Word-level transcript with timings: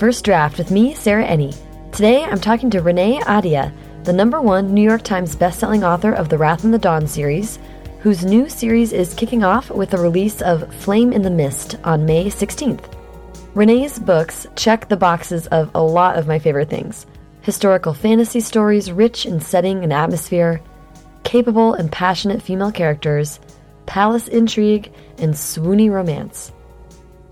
First 0.00 0.24
Draft 0.24 0.56
with 0.56 0.70
me, 0.70 0.94
Sarah 0.94 1.26
Enni. 1.26 1.54
Today 1.92 2.24
I'm 2.24 2.40
talking 2.40 2.70
to 2.70 2.80
Renee 2.80 3.20
Ahdieh, 3.20 3.70
the 4.04 4.14
number 4.14 4.40
one 4.40 4.72
New 4.72 4.80
York 4.80 5.02
Times 5.02 5.36
bestselling 5.36 5.82
author 5.82 6.14
of 6.14 6.30
the 6.30 6.38
Wrath 6.38 6.64
and 6.64 6.72
the 6.72 6.78
Dawn 6.78 7.06
series, 7.06 7.58
whose 7.98 8.24
new 8.24 8.48
series 8.48 8.94
is 8.94 9.12
kicking 9.12 9.44
off 9.44 9.68
with 9.68 9.90
the 9.90 9.98
release 9.98 10.40
of 10.40 10.74
Flame 10.76 11.12
in 11.12 11.20
the 11.20 11.28
Mist 11.28 11.76
on 11.84 12.06
May 12.06 12.30
16th. 12.30 12.82
Renee's 13.52 13.98
books 13.98 14.46
check 14.56 14.88
the 14.88 14.96
boxes 14.96 15.46
of 15.48 15.70
a 15.74 15.82
lot 15.82 16.16
of 16.16 16.26
my 16.26 16.38
favorite 16.38 16.70
things 16.70 17.04
historical 17.42 17.92
fantasy 17.92 18.40
stories 18.40 18.90
rich 18.90 19.26
in 19.26 19.38
setting 19.38 19.84
and 19.84 19.92
atmosphere, 19.92 20.62
capable 21.24 21.74
and 21.74 21.92
passionate 21.92 22.40
female 22.40 22.72
characters, 22.72 23.38
palace 23.84 24.28
intrigue, 24.28 24.90
and 25.18 25.34
swoony 25.34 25.90
romance. 25.90 26.52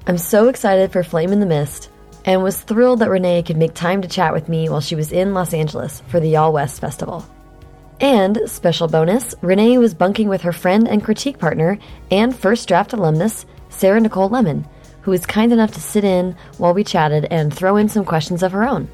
I'm 0.07 0.19
so 0.19 0.49
excited 0.49 0.93
for 0.93 1.03
Flame 1.03 1.33
in 1.33 1.41
the 1.41 1.47
Mist 1.47 1.89
and 2.25 2.43
was 2.43 2.61
thrilled 2.61 2.99
that 3.01 3.11
Renee 3.11 3.43
could 3.43 3.57
make 3.57 3.75
time 3.75 4.03
to 4.03 4.09
chat 4.09 4.33
with 4.33 4.49
me 4.49 4.69
while 4.69 4.81
she 4.81 4.95
was 4.95 5.13
in 5.13 5.35
Los 5.35 5.55
Angeles 5.55 6.03
for 6.09 6.21
the 6.21 6.31
Y'all 6.31 6.53
West 6.53 6.81
Festival. 6.81 7.27
And, 8.01 8.39
special 8.47 8.87
bonus, 8.87 9.35
Renee 9.43 9.79
was 9.79 9.95
bunking 9.95 10.29
with 10.29 10.43
her 10.43 10.53
friend 10.53 10.87
and 10.87 11.03
critique 11.03 11.39
partner 11.39 11.79
and 12.11 12.37
first 12.37 12.69
draft 12.69 12.93
alumnus, 12.93 13.45
Sarah 13.71 14.01
Nicole 14.01 14.29
Lemon, 14.29 14.67
who 15.03 15.11
was 15.11 15.27
kind 15.27 15.53
enough 15.53 15.73
to 15.73 15.81
sit 15.81 16.05
in 16.05 16.37
while 16.59 16.75
we 16.75 16.85
chatted 16.85 17.27
and 17.31 17.53
throw 17.53 17.77
in 17.77 17.89
some 17.89 18.05
questions 18.05 18.43
of 18.43 18.53
her 18.53 18.63
own. 18.63 18.89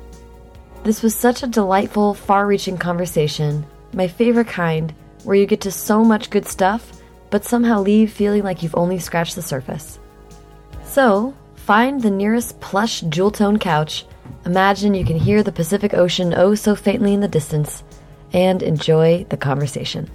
This 0.85 1.03
was 1.03 1.15
such 1.15 1.43
a 1.43 1.47
delightful, 1.47 2.15
far 2.15 2.47
reaching 2.47 2.79
conversation, 2.79 3.67
my 3.93 4.09
favorite 4.09 4.49
kind, 4.49 4.95
where 5.25 5.37
you 5.37 5.47
get 5.47 5.63
to 5.63 5.71
so 5.71 6.05
much 6.05 6.31
good 6.31 6.47
stuff, 6.47 7.01
but 7.31 7.45
somehow 7.45 7.81
leave 7.81 8.13
feeling 8.13 8.43
like 8.43 8.63
you've 8.63 8.77
only 8.77 8.99
scratched 8.99 9.35
the 9.35 9.43
surface. 9.43 9.99
So, 10.85 11.35
find 11.65 12.03
the 12.03 12.11
nearest 12.11 12.61
plush 12.61 13.01
jewel 13.09 13.31
tone 13.31 13.59
couch, 13.59 14.05
imagine 14.45 14.93
you 14.93 15.03
can 15.03 15.19
hear 15.19 15.43
the 15.43 15.51
Pacific 15.51 15.95
Ocean 15.95 16.35
oh 16.37 16.55
so 16.55 16.77
faintly 16.77 17.15
in 17.15 17.21
the 17.21 17.29
distance, 17.29 17.83
and 18.35 18.63
enjoy 18.63 19.25
the 19.31 19.39
conversation. 19.39 20.11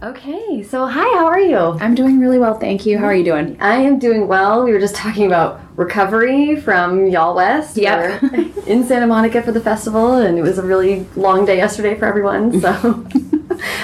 Okay, 0.00 0.62
so 0.62 0.86
hi, 0.86 1.00
how 1.18 1.26
are 1.26 1.40
you? 1.40 1.56
I'm 1.58 1.96
doing 1.96 2.20
really 2.20 2.38
well, 2.38 2.56
thank 2.56 2.86
you. 2.86 2.98
How 2.98 3.06
are 3.06 3.14
you 3.14 3.24
doing? 3.24 3.56
I 3.60 3.78
am 3.78 3.98
doing 3.98 4.28
well. 4.28 4.62
We 4.62 4.70
were 4.72 4.78
just 4.78 4.94
talking 4.94 5.26
about 5.26 5.60
recovery 5.76 6.54
from 6.60 7.06
Y'all 7.08 7.34
West. 7.34 7.76
Yep. 7.76 8.22
In 8.68 8.84
Santa 8.84 9.08
Monica 9.08 9.42
for 9.42 9.50
the 9.50 9.60
festival, 9.60 10.18
and 10.18 10.38
it 10.38 10.42
was 10.42 10.58
a 10.58 10.62
really 10.62 11.04
long 11.16 11.44
day 11.44 11.56
yesterday 11.56 11.96
for 11.96 12.04
everyone. 12.06 12.60
So, 12.68 13.04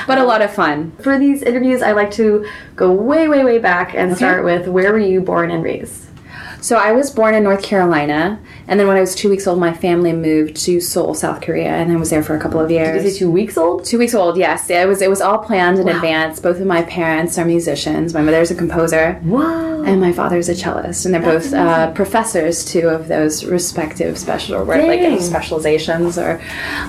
But 0.07 0.19
a 0.19 0.25
lot 0.25 0.41
of 0.41 0.55
fun. 0.55 0.93
for 1.03 1.19
these 1.19 1.43
interviews, 1.43 1.83
I 1.83 1.91
like 1.93 2.13
to 2.13 2.47
go 2.77 2.93
way, 2.93 3.27
way, 3.27 3.43
way 3.43 3.59
back 3.59 3.93
and 3.97 4.17
start 4.17 4.45
with 4.45 4.69
where 4.69 4.93
were 4.93 5.01
you 5.01 5.21
born 5.21 5.51
and 5.51 5.65
raised? 5.65 6.07
So 6.65 6.79
I 6.79 6.93
was 6.93 7.11
born 7.11 7.35
in 7.35 7.43
North 7.43 7.63
Carolina, 7.63 8.41
and 8.69 8.81
then 8.81 8.87
when 8.89 8.97
I 8.97 9.01
was 9.03 9.15
two 9.15 9.29
weeks 9.29 9.47
old, 9.47 9.59
my 9.61 9.75
family 9.75 10.15
moved 10.15 10.57
to 10.65 10.81
Seoul, 10.81 11.13
South 11.13 11.43
Korea, 11.43 11.69
and 11.69 11.93
I 11.93 11.97
was 11.97 12.09
there 12.09 12.23
for 12.23 12.35
a 12.35 12.41
couple 12.41 12.59
of 12.59 12.71
years. 12.71 13.05
Is 13.05 13.17
it 13.17 13.19
two 13.19 13.31
weeks 13.31 13.59
old? 13.59 13.85
Two 13.85 13.99
weeks 13.99 14.15
old, 14.15 14.39
yes. 14.39 14.71
It 14.71 14.89
was 14.89 15.03
it 15.03 15.11
was 15.11 15.21
all 15.21 15.37
planned 15.37 15.79
in 15.79 15.89
advance. 15.91 16.41
Both 16.41 16.61
of 16.61 16.67
my 16.67 16.81
parents 16.85 17.37
are 17.37 17.45
musicians. 17.45 18.15
My 18.15 18.23
mother's 18.23 18.51
a 18.51 18.55
composer. 18.55 19.21
Wow. 19.25 19.83
And 19.83 20.01
my 20.01 20.13
father's 20.15 20.49
a 20.49 20.55
cellist, 20.55 21.05
and 21.05 21.13
they're 21.13 21.21
both 21.21 21.53
uh, 21.53 21.93
professors 21.93 22.65
too 22.65 22.89
of 22.89 23.09
those 23.09 23.45
respective 23.45 24.17
special 24.17 24.55
or 24.55 24.65
like 24.65 25.21
specializations, 25.21 26.17
or 26.17 26.41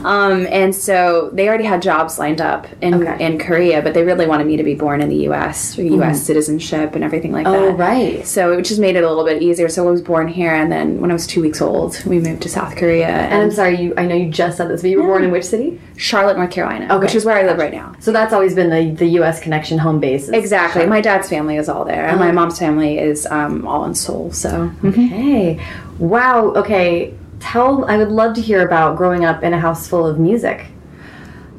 um, 0.05 0.47
and 0.49 0.73
so 0.73 1.31
they 1.33 1.49
already 1.49 1.65
had 1.65 1.81
jobs 1.81 2.17
lined 2.17 2.39
up 2.39 2.65
in 2.81 2.93
Okay. 3.03 3.25
in 3.25 3.37
Korea, 3.39 3.81
but 3.81 3.93
they 3.93 4.05
really 4.05 4.25
wanted 4.25 4.47
me 4.47 4.55
to 4.55 4.63
be 4.63 4.75
born 4.75 5.01
in 5.01 5.09
the 5.09 5.17
U.S. 5.29 5.77
U.S. 5.77 6.23
citizenship 6.23 6.95
and 6.95 7.03
everything 7.03 7.33
like 7.33 7.45
Oh, 7.45 7.65
that. 7.65 7.77
right. 7.77 8.25
So 8.25 8.53
it 8.53 8.61
just 8.61 8.79
made 8.79 8.95
it 8.95 9.03
a 9.03 9.09
little 9.09 9.25
bit 9.25 9.41
easier. 9.43 9.64
So 9.69 9.87
I 9.87 9.91
was 9.91 10.01
born 10.01 10.27
here, 10.27 10.53
and 10.53 10.71
then 10.71 10.99
when 11.01 11.09
I 11.11 11.13
was 11.13 11.25
two 11.27 11.41
weeks 11.41 11.61
old, 11.61 12.01
we 12.05 12.19
moved 12.19 12.41
to 12.43 12.49
South 12.49 12.75
Korea 12.75 13.07
And 13.07 13.33
and 13.33 13.41
I'm 13.43 13.51
sorry, 13.51 13.79
you. 13.81 13.93
I 13.97 14.05
know 14.05 14.15
you 14.15 14.29
just 14.29 14.57
said 14.57 14.69
this, 14.69 14.81
but 14.81 14.89
you 14.89 15.01
were 15.01 15.07
born 15.07 15.23
in 15.23 15.31
which 15.31 15.45
city? 15.45 15.79
Charlotte, 15.97 16.37
North 16.37 16.51
Carolina, 16.51 16.85
Okay. 16.85 16.99
which 16.99 17.15
is 17.15 17.25
where 17.25 17.35
I 17.37 17.43
live 17.43 17.57
right 17.57 17.73
now. 17.73 17.93
So 17.99 18.11
that's 18.11 18.33
always 18.33 18.53
been 18.55 18.69
the, 18.69 18.95
the 18.95 19.07
U.S. 19.19 19.39
connection 19.39 19.77
home 19.77 19.99
base. 19.99 20.29
Exactly. 20.29 20.81
Charlotte. 20.81 20.89
My 20.89 21.01
dad's 21.01 21.29
family 21.29 21.57
is 21.57 21.69
all 21.69 21.85
there, 21.85 22.05
and 22.07 22.19
my 22.19 22.31
mom's 22.31 22.59
family 22.59 22.97
is 22.99 23.25
um, 23.27 23.67
all 23.67 23.85
in 23.85 23.95
Seoul. 23.95 24.31
So 24.31 24.71
Okay. 24.83 25.59
Wow. 25.99 26.47
Okay. 26.55 27.13
Tell. 27.39 27.85
I 27.85 27.97
would 27.97 28.09
love 28.11 28.33
to 28.35 28.41
hear 28.41 28.65
about 28.65 28.97
growing 28.97 29.23
up 29.25 29.43
in 29.43 29.53
a 29.53 29.59
house 29.59 29.87
full 29.87 30.05
of 30.07 30.19
music. 30.19 30.65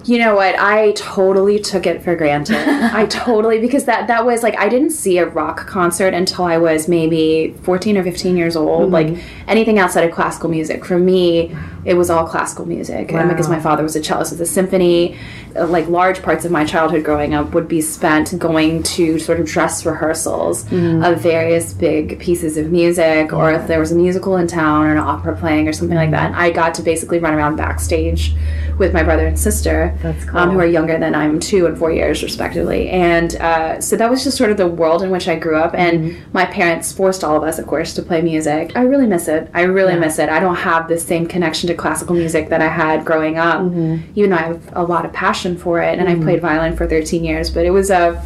You 0.07 0.19
know 0.19 0.37
what? 0.37 0.57
I 0.57 0.93
totally 0.93 1.59
took 1.59 1.85
it 1.85 2.03
for 2.03 2.15
granted. 2.15 2.57
I 2.57 3.07
totally 3.11 3.59
because 3.59 3.87
that 3.87 4.07
that 4.07 4.25
was 4.25 4.43
like 4.43 4.57
I 4.57 4.69
didn't 4.69 4.91
see 4.91 5.19
a 5.19 5.27
rock 5.27 5.67
concert 5.67 6.15
until 6.15 6.45
I 6.45 6.59
was 6.59 6.87
maybe 6.87 7.55
14 7.63 7.99
or 7.99 8.05
15 8.05 8.37
years 8.37 8.55
old. 8.55 8.93
Mm-hmm. 8.93 8.93
Like 8.93 9.25
anything 9.49 9.81
outside 9.81 10.05
of 10.05 10.15
classical 10.15 10.49
music 10.49 10.85
for 10.85 10.97
me, 10.97 11.57
it 11.85 11.95
was 11.95 12.09
all 12.09 12.27
classical 12.27 12.67
music. 12.67 13.13
And 13.13 13.29
because 13.29 13.49
my 13.49 13.59
father 13.59 13.83
was 13.83 13.97
a 13.97 14.03
cellist 14.03 14.31
of 14.31 14.39
the 14.39 14.47
symphony, 14.47 15.19
like 15.65 15.89
large 15.89 16.23
parts 16.23 16.45
of 16.45 16.51
my 16.51 16.65
childhood 16.65 17.05
growing 17.05 17.35
up 17.35 17.53
would 17.55 17.69
be 17.69 17.81
spent 17.81 18.39
going 18.39 18.83
to 18.83 19.19
sort 19.19 19.41
of 19.41 19.47
dress 19.47 19.85
rehearsals 19.87 20.65
of 20.73 21.21
various 21.21 21.73
big 21.73 22.19
pieces 22.21 22.57
of 22.57 22.71
music 22.71 23.33
or 23.33 23.53
if 23.53 23.67
there 23.67 23.81
was 23.81 23.93
a 23.93 23.95
musical 23.95 24.37
in 24.37 24.47
town 24.47 24.85
or 24.87 24.93
an 24.93 24.99
opera 24.99 25.37
playing 25.37 25.69
or 25.69 25.73
something 25.73 25.97
like 25.97 26.11
that. 26.11 26.35
I 26.35 26.51
got 26.51 26.75
to 26.75 26.83
basically 26.83 27.19
run 27.19 27.35
around 27.35 27.57
backstage 27.57 28.35
with 28.79 28.93
my 28.93 29.03
brother 29.03 29.27
and 29.27 29.39
sister 29.39 29.97
That's 30.03 30.27
um, 30.35 30.51
who 30.51 30.59
are 30.61 30.67
younger 30.67 30.99
than 30.99 31.15
I'm 31.15 31.41
two 31.41 31.65
and 31.67 31.79
four 31.79 31.91
years 31.91 32.23
respectively. 32.23 32.91
And 32.91 33.35
uh, 33.37 33.81
so 33.81 33.97
that 33.97 34.11
was 34.11 34.23
just 34.23 34.37
sort 34.37 34.51
of 34.51 34.59
the 34.59 34.67
world 34.67 35.03
in 35.03 35.11
which 35.11 35.29
I 35.29 35.37
grew 35.37 35.57
up. 35.57 35.75
And 35.75 35.97
Mm-hmm. 35.97 36.31
my 36.33 36.45
parents 36.45 36.93
forced 36.93 37.25
all 37.25 37.37
of 37.37 37.43
us, 37.43 37.59
of 37.59 37.67
course, 37.67 37.95
to 37.95 38.03
play 38.03 38.21
music. 38.21 38.73
I 38.77 38.83
really 38.83 39.07
miss 39.07 39.29
it. 39.29 39.49
I 39.55 39.63
really 39.63 39.97
miss 39.99 40.19
it. 40.19 40.29
I 40.29 40.41
don't 40.41 40.57
have 40.57 40.89
the 40.89 40.99
same 40.99 41.27
connection 41.27 41.69
to 41.69 41.75
classical 41.75 42.15
music 42.15 42.51
that 42.51 42.61
I 42.61 42.69
had 42.69 43.05
growing 43.05 43.39
up, 43.39 43.61
Mm-hmm. 43.63 44.11
even 44.15 44.31
though 44.31 44.37
I 44.37 44.43
have 44.43 44.63
a 44.75 44.83
lot 44.83 45.07
of 45.07 45.13
passion 45.15 45.46
for 45.55 45.83
it. 45.83 45.99
And 45.99 46.09
I 46.09 46.15
played 46.15 46.39
mm. 46.39 46.43
violin 46.43 46.75
for 46.75 46.87
13 46.87 47.23
years, 47.23 47.51
but 47.51 47.67
it 47.67 47.71
was 47.71 47.91
a 47.91 48.25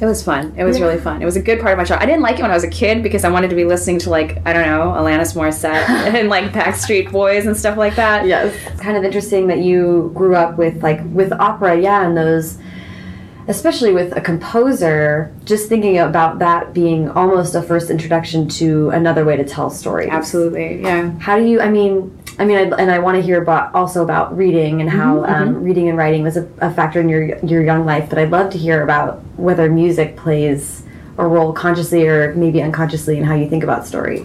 it 0.00 0.06
was 0.06 0.22
fun. 0.22 0.54
It 0.56 0.62
was 0.62 0.80
really 0.80 0.98
fun. 0.98 1.20
It 1.20 1.24
was 1.24 1.34
a 1.34 1.42
good 1.42 1.58
part 1.58 1.72
of 1.72 1.78
my 1.78 1.84
childhood. 1.84 2.08
I 2.08 2.10
didn't 2.10 2.22
like 2.22 2.38
it 2.38 2.42
when 2.42 2.52
I 2.52 2.54
was 2.54 2.62
a 2.62 2.70
kid 2.70 3.02
because 3.02 3.24
I 3.24 3.30
wanted 3.30 3.50
to 3.50 3.56
be 3.56 3.64
listening 3.64 3.98
to 4.00 4.10
like 4.10 4.38
I 4.46 4.52
don't 4.52 4.62
know 4.62 4.92
Alanis 4.96 5.34
Morissette 5.34 5.88
and 6.14 6.28
like 6.28 6.52
Backstreet 6.52 7.10
Boys 7.10 7.46
and 7.46 7.56
stuff 7.56 7.76
like 7.76 7.96
that. 7.96 8.24
Yes. 8.24 8.54
It's 8.66 8.80
kind 8.80 8.96
of 8.96 9.02
interesting 9.02 9.48
that 9.48 9.58
you 9.58 10.12
grew 10.14 10.36
up 10.36 10.56
with 10.56 10.82
like 10.82 11.00
with 11.12 11.32
opera, 11.32 11.80
yeah, 11.80 12.06
and 12.06 12.16
those 12.16 12.58
especially 13.48 13.94
with 13.94 14.14
a 14.14 14.20
composer, 14.20 15.34
just 15.44 15.70
thinking 15.70 15.98
about 15.98 16.38
that 16.38 16.74
being 16.74 17.08
almost 17.08 17.54
a 17.54 17.62
first 17.62 17.88
introduction 17.88 18.46
to 18.46 18.90
another 18.90 19.24
way 19.24 19.36
to 19.36 19.44
tell 19.44 19.70
stories. 19.70 20.10
Absolutely. 20.10 20.82
Yeah. 20.82 21.18
How 21.18 21.36
do 21.36 21.44
you 21.44 21.60
I 21.60 21.70
mean 21.70 22.16
I 22.38 22.44
mean, 22.44 22.56
I, 22.56 22.76
and 22.76 22.90
I 22.90 23.00
want 23.00 23.16
to 23.16 23.22
hear 23.22 23.42
about 23.42 23.74
also 23.74 24.02
about 24.02 24.36
reading 24.36 24.80
and 24.80 24.88
how 24.88 25.24
um, 25.24 25.62
reading 25.62 25.88
and 25.88 25.98
writing 25.98 26.22
was 26.22 26.36
a, 26.36 26.48
a 26.58 26.70
factor 26.72 27.00
in 27.00 27.08
your 27.08 27.36
your 27.44 27.62
young 27.62 27.84
life. 27.84 28.08
But 28.08 28.18
I'd 28.18 28.30
love 28.30 28.52
to 28.52 28.58
hear 28.58 28.82
about 28.82 29.20
whether 29.36 29.68
music 29.70 30.16
plays 30.16 30.84
a 31.16 31.26
role 31.26 31.52
consciously 31.52 32.06
or 32.06 32.32
maybe 32.34 32.62
unconsciously 32.62 33.18
in 33.18 33.24
how 33.24 33.34
you 33.34 33.48
think 33.48 33.64
about 33.64 33.86
story. 33.86 34.24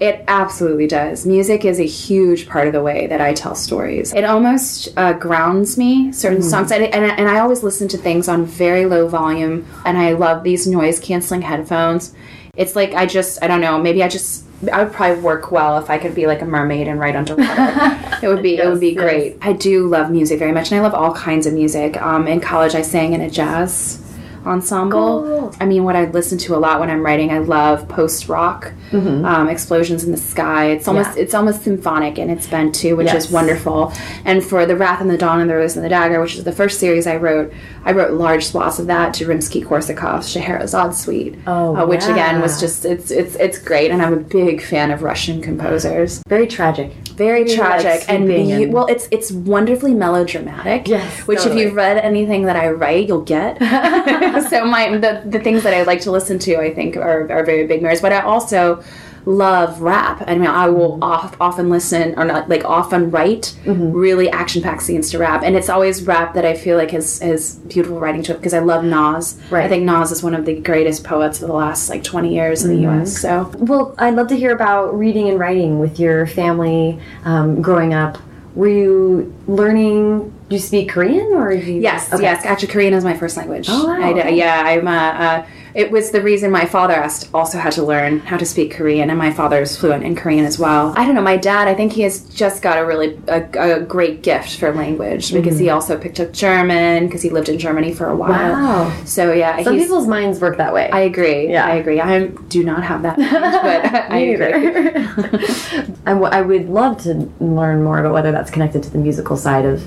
It 0.00 0.24
absolutely 0.26 0.88
does. 0.88 1.24
Music 1.24 1.64
is 1.64 1.78
a 1.78 1.86
huge 1.86 2.48
part 2.48 2.66
of 2.66 2.72
the 2.72 2.82
way 2.82 3.06
that 3.06 3.20
I 3.20 3.32
tell 3.32 3.54
stories. 3.54 4.12
It 4.12 4.24
almost 4.24 4.88
uh, 4.96 5.12
grounds 5.12 5.78
me, 5.78 6.10
certain 6.10 6.42
songs. 6.42 6.72
And, 6.72 6.82
and, 6.82 7.04
and 7.04 7.28
I 7.28 7.38
always 7.38 7.62
listen 7.62 7.86
to 7.88 7.96
things 7.96 8.26
on 8.28 8.44
very 8.44 8.86
low 8.86 9.06
volume, 9.06 9.64
and 9.84 9.96
I 9.96 10.14
love 10.14 10.42
these 10.42 10.66
noise 10.66 10.98
canceling 10.98 11.42
headphones. 11.42 12.12
It's 12.56 12.74
like 12.74 12.94
I 12.94 13.06
just, 13.06 13.40
I 13.40 13.46
don't 13.46 13.60
know, 13.60 13.78
maybe 13.80 14.02
I 14.02 14.08
just. 14.08 14.43
I 14.72 14.84
would 14.84 14.92
probably 14.92 15.22
work 15.22 15.50
well 15.50 15.78
if 15.78 15.90
I 15.90 15.98
could 15.98 16.14
be 16.14 16.26
like 16.26 16.42
a 16.42 16.44
mermaid 16.46 16.88
and 16.88 16.98
write 17.00 17.16
underwater. 17.16 18.18
it 18.22 18.28
would 18.28 18.42
be 18.42 18.58
it 18.58 18.68
would 18.68 18.80
be 18.80 18.90
Yes, 18.90 19.02
great. 19.02 19.36
I 19.40 19.52
do 19.52 19.86
love 19.86 20.10
music 20.10 20.38
very 20.38 20.52
much, 20.52 20.70
and 20.70 20.80
I 20.80 20.82
love 20.82 20.94
all 20.94 21.14
kinds 21.14 21.46
of 21.46 21.52
music. 21.54 22.00
Um, 22.00 22.26
in 22.26 22.40
college, 22.40 22.74
I 22.74 22.82
sang 22.82 23.12
in 23.12 23.20
a 23.20 23.30
jazz 23.30 24.00
ensemble. 24.46 25.22
Cool. 25.22 25.54
I 25.60 25.66
mean, 25.66 25.84
what 25.84 25.96
I 25.96 26.04
listen 26.10 26.38
to 26.38 26.54
a 26.54 26.58
lot 26.58 26.80
when 26.80 26.90
I'm 26.90 27.04
writing, 27.04 27.30
I 27.30 27.38
love 27.38 27.88
post 27.88 28.28
rock, 28.28 28.72
um, 28.92 29.48
explosions 29.48 30.04
in 30.04 30.10
the 30.12 30.16
sky. 30.16 30.66
It's 30.66 30.86
almost. 30.88 31.16
Yeah. 31.16 31.22
it's 31.22 31.34
almost 31.34 31.62
symphonic 31.62 32.18
in 32.18 32.30
its 32.30 32.46
bent 32.46 32.74
too, 32.74 32.96
which 32.96 33.06
Yes. 33.06 33.26
is 33.26 33.30
wonderful. 33.30 33.92
And 34.24 34.42
for 34.44 34.66
the 34.66 34.76
Wrath 34.76 35.00
and 35.00 35.10
the 35.10 35.18
Dawn 35.18 35.40
and 35.40 35.48
the 35.50 35.54
Rose 35.56 35.76
and 35.76 35.84
the 35.84 35.88
Dagger, 35.88 36.20
which 36.20 36.36
is 36.36 36.44
the 36.44 36.52
first 36.52 36.78
series 36.80 37.06
I 37.06 37.16
wrote, 37.16 37.52
I 37.84 37.92
wrote 37.92 38.12
large 38.12 38.44
swaths 38.46 38.78
of 38.78 38.86
that 38.86 39.14
to 39.14 39.26
Rimsky-Korsakov's 39.26 40.28
Scheherazade 40.30 40.94
Suite, 40.94 41.34
Oh, 41.46 41.76
uh, 41.76 41.86
which 41.86 42.04
again 42.04 42.40
was 42.40 42.60
just 42.60 42.84
it's 42.84 43.10
it's 43.10 43.34
it's 43.36 43.58
great. 43.58 43.90
And 43.90 44.00
I'm 44.02 44.12
a 44.12 44.16
big 44.16 44.62
fan 44.62 44.90
of 44.90 45.02
Russian 45.02 45.40
composers. 45.42 46.22
Very 46.28 46.46
tragic. 46.46 46.92
Very 47.14 47.44
like, 47.44 47.56
tragic 47.56 48.04
and, 48.08 48.28
and- 48.30 48.72
well, 48.72 48.86
it's 48.86 49.06
it's 49.10 49.30
wonderfully 49.30 49.94
melodramatic. 49.94 50.88
Yes, 50.88 51.20
which 51.28 51.38
totally. 51.38 51.60
if 51.62 51.66
you've 51.68 51.74
read 51.76 51.96
anything 51.98 52.42
that 52.46 52.56
I 52.56 52.70
write, 52.70 53.06
you'll 53.08 53.20
get. 53.22 53.58
so 54.50 54.64
my 54.64 54.96
the, 54.96 55.22
the 55.26 55.40
things 55.40 55.62
that 55.62 55.74
I 55.74 55.82
like 55.82 56.00
to 56.02 56.10
listen 56.10 56.38
to, 56.40 56.56
I 56.56 56.72
think, 56.72 56.96
are, 56.96 57.30
are 57.30 57.44
very 57.44 57.66
big 57.66 57.82
mirrors. 57.82 58.00
But 58.00 58.12
I 58.12 58.20
also 58.20 58.82
love 59.26 59.80
rap. 59.80 60.22
I 60.26 60.34
mean, 60.34 60.46
I 60.46 60.68
will 60.68 60.92
mm-hmm. 60.92 61.02
off, 61.02 61.36
often 61.40 61.70
listen 61.70 62.14
or 62.18 62.24
not 62.24 62.48
like 62.48 62.64
often 62.64 63.10
write 63.10 63.56
mm-hmm. 63.64 63.92
really 63.92 64.30
action 64.30 64.62
packed 64.62 64.82
scenes 64.82 65.10
to 65.10 65.18
rap, 65.18 65.42
and 65.42 65.56
it's 65.56 65.68
always 65.68 66.02
rap 66.04 66.34
that 66.34 66.44
I 66.44 66.54
feel 66.54 66.76
like 66.76 66.90
has 66.90 67.20
has 67.20 67.56
beautiful 67.56 67.98
writing 67.98 68.22
to 68.24 68.32
it 68.32 68.36
because 68.36 68.54
I 68.54 68.58
love 68.60 68.84
Nas. 68.84 69.40
Right. 69.50 69.64
I 69.64 69.68
think 69.68 69.84
Nas 69.84 70.10
is 70.12 70.22
one 70.22 70.34
of 70.34 70.44
the 70.44 70.60
greatest 70.60 71.04
poets 71.04 71.40
of 71.40 71.48
the 71.48 71.54
last 71.54 71.88
like 71.88 72.04
twenty 72.04 72.34
years 72.34 72.64
in 72.64 72.70
the 72.70 72.82
mm-hmm. 72.82 72.98
U.S. 72.98 73.18
So 73.18 73.50
Well, 73.58 73.94
I'd 73.98 74.14
love 74.14 74.28
to 74.28 74.36
hear 74.36 74.54
about 74.54 74.96
reading 74.96 75.28
and 75.28 75.38
writing 75.38 75.78
with 75.78 75.98
your 75.98 76.26
family 76.26 77.00
um, 77.24 77.62
growing 77.62 77.94
up. 77.94 78.18
Were 78.54 78.68
you 78.68 79.34
learning? 79.46 80.32
Do 80.54 80.58
you 80.58 80.62
speak 80.62 80.88
Korean 80.88 81.32
or 81.34 81.50
you? 81.50 81.80
Yes, 81.80 82.12
Okay. 82.12 82.22
yes. 82.22 82.44
Actually, 82.46 82.68
Korean 82.68 82.94
is 82.94 83.02
my 83.02 83.16
first 83.16 83.36
language. 83.36 83.66
Oh, 83.68 83.88
wow, 83.88 84.00
I 84.00 84.10
okay. 84.12 84.36
yeah, 84.36 84.62
I'm. 84.64 84.86
Uh, 84.86 84.92
uh, 84.92 85.46
it 85.74 85.90
was 85.90 86.12
the 86.12 86.20
reason 86.20 86.52
my 86.52 86.64
father 86.64 86.94
asked, 86.94 87.28
also 87.34 87.58
had 87.58 87.72
to 87.72 87.82
learn 87.82 88.20
how 88.20 88.36
to 88.36 88.46
speak 88.46 88.70
Korean, 88.72 89.10
and 89.10 89.18
my 89.18 89.32
father 89.32 89.60
is 89.60 89.76
fluent 89.76 90.04
in 90.04 90.14
Korean 90.14 90.44
as 90.44 90.56
well. 90.56 90.94
I 90.96 91.04
don't 91.04 91.16
know. 91.16 91.22
My 91.22 91.36
dad, 91.36 91.66
I 91.66 91.74
think 91.74 91.90
he 91.92 92.02
has 92.02 92.20
just 92.28 92.62
got 92.62 92.78
a 92.78 92.86
really 92.86 93.18
a, 93.26 93.42
a 93.58 93.80
great 93.80 94.22
gift 94.22 94.56
for 94.60 94.72
language 94.72 95.32
because 95.32 95.58
he 95.58 95.70
also 95.70 95.98
picked 95.98 96.20
up 96.20 96.32
German 96.32 97.06
because 97.06 97.22
he 97.22 97.30
lived 97.30 97.48
in 97.48 97.58
Germany 97.58 97.92
for 97.92 98.06
a 98.08 98.14
while. 98.14 98.52
Wow. 98.52 99.02
So 99.04 99.32
yeah, 99.32 99.60
Some 99.64 99.76
people's 99.76 100.06
minds 100.06 100.40
work 100.40 100.58
that 100.58 100.72
way. 100.72 100.88
I 100.92 101.00
agree. 101.00 101.50
Yeah. 101.50 101.66
I 101.66 101.74
agree. 101.74 102.00
I 102.00 102.28
do 102.28 102.62
not 102.62 102.84
have 102.84 103.02
that, 103.02 103.18
mind, 103.18 103.32
but 103.32 103.94
I 104.12 104.18
agree. 104.18 104.36
neither. 104.36 104.92
I, 106.06 106.10
w- 106.12 106.30
I 106.30 106.42
would 106.42 106.68
love 106.68 107.02
to 107.02 107.28
learn 107.40 107.82
more 107.82 107.98
about 107.98 108.12
whether 108.12 108.30
that's 108.30 108.52
connected 108.52 108.84
to 108.84 108.90
the 108.90 108.98
musical 108.98 109.36
side 109.36 109.64
of. 109.64 109.84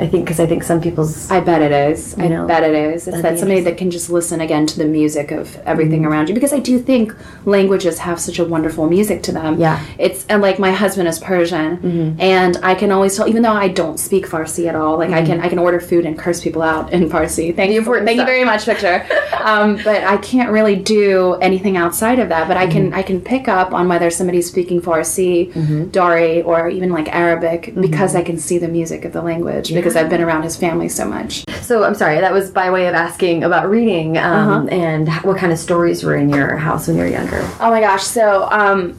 I 0.00 0.06
think 0.06 0.24
because 0.24 0.40
I 0.40 0.46
think 0.46 0.62
some 0.62 0.80
people's. 0.80 1.30
I 1.30 1.40
bet 1.40 1.60
it 1.60 1.72
is. 1.72 2.18
I 2.18 2.28
know, 2.28 2.46
bet 2.46 2.62
it 2.62 2.74
is. 2.74 3.06
It's 3.06 3.20
that 3.20 3.38
somebody 3.38 3.60
that 3.60 3.76
can 3.76 3.90
just 3.90 4.08
listen 4.08 4.40
again 4.40 4.66
to 4.66 4.78
the 4.78 4.86
music 4.86 5.30
of 5.30 5.54
everything 5.66 6.02
mm-hmm. 6.02 6.12
around 6.12 6.28
you 6.28 6.34
because 6.34 6.54
I 6.54 6.58
do 6.58 6.78
think 6.78 7.14
languages 7.44 7.98
have 7.98 8.18
such 8.18 8.38
a 8.38 8.44
wonderful 8.44 8.88
music 8.88 9.22
to 9.24 9.32
them. 9.32 9.60
Yeah. 9.60 9.84
It's 9.98 10.24
and 10.26 10.40
like 10.40 10.58
my 10.58 10.72
husband 10.72 11.06
is 11.06 11.18
Persian 11.18 11.76
mm-hmm. 11.76 12.20
and 12.20 12.56
I 12.62 12.74
can 12.74 12.92
always 12.92 13.14
tell 13.14 13.28
even 13.28 13.42
though 13.42 13.52
I 13.52 13.68
don't 13.68 13.98
speak 13.98 14.26
Farsi 14.26 14.68
at 14.68 14.74
all, 14.74 14.96
like 14.96 15.10
I 15.10 15.22
can 15.22 15.36
mm-hmm. 15.36 15.46
I 15.46 15.48
can 15.50 15.58
order 15.58 15.80
food 15.80 16.06
and 16.06 16.18
curse 16.18 16.40
people 16.40 16.62
out 16.62 16.92
in 16.92 17.10
Farsi. 17.10 17.54
Thank 17.54 17.72
you. 17.72 17.78
important 17.78 18.06
Thank 18.06 18.20
you 18.20 18.26
very 18.26 18.44
much, 18.44 18.64
Victor. 18.64 19.06
um, 19.42 19.76
but 19.84 20.02
I 20.02 20.16
can't 20.16 20.50
really 20.50 20.76
do 20.76 21.34
anything 21.34 21.76
outside 21.76 22.18
of 22.18 22.30
that. 22.30 22.48
But 22.48 22.56
I 22.56 22.66
can 22.66 22.94
I 22.94 23.02
can 23.02 23.20
pick 23.20 23.48
up 23.48 23.74
on 23.74 23.86
whether 23.86 24.10
somebody's 24.10 24.48
speaking 24.48 24.80
Farsi, 24.80 25.92
Dari, 25.92 26.40
or 26.42 26.70
even 26.70 26.90
like 26.90 27.14
Arabic 27.14 27.74
because 27.78 28.14
I 28.14 28.22
can 28.22 28.38
see 28.38 28.56
the 28.56 28.68
music 28.68 29.04
of 29.04 29.12
the 29.12 29.20
language 29.20 29.74
because 29.74 29.89
I've 29.96 30.10
been 30.10 30.20
around 30.20 30.42
his 30.42 30.56
family 30.56 30.88
so 30.88 31.06
much. 31.06 31.44
So 31.62 31.84
I'm 31.84 31.94
sorry. 31.94 32.20
That 32.20 32.32
was 32.32 32.50
by 32.50 32.70
way 32.70 32.88
of 32.88 32.94
asking 32.94 33.44
about 33.44 33.70
reading 33.70 34.18
um, 34.18 34.68
and 34.70 35.08
what 35.22 35.36
kind 35.38 35.52
of 35.52 35.58
stories 35.58 36.02
were 36.02 36.16
in 36.16 36.28
your 36.28 36.56
house 36.56 36.88
when 36.88 36.96
you 36.96 37.02
were 37.02 37.08
younger. 37.08 37.40
Oh 37.60 37.70
my 37.70 37.80
gosh. 37.80 38.02
So, 38.02 38.48
um, 38.50 38.98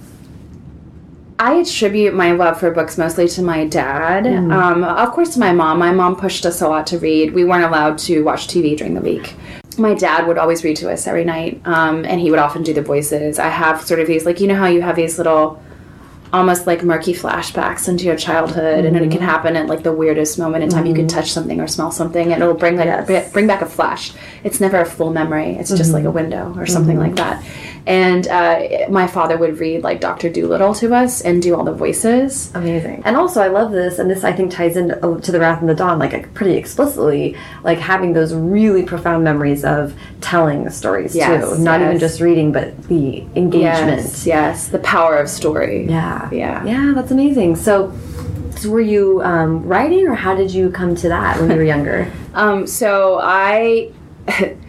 I 1.41 1.55
attribute 1.55 2.13
my 2.13 2.33
love 2.33 2.59
for 2.59 2.69
books 2.69 2.99
mostly 2.99 3.27
to 3.29 3.41
my 3.41 3.65
dad. 3.65 4.27
Um, 4.27 4.83
of 4.83 5.09
course, 5.09 5.33
to 5.33 5.39
my 5.39 5.51
mom. 5.51 5.79
My 5.79 5.91
mom 5.91 6.15
pushed 6.15 6.45
us 6.45 6.61
a 6.61 6.67
lot 6.67 6.85
to 6.87 6.99
read. 6.99 7.33
We 7.33 7.45
weren't 7.45 7.63
allowed 7.63 7.97
to 7.99 8.21
watch 8.23 8.45
TV 8.47 8.77
during 8.77 8.93
the 8.93 9.01
week. 9.01 9.33
My 9.75 9.95
dad 9.95 10.27
would 10.27 10.37
always 10.37 10.63
read 10.63 10.77
to 10.77 10.91
us 10.91 11.07
every 11.07 11.23
night, 11.23 11.59
um, 11.65 12.05
and 12.05 12.21
he 12.21 12.29
would 12.29 12.39
often 12.39 12.61
do 12.61 12.73
the 12.73 12.83
voices. 12.83 13.39
I 13.39 13.47
have 13.47 13.81
sort 13.81 13.99
of 13.99 14.05
these, 14.05 14.23
like, 14.23 14.39
you 14.39 14.45
know 14.45 14.55
how 14.55 14.67
you 14.67 14.83
have 14.83 14.95
these 14.95 15.17
little 15.17 15.59
almost 16.33 16.65
like 16.65 16.83
murky 16.83 17.13
flashbacks 17.13 17.89
into 17.89 18.05
your 18.05 18.15
childhood 18.15 18.85
and 18.85 18.95
it 18.95 19.01
mm-hmm. 19.01 19.11
can 19.11 19.21
happen 19.21 19.55
at 19.55 19.67
like 19.67 19.83
the 19.83 19.91
weirdest 19.91 20.39
moment 20.39 20.63
in 20.63 20.69
time 20.69 20.85
you 20.85 20.93
can 20.93 21.07
mm-hmm. 21.07 21.17
touch 21.17 21.31
something 21.31 21.59
or 21.59 21.67
smell 21.67 21.91
something 21.91 22.31
and 22.31 22.41
it'll 22.41 22.55
bring 22.55 22.77
like 22.77 22.85
Yes. 22.85 23.05
bri- 23.05 23.33
bring 23.33 23.47
back 23.47 23.61
a 23.61 23.65
flash. 23.65 24.13
It's 24.43 24.59
never 24.61 24.79
a 24.79 24.85
full 24.85 25.11
memory. 25.11 25.55
It's 25.55 25.69
just 25.75 25.93
like 25.93 26.03
a 26.03 26.07
mm-hmm. 26.07 26.15
window 26.15 26.53
or 26.57 26.65
something 26.65 26.97
like 26.97 27.15
that 27.15 27.43
and 27.87 28.27
uh, 28.27 28.59
my 28.89 29.07
father 29.07 29.37
would 29.37 29.57
read 29.59 29.81
like 29.83 29.99
dr 29.99 30.29
doolittle 30.31 30.73
to 30.75 30.93
us 30.93 31.21
and 31.21 31.41
do 31.41 31.55
all 31.55 31.63
the 31.63 31.73
voices 31.73 32.51
Amazing. 32.55 33.01
And 33.05 33.15
also, 33.15 33.41
I 33.41 33.47
love 33.47 33.71
this, 33.71 33.97
and 33.99 34.09
this 34.09 34.23
I 34.23 34.31
think 34.33 34.51
ties 34.51 34.77
into 34.77 34.95
to 35.21 35.31
the 35.31 35.39
Wrath 35.39 35.59
and 35.61 35.69
the 35.69 35.73
Dawn, 35.75 35.97
like 35.99 36.33
pretty 36.33 36.55
explicitly, 36.57 37.35
like 37.63 37.79
having 37.79 38.13
those 38.13 38.33
really 38.33 38.83
profound 38.83 39.23
memories 39.23 39.63
of 39.65 39.93
telling 40.21 40.63
the 40.63 40.71
stories 40.71 41.15
Yes, 41.15 41.57
too, 41.57 41.63
not 41.63 41.81
even 41.81 41.97
just 41.99 42.21
reading, 42.21 42.51
but 42.51 42.81
the 42.87 43.21
engagement. 43.35 44.01
yes 44.01 44.25
yes 44.27 44.67
the 44.67 44.79
power 44.79 45.17
of 45.17 45.29
story 45.29 45.85
Yeah, 45.87 46.29
Yeah. 46.31 46.63
yeah. 46.65 46.91
That's 46.95 47.11
amazing. 47.11 47.55
So, 47.55 47.91
so 48.57 48.69
were 48.69 48.81
you 48.81 49.21
um, 49.23 49.63
writing, 49.65 50.07
or 50.07 50.13
how 50.15 50.35
did 50.35 50.51
you 50.53 50.69
come 50.69 50.95
to 50.95 51.07
that 51.09 51.39
when 51.39 51.49
you 51.49 51.57
were 51.57 51.63
younger? 51.75 52.11
Um, 52.33 52.67
so 52.67 53.19
I, 53.21 53.91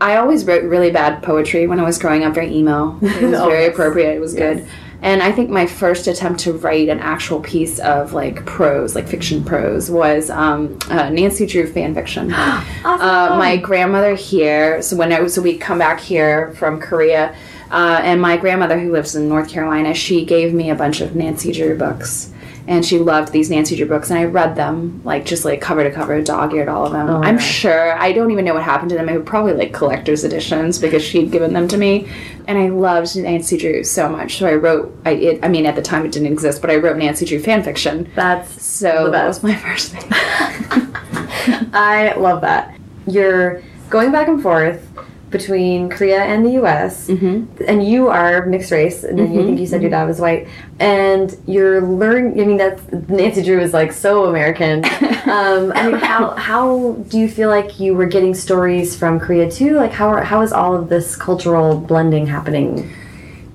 I 0.00 0.16
always 0.16 0.44
wrote 0.46 0.64
really 0.64 0.90
bad 0.90 1.22
poetry 1.22 1.66
when 1.66 1.78
I 1.78 1.84
was 1.84 1.98
growing 1.98 2.24
up. 2.24 2.34
Very 2.34 2.52
emo. 2.54 2.98
It 3.02 3.22
was 3.22 3.40
Oh, 3.40 3.48
very 3.48 3.64
yes. 3.64 3.72
appropriate. 3.72 4.14
It 4.14 4.20
was 4.20 4.34
good. 4.34 4.66
And 5.02 5.22
I 5.22 5.32
think 5.32 5.48
my 5.48 5.64
first 5.66 6.06
attempt 6.08 6.40
to 6.40 6.52
write 6.52 6.90
an 6.90 7.00
actual 7.00 7.40
piece 7.40 7.78
of 7.78 8.12
like 8.12 8.44
prose, 8.44 8.94
like 8.94 9.08
fiction 9.08 9.42
prose, 9.44 9.90
was 9.90 10.28
um, 10.28 10.78
uh, 10.90 11.08
Nancy 11.08 11.46
Drew 11.46 11.66
fan 11.66 11.94
fiction. 11.94 12.32
Uh, 12.82 13.36
my 13.38 13.56
grandmother 13.56 14.14
here. 14.14 14.80
So 14.82 14.96
when 14.96 15.12
I 15.12 15.20
was, 15.20 15.34
so 15.34 15.42
we 15.42 15.56
come 15.58 15.78
back 15.78 16.00
here 16.00 16.52
from 16.52 16.80
Korea, 16.80 17.34
uh, 17.70 18.00
and 18.02 18.20
my 18.20 18.36
grandmother 18.36 18.78
who 18.78 18.90
lives 18.92 19.14
in 19.14 19.28
North 19.28 19.48
Carolina, 19.50 19.94
she 19.94 20.24
gave 20.24 20.52
me 20.54 20.70
a 20.70 20.74
bunch 20.74 21.00
of 21.00 21.14
Nancy 21.14 21.52
Drew 21.52 21.76
books. 21.78 22.30
And 22.70 22.86
she 22.86 23.00
loved 23.00 23.32
these 23.32 23.50
Nancy 23.50 23.74
Drew 23.74 23.84
books, 23.84 24.10
and 24.10 24.18
I 24.18 24.24
read 24.26 24.54
them 24.54 25.02
like 25.04 25.26
just 25.26 25.44
like 25.44 25.60
cover 25.60 25.82
to 25.82 25.90
cover, 25.90 26.22
dog 26.22 26.54
eared 26.54 26.68
all 26.68 26.86
of 26.86 26.92
them. 26.92 27.10
Oh, 27.10 27.20
I'm 27.20 27.34
gosh. 27.34 27.44
sure 27.44 27.98
I 27.98 28.12
don't 28.12 28.30
even 28.30 28.44
know 28.44 28.54
what 28.54 28.62
happened 28.62 28.90
to 28.90 28.96
them. 28.96 29.06
They 29.06 29.18
were 29.18 29.24
probably 29.24 29.54
like 29.54 29.72
collector's 29.72 30.22
editions 30.22 30.78
because 30.78 31.02
she'd 31.02 31.32
given 31.32 31.52
them 31.52 31.66
to 31.66 31.76
me, 31.76 32.08
and 32.46 32.56
I 32.56 32.68
loved 32.68 33.16
Nancy 33.16 33.58
Drew 33.58 33.82
so 33.82 34.08
much. 34.08 34.38
So 34.38 34.46
I 34.46 34.54
wrote. 34.54 34.96
I 35.04 35.10
it, 35.10 35.44
I 35.44 35.48
mean 35.48 35.66
at 35.66 35.74
the 35.74 35.82
time 35.82 36.06
it 36.06 36.12
didn't 36.12 36.32
exist, 36.32 36.60
but 36.60 36.70
I 36.70 36.76
wrote 36.76 36.96
Nancy 36.96 37.26
Drew 37.26 37.40
fan 37.40 37.64
fiction. 37.64 38.08
That's 38.14 38.64
So 38.64 39.10
that 39.10 39.26
was 39.26 39.42
my 39.42 39.54
first 39.66 39.90
thing. 39.92 40.04
I 41.74 42.14
love 42.16 42.40
that. 42.42 42.78
You're 43.08 43.62
going 43.88 44.12
back 44.12 44.28
and 44.28 44.40
forth 44.40 44.86
between 45.30 45.88
Korea 45.88 46.22
and 46.22 46.44
the 46.44 46.52
U.S. 46.52 47.08
Mm-hmm. 47.08 47.64
and 47.66 47.86
you 47.86 48.08
are 48.08 48.46
mixed 48.46 48.70
race, 48.70 49.04
and 49.04 49.18
then 49.18 49.32
you 49.32 49.44
think 49.44 49.60
you 49.60 49.66
said 49.66 49.80
your 49.80 49.90
dad 49.90 50.06
was 50.06 50.20
white, 50.20 50.48
and 50.78 51.36
you're 51.46 51.80
learning. 51.80 52.40
I 52.40 52.44
mean, 52.44 52.56
that's 52.56 52.82
Nancy 53.08 53.42
Drew 53.42 53.60
is 53.60 53.72
like 53.72 53.92
so 53.92 54.24
American. 54.24 54.84
um, 55.26 55.72
I 55.74 55.88
mean, 55.88 56.00
how 56.00 56.34
how 56.36 56.92
do 57.08 57.18
you 57.18 57.28
feel 57.28 57.48
like 57.48 57.80
you 57.80 57.94
were 57.94 58.06
getting 58.06 58.34
stories 58.34 58.96
from 58.96 59.20
Korea 59.20 59.50
too? 59.50 59.76
Like, 59.76 59.92
how 59.92 60.08
are, 60.08 60.22
how 60.22 60.42
is 60.42 60.52
all 60.52 60.74
of 60.74 60.88
this 60.88 61.16
cultural 61.16 61.78
blending 61.78 62.26
happening? 62.26 62.90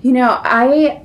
You 0.01 0.13
know, 0.13 0.39
I 0.44 1.04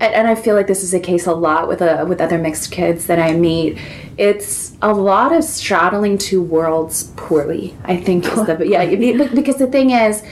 and 0.00 0.14
and 0.14 0.28
I 0.28 0.34
feel 0.34 0.54
like 0.54 0.66
this 0.66 0.82
is 0.82 0.92
a 0.94 1.00
case 1.00 1.26
a 1.26 1.32
lot 1.32 1.68
with 1.68 1.80
uh, 1.82 2.04
with 2.08 2.20
other 2.20 2.38
mixed 2.38 2.70
kids 2.70 3.06
that 3.06 3.18
I 3.18 3.32
meet. 3.34 3.78
It's 4.18 4.76
a 4.82 4.92
lot 4.92 5.32
of 5.32 5.44
straddling 5.44 6.18
two 6.18 6.42
worlds 6.42 7.12
poorly. 7.16 7.76
I 7.84 7.96
think 7.96 8.24
is 8.26 8.46
the 8.46 8.66
yeah 8.66 8.80
I 8.80 8.96
mean, 8.96 9.18
be- 9.18 9.28
because 9.34 9.56
the 9.56 9.66
thing 9.66 9.90
is. 9.90 10.22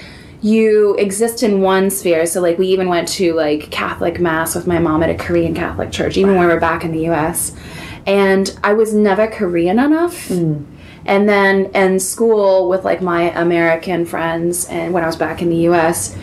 You 0.43 0.95
exist 0.97 1.43
in 1.43 1.63
one 1.63 1.89
sphere, 1.89 2.27
so 2.27 2.43
like 2.43 2.59
we 2.59 2.67
even 2.67 2.91
went 2.91 3.09
to 3.09 3.33
like 3.33 3.71
Catholic 3.71 4.21
mass 4.21 4.55
with 4.55 4.67
my 4.67 4.79
mom 4.79 5.03
at 5.03 5.09
a 5.09 5.15
Korean 5.15 5.55
Catholic 5.55 5.91
church, 5.91 6.19
even 6.19 6.35
when 6.35 6.47
we 6.47 6.53
were 6.53 6.61
back 6.61 6.85
in 6.85 6.93
the 6.93 7.05
U.S. 7.05 7.57
And 8.05 8.55
I 8.63 8.75
was 8.75 8.93
never 8.93 9.27
Korean 9.27 9.79
enough, 9.79 10.31
and 10.31 10.67
then 11.07 11.71
in 11.75 11.99
school 11.99 12.69
with 12.69 12.85
like 12.85 13.01
my 13.01 13.31
American 13.31 14.05
friends, 14.05 14.67
and 14.67 14.93
when 14.93 15.03
I 15.03 15.07
was 15.07 15.17
back 15.17 15.41
in 15.41 15.49
the 15.49 15.57
U.S., 15.57 16.15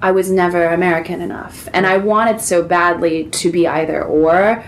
I 0.00 0.12
was 0.12 0.30
never 0.30 0.66
American 0.66 1.20
enough. 1.20 1.68
And 1.72 1.86
I 1.86 1.98
wanted 1.98 2.40
so 2.40 2.62
badly 2.62 3.24
to 3.30 3.50
be 3.50 3.66
either 3.66 4.02
or, 4.04 4.64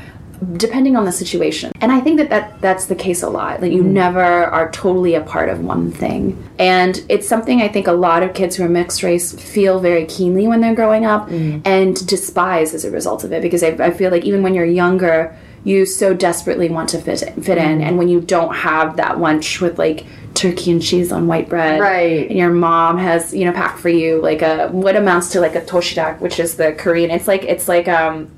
depending 0.57 0.97
on 0.97 1.05
the 1.05 1.13
situation. 1.13 1.71
And 1.81 1.93
I 1.93 2.01
think 2.01 2.17
that, 2.19 2.31
that 2.31 2.61
that's 2.61 2.87
the 2.87 2.95
case 2.95 3.23
a 3.23 3.29
lot. 3.29 3.61
Like 3.61 3.73
you 3.73 3.83
mm. 3.83 3.89
never 3.89 4.23
are 4.23 4.71
totally 4.71 5.15
a 5.15 5.21
part 5.21 5.49
of 5.51 5.61
one 5.61 5.93
thing. 5.93 6.43
And 6.59 7.05
it's 7.09 7.29
something 7.29 7.61
I 7.61 7.69
think 7.69 7.87
a 7.87 7.93
lot 7.93 8.23
of 8.23 8.33
kids 8.33 8.57
who 8.57 8.65
are 8.65 8.69
mixed 8.69 9.03
race 9.03 9.33
feel 9.33 9.81
very 9.81 10.07
keenly 10.07 10.49
when 10.49 10.61
they're 10.61 10.75
growing 10.75 11.05
up 11.05 11.29
mm. 11.29 11.61
and 11.67 12.07
despise 12.07 12.73
as 12.75 12.85
a 12.85 12.91
result 12.91 13.23
of 13.23 13.33
it. 13.33 13.43
Because 13.43 13.63
I, 13.63 13.69
I 13.69 13.91
feel 13.91 14.11
like 14.11 14.25
even 14.25 14.43
when 14.43 14.55
you're 14.55 14.65
younger, 14.65 15.37
you 15.63 15.85
so 15.85 16.15
desperately 16.15 16.71
want 16.71 16.89
to 16.89 16.99
fit 16.99 17.21
fit 17.45 17.59
in, 17.59 17.81
mm. 17.81 17.83
and 17.83 17.99
when 17.99 18.09
you 18.09 18.21
don't 18.21 18.55
have 18.55 18.97
that 18.97 19.21
lunch 19.21 19.61
with 19.61 19.79
like 19.79 20.07
turkey 20.41 20.71
and 20.71 20.83
cheese 20.83 21.13
on 21.13 21.27
white 21.27 21.49
bread, 21.49 21.81
Right. 21.81 22.29
And 22.29 22.39
your 22.39 22.51
mom 22.51 22.99
has 22.99 23.35
you 23.35 23.45
know 23.45 23.53
packed 23.53 23.79
for 23.79 23.89
you 23.89 24.21
like 24.21 24.43
a 24.43 24.69
what 24.69 24.97
amounts 24.97 25.31
to 25.33 25.41
like 25.41 25.55
a 25.55 25.61
dosirak, 25.61 26.21
which 26.21 26.41
is 26.41 26.57
the 26.57 26.73
Korean. 26.73 27.11
It's 27.11 27.29
like 27.29 27.45
it's 27.45 27.69
like 27.69 27.89
um. 27.89 28.31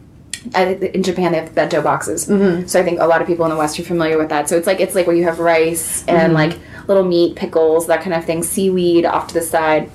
In 0.57 1.05
Japan, 1.05 1.31
they 1.31 1.39
have 1.39 1.55
bento 1.55 1.81
boxes, 1.81 2.27
mm-hmm. 2.27 2.67
so 2.67 2.81
I 2.81 2.83
think 2.83 2.99
a 2.99 3.07
lot 3.07 3.21
of 3.21 3.29
people 3.29 3.45
in 3.45 3.51
the 3.53 3.57
West 3.57 3.79
are 3.79 3.85
familiar 3.85 4.19
with 4.19 4.29
that. 4.31 4.49
So 4.49 4.57
it's 4.57 4.67
like 4.67 4.81
it's 4.81 4.97
like 4.97 5.07
where 5.07 5.15
you 5.15 5.23
have 5.23 5.39
rice 5.39 6.05
and 6.09 6.35
mm-hmm. 6.35 6.51
like 6.51 6.59
little 6.89 7.05
meat, 7.05 7.37
pickles, 7.37 7.87
that 7.87 8.03
kind 8.03 8.13
of 8.13 8.25
thing, 8.25 8.43
seaweed 8.43 9.05
off 9.05 9.29
to 9.29 9.35
the 9.35 9.41
side 9.41 9.89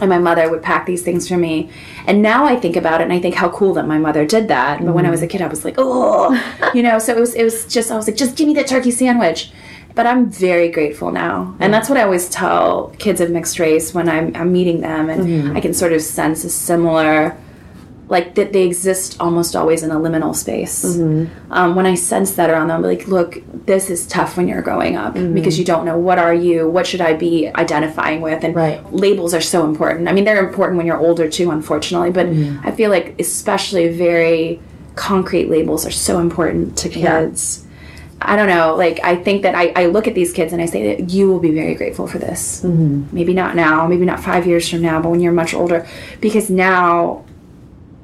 and 0.00 0.08
my 0.08 0.18
mother 0.18 0.50
would 0.50 0.62
pack 0.62 0.86
these 0.86 1.02
things 1.02 1.28
for 1.28 1.36
me. 1.36 1.70
And 2.06 2.22
now 2.22 2.44
I 2.46 2.56
think 2.56 2.76
about 2.76 3.00
it 3.00 3.04
and 3.04 3.12
I 3.12 3.20
think 3.20 3.34
how 3.34 3.50
cool 3.50 3.74
that 3.74 3.86
my 3.86 3.98
mother 3.98 4.24
did 4.24 4.48
that. 4.48 4.84
But 4.84 4.94
when 4.94 5.06
I 5.06 5.10
was 5.10 5.22
a 5.22 5.26
mm-hmm. 5.26 5.32
kid, 5.32 5.42
I 5.42 5.46
was 5.48 5.64
like, 5.64 5.74
oh, 5.78 6.32
you 6.74 6.82
know. 6.82 6.98
So 6.98 7.14
it 7.14 7.20
was 7.20 7.34
it 7.34 7.44
was 7.44 7.66
just 7.66 7.90
I 7.90 7.96
was 7.96 8.06
like, 8.06 8.16
just 8.16 8.36
give 8.36 8.48
me 8.48 8.54
that 8.54 8.66
turkey 8.66 8.90
sandwich. 8.90 9.50
But 9.94 10.06
I'm 10.06 10.30
very 10.30 10.68
grateful 10.70 11.10
now, 11.10 11.54
and 11.60 11.74
that's 11.74 11.88
what 11.88 11.98
I 11.98 12.02
always 12.04 12.28
tell 12.28 12.94
kids 12.98 13.20
of 13.20 13.30
mixed 13.30 13.58
race 13.58 13.92
when 13.92 14.08
I'm, 14.08 14.34
I'm 14.36 14.52
meeting 14.52 14.80
them, 14.80 15.10
and 15.10 15.56
I 15.56 15.60
can 15.60 15.74
sort 15.74 15.92
of 15.92 16.00
sense 16.00 16.44
a 16.44 16.50
similar 16.50 17.36
like 18.08 18.34
that 18.34 18.52
they 18.52 18.66
exist 18.66 19.16
almost 19.20 19.54
always 19.54 19.84
in 19.84 19.92
a 19.92 19.94
liminal 19.94 20.34
space. 20.34 20.84
Mm-hmm. 20.84 21.52
Um, 21.52 21.76
when 21.76 21.86
I 21.86 21.94
sense 21.94 22.32
that 22.32 22.50
around 22.50 22.66
them, 22.66 22.78
I'm 22.78 22.82
like, 22.82 23.06
look, 23.06 23.38
this 23.66 23.88
is 23.88 24.04
tough 24.08 24.36
when 24.36 24.48
you're 24.48 24.62
growing 24.62 24.96
up 24.96 25.14
Mm-hmm. 25.14 25.32
because 25.34 25.60
you 25.60 25.64
don't 25.64 25.84
know 25.84 25.96
what 25.96 26.18
are 26.18 26.34
you, 26.34 26.68
what 26.68 26.88
should 26.88 27.00
I 27.00 27.12
be 27.14 27.48
identifying 27.54 28.20
with, 28.20 28.42
and 28.42 28.52
Right. 28.56 28.80
labels 28.92 29.32
are 29.32 29.40
so 29.40 29.64
important. 29.64 30.08
I 30.08 30.12
mean, 30.12 30.24
they're 30.24 30.44
important 30.44 30.76
when 30.78 30.86
you're 30.88 30.98
older 30.98 31.30
too, 31.30 31.52
unfortunately, 31.52 32.10
but 32.10 32.26
Mm-hmm. 32.26 32.66
I 32.66 32.72
feel 32.72 32.90
like 32.90 33.14
especially 33.20 33.88
very 33.96 34.60
concrete 34.96 35.48
labels 35.48 35.86
are 35.86 35.92
so 35.92 36.18
important 36.18 36.76
to 36.78 36.88
Yeah. 36.88 37.02
I 38.22 38.36
don't 38.36 38.48
know. 38.48 38.74
Like, 38.76 39.00
I 39.02 39.16
think 39.16 39.42
that 39.42 39.54
I, 39.54 39.72
I 39.74 39.86
look 39.86 40.06
at 40.06 40.14
these 40.14 40.32
kids 40.32 40.52
and 40.52 40.60
I 40.60 40.66
say 40.66 40.94
that 40.94 41.10
you 41.10 41.28
will 41.28 41.40
be 41.40 41.54
very 41.54 41.74
grateful 41.74 42.06
for 42.06 42.18
this. 42.18 42.62
Mm-hmm. 42.62 43.14
Maybe 43.14 43.32
not 43.32 43.56
now, 43.56 43.86
maybe 43.86 44.04
not 44.04 44.20
five 44.20 44.46
years 44.46 44.68
from 44.68 44.82
now, 44.82 45.00
but 45.00 45.08
when 45.08 45.20
you're 45.20 45.32
much 45.32 45.54
older, 45.54 45.86
because 46.20 46.50
now 46.50 47.24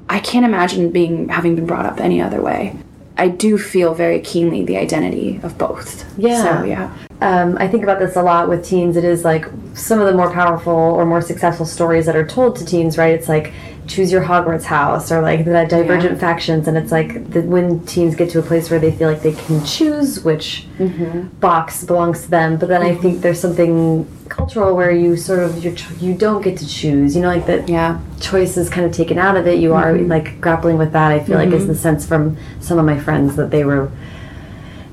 I 0.09 0.19
can't 0.19 0.45
imagine 0.45 0.91
being 0.91 1.29
having 1.29 1.55
been 1.55 1.65
brought 1.65 1.85
up 1.85 1.99
any 1.99 2.21
other 2.21 2.41
way. 2.41 2.75
I 3.17 3.29
do 3.29 3.57
feel 3.57 3.93
very 3.93 4.19
keenly 4.19 4.63
the 4.63 4.77
identity 4.77 5.39
of 5.43 5.57
both. 5.57 6.05
Yeah. 6.17 6.43
So 6.43 6.63
yeah. 6.63 6.93
Um, 7.19 7.57
I 7.59 7.67
think 7.67 7.83
about 7.83 7.99
this 7.99 8.15
a 8.15 8.21
lot 8.21 8.47
with 8.47 8.63
teens. 8.63 8.95
It 8.95 9.03
is 9.03 9.25
like 9.25 9.45
some 9.73 9.99
of 9.99 10.05
the 10.05 10.13
more 10.13 10.31
powerful 10.31 10.73
or 10.73 11.05
more 11.05 11.21
successful 11.21 11.65
stories 11.65 12.05
that 12.05 12.15
are 12.15 12.25
told 12.25 12.55
to 12.57 12.65
teens, 12.65 12.97
right? 12.97 13.13
It's 13.13 13.27
like 13.27 13.53
choose 13.87 14.11
your 14.11 14.21
Hogwarts 14.23 14.63
house 14.63 15.11
or 15.11 15.21
like 15.21 15.45
the 15.45 15.65
divergent 15.67 16.13
Yeah. 16.13 16.19
factions. 16.19 16.67
And 16.67 16.77
it's 16.77 16.91
like 16.91 17.29
the, 17.31 17.41
when 17.41 17.79
teens 17.85 18.15
get 18.15 18.29
to 18.31 18.39
a 18.39 18.41
place 18.41 18.69
where 18.69 18.79
they 18.79 18.91
feel 18.91 19.09
like 19.09 19.21
they 19.21 19.31
can 19.31 19.63
choose 19.65 20.23
which 20.23 20.67
mm-hmm. 20.77 21.27
box 21.39 21.83
belongs 21.83 22.23
to 22.23 22.29
them. 22.29 22.57
But 22.57 22.69
then 22.69 22.81
I 22.81 22.93
think 22.93 23.13
mm-hmm. 23.13 23.21
there's 23.21 23.39
something 23.39 24.05
cultural 24.29 24.75
where 24.75 24.91
you 24.91 25.15
sort 25.15 25.39
of 25.39 25.59
ch- 25.75 25.89
you 26.01 26.13
don't 26.13 26.41
get 26.41 26.57
to 26.59 26.67
choose. 26.67 27.15
You 27.15 27.21
know, 27.21 27.29
like 27.29 27.47
that 27.47 27.67
Yeah. 27.69 27.99
choice 28.19 28.57
is 28.57 28.69
kind 28.69 28.85
of 28.85 28.91
taken 28.91 29.17
out 29.17 29.37
of 29.37 29.47
it. 29.47 29.59
You 29.59 29.73
are 29.73 29.93
mm-hmm. 29.93 30.09
like 30.09 30.39
grappling 30.39 30.77
with 30.77 30.91
that. 30.91 31.11
I 31.11 31.19
feel 31.21 31.37
like 31.37 31.49
is 31.49 31.65
the 31.67 31.75
sense 31.75 32.05
from 32.05 32.37
some 32.59 32.77
of 32.77 32.85
my 32.85 32.99
friends 32.99 33.35
that 33.37 33.49
they 33.49 33.63
were 33.63 33.89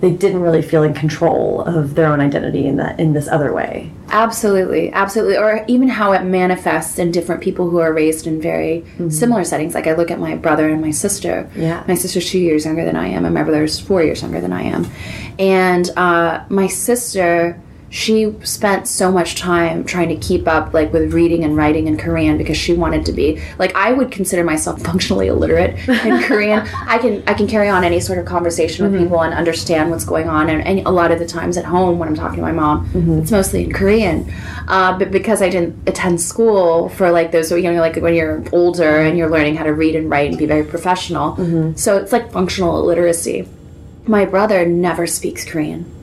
they 0.05 0.11
didn't 0.11 0.43
really 0.43 0.61
feel 0.61 0.83
in 0.83 0.93
control 0.93 1.63
of 1.63 1.95
their 1.95 2.09
own 2.09 2.21
identity 2.21 2.67
in 2.67 2.77
that 2.77 3.01
in 3.01 3.15
this 3.15 3.27
other 3.27 3.55
way. 3.55 3.91
Absolutely, 4.11 4.93
absolutely. 4.93 5.39
Or 5.39 5.65
even 5.67 5.89
how 5.89 6.13
it 6.13 6.25
manifests 6.25 6.99
in 6.99 7.11
different 7.11 7.43
people 7.43 7.71
who 7.71 7.79
are 7.79 7.91
raised 7.91 8.27
in 8.27 8.39
very 8.39 8.85
similar 9.09 9.45
settings. 9.45 9.75
Like 9.75 9.87
I 9.87 9.95
look 9.95 10.11
at 10.11 10.21
my 10.21 10.37
brother 10.37 10.69
and 10.69 10.83
my 10.83 10.91
sister. 10.91 11.51
Yeah. 11.57 11.83
My 11.89 11.95
sister's 11.95 12.29
two 12.29 12.39
years 12.39 12.67
younger 12.67 12.85
than 12.85 12.97
I 12.97 13.09
am, 13.09 13.25
and 13.25 13.33
my 13.33 13.43
brother's 13.43 13.81
four 13.81 14.03
years 14.03 14.21
younger 14.21 14.43
than 14.43 14.53
I 14.53 14.63
am. 14.65 14.87
And 15.39 15.89
uh, 15.97 16.45
my 16.51 16.67
sister, 16.67 17.59
she 17.95 18.35
spent 18.43 18.89
so 18.89 19.13
much 19.13 19.37
time 19.37 19.85
trying 19.85 20.09
to 20.09 20.17
keep 20.17 20.49
up 20.49 20.75
like 20.75 20.93
with 20.93 21.15
reading 21.15 21.45
and 21.45 21.57
writing 21.57 21.87
in 21.87 21.97
Korean 21.97 22.37
because 22.37 22.57
she 22.57 22.73
wanted 22.73 23.07
to 23.07 23.13
be 23.13 23.41
like 23.57 23.73
I 23.77 23.93
would 23.93 24.11
consider 24.11 24.43
myself 24.43 24.83
functionally 24.91 25.29
illiterate 25.29 25.79
in 25.89 26.21
Korean. 26.25 26.67
I 26.75 26.99
can 26.99 27.23
I 27.29 27.35
can 27.35 27.47
carry 27.47 27.69
on 27.69 27.85
any 27.85 28.01
sort 28.01 28.19
of 28.19 28.25
conversation 28.25 28.85
with 28.85 28.95
mm-hmm. 28.95 29.05
people 29.05 29.23
and 29.23 29.33
understand 29.33 29.93
what's 29.93 30.05
going 30.05 30.29
on. 30.29 30.51
And, 30.51 30.67
and 30.67 30.85
a 30.85 30.91
lot 30.91 31.13
of 31.13 31.21
the 31.21 31.27
times 31.27 31.57
at 31.57 31.65
home 31.65 32.01
when 32.01 32.09
I'm 32.09 32.17
talking 32.17 32.39
to 32.39 32.43
my 32.43 32.51
mom, 32.51 32.91
mm-hmm. 32.91 33.21
it's 33.21 33.31
mostly 33.31 33.63
in 33.63 33.73
Korean. 33.73 34.29
Uh, 34.67 34.99
but 34.99 35.13
because 35.13 35.41
I 35.41 35.49
didn't 35.49 35.89
attend 35.89 36.21
school 36.21 36.89
for 36.89 37.13
like 37.13 37.31
those, 37.31 37.53
you 37.53 37.63
know, 37.63 37.81
like 37.81 37.95
when 37.95 38.15
you're 38.15 38.43
older 38.51 39.03
and 39.03 39.17
you're 39.17 39.31
learning 39.31 39.55
how 39.55 39.63
to 39.63 39.73
read 39.73 39.95
and 39.95 40.11
write 40.11 40.31
and 40.31 40.39
be 40.39 40.47
very 40.47 40.65
professional, 40.65 41.37
mm-hmm. 41.37 41.77
so 41.77 41.97
it's 41.99 42.11
like 42.11 42.33
functional 42.33 42.77
illiteracy. 42.81 43.49
My 44.05 44.25
brother 44.25 44.67
never 44.67 45.07
speaks 45.07 45.45
Korean. 45.45 45.94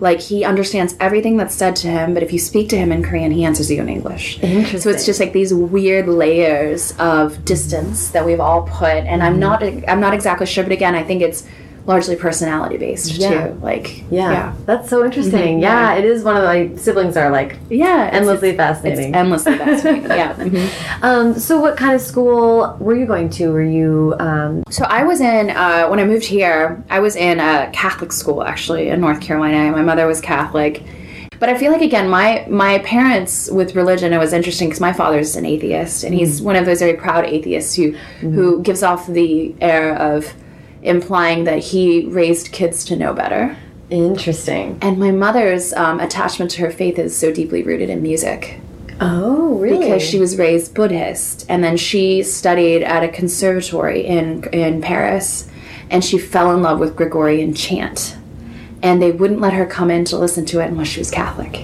Like 0.00 0.20
he 0.20 0.44
understands 0.44 0.96
everything 0.98 1.36
that's 1.36 1.54
said 1.54 1.76
to 1.76 1.88
him, 1.88 2.14
but 2.14 2.22
if 2.22 2.32
you 2.32 2.38
speak 2.38 2.70
to 2.70 2.76
him 2.76 2.90
in 2.90 3.02
Korean, 3.02 3.30
he 3.30 3.44
answers 3.44 3.70
you 3.70 3.80
in 3.80 3.88
English. 3.88 4.40
So 4.40 4.88
it's 4.90 5.04
just 5.04 5.20
like 5.20 5.32
these 5.32 5.52
weird 5.52 6.08
layers 6.08 6.92
of 6.98 7.44
distance 7.44 8.10
that 8.10 8.24
we've 8.24 8.40
all 8.40 8.62
put, 8.62 9.04
and 9.04 9.22
I'm 9.22 9.38
mm-hmm. 9.38 9.40
not 9.40 9.62
I'm 9.88 10.00
not 10.00 10.14
exactly 10.14 10.46
sure, 10.46 10.64
but 10.64 10.72
again, 10.72 10.94
I 10.94 11.02
think 11.02 11.20
it's 11.20 11.46
largely 11.86 12.14
personality 12.16 12.76
based 12.76 13.12
Yeah. 13.14 13.48
too. 13.48 13.58
Like 13.62 14.04
Yeah, 14.10 14.32
yeah, 14.32 14.52
that's 14.66 14.88
so 14.88 15.04
interesting. 15.04 15.58
Mhm, 15.58 15.62
Yeah, 15.62 15.92
yeah. 15.92 15.98
it 15.98 16.04
is 16.04 16.22
one 16.22 16.36
of 16.36 16.44
my 16.44 16.70
siblings 16.76 17.16
are 17.16 17.30
like 17.30 17.56
yeah, 17.68 18.10
endlessly 18.12 18.50
it's, 18.50 18.56
fascinating. 18.56 19.08
It's 19.08 19.16
endlessly 19.16 19.56
fascinating. 19.58 20.10
yeah. 20.10 20.34
mhm. 20.34 20.68
um, 21.02 21.34
so, 21.38 21.60
what 21.60 21.76
kind 21.76 21.94
of 21.94 22.00
school 22.00 22.76
were 22.80 22.94
you 22.94 23.06
going 23.06 23.30
to? 23.30 23.48
Were 23.52 23.62
you? 23.62 24.14
Um, 24.20 24.62
So 24.70 24.84
I 24.84 25.02
was 25.04 25.20
in 25.20 25.50
uh, 25.50 25.86
when 25.88 25.98
I 25.98 26.04
moved 26.04 26.24
here. 26.26 26.82
I 26.90 27.00
was 27.00 27.16
in 27.16 27.40
a 27.40 27.70
Catholic 27.72 28.12
school 28.12 28.42
actually 28.42 28.88
in 28.88 29.00
North 29.00 29.20
Carolina. 29.20 29.70
My 29.72 29.82
mother 29.82 30.06
was 30.06 30.20
Catholic, 30.20 30.82
but 31.38 31.48
I 31.48 31.56
feel 31.56 31.72
like 31.72 31.82
again 31.82 32.08
my 32.08 32.44
my 32.48 32.78
parents 32.80 33.50
with 33.50 33.74
religion. 33.74 34.12
It 34.12 34.18
was 34.18 34.32
interesting 34.32 34.68
because 34.68 34.80
my 34.80 34.92
father's 34.92 35.34
an 35.36 35.46
atheist, 35.46 36.04
and 36.04 36.14
he's 36.14 36.42
one 36.42 36.56
of 36.56 36.66
those 36.66 36.80
very 36.80 36.94
proud 36.94 37.24
atheists 37.24 37.74
who 37.74 37.92
who 38.20 38.60
gives 38.62 38.82
off 38.82 39.06
the 39.06 39.54
air 39.60 39.94
of 39.96 40.32
implying 40.82 41.44
that 41.44 41.58
he 41.58 42.06
raised 42.06 42.52
kids 42.52 42.84
to 42.86 42.96
know 42.96 43.12
better. 43.12 43.56
interesting. 43.90 44.78
And 44.82 44.98
my 44.98 45.10
mother's 45.10 45.72
um, 45.72 45.98
attachment 46.00 46.50
to 46.52 46.60
her 46.62 46.70
faith 46.70 46.98
is 46.98 47.16
so 47.16 47.32
deeply 47.32 47.62
rooted 47.62 47.90
in 47.90 48.02
music 48.02 48.60
Oh, 49.00 49.58
really? 49.58 49.78
because 49.78 50.02
she 50.02 50.18
was 50.18 50.38
raised 50.38 50.74
Buddhist, 50.74 51.44
and 51.48 51.64
then 51.64 51.76
she 51.76 52.22
studied 52.22 52.82
at 52.82 53.02
a 53.02 53.08
conservatory 53.08 54.06
in 54.06 54.44
in 54.52 54.80
Paris, 54.82 55.48
and 55.90 56.04
she 56.04 56.18
fell 56.18 56.54
in 56.54 56.62
love 56.62 56.78
with 56.78 56.94
Gregorian 56.96 57.54
chant, 57.54 58.16
and 58.82 59.00
they 59.02 59.10
wouldn't 59.10 59.40
let 59.40 59.54
her 59.54 59.64
come 59.66 59.90
in 59.90 60.04
to 60.06 60.18
listen 60.18 60.44
to 60.46 60.60
it 60.60 60.66
unless 60.68 60.88
she 60.88 61.00
was 61.00 61.10
Catholic. 61.10 61.56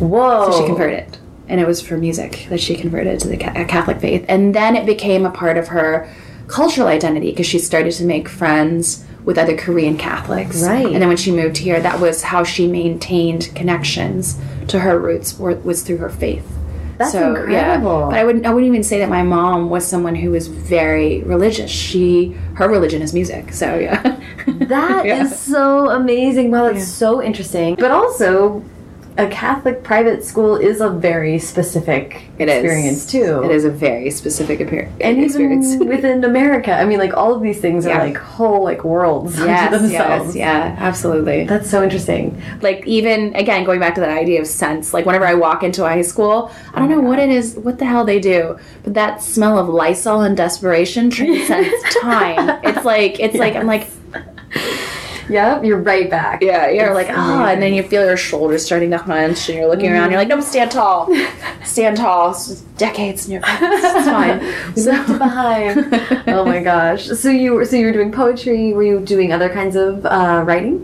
Whoa. 0.00 0.50
So 0.50 0.60
she 0.60 0.66
converted, 0.66 1.16
and 1.48 1.60
it 1.60 1.66
was 1.66 1.80
for 1.80 1.96
music 1.96 2.46
that 2.50 2.60
she 2.60 2.74
converted 2.76 3.20
to 3.20 3.28
the 3.28 3.36
Catholic 3.36 4.00
faith, 4.00 4.24
and 4.28 4.52
then 4.54 4.74
it 4.76 4.84
became 4.84 5.24
a 5.24 5.30
part 5.30 5.56
of 5.56 5.68
her 5.68 6.12
cultural 6.48 6.88
identity 6.88 7.30
because 7.30 7.46
she 7.46 7.58
started 7.58 7.92
to 7.94 8.04
make 8.04 8.28
friends 8.28 9.04
with 9.24 9.38
other 9.38 9.56
Korean 9.56 9.96
Catholics. 9.96 10.62
Right. 10.62 10.84
And 10.86 10.96
then 10.96 11.08
when 11.08 11.16
she 11.16 11.30
moved 11.30 11.56
here, 11.58 11.80
that 11.80 12.00
was 12.00 12.22
how 12.22 12.42
she 12.44 12.66
maintained 12.66 13.50
connections 13.54 14.36
to 14.68 14.80
her 14.80 14.98
roots 14.98 15.38
was 15.38 15.82
through 15.82 15.98
her 15.98 16.10
faith. 16.10 16.46
That's 16.98 17.14
incredible. 17.14 18.08
But 18.10 18.18
I 18.18 18.24
wouldn't 18.24 18.46
I 18.46 18.52
wouldn't 18.52 18.68
even 18.70 18.82
say 18.84 18.98
that 18.98 19.08
my 19.08 19.22
mom 19.22 19.70
was 19.70 19.84
someone 19.86 20.14
who 20.14 20.30
was 20.30 20.46
very 20.46 21.22
religious. 21.22 21.70
She 21.70 22.36
her 22.54 22.68
religion 22.68 23.00
is 23.02 23.12
music. 23.14 23.52
So 23.52 23.76
yeah. 23.78 24.02
That 24.46 25.06
is 25.06 25.06
Yeah. 25.06 25.26
so 25.28 25.90
amazing. 25.90 26.50
Wow, 26.50 26.72
that's 26.72 26.86
so 26.86 27.22
interesting. 27.22 27.76
But 27.76 27.90
also, 27.92 28.62
a 29.18 29.26
Catholic 29.28 29.82
private 29.82 30.24
school 30.24 30.56
is 30.56 30.80
a 30.80 30.88
very 30.88 31.38
specific 31.38 32.22
It 32.38 32.48
is. 32.48 32.64
experience 32.64 33.06
too. 33.06 33.42
It 33.44 33.50
is 33.50 33.64
a 33.66 33.70
very 33.70 34.10
specific 34.10 34.60
appear- 34.60 34.90
and 35.02 35.22
experience. 35.22 35.74
even 35.74 35.88
within 35.94 36.24
America, 36.24 36.72
I 36.72 36.86
mean, 36.86 36.98
like 36.98 37.12
all 37.14 37.34
of 37.34 37.42
these 37.42 37.60
things 37.60 37.84
Yeah. 37.84 37.98
are 38.00 38.06
like 38.06 38.16
whole 38.16 38.64
like 38.64 38.84
worlds 38.84 39.38
yes, 39.38 39.70
themselves. 39.70 40.34
yes, 40.34 40.36
yeah, 40.36 40.76
absolutely. 40.78 41.44
That's 41.44 41.68
so 41.68 41.82
interesting. 41.82 42.40
like 42.62 42.86
even 42.86 43.34
again 43.34 43.64
going 43.64 43.80
back 43.80 43.94
to 43.96 44.00
that 44.00 44.10
idea 44.16 44.40
of 44.40 44.46
sense 44.46 44.94
like 44.94 45.04
whenever 45.04 45.26
i 45.26 45.34
walk 45.34 45.62
into 45.62 45.84
a 45.84 45.88
high 45.88 46.00
school 46.02 46.50
i 46.72 46.78
don't 46.78 46.90
oh 46.92 46.96
know 46.96 47.00
what 47.08 47.18
it 47.18 47.28
is 47.28 47.54
what 47.56 47.78
the 47.78 47.84
hell 47.84 48.04
they 48.04 48.18
do 48.20 48.56
but 48.84 48.94
that 48.94 49.20
smell 49.22 49.58
of 49.58 49.68
lysol 49.68 50.22
and 50.22 50.36
desperation 50.36 51.10
transcends 51.10 51.82
time 52.00 52.60
it's 52.64 52.84
like 52.84 53.18
it's 53.20 53.36
like 53.36 53.54
i'm 53.56 53.66
like 53.66 53.86
Yeah, 55.32 55.62
you're 55.62 55.78
right 55.78 56.08
back. 56.10 56.42
yeah 56.42 56.68
you're 56.68 56.94
like 56.94 57.08
ah 57.10 57.48
and 57.48 57.60
then 57.62 57.72
you 57.74 57.82
feel 57.82 58.04
your 58.04 58.16
shoulders 58.16 58.64
starting 58.64 58.90
to 58.90 58.98
hunch 58.98 59.48
and 59.48 59.58
you're 59.58 59.68
looking 59.68 59.90
around 59.92 60.10
you're 60.10 60.20
like 60.20 60.28
no 60.28 60.40
stand 60.40 60.70
tall 60.70 61.08
stand 61.64 61.96
tall 61.96 62.30
It's 62.32 62.48
just 62.48 62.76
decades 62.78 63.26
in 63.26 63.32
your 63.32 63.42
it's 63.46 64.06
fine 64.08 64.38
Left 64.86 65.10
it 65.10 65.18
behind. 65.18 66.24
oh 66.28 66.44
my 66.44 66.60
gosh. 66.62 67.06
So 67.06 67.28
you 67.30 67.52
were 67.54 67.64
so 67.64 67.76
you 67.76 67.86
were 67.86 67.92
doing 67.92 68.10
poetry. 68.12 68.72
Were 68.72 68.82
you 68.82 69.00
doing 69.00 69.32
other 69.32 69.48
kinds 69.48 69.76
of 69.76 70.04
uh, 70.06 70.42
writing? 70.44 70.74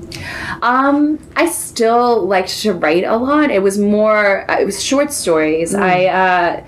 Um, 0.62 1.18
I 1.36 1.46
still 1.48 2.24
liked 2.26 2.60
to 2.62 2.72
write 2.72 3.04
a 3.04 3.16
lot. 3.16 3.50
It 3.50 3.62
was 3.62 3.78
more, 3.78 4.48
uh, 4.50 4.60
it 4.60 4.64
was 4.64 4.82
short 4.82 5.12
stories. 5.12 5.74
Mm. 5.74 5.80
I, 5.82 6.06
uh, 6.06 6.64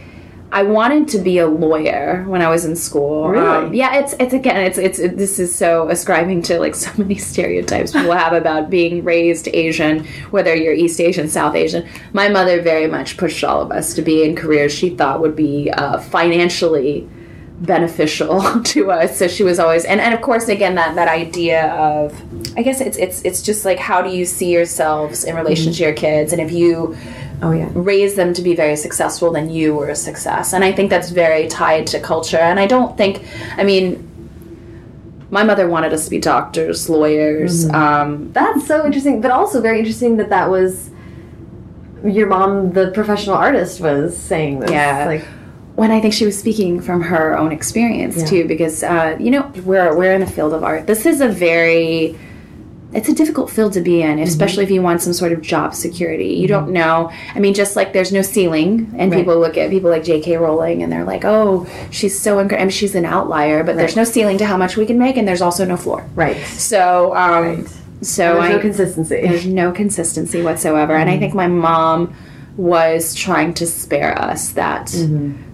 I 0.52 0.64
wanted 0.64 1.06
to 1.08 1.18
be 1.18 1.38
a 1.38 1.46
lawyer 1.46 2.24
when 2.26 2.42
I 2.42 2.48
was 2.48 2.64
in 2.64 2.74
school. 2.74 3.28
Really? 3.28 3.46
Um, 3.46 3.74
yeah, 3.74 3.96
it's 3.98 4.14
it's 4.18 4.34
again, 4.34 4.56
it's 4.56 4.78
it's 4.78 4.98
it, 4.98 5.16
this 5.16 5.38
is 5.38 5.54
so 5.54 5.88
ascribing 5.88 6.42
to 6.42 6.58
like 6.58 6.74
so 6.86 6.90
many 6.96 7.16
stereotypes 7.16 7.92
people 7.92 8.12
have 8.12 8.32
about 8.32 8.70
being 8.70 9.04
raised 9.04 9.48
Asian, 9.48 10.04
whether 10.30 10.54
you're 10.54 10.74
East 10.74 11.00
Asian, 11.00 11.28
South 11.28 11.54
Asian. 11.54 11.88
My 12.12 12.28
mother 12.28 12.60
very 12.60 12.88
much 12.88 13.16
pushed 13.16 13.44
all 13.44 13.62
of 13.62 13.70
us 13.70 13.94
to 13.94 14.02
be 14.02 14.24
in 14.24 14.34
careers 14.34 14.72
she 14.72 14.90
thought 14.90 15.20
would 15.20 15.36
be 15.36 15.70
uh, 15.70 15.98
financially 15.98 17.08
beneficial 17.60 18.40
to 18.64 18.90
us 18.90 19.18
so 19.18 19.28
she 19.28 19.42
was 19.42 19.58
always 19.58 19.84
and, 19.84 20.00
and 20.00 20.14
of 20.14 20.20
course 20.22 20.48
again 20.48 20.74
that 20.74 20.94
that 20.94 21.08
idea 21.08 21.68
of 21.74 22.14
i 22.56 22.62
guess 22.62 22.80
it's 22.80 22.96
it's 22.96 23.22
it's 23.22 23.42
just 23.42 23.64
like 23.64 23.78
how 23.78 24.00
do 24.00 24.08
you 24.08 24.24
see 24.24 24.50
yourselves 24.50 25.24
in 25.24 25.36
relation 25.36 25.72
to 25.72 25.82
your 25.82 25.92
kids 25.92 26.32
and 26.32 26.40
if 26.40 26.50
you 26.52 26.96
Oh 27.42 27.52
yeah. 27.52 27.70
raise 27.72 28.16
them 28.16 28.34
to 28.34 28.42
be 28.42 28.54
very 28.54 28.76
successful 28.76 29.32
then 29.32 29.48
you 29.48 29.74
were 29.74 29.88
a 29.88 29.96
success 29.96 30.52
and 30.52 30.62
i 30.62 30.72
think 30.72 30.90
that's 30.90 31.08
very 31.08 31.48
tied 31.48 31.86
to 31.88 32.00
culture 32.00 32.36
and 32.36 32.60
i 32.60 32.66
don't 32.66 32.98
think 32.98 33.24
i 33.56 33.64
mean 33.64 34.06
my 35.30 35.42
mother 35.42 35.68
wanted 35.68 35.92
us 35.92 36.04
to 36.04 36.10
be 36.10 36.18
doctors 36.18 36.90
lawyers 36.90 37.68
um, 37.70 38.32
That's 38.32 38.66
so 38.66 38.84
interesting, 38.84 39.20
but 39.20 39.30
also 39.30 39.60
very 39.60 39.78
interesting 39.78 40.16
that 40.16 40.28
that 40.30 40.50
was 40.50 40.90
your 42.04 42.26
mom, 42.26 42.72
the 42.72 42.90
professional 42.92 43.36
artist, 43.36 43.80
was 43.80 44.16
saying 44.16 44.60
this. 44.60 44.70
Yeah. 44.70 45.04
Like, 45.06 45.24
when 45.80 45.90
I 45.90 45.98
think 46.02 46.12
she 46.14 46.26
was 46.30 46.36
speaking 46.44 46.72
from 46.88 47.00
her 47.12 47.26
own 47.40 47.52
experience 47.52 48.16
Yeah. 48.18 48.26
too, 48.32 48.42
because 48.52 48.76
uh, 48.82 49.16
you 49.24 49.30
know 49.34 49.42
we're 49.64 49.92
we're 49.98 50.14
in 50.18 50.22
a 50.22 50.26
field 50.36 50.52
of 50.52 50.62
art. 50.70 50.86
This 50.86 51.06
is 51.06 51.20
a 51.22 51.28
very 51.28 52.18
it's 52.92 53.08
a 53.08 53.14
difficult 53.14 53.48
field 53.56 53.72
to 53.78 53.80
be 53.90 53.96
in, 54.02 54.14
Mm-hmm. 54.16 54.24
especially 54.32 54.64
if 54.64 54.70
you 54.76 54.82
want 54.88 55.00
some 55.00 55.12
sort 55.22 55.32
of 55.32 55.40
job 55.52 55.68
security. 55.86 56.30
You 56.42 56.48
don't 56.54 56.70
know. 56.80 56.96
I 57.36 57.38
mean, 57.44 57.54
just 57.54 57.76
like 57.78 57.88
there's 57.96 58.12
no 58.18 58.22
ceiling, 58.34 58.70
and 58.98 59.06
Right. 59.10 59.18
people 59.18 59.36
look 59.44 59.56
at 59.56 59.70
people 59.76 59.90
like 59.94 60.04
J.K. 60.12 60.36
Rowling 60.44 60.82
and 60.82 60.88
they're 60.92 61.04
like, 61.14 61.24
"Oh, 61.24 61.66
she's 61.90 62.16
so 62.26 62.30
incredible." 62.40 62.62
I 62.62 62.66
mean, 62.66 62.76
she's 62.80 62.94
an 63.02 63.06
outlier, 63.16 63.58
but 63.66 63.74
there's 63.78 63.96
no 64.02 64.04
ceiling 64.14 64.36
to 64.42 64.46
how 64.52 64.56
much 64.64 64.72
we 64.80 64.84
can 64.90 64.98
make, 65.06 65.16
and 65.18 65.26
there's 65.28 65.44
also 65.48 65.64
no 65.64 65.76
floor. 65.84 66.00
Right. 66.24 66.36
So, 66.70 67.14
um, 67.24 67.42
Right. 67.44 67.68
so 68.02 68.24
There's 68.34 68.44
I 68.48 68.52
no 68.56 68.58
consistency. 68.68 69.16
there's 69.26 69.46
no 69.62 69.66
consistency 69.82 70.42
whatsoever. 70.48 70.94
And 71.00 71.08
I 71.08 71.16
think 71.22 71.32
my 71.44 71.46
mom 71.68 72.12
was 72.56 73.14
trying 73.14 73.54
to 73.60 73.64
spare 73.66 74.12
us 74.30 74.42
that 74.62 74.84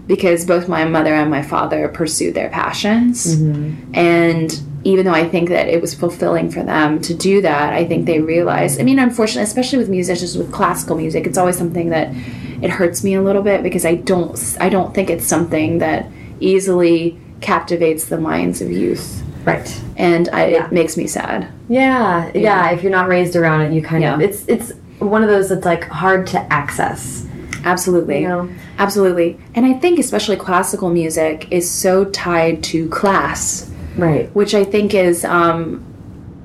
because 0.07 0.45
both 0.45 0.69
my 0.69 0.85
mother 0.85 1.13
and 1.15 1.31
my 1.31 1.43
father 1.43 1.89
pursued 1.89 2.35
their 2.35 2.49
passions. 2.49 3.37
Mm-hmm. 3.37 3.93
And 3.95 4.61
even 4.85 5.05
though 5.05 5.13
I 5.13 5.29
think 5.29 5.49
that 5.49 5.67
it 5.69 5.81
was 5.81 5.95
fulfilling 5.95 6.51
for 6.51 6.63
them 6.63 7.01
to 7.03 7.13
do 7.15 7.43
that, 7.43 7.73
I 7.73 7.85
think 7.85 8.07
they 8.07 8.21
realized, 8.21 8.81
I 8.81 8.85
mean, 8.85 9.01
unfortunately, 9.01 9.43
especially 9.43 9.79
with 9.79 9.89
musicians 9.89 10.39
with 10.39 10.53
classical 10.53 10.97
music, 10.97 11.27
it's 11.27 11.37
always 11.39 11.59
something 11.59 11.89
that 11.91 12.15
it 12.63 12.71
hurts 12.71 13.03
me 13.03 13.15
a 13.15 13.23
little 13.23 13.43
bit 13.43 13.63
because 13.65 13.85
I 13.85 13.97
don't 13.97 14.57
I 14.61 14.69
don't 14.69 14.95
think 14.95 15.11
it's 15.11 15.27
something 15.27 15.79
that 15.79 16.07
easily 16.41 17.19
captivates 17.41 18.05
the 18.07 18.19
minds 18.19 18.61
of 18.63 18.71
youth. 18.71 19.23
Right. 19.45 19.83
And 19.97 20.29
I, 20.31 20.49
Yeah. 20.49 20.67
it 20.67 20.73
makes 20.73 20.97
me 20.97 21.07
sad. 21.07 21.49
Yeah, 21.69 22.31
yeah. 22.35 22.71
If 22.71 22.83
you're 22.83 22.93
not 22.93 23.09
raised 23.09 23.37
around 23.37 23.63
it, 23.63 23.73
you 23.73 23.83
kind 23.83 24.05
of 24.05 24.21
it's 24.21 24.45
it's 24.47 24.73
one 25.01 25.23
of 25.25 25.29
those 25.29 25.49
that's 25.49 25.65
like 25.65 25.85
hard 25.89 26.27
to 26.29 26.39
access. 26.53 27.26
Absolutely. 27.67 28.23
You 28.23 28.29
know? 28.29 28.49
Absolutely. 28.79 29.39
And 29.55 29.67
I 29.67 29.75
think 29.75 29.99
especially 29.99 30.37
classical 30.37 30.89
music 30.89 31.49
is 31.51 31.69
so 31.71 32.05
tied 32.07 32.63
to 32.65 32.89
class, 32.89 33.71
Right. 33.97 34.31
which 34.35 34.55
I 34.55 34.65
think 34.65 34.95
is 34.95 35.25
um 35.25 35.83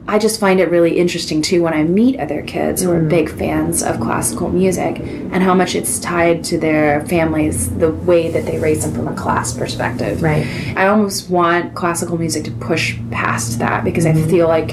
I 0.07 0.17
just 0.17 0.39
find 0.39 0.59
it 0.59 0.69
really 0.71 0.97
interesting 0.97 1.41
too 1.43 1.61
when 1.61 1.73
I 1.73 1.83
meet 1.83 2.19
other 2.19 2.41
kids 2.41 2.81
who 2.81 2.91
are 2.91 2.99
big 2.99 3.29
fans 3.29 3.83
of 3.83 3.99
classical 3.99 4.49
music 4.49 4.99
and 4.99 5.43
how 5.43 5.53
much 5.53 5.75
it's 5.75 5.99
tied 5.99 6.43
to 6.45 6.57
their 6.57 7.05
families, 7.05 7.69
the 7.77 7.91
way 7.91 8.29
that 8.31 8.45
they 8.47 8.57
raise 8.57 8.81
them 8.83 8.93
from 8.93 9.07
a 9.07 9.15
class 9.15 9.53
perspective. 9.53 10.21
Right. 10.21 10.45
I 10.75 10.87
almost 10.87 11.29
want 11.29 11.75
classical 11.75 12.17
music 12.17 12.43
to 12.45 12.51
push 12.51 12.97
past 13.11 13.59
that 13.59 13.83
because 13.83 14.05
I 14.07 14.13
feel 14.13 14.47
like 14.47 14.71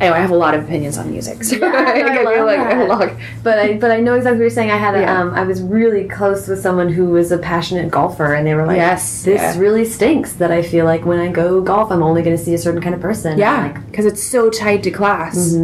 anyway, 0.00 0.18
I 0.18 0.20
have 0.20 0.30
a 0.30 0.36
lot 0.36 0.54
of 0.54 0.64
opinions 0.64 0.98
on 0.98 1.10
music. 1.10 1.38
So 1.44 1.56
I 1.62 2.00
I 2.00 2.22
love 2.24 2.46
like 2.46 2.58
I 2.58 2.70
a 2.82 2.88
that. 2.88 3.16
But 3.42 3.58
I 3.58 3.74
but 3.78 3.90
I 3.90 4.00
know 4.00 4.14
exactly 4.14 4.38
what 4.38 4.42
you're 4.42 4.50
saying. 4.50 4.70
I 4.70 4.76
had 4.76 4.94
a, 4.94 5.00
Yeah. 5.00 5.20
um 5.20 5.34
I 5.34 5.42
was 5.44 5.62
really 5.62 6.04
close 6.08 6.48
with 6.48 6.60
someone 6.60 6.88
who 6.88 7.06
was 7.06 7.32
a 7.32 7.38
passionate 7.38 7.90
golfer, 7.90 8.34
and 8.34 8.46
they 8.46 8.54
were 8.54 8.66
like, 8.66 8.76
Yes, 8.78 9.22
this 9.24 9.40
yeah. 9.40 9.58
really 9.58 9.84
stinks 9.84 10.32
that 10.34 10.50
I 10.50 10.62
feel 10.62 10.84
like 10.84 11.04
when 11.06 11.18
I 11.20 11.28
go 11.30 11.60
golf, 11.60 11.90
I'm 11.92 12.02
only 12.02 12.22
going 12.22 12.36
to 12.36 12.42
see 12.42 12.54
a 12.54 12.58
certain 12.58 12.82
kind 12.82 12.94
of 12.94 13.00
person." 13.00 13.38
Yeah, 13.38 13.62
Like, 13.66 13.86
because 13.90 14.06
it's 14.06 14.22
so 14.22 14.50
tied 14.50 14.82
to 14.84 14.90
class. 14.90 15.54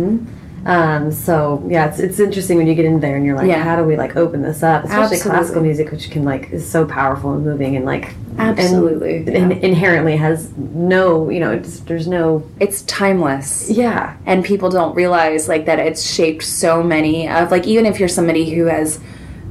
Um. 0.67 1.11
So 1.13 1.65
yeah, 1.69 1.89
it's 1.89 1.99
it's 1.99 2.21
interesting 2.21 2.57
when 2.59 2.67
you 2.67 2.75
get 2.75 2.85
in 2.85 3.01
there 3.01 3.17
and 3.17 3.25
you're 3.27 3.37
like, 3.37 3.47
Yeah. 3.49 3.63
how 3.63 3.77
do 3.77 3.85
we 3.85 3.97
like 3.97 4.17
open 4.17 4.43
this 4.43 4.63
up? 4.63 4.85
Especially 4.85 5.17
Absolutely. 5.17 5.31
classical 5.31 5.63
music, 5.63 5.91
which 5.91 6.11
can 6.11 6.25
like 6.25 6.51
is 6.53 6.69
so 6.69 6.85
powerful 6.87 7.33
and 7.35 7.45
moving 7.45 7.77
and 7.77 7.85
like 7.85 8.15
Absolutely, 8.39 9.19
and, 9.19 9.53
yeah. 9.53 9.59
inherently 9.59 10.17
has 10.17 10.51
no 10.57 11.29
you 11.29 11.39
know 11.41 11.53
it's, 11.53 11.81
there's 11.81 12.07
no 12.09 12.43
It's 12.61 12.83
timeless. 12.83 13.69
yeah 13.71 14.17
and 14.25 14.43
people 14.45 14.71
don't 14.71 14.95
realize 14.95 15.49
like 15.49 15.67
that 15.67 15.79
it's 15.79 16.03
shaped 16.11 16.43
so 16.43 16.83
many 16.83 17.29
of 17.29 17.51
like 17.51 17.67
even 17.67 17.85
if 17.85 17.99
you're 18.01 18.09
somebody 18.09 18.51
who 18.55 18.65
has 18.67 19.01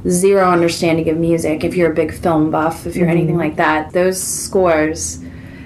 zero 0.08 0.50
understanding 0.50 1.08
of 1.08 1.16
music 1.16 1.62
if 1.62 1.76
you're 1.76 1.92
a 1.92 1.94
big 1.94 2.12
film 2.12 2.50
buff 2.50 2.84
if 2.86 2.96
you're 2.96 3.08
anything 3.08 3.36
like 3.36 3.54
that 3.54 3.92
those 3.92 4.20
scores 4.20 5.20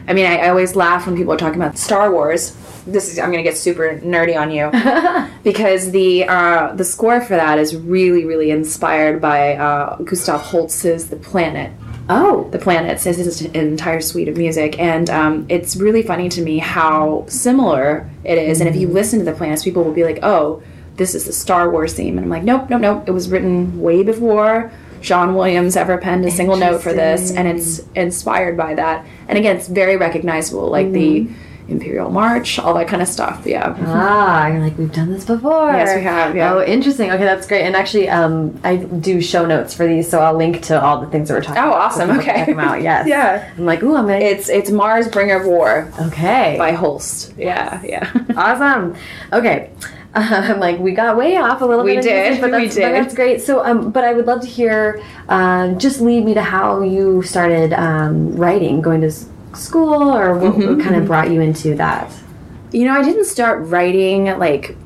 i 0.09 0.13
mean 0.13 0.27
I, 0.27 0.37
I 0.41 0.49
always 0.51 0.77
laugh 0.77 1.07
when 1.07 1.17
people 1.17 1.33
are 1.33 1.39
talking 1.39 1.59
about 1.61 1.79
star 1.79 2.13
wars 2.13 2.55
this 2.87 3.13
is 3.13 3.19
i'm 3.19 3.31
gonna 3.31 3.43
get 3.43 3.57
super 3.57 3.99
nerdy 4.03 4.39
on 4.39 4.51
you. 4.51 4.71
Because 5.47 5.93
the 5.93 6.25
uh, 6.25 6.75
the 6.75 6.85
score 6.85 7.21
for 7.21 7.37
that 7.37 7.61
is 7.61 7.77
really 7.77 8.25
really 8.25 8.51
inspired 8.51 9.21
by 9.21 9.55
uh, 9.55 9.97
gustav 9.99 10.41
holst's 10.41 11.07
the 11.07 11.17
planet. 11.17 11.71
Oh. 12.09 12.49
The 12.51 12.59
planets 12.59 13.07
is 13.07 13.19
is 13.19 13.43
an 13.43 13.55
entire 13.55 14.01
suite 14.01 14.29
of 14.29 14.37
music. 14.37 14.79
And 14.79 15.09
um, 15.11 15.47
it's 15.49 15.77
really 15.77 16.03
funny 16.03 16.29
to 16.31 16.43
me 16.43 16.59
how 16.59 17.27
similar 17.29 18.11
it 18.25 18.39
is. 18.39 18.61
And 18.61 18.69
if 18.69 18.77
you 18.77 18.89
listen 18.89 19.19
to 19.21 19.25
the 19.25 19.33
planets 19.33 19.65
people 19.65 19.85
will 19.85 19.95
be 19.95 20.05
like 20.05 20.19
oh 20.23 20.63
this 20.97 21.15
is 21.15 21.27
the 21.27 21.33
star 21.33 21.71
wars 21.71 21.95
theme. 21.95 22.17
And 22.17 22.25
i'm 22.25 22.31
like 22.31 22.43
nope 22.43 22.69
nope 22.71 22.81
nope. 22.81 23.05
It 23.07 23.13
was 23.13 23.29
written 23.29 23.81
way 23.81 24.03
before 24.03 24.73
john 25.01 25.35
williams 25.35 25.77
ever 25.77 25.99
penned 25.99 26.25
a 26.25 26.31
single 26.31 26.57
note 26.57 26.83
for 26.83 26.93
this. 26.93 27.33
And 27.33 27.47
it's 27.47 27.83
inspired 27.95 28.57
by 28.57 28.75
that. 28.75 29.07
And 29.29 29.39
again 29.39 29.57
it's 29.57 29.69
very 29.69 29.97
recognizable 29.97 30.69
like 30.71 30.91
the 30.91 31.29
imperial 31.69 32.11
march 32.11 32.59
all 32.61 32.73
that 32.75 32.87
kind 32.87 33.03
of 33.03 33.09
stuff 33.09 33.43
yeah 33.45 33.75
Ah, 33.87 34.47
you're 34.47 34.61
like 34.61 34.79
we've 34.79 34.93
done 34.93 35.13
this 35.13 35.25
before. 35.25 35.73
Yes, 35.73 35.97
we 35.97 36.03
have, 36.03 36.37
yeah. 36.37 36.55
Oh, 36.55 36.63
interesting. 36.63 37.11
Okay, 37.11 37.25
that's 37.25 37.47
great. 37.47 37.63
And 37.63 37.75
actually, 37.75 38.09
um, 38.09 38.59
I 38.65 38.77
do 38.77 39.21
show 39.21 39.45
notes 39.47 39.75
for 39.75 39.87
these, 39.87 40.09
so 40.09 40.21
I'll 40.21 40.35
link 40.37 40.63
to 40.65 40.81
all 40.81 41.01
the 41.01 41.07
things 41.09 41.29
that 41.29 41.35
we're 41.35 41.43
talking. 41.43 41.63
Oh, 41.63 41.69
about. 41.69 41.93
so 41.95 42.03
awesome. 42.03 42.09
can 42.11 42.19
Okay. 42.21 42.33
check 42.35 42.47
them 42.47 42.61
out. 42.61 42.83
Yes. 42.83 43.07
Yeah. 43.17 43.53
I'm 43.57 43.65
like, 43.67 43.83
ooh, 43.83 43.97
I'm 43.97 44.07
gonna. 44.07 44.19
it's 44.19 44.49
it's 44.49 44.71
mars 44.71 45.09
bringer 45.09 45.37
of 45.41 45.47
war 45.47 45.91
okay. 46.03 46.57
by 46.59 46.73
holst 46.73 47.33
yeah 47.39 47.83
yeah 47.85 48.11
awesome. 48.37 48.95
Okay. 49.33 49.71
I'm 50.15 50.61
like, 50.61 50.79
we 50.79 50.93
got 50.93 51.17
way 51.17 51.37
off 51.37 51.61
a 51.61 51.67
little 51.67 51.85
bit. 51.85 51.97
We 51.97 52.03
bit. 52.03 52.33
did, 52.33 52.41
but 52.41 52.51
we 52.53 52.65
that's, 52.65 52.75
But 52.77 52.81
did. 52.81 52.95
that's 52.95 53.15
great. 53.15 53.41
So, 53.43 53.65
um, 53.65 53.91
but 53.91 54.03
I 54.05 54.13
would 54.15 54.27
love 54.27 54.41
to 54.43 54.47
hear. 54.47 55.03
Um, 55.29 55.79
just 55.79 56.01
lead 56.01 56.25
me 56.25 56.35
to 56.35 56.43
how 56.43 56.81
you 56.81 57.23
started 57.23 57.73
um, 57.75 58.35
writing, 58.37 58.81
going 58.81 59.01
to 59.03 59.11
school, 59.59 60.15
or 60.15 60.39
what, 60.39 60.55
Mm-hmm, 60.55 60.77
what 60.77 60.85
kind 60.85 60.97
of 60.97 61.07
brought 61.07 61.31
you 61.31 61.41
into 61.41 61.75
that. 61.77 62.13
You 62.73 62.85
know, 62.85 62.93
I 62.93 63.03
didn't 63.03 63.27
start 63.27 63.67
writing 63.67 64.27
like 64.39 64.77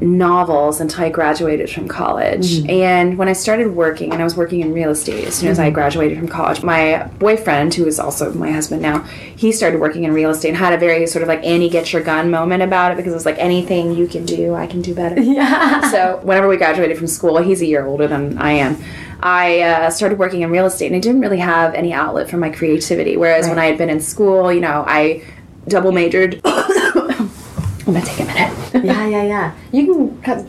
novels 0.00 0.80
until 0.80 1.04
I 1.04 1.08
graduated 1.08 1.70
from 1.70 1.88
college. 1.88 2.64
And 2.68 3.16
when 3.16 3.28
I 3.28 3.32
started 3.32 3.74
working, 3.74 4.12
and 4.12 4.20
I 4.20 4.24
was 4.24 4.36
working 4.36 4.60
in 4.60 4.72
real 4.72 4.90
estate 4.90 5.26
as 5.26 5.34
soon 5.34 5.48
as 5.48 5.58
I 5.58 5.70
graduated 5.70 6.18
from 6.18 6.28
college, 6.28 6.62
my 6.62 7.08
boyfriend, 7.18 7.74
who 7.74 7.86
is 7.86 7.98
also 7.98 8.32
my 8.34 8.50
husband 8.50 8.82
now, 8.82 9.00
he 9.36 9.52
started 9.52 9.80
working 9.80 10.04
in 10.04 10.12
real 10.12 10.30
estate 10.30 10.50
and 10.50 10.56
had 10.58 10.72
a 10.72 10.78
very 10.78 11.06
sort 11.06 11.22
of 11.22 11.28
like 11.28 11.42
Annie 11.44 11.70
get 11.70 11.92
your 11.92 12.02
gun 12.02 12.30
moment 12.30 12.62
about 12.62 12.92
it 12.92 12.96
because 12.96 13.12
it 13.12 13.16
was 13.16 13.26
like 13.26 13.38
anything 13.38 13.94
you 13.94 14.06
can 14.06 14.26
do, 14.26 14.54
I 14.54 14.66
can 14.66 14.82
do 14.82 14.94
better. 14.94 15.20
Yeah. 15.36 15.90
so 15.90 16.20
whenever 16.22 16.48
we 16.48 16.56
graduated 16.56 16.96
from 16.96 17.08
school, 17.08 17.38
he's 17.42 17.60
a 17.60 17.66
year 17.66 17.84
older 17.84 18.06
than 18.06 18.38
I 18.38 18.52
am. 18.52 18.76
I 19.20 19.60
uh, 19.60 19.90
started 19.90 20.18
working 20.18 20.42
in 20.42 20.50
real 20.50 20.66
estate, 20.66 20.86
and 20.86 20.96
I 20.96 21.00
didn't 21.00 21.20
really 21.20 21.38
have 21.38 21.74
any 21.74 21.92
outlet 21.92 22.30
for 22.30 22.36
my 22.36 22.50
creativity. 22.50 23.16
Whereas 23.16 23.48
when 23.48 23.58
I 23.58 23.66
had 23.66 23.76
been 23.76 23.90
in 23.90 24.00
school, 24.00 24.52
you 24.52 24.60
know, 24.60 24.84
I 24.86 25.24
double 25.68 25.90
majored. 25.92 26.40
I'm 26.44 27.92
gonna 27.92 28.02
take 28.02 28.20
a 28.20 28.24
minute. 28.24 28.65
Yeah, 28.84 29.06
yeah, 29.14 29.22
yeah. 29.22 29.54
You 29.72 29.86
can 29.86 30.22
come, 30.22 30.46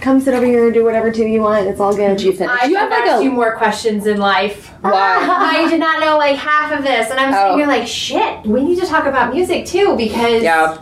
come 0.00 0.20
sit 0.20 0.34
over 0.34 0.44
here 0.46 0.64
and 0.66 0.74
do 0.74 0.84
whatever 0.84 1.10
too 1.10 1.26
you 1.26 1.40
want. 1.42 1.66
It's 1.66 1.80
all 1.80 1.94
good. 1.94 2.20
You 2.20 2.32
finish? 2.32 2.50
I 2.62 2.66
you 2.66 2.76
have 2.76 2.90
have 2.90 3.06
like 3.06 3.16
a 3.16 3.20
few 3.20 3.30
more 3.32 3.56
questions 3.56 4.06
in 4.06 4.18
life. 4.18 4.68
Why? 4.80 4.92
I 4.92 5.68
did 5.68 5.80
not 5.80 6.00
know 6.00 6.18
like 6.18 6.36
half 6.36 6.72
of 6.76 6.84
this, 6.84 7.10
and 7.10 7.18
I'm 7.20 7.32
Oh. 7.34 7.36
sitting 7.52 7.58
here 7.58 7.66
like, 7.66 7.86
shit. 7.88 8.44
We 8.46 8.62
need 8.62 8.78
to 8.80 8.86
talk 8.86 9.06
about 9.06 9.32
music 9.34 9.64
too 9.66 9.96
because 9.96 10.42
yeah. 10.42 10.78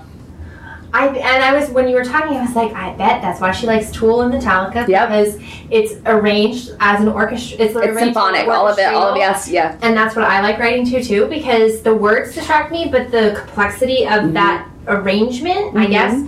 I 0.95 1.07
and 1.09 1.43
I 1.43 1.59
was 1.59 1.71
when 1.71 1.89
you 1.89 1.95
were 1.95 2.05
talking, 2.05 2.37
I 2.37 2.43
was 2.45 2.55
like, 2.55 2.71
I 2.75 2.93
bet 2.97 3.23
that's 3.23 3.41
why 3.41 3.51
she 3.53 3.67
likes 3.67 3.91
Tool 3.91 4.21
and 4.21 4.35
Metallica 4.35 4.87
Yep. 4.87 5.09
because 5.09 5.39
it's 5.71 5.95
arranged 6.05 6.73
as 6.81 7.01
an 7.01 7.09
orchestra. 7.09 7.65
It's, 7.65 7.75
It's 7.75 7.99
symphonic. 7.99 8.47
All 8.47 8.69
of 8.69 8.79
it. 8.79 8.85
All 8.93 9.09
of 9.09 9.17
orchestral. 9.17 9.17
yes. 9.17 9.49
Yeah. 9.49 9.79
And 9.81 9.97
that's 9.97 10.15
what 10.15 10.27
I 10.27 10.43
like 10.43 10.59
writing 10.59 10.85
to 10.91 11.03
too 11.03 11.27
because 11.29 11.81
the 11.81 11.95
words 11.95 12.35
distract 12.35 12.71
me, 12.73 12.89
but 12.93 13.11
the 13.11 13.33
complexity 13.39 14.05
of 14.05 14.11
Mm-hmm. 14.25 14.33
that 14.35 14.69
arrangement, 14.87 15.75
I 15.79 15.87
guess, 15.87 16.21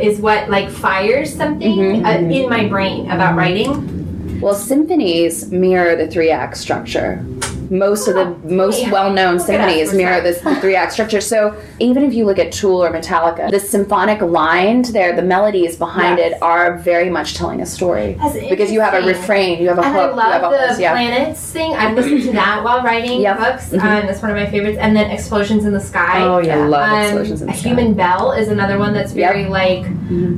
is 0.00 0.20
what 0.20 0.48
like 0.50 0.68
fires 0.70 1.34
something 1.34 1.78
Mm-hmm. 1.78 2.04
uh, 2.06 2.10
in 2.34 2.48
my 2.48 2.66
brain 2.68 3.10
about 3.10 3.36
writing. 3.36 4.40
Well, 4.40 4.54
symphonies 4.54 5.50
mirror 5.50 5.96
the 5.96 6.06
three 6.08 6.30
act 6.30 6.56
structure. 6.56 7.24
Most 7.70 8.08
of 8.08 8.14
the 8.14 8.26
most 8.48 8.80
yeah. 8.82 8.90
well 8.90 9.12
known 9.12 9.36
Look 9.36 9.48
at 9.50 9.60
us, 9.60 9.66
symphonies 9.66 9.94
mirror 9.94 10.20
this 10.20 10.40
the 10.40 10.54
three 10.56 10.74
act 10.74 10.92
structure. 10.92 11.20
So 11.20 11.54
even 11.78 12.02
if 12.02 12.14
you 12.14 12.24
look 12.24 12.38
at 12.38 12.50
Tool 12.52 12.82
or 12.84 12.90
Metallica, 12.90 13.50
the 13.50 13.60
symphonic 13.60 14.20
line 14.22 14.82
there, 14.82 15.14
the 15.14 15.22
melodies 15.22 15.76
behind 15.76 16.18
Yes. 16.18 16.32
it 16.36 16.42
are 16.42 16.78
very 16.78 17.10
much 17.10 17.34
telling 17.34 17.60
a 17.60 17.66
story. 17.66 18.18
Because 18.48 18.70
you 18.72 18.80
have 18.80 18.94
a 18.94 19.06
refrain, 19.06 19.60
you 19.60 19.68
have 19.68 19.78
a 19.78 19.82
And 19.82 19.94
hook, 19.94 20.12
I 20.12 20.14
love 20.14 20.52
you 20.52 20.58
have 20.58 20.76
the 20.76 20.82
yeah. 20.82 20.92
planets 20.92 21.40
thing. 21.52 21.74
I've 21.74 21.94
listened 21.94 22.22
to 22.22 22.32
that 22.32 22.62
while 22.64 22.82
writing 22.82 23.20
Yep. 23.20 23.38
books. 23.38 23.70
Mhm. 23.70 23.80
Um, 23.82 24.06
that's 24.06 24.22
one 24.22 24.30
of 24.30 24.36
my 24.36 24.46
favorites. 24.46 24.78
And 24.80 24.96
then 24.96 25.10
Explosions 25.10 25.64
in 25.64 25.72
the 25.72 25.80
Sky. 25.80 26.22
Oh, 26.22 26.38
yeah. 26.38 26.56
I 26.58 26.66
love 26.66 26.88
Um, 26.92 27.00
explosions 27.02 27.42
in 27.42 27.46
the 27.48 27.54
sky. 27.54 27.68
Human 27.68 27.94
Bell 27.94 28.32
is 28.32 28.48
another 28.48 28.78
one 28.78 28.94
that's 28.94 29.12
Yep. 29.14 29.32
very 29.32 29.46
like 29.48 29.84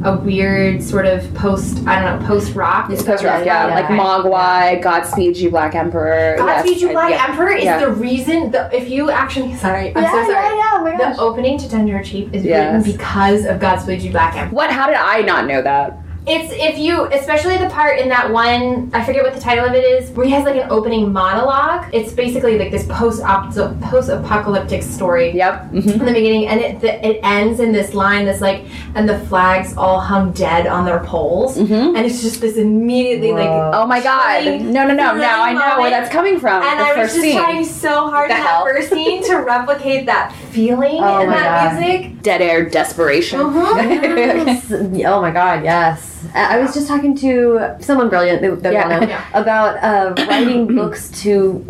a 0.05 0.17
weird 0.17 0.83
sort 0.83 1.07
of 1.07 1.33
post. 1.35 1.79
I 1.87 2.01
don't 2.03 2.21
know, 2.21 2.27
post 2.27 2.55
rock. 2.55 2.91
It's 2.91 3.03
post 3.03 3.23
rock, 3.25 3.45
yeah, 3.45 3.69
Yeah, 3.69 3.75
like. 3.75 3.87
Mogwai, 3.87 4.81
Godspeed 4.83 5.37
You 5.37 5.51
Black 5.51 5.75
Emperor. 5.75 6.35
Godspeed 6.39 6.73
yes, 6.73 6.83
You 6.83 6.89
Black 6.91 7.11
yeah. 7.11 7.20
Emperor 7.29 7.53
is 7.53 7.65
Yeah. 7.65 7.79
the 7.85 7.91
reason. 7.93 8.51
The, 8.51 8.75
if 8.75 8.89
you 8.89 9.11
actually, 9.11 9.55
sorry, 9.67 9.95
I'm 9.95 10.03
yeah, 10.03 10.11
so 10.11 10.33
sorry. 10.33 10.57
yeah, 10.57 10.57
yeah. 10.57 10.67
Oh. 10.73 11.15
The 11.15 11.21
opening 11.21 11.59
to 11.59 11.69
Done 11.69 11.87
Dirt 11.87 12.05
Cheap 12.05 12.35
is 12.35 12.45
Yes. 12.45 12.75
written 12.87 12.93
because 12.97 13.45
of 13.45 13.61
Godspeed 13.61 14.03
You 14.03 14.11
Black 14.11 14.37
Emperor. 14.37 14.55
What? 14.55 14.71
How 14.71 14.87
did 14.87 14.97
I 14.97 15.23
not 15.23 15.47
know 15.47 15.63
that? 15.63 15.99
It's 16.27 16.53
if 16.53 16.79
you, 16.79 17.07
especially 17.07 17.57
the 17.57 17.71
part 17.71 17.99
in 17.99 18.09
that 18.11 18.31
one, 18.31 18.91
I 18.93 19.03
forget 19.05 19.23
what 19.25 19.35
the 19.35 19.41
title 19.41 19.65
of 19.65 19.73
it 19.73 19.83
is, 19.85 20.11
where 20.11 20.27
he 20.27 20.33
has 20.33 20.45
like 20.45 20.57
an 20.57 20.69
opening 20.71 21.11
monologue. 21.13 21.89
It's 21.95 22.13
basically 22.13 22.59
like 22.59 22.71
this 22.71 22.87
post 22.87 23.23
post 23.23 24.11
apocalyptic 24.11 24.83
story. 24.83 25.33
Yep. 25.35 25.71
Mm-hmm. 25.73 25.89
In 25.91 25.99
the 25.99 26.13
beginning, 26.13 26.47
and 26.49 26.61
it 26.61 26.81
the, 26.81 27.05
it 27.07 27.21
ends 27.23 27.59
in 27.59 27.73
this 27.73 27.95
line 27.95 28.27
that's 28.27 28.43
like, 28.43 28.67
and 28.95 29.09
the 29.09 29.19
flags 29.21 29.75
all 29.79 29.99
hung 29.99 30.33
dead 30.33 30.67
on 30.67 30.85
their 30.85 31.01
poles, 31.05 31.57
mm-hmm. 31.57 31.97
and 31.97 32.05
it's 32.05 32.21
just 32.21 32.41
this 32.43 32.57
immediately 32.59 33.33
like. 33.33 33.49
Oh 33.49 33.87
my 33.87 34.03
god. 34.03 34.43
Chilling, 34.43 34.73
No, 34.73 34.87
no, 34.87 34.95
no. 34.95 35.15
Now 35.17 35.43
I 35.43 35.53
know 35.55 35.81
where 35.81 35.91
that's 35.91 36.13
coming 36.13 36.39
from. 36.39 36.63
And 36.63 36.81
the 36.81 36.85
I 36.85 36.97
was 36.99 37.11
just 37.13 37.23
scene. 37.23 37.37
trying 37.39 37.65
so 37.65 38.11
hard 38.11 38.31
The 38.31 38.35
in 38.35 38.41
hell? 38.43 38.65
that 38.67 38.75
first 38.75 38.91
scene 38.91 39.25
to 39.25 39.37
replicate 39.37 40.05
that 40.07 40.33
feeling 40.51 40.99
Oh 41.03 41.23
in 41.23 41.29
my 41.31 41.37
that 41.37 41.73
God. 41.73 41.81
music. 41.81 42.23
Dead 42.23 42.43
air 42.43 42.69
desperation. 42.69 43.41
Mm-hmm. 43.41 44.51
Yes. 44.51 44.71
oh 45.07 45.21
my 45.23 45.31
god, 45.31 45.65
yes. 45.65 46.20
I 46.35 46.57
I 46.59 46.61
was 46.63 46.75
just 46.75 46.87
talking 46.89 47.17
to 47.19 47.77
someone 47.81 48.09
brilliant 48.09 48.63
that, 48.63 48.73
Yeah. 48.73 49.05
Yeah. 49.09 49.25
about 49.35 49.77
uh, 49.83 50.15
writing 50.29 50.67
books 50.75 51.11
to 51.23 51.65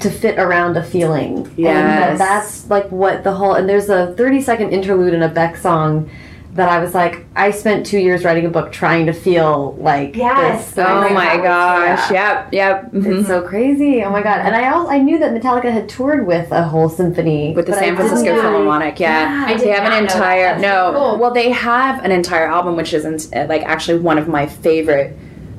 to 0.00 0.10
fit 0.10 0.38
around 0.38 0.76
a 0.76 0.82
feeling. 0.82 1.46
And 1.56 1.88
that- 1.88 2.18
that's 2.18 2.68
like 2.70 2.90
what 2.90 3.24
the 3.24 3.32
whole 3.32 3.54
and 3.54 3.68
there's 3.68 3.88
a 3.88 4.12
30 4.14 4.40
second 4.42 4.70
interlude 4.70 5.14
in 5.14 5.22
a 5.22 5.28
Beck 5.28 5.56
song 5.56 6.08
that 6.56 6.68
I 6.68 6.78
was 6.80 6.94
like, 6.94 7.24
I 7.36 7.50
spent 7.50 7.86
two 7.86 7.98
years 7.98 8.24
writing 8.24 8.46
a 8.46 8.50
book 8.50 8.72
trying 8.72 9.06
to 9.06 9.12
feel 9.12 9.74
like 9.78 10.16
Yes. 10.16 10.70
this. 10.72 10.84
Oh 10.86 11.08
my 11.10 11.36
gosh. 11.36 12.10
Yeah. 12.10 12.48
Yep. 12.50 12.52
Yep. 12.52 12.92
mhm. 12.92 13.18
It's 13.20 13.28
so 13.28 13.42
crazy. 13.42 14.02
Oh 14.02 14.10
my 14.10 14.22
god. 14.22 14.40
And 14.40 14.56
I 14.56 14.70
also 14.72 14.90
I 14.90 14.98
knew 14.98 15.18
that 15.18 15.32
Metallica 15.32 15.70
had 15.72 15.88
toured 15.88 16.26
with 16.26 16.50
a 16.52 16.62
whole 16.64 16.88
symphony. 16.88 17.52
with 17.54 17.66
the 17.66 17.74
San 17.74 17.94
Francisco 17.96 18.34
Philharmonic. 18.34 18.98
Yeah, 18.98 19.46
did 19.48 19.60
they 19.60 19.68
have 19.70 19.90
an 19.92 20.02
entire. 20.02 20.58
No. 20.58 20.92
cool. 20.94 21.18
Well, 21.18 21.32
they 21.32 21.50
have 21.50 22.04
an 22.04 22.10
entire 22.10 22.46
album, 22.46 22.76
which 22.76 22.92
isn't 22.94 23.28
uh, 23.34 23.46
like 23.48 23.62
actually 23.62 23.98
one 24.00 24.18
of 24.18 24.26
my 24.28 24.46
favorite 24.46 25.16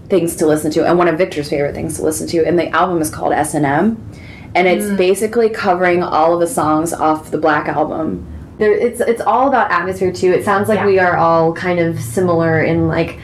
things 0.10 0.36
to 0.38 0.46
listen 0.48 0.72
to, 0.72 0.86
and 0.88 0.98
one 0.98 1.08
of 1.08 1.18
Victor's 1.18 1.50
favorite 1.50 1.76
things 1.76 1.98
to 1.98 2.04
listen 2.04 2.28
to. 2.28 2.46
And 2.46 2.58
the 2.58 2.70
album 2.70 3.02
is 3.02 3.10
called 3.10 3.34
S 3.34 3.54
and 3.54 3.66
M, 3.66 4.10
and 4.56 4.68
it's 4.68 4.86
Mm. 4.86 4.98
basically 4.98 5.50
covering 5.50 6.02
all 6.02 6.34
of 6.34 6.40
the 6.40 6.48
songs 6.48 6.94
off 6.94 7.30
the 7.32 7.38
Black 7.38 7.68
album. 7.68 8.26
There 8.58 8.72
it's 8.74 9.00
it's 9.02 9.22
all 9.22 9.48
about 9.48 9.72
atmosphere 9.72 10.12
too. 10.12 10.32
It 10.32 10.44
sounds 10.44 10.68
like 10.70 10.80
Yeah. 10.80 10.86
we 10.86 11.00
are 11.00 11.16
all 11.18 11.54
kind 11.54 11.80
of 11.80 12.00
similar 12.00 12.62
in 12.64 12.88
like 12.88 13.20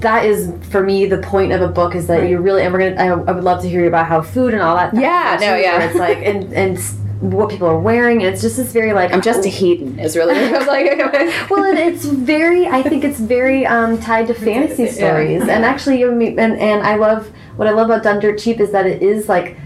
that 0.00 0.24
is 0.24 0.52
for 0.70 0.82
me 0.82 1.06
the 1.06 1.18
point 1.18 1.52
of 1.52 1.60
a 1.62 1.68
book 1.68 1.94
is 1.94 2.06
that 2.08 2.28
you 2.28 2.38
really 2.38 2.62
and 2.62 2.72
we're 2.72 2.90
gonna 2.90 3.00
I, 3.00 3.06
I 3.08 3.32
would 3.32 3.44
love 3.44 3.62
to 3.62 3.68
hear 3.68 3.82
you 3.82 3.88
about 3.88 4.06
how 4.06 4.20
food 4.22 4.52
and 4.52 4.62
all 4.62 4.74
that 4.76 4.94
Yeah, 4.94 5.36
no, 5.40 5.54
yeah. 5.56 5.84
it's 5.84 5.94
like 5.98 6.18
and 6.18 6.52
and 6.52 6.78
what 7.20 7.50
people 7.50 7.68
are 7.68 7.78
wearing 7.78 8.22
and 8.24 8.32
it's 8.32 8.40
just 8.42 8.56
this 8.56 8.72
very 8.72 8.94
like 8.94 9.12
I'm 9.12 9.20
just 9.20 9.44
a 9.44 9.48
heathen. 9.50 9.98
Is 9.98 10.16
really 10.16 10.32
what 10.50 10.62
I'm 10.62 10.66
like. 10.66 11.50
well, 11.50 11.64
and 11.64 11.78
it's 11.78 12.06
very. 12.06 12.66
I 12.66 12.82
think 12.82 13.04
it's 13.04 13.20
very 13.20 13.66
um, 13.66 14.00
tied 14.00 14.26
to 14.28 14.34
fantasy 14.48 14.84
Yeah. 14.84 14.90
stories, 14.90 15.42
and 15.42 15.62
actually, 15.66 16.02
and 16.02 16.22
and 16.38 16.82
I 16.82 16.94
love 16.96 17.30
what 17.56 17.68
I 17.68 17.72
love 17.72 17.90
about 17.90 18.02
Done 18.02 18.20
Dirt 18.20 18.38
Cheap 18.38 18.58
is 18.58 18.70
that 18.72 18.86
it 18.86 19.02
is 19.02 19.28
like 19.28 19.58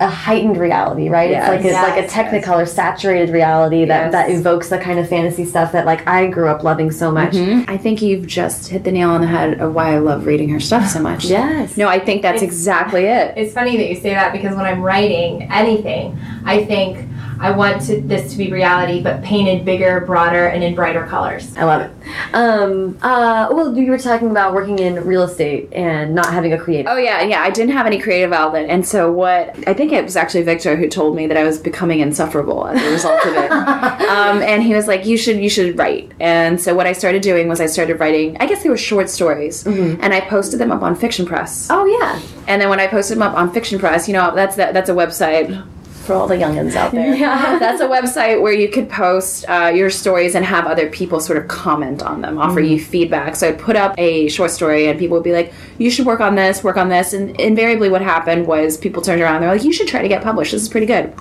a 0.00 0.08
heightened 0.08 0.56
reality, 0.56 1.08
right? 1.10 1.30
Yes. 1.30 1.42
It's 1.42 1.48
like 1.50 1.64
it's 1.64 1.74
like 1.74 1.98
a 1.98 2.02
Yes, 2.02 2.12
Technicolor 2.46 2.66
saturated 2.66 3.30
reality 3.30 3.84
that 3.84 4.04
Yes. 4.04 4.12
that 4.12 4.30
evokes 4.30 4.68
the 4.70 4.78
kind 4.78 4.98
of 4.98 5.08
fantasy 5.08 5.44
stuff 5.44 5.72
that 5.72 5.84
like 5.86 6.06
I 6.08 6.26
grew 6.28 6.48
up 6.48 6.62
loving 6.64 6.90
so 6.90 7.10
much. 7.12 7.32
Mm-hmm. 7.34 7.70
I 7.70 7.76
think 7.76 8.00
you've 8.00 8.26
just 8.26 8.68
hit 8.68 8.84
the 8.84 8.90
nail 8.92 9.10
on 9.10 9.20
the 9.20 9.26
head 9.26 9.60
of 9.60 9.74
why 9.74 9.94
I 9.94 9.98
love 9.98 10.24
reading 10.26 10.48
her 10.48 10.60
stuff 10.60 10.88
so 10.88 11.00
much. 11.00 11.26
Yes. 11.26 11.76
No, 11.76 11.88
I 11.88 11.98
think 11.98 12.22
that's 12.22 12.36
It's- 12.42 12.50
exactly 12.52 13.04
it. 13.04 13.34
It's 13.36 13.52
funny 13.52 13.76
that 13.76 13.88
you 13.88 13.94
say 13.96 14.14
that 14.14 14.32
because 14.32 14.56
when 14.56 14.64
I'm 14.64 14.80
writing 14.82 15.42
anything, 15.52 16.18
I 16.44 16.64
think 16.64 17.06
I 17.40 17.50
want 17.50 17.82
to, 17.86 18.00
this 18.00 18.32
to 18.32 18.38
be 18.38 18.52
reality, 18.52 19.02
but 19.02 19.22
painted 19.22 19.64
bigger, 19.64 20.00
broader, 20.00 20.46
and 20.46 20.62
in 20.62 20.74
brighter 20.74 21.06
colors. 21.06 21.56
I 21.56 21.64
love 21.64 21.82
it. 21.82 21.90
Um, 22.34 22.98
uh, 23.02 23.48
well, 23.50 23.76
you 23.76 23.90
were 23.90 23.98
talking 23.98 24.30
about 24.30 24.54
working 24.54 24.78
in 24.78 25.04
real 25.04 25.22
estate 25.22 25.72
and 25.72 26.14
not 26.14 26.32
having 26.32 26.52
a 26.52 26.58
creative. 26.58 26.90
Oh 26.90 26.96
yeah, 26.96 27.22
yeah. 27.22 27.42
I 27.42 27.50
didn't 27.50 27.72
have 27.72 27.86
any 27.86 27.98
creative 27.98 28.32
outlet, 28.32 28.68
and 28.68 28.86
so 28.86 29.10
what? 29.10 29.56
I 29.68 29.74
think 29.74 29.92
it 29.92 30.04
was 30.04 30.16
actually 30.16 30.42
Victor 30.42 30.76
who 30.76 30.88
told 30.88 31.16
me 31.16 31.26
that 31.26 31.36
I 31.36 31.44
was 31.44 31.58
becoming 31.58 32.00
insufferable 32.00 32.66
as 32.66 32.82
a 32.82 32.90
result 32.90 33.24
of 33.26 33.34
it. 33.34 33.50
um, 33.52 34.42
and 34.42 34.62
he 34.62 34.74
was 34.74 34.86
like, 34.86 35.06
"You 35.06 35.16
should, 35.16 35.38
you 35.38 35.50
should 35.50 35.78
write." 35.78 36.12
And 36.20 36.60
so 36.60 36.74
what 36.74 36.86
I 36.86 36.92
started 36.92 37.22
doing 37.22 37.48
was 37.48 37.60
I 37.60 37.66
started 37.66 38.00
writing. 38.00 38.36
I 38.38 38.46
guess 38.46 38.62
they 38.62 38.68
were 38.68 38.76
short 38.76 39.08
stories, 39.10 39.66
and 39.66 40.14
I 40.14 40.20
posted 40.20 40.60
them 40.60 40.72
up 40.72 40.82
on 40.82 40.94
Fiction 40.94 41.26
Press. 41.26 41.68
Oh 41.70 41.86
yeah. 41.86 42.20
And 42.46 42.60
then 42.60 42.68
when 42.68 42.80
I 42.80 42.86
posted 42.86 43.16
them 43.16 43.22
up 43.22 43.36
on 43.36 43.52
Fiction 43.52 43.78
Press, 43.78 44.08
you 44.08 44.14
know, 44.14 44.34
that's 44.34 44.56
that, 44.56 44.74
that's 44.74 44.90
a 44.90 44.94
website 44.94 45.64
for 46.02 46.14
all 46.14 46.26
the 46.26 46.34
youngins 46.34 46.74
out 46.74 46.92
there. 46.92 47.14
Yeah. 47.22 47.58
That's 47.58 47.80
a 47.80 47.86
website 47.86 48.40
where 48.42 48.52
you 48.52 48.68
could 48.68 48.88
post 48.88 49.44
uh, 49.48 49.70
your 49.72 49.90
stories 49.90 50.34
and 50.34 50.44
have 50.44 50.66
other 50.66 50.88
people 50.90 51.20
sort 51.20 51.38
of 51.38 51.46
comment 51.46 52.02
on 52.02 52.20
them, 52.20 52.38
offer 52.38 52.58
you 52.60 52.80
feedback. 52.80 53.36
So 53.36 53.48
I'd 53.48 53.58
put 53.58 53.76
up 53.76 53.94
a 53.96 54.28
short 54.28 54.50
story 54.50 54.88
and 54.88 54.98
people 54.98 55.16
would 55.16 55.24
be 55.24 55.32
like, 55.32 55.52
you 55.78 55.90
should 55.90 56.06
work 56.06 56.20
on 56.20 56.34
this, 56.34 56.64
work 56.64 56.76
on 56.76 56.88
this. 56.88 57.12
And 57.12 57.38
invariably 57.40 57.90
what 57.90 58.02
happened 58.02 58.46
was 58.46 58.76
people 58.76 59.02
turned 59.02 59.22
around 59.22 59.40
they're 59.40 59.52
like, 59.52 59.62
you 59.62 59.72
should 59.72 59.86
try 59.86 60.02
to 60.02 60.08
get 60.08 60.22
published. 60.22 60.52
This 60.52 60.62
is 60.62 60.68
pretty 60.68 60.86
good. 60.86 61.14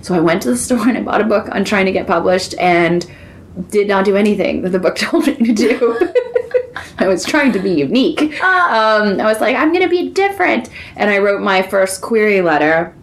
So 0.00 0.14
I 0.14 0.20
went 0.20 0.42
to 0.42 0.50
the 0.50 0.56
store 0.66 0.88
and 0.88 0.96
I 0.96 1.02
bought 1.02 1.20
a 1.20 1.24
book 1.24 1.48
on 1.50 1.64
trying 1.64 1.86
to 1.86 1.92
get 1.92 2.06
published 2.06 2.54
and 2.58 3.04
did 3.68 3.88
not 3.88 4.04
do 4.04 4.16
anything 4.16 4.62
that 4.62 4.70
the 4.70 4.78
book 4.78 4.96
told 4.96 5.26
me 5.26 5.34
to 5.34 5.52
do. 5.52 6.12
I 6.98 7.08
was 7.08 7.24
trying 7.24 7.52
to 7.52 7.58
be 7.58 7.70
unique. 7.70 8.22
Um, 8.42 9.20
I 9.20 9.24
was 9.24 9.40
like, 9.40 9.56
I'm 9.56 9.72
going 9.72 9.82
to 9.82 9.90
be 9.90 10.10
different. 10.10 10.70
And 10.96 11.10
I 11.10 11.18
wrote 11.18 11.42
my 11.42 11.62
first 11.62 12.00
query 12.00 12.40
letter 12.40 12.94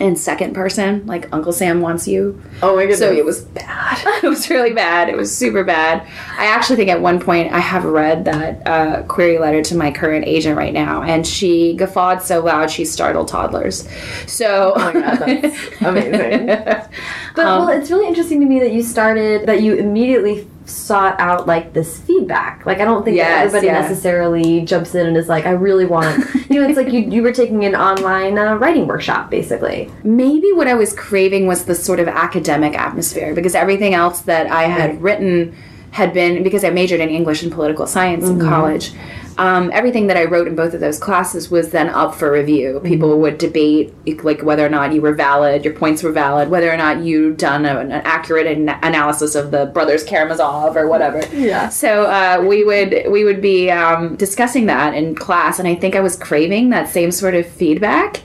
in 0.00 0.16
second 0.16 0.54
person, 0.54 1.06
like 1.06 1.28
Uncle 1.32 1.52
Sam 1.52 1.80
wants 1.80 2.08
you. 2.08 2.40
Oh 2.62 2.74
my 2.74 2.82
goodness. 2.82 2.98
So 2.98 3.12
it 3.12 3.24
was 3.24 3.42
bad. 3.42 3.98
it 4.24 4.28
was 4.28 4.48
really 4.48 4.72
bad. 4.72 5.08
It 5.08 5.16
was 5.16 5.34
super 5.36 5.64
bad. 5.64 6.06
I 6.38 6.46
actually 6.46 6.76
think 6.76 6.88
at 6.88 7.00
one 7.00 7.20
point 7.20 7.52
I 7.52 7.60
have 7.60 7.84
read 7.84 8.24
that 8.24 8.66
uh, 8.66 9.02
query 9.04 9.38
letter 9.38 9.62
to 9.62 9.76
my 9.76 9.90
current 9.90 10.24
agent 10.26 10.56
right 10.56 10.72
now, 10.72 11.02
and 11.02 11.26
she 11.26 11.74
guffawed 11.74 12.22
so 12.22 12.42
loud 12.42 12.70
she 12.70 12.84
startled 12.84 13.28
toddlers. 13.28 13.86
So, 14.26 14.72
Oh 14.76 14.84
my 14.84 14.92
God, 14.92 15.18
that's 15.18 15.82
amazing. 15.82 16.46
But 17.34 17.46
Um, 17.46 17.66
well, 17.66 17.68
it's 17.68 17.90
really 17.90 18.06
interesting 18.08 18.40
to 18.40 18.46
me 18.46 18.60
that 18.60 18.72
you 18.72 18.82
started 18.82 19.46
that 19.46 19.62
you 19.62 19.74
immediately 19.74 20.46
sought 20.64 21.18
out 21.18 21.46
like 21.46 21.72
this 21.72 21.98
feedback. 22.00 22.64
Like 22.66 22.80
I 22.80 22.84
don't 22.84 23.04
think 23.04 23.16
Yes, 23.16 23.46
everybody 23.46 23.66
yeah. 23.66 23.80
necessarily 23.80 24.62
jumps 24.62 24.94
in 24.94 25.06
and 25.06 25.16
is 25.16 25.28
like, 25.28 25.44
I 25.46 25.50
really 25.50 25.84
want. 25.84 26.24
you 26.50 26.60
know, 26.60 26.68
it's 26.68 26.76
like 26.76 26.92
you 26.92 27.00
you 27.00 27.22
were 27.22 27.32
taking 27.32 27.64
an 27.64 27.74
online 27.74 28.38
uh, 28.38 28.54
writing 28.54 28.86
workshop 28.86 29.30
basically. 29.30 29.90
maybe 30.04 30.52
what 30.52 30.68
I 30.68 30.74
was 30.74 30.94
craving 30.94 31.46
was 31.46 31.64
the 31.64 31.74
sort 31.74 32.00
of 32.00 32.08
academic 32.08 32.78
atmosphere 32.78 33.34
because 33.34 33.54
everything 33.54 33.94
else 33.94 34.20
that 34.22 34.46
I 34.46 34.64
had 34.64 35.02
written 35.02 35.54
had 35.90 36.14
been 36.14 36.42
because 36.42 36.64
I 36.64 36.70
majored 36.70 37.00
in 37.00 37.10
English 37.10 37.42
and 37.42 37.52
political 37.52 37.86
science 37.86 38.24
in 38.26 38.40
college. 38.40 38.92
Um, 39.38 39.70
everything 39.72 40.06
that 40.08 40.16
I 40.16 40.24
wrote 40.24 40.46
in 40.46 40.54
both 40.54 40.74
of 40.74 40.80
those 40.80 40.98
classes 40.98 41.50
was 41.50 41.70
then 41.70 41.88
up 41.88 42.14
for 42.14 42.30
review. 42.30 42.80
People 42.84 43.18
would 43.20 43.38
debate 43.38 43.92
like 44.24 44.42
whether 44.42 44.64
or 44.64 44.68
not 44.68 44.92
you 44.92 45.00
were 45.00 45.14
valid, 45.14 45.64
your 45.64 45.74
points 45.74 46.02
were 46.02 46.12
valid, 46.12 46.50
whether 46.50 46.70
or 46.72 46.76
not 46.76 47.00
you'd 47.00 47.38
done 47.38 47.64
a- 47.64 47.78
an 47.78 47.92
accurate 47.92 48.46
an- 48.46 48.68
analysis 48.82 49.34
of 49.34 49.50
the 49.50 49.66
brothers 49.66 50.04
Karamazov 50.04 50.76
or 50.76 50.86
whatever. 50.88 51.22
Yeah. 51.34 51.68
So 51.70 52.04
uh, 52.04 52.44
we 52.46 52.64
would 52.64 53.04
we 53.08 53.24
would 53.24 53.40
be 53.40 53.70
um, 53.70 54.16
discussing 54.16 54.66
that 54.66 54.94
in 54.94 55.14
class, 55.14 55.58
and 55.58 55.66
I 55.66 55.74
think 55.74 55.96
I 55.96 56.00
was 56.00 56.16
craving 56.16 56.70
that 56.70 56.88
same 56.88 57.10
sort 57.10 57.34
of 57.34 57.46
feedback 57.46 58.20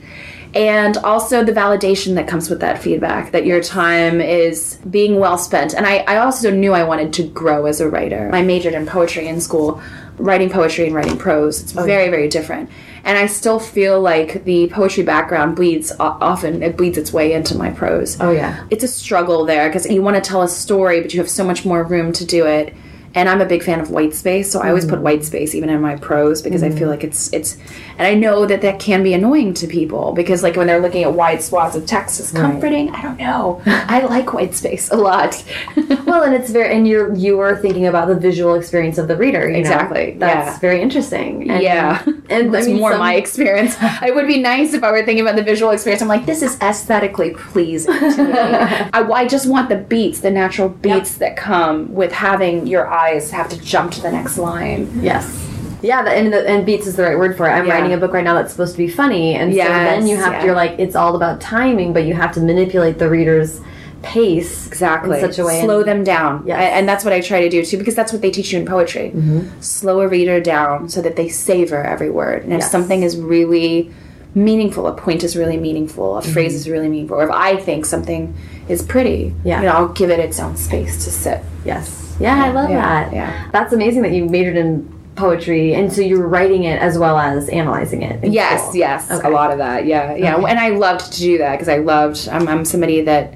and 0.53 0.95
also 0.97 1.43
the 1.43 1.51
validation 1.51 2.15
that 2.15 2.27
comes 2.27 2.49
with 2.49 2.61
that 2.61 2.81
feedback 2.81 3.31
that 3.31 3.45
your 3.45 3.61
time 3.61 4.21
is 4.21 4.77
being 4.89 5.19
well 5.19 5.37
spent 5.37 5.73
and 5.73 5.85
I, 5.85 5.97
I 6.07 6.17
also 6.17 6.49
knew 6.49 6.71
i 6.73 6.83
wanted 6.83 7.11
to 7.13 7.23
grow 7.27 7.65
as 7.65 7.81
a 7.81 7.89
writer 7.89 8.29
i 8.33 8.41
majored 8.41 8.73
in 8.73 8.85
poetry 8.85 9.27
in 9.27 9.41
school 9.41 9.81
writing 10.17 10.49
poetry 10.49 10.85
and 10.85 10.95
writing 10.95 11.17
prose 11.17 11.61
it's 11.61 11.77
oh, 11.77 11.83
very 11.83 12.09
very 12.09 12.27
different. 12.27 12.69
And 13.03 13.17
i 13.17 13.25
still 13.25 13.59
feel 13.59 14.01
like 14.01 14.43
the 14.43 14.67
poetry 14.69 15.03
background 15.03 15.55
bleeds 15.55 15.91
often 15.99 16.61
it 16.63 16.75
bleeds 16.77 16.97
its 16.97 17.13
way 17.13 17.33
into 17.33 17.55
my 17.55 17.71
prose. 17.71 18.19
Oh 18.19 18.31
yeah. 18.31 18.65
it's 18.69 18.83
a 18.83 18.87
struggle 18.87 19.45
there 19.45 19.69
because 19.69 19.85
you 19.89 20.01
want 20.01 20.21
to 20.21 20.27
tell 20.27 20.41
a 20.41 20.49
story 20.49 21.01
but 21.01 21.13
you 21.13 21.19
have 21.19 21.29
so 21.29 21.43
much 21.43 21.65
more 21.65 21.83
room 21.83 22.11
to 22.13 22.25
do 22.25 22.45
it 22.45 22.73
and 23.17 23.27
I'm 23.27 23.41
a 23.41 23.45
big 23.45 23.63
fan 23.63 23.79
of 23.79 23.89
white 23.89 24.13
space, 24.13 24.51
so 24.51 24.61
I 24.61 24.67
always 24.67 24.85
put 24.85 24.99
mm. 24.99 25.01
white 25.01 25.25
space 25.25 25.55
even 25.55 25.69
in 25.69 25.81
my 25.81 25.95
prose 25.95 26.43
because 26.43 26.61
I 26.61 26.69
feel 26.69 26.87
mm. 26.87 26.91
like 26.91 27.03
it's 27.03 27.33
it's, 27.33 27.57
and 27.97 28.05
I 28.05 28.13
know 28.13 28.45
that 28.45 28.61
that 28.61 28.79
can 28.79 29.01
be 29.01 29.15
annoying 29.15 29.55
to 29.55 29.65
people 29.65 30.13
because 30.13 30.43
like 30.43 30.55
when 30.55 30.67
they're 30.67 30.79
looking 30.79 31.03
at 31.03 31.13
wide 31.13 31.41
swaths 31.41 31.75
of 31.75 31.87
text, 31.87 32.19
it's 32.19 32.31
comforting. 32.31 32.91
I 32.91 33.01
don't 33.01 33.17
know. 33.17 33.59
I 33.65 34.01
like 34.05 34.33
white 34.33 34.53
space 34.53 34.91
a 34.91 34.95
lot. 34.95 35.43
Well, 36.07 36.23
and 36.23 36.33
it's 36.33 36.51
very 36.51 36.73
and 36.73 36.87
you're 36.87 37.13
you 37.15 37.39
are 37.39 37.57
thinking 37.57 37.87
about 37.87 38.07
the 38.07 38.15
visual 38.15 38.55
experience 38.55 38.97
of 38.97 39.09
the 39.09 39.17
reader. 39.17 39.45
You 39.45 39.53
know? 39.53 39.59
Exactly, 39.59 40.11
That's 40.11 40.53
yeah. 40.53 40.59
very 40.59 40.81
interesting. 40.81 41.49
And, 41.51 41.61
yeah, 41.61 42.01
And 42.29 42.53
that's 42.53 42.65
I 42.65 42.69
mean, 42.69 42.79
more 42.79 42.91
some- 42.91 42.99
my 42.99 43.15
experience. 43.15 43.75
it 43.81 44.15
would 44.15 44.27
be 44.27 44.39
nice 44.41 44.73
if 44.73 44.83
I 44.83 44.91
were 44.91 45.03
thinking 45.03 45.25
about 45.25 45.35
the 45.35 45.43
visual 45.43 45.71
experience. 45.71 46.01
I'm 46.01 46.07
like, 46.07 46.25
this 46.25 46.41
is 46.41 46.57
aesthetically 46.61 47.31
pleasing 47.31 47.93
to 47.93 48.23
me. 48.23 48.33
I, 48.33 49.05
I 49.11 49.27
just 49.27 49.49
want 49.49 49.67
the 49.67 49.77
beats, 49.77 50.21
the 50.21 50.31
natural 50.31 50.69
beats 50.69 51.15
that 51.17 51.35
come 51.35 51.93
with 51.93 52.13
having 52.13 52.67
your 52.67 52.87
eyes 52.87 53.06
have 53.15 53.49
to 53.49 53.57
jump 53.61 53.91
to 53.93 54.01
the 54.01 54.11
next 54.11 54.37
line. 54.37 54.89
Yes. 55.01 55.45
Yeah, 55.81 56.01
the, 56.03 56.11
and 56.11 56.33
the, 56.33 56.47
and 56.47 56.65
beats 56.65 56.87
is 56.87 56.95
the 56.95 57.03
right 57.03 57.17
word 57.17 57.37
for 57.37 57.47
it. 57.47 57.51
I'm 57.51 57.67
Yeah. 57.67 57.73
writing 57.73 57.93
a 57.93 57.97
book 57.97 58.13
right 58.13 58.23
now 58.23 58.33
that's 58.33 58.51
supposed 58.51 58.73
to 58.73 58.77
be 58.77 58.87
funny, 58.87 59.35
and 59.35 59.53
so 59.53 59.57
then 59.59 60.07
you 60.07 60.17
have 60.17 60.33
yeah. 60.33 60.45
you're 60.45 60.55
like 60.55 60.75
it's 60.79 60.95
all 60.95 61.15
about 61.15 61.39
timing, 61.39 61.93
but 61.93 62.03
you 62.05 62.15
have 62.15 62.31
to 62.33 62.39
manipulate 62.39 62.97
the 62.97 63.09
reader's 63.09 63.61
pace 64.01 64.67
exactly 64.67 65.19
in 65.19 65.21
such 65.25 65.39
a 65.39 65.45
way. 65.45 65.61
slow 65.63 65.83
them 65.83 66.03
down 66.03 66.43
yeah 66.45 66.59
and 66.59 66.87
that's 66.87 67.03
what 67.03 67.13
i 67.13 67.19
try 67.19 67.41
to 67.41 67.49
do 67.49 67.65
too 67.65 67.77
because 67.77 67.95
that's 67.95 68.13
what 68.13 68.21
they 68.21 68.29
teach 68.29 68.53
you 68.53 68.59
in 68.59 68.65
poetry 68.65 69.09
mm-hmm. 69.09 69.59
slow 69.59 70.01
a 70.01 70.07
reader 70.07 70.39
down 70.39 70.87
so 70.87 71.01
that 71.01 71.15
they 71.15 71.27
savor 71.27 71.83
every 71.83 72.09
word 72.09 72.43
and 72.43 72.53
if 72.53 72.59
Yes. 72.59 72.71
something 72.71 73.01
is 73.01 73.17
really 73.17 73.91
meaningful 74.35 74.85
a 74.87 74.93
point 74.93 75.23
is 75.23 75.35
really 75.35 75.57
meaningful 75.57 76.17
a 76.17 76.21
phrase 76.21 76.51
mm-hmm. 76.51 76.57
is 76.57 76.69
really 76.69 76.87
meaningful 76.89 77.17
or 77.17 77.23
if 77.23 77.31
i 77.31 77.57
think 77.57 77.85
something 77.85 78.35
is 78.69 78.83
pretty 78.83 79.33
Yeah. 79.43 79.61
you 79.61 79.65
know 79.65 79.73
i'll 79.73 79.87
give 79.87 80.11
it 80.11 80.19
its 80.19 80.39
own 80.39 80.55
space 80.57 81.03
to 81.05 81.11
sit 81.11 81.43
Yes. 81.65 82.06
Yeah, 82.19 82.43
I 82.45 82.51
love 82.51 82.69
Yeah, 82.69 82.81
that. 82.81 83.13
yeah. 83.13 83.49
That's 83.51 83.73
amazing 83.73 84.01
that 84.03 84.11
you 84.11 84.25
majored 84.25 84.57
in 84.57 84.93
poetry 85.15 85.73
and 85.73 85.91
so 85.91 86.01
you 86.01 86.19
were 86.19 86.27
writing 86.27 86.63
it 86.65 86.79
as 86.81 86.97
well 86.97 87.17
as 87.17 87.49
analyzing 87.49 88.03
it. 88.03 88.23
Yes, 88.31 88.61
school. 88.63 88.75
yes, 88.75 89.09
Okay. 89.11 89.27
a 89.27 89.31
lot 89.31 89.51
of 89.51 89.57
that. 89.57 89.85
Yeah, 89.85 90.15
yeah. 90.15 90.35
Okay. 90.35 90.49
And 90.49 90.59
I 90.59 90.69
loved 90.69 91.11
to 91.13 91.19
do 91.19 91.37
that 91.39 91.53
because 91.53 91.69
I 91.69 91.77
loved. 91.77 92.27
I'm, 92.29 92.47
I'm 92.47 92.65
somebody 92.65 93.01
that 93.01 93.33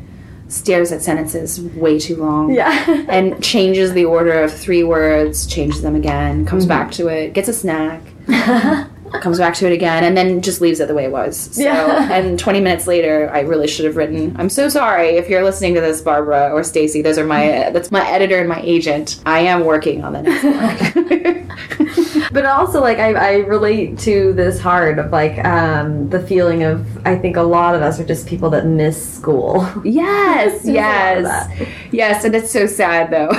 stares 0.47 0.91
at 0.91 1.01
sentences 1.01 1.59
way 1.61 1.97
too 1.97 2.17
long. 2.17 2.53
Yeah. 2.53 3.05
And 3.09 3.41
changes 3.43 3.93
the 3.93 4.05
order 4.05 4.41
of 4.43 4.53
three 4.53 4.83
words, 4.83 5.47
changes 5.47 5.81
them 5.81 5.95
again, 5.95 6.45
comes 6.45 6.63
Mm-hmm. 6.65 6.69
back 6.69 6.91
to 6.93 7.07
it, 7.07 7.33
gets 7.33 7.47
a 7.49 7.53
snack, 7.53 8.01
comes 9.21 9.37
back 9.37 9.53
to 9.55 9.67
it 9.67 9.73
again, 9.73 10.03
and 10.03 10.15
then 10.15 10.41
just 10.41 10.61
leaves 10.61 10.79
it 10.79 10.87
the 10.87 10.93
way 10.93 11.03
it 11.05 11.11
was. 11.11 11.37
So, 11.55 11.63
Yeah. 11.63 12.11
and 12.11 12.39
20 12.39 12.59
minutes 12.61 12.87
later, 12.87 13.29
I 13.33 13.41
really 13.41 13.67
should 13.67 13.85
have 13.85 13.97
written. 13.97 14.35
I'm 14.39 14.49
so 14.49 14.69
sorry 14.69 15.09
if 15.17 15.29
you're 15.29 15.43
listening 15.43 15.73
to 15.75 15.81
this, 15.81 16.01
Barbara 16.01 16.51
or 16.53 16.63
Stacy. 16.63 17.01
Those 17.01 17.17
are 17.17 17.25
my. 17.25 17.69
That's 17.71 17.91
my 17.91 18.07
editor 18.09 18.39
and 18.39 18.47
my 18.49 18.61
agent. 18.61 19.21
I 19.25 19.39
am 19.39 19.65
working 19.65 20.03
on 20.03 20.13
the 20.13 20.21
next 20.23 20.43
one. 21.25 21.47
But 22.33 22.45
also, 22.45 22.79
like, 22.79 22.97
I, 22.97 23.11
I 23.13 23.33
relate 23.39 23.99
to 23.99 24.31
this 24.31 24.57
hard 24.57 24.99
of 24.99 25.11
like 25.11 25.43
um, 25.43 26.09
the 26.09 26.19
feeling 26.21 26.63
of 26.63 27.05
I 27.05 27.17
think 27.17 27.35
a 27.35 27.41
lot 27.41 27.75
of 27.75 27.81
us 27.81 27.99
are 27.99 28.05
just 28.05 28.25
people 28.25 28.49
that 28.51 28.65
miss 28.65 29.15
school. 29.15 29.67
Yes, 29.83 30.63
There's 30.63 31.25
a 31.25 31.27
lot 31.27 31.51
of 31.51 31.59
yes, 31.59 31.69
yes, 31.91 32.23
and 32.23 32.33
it's 32.33 32.49
so 32.51 32.67
sad 32.67 33.11
though. 33.11 33.31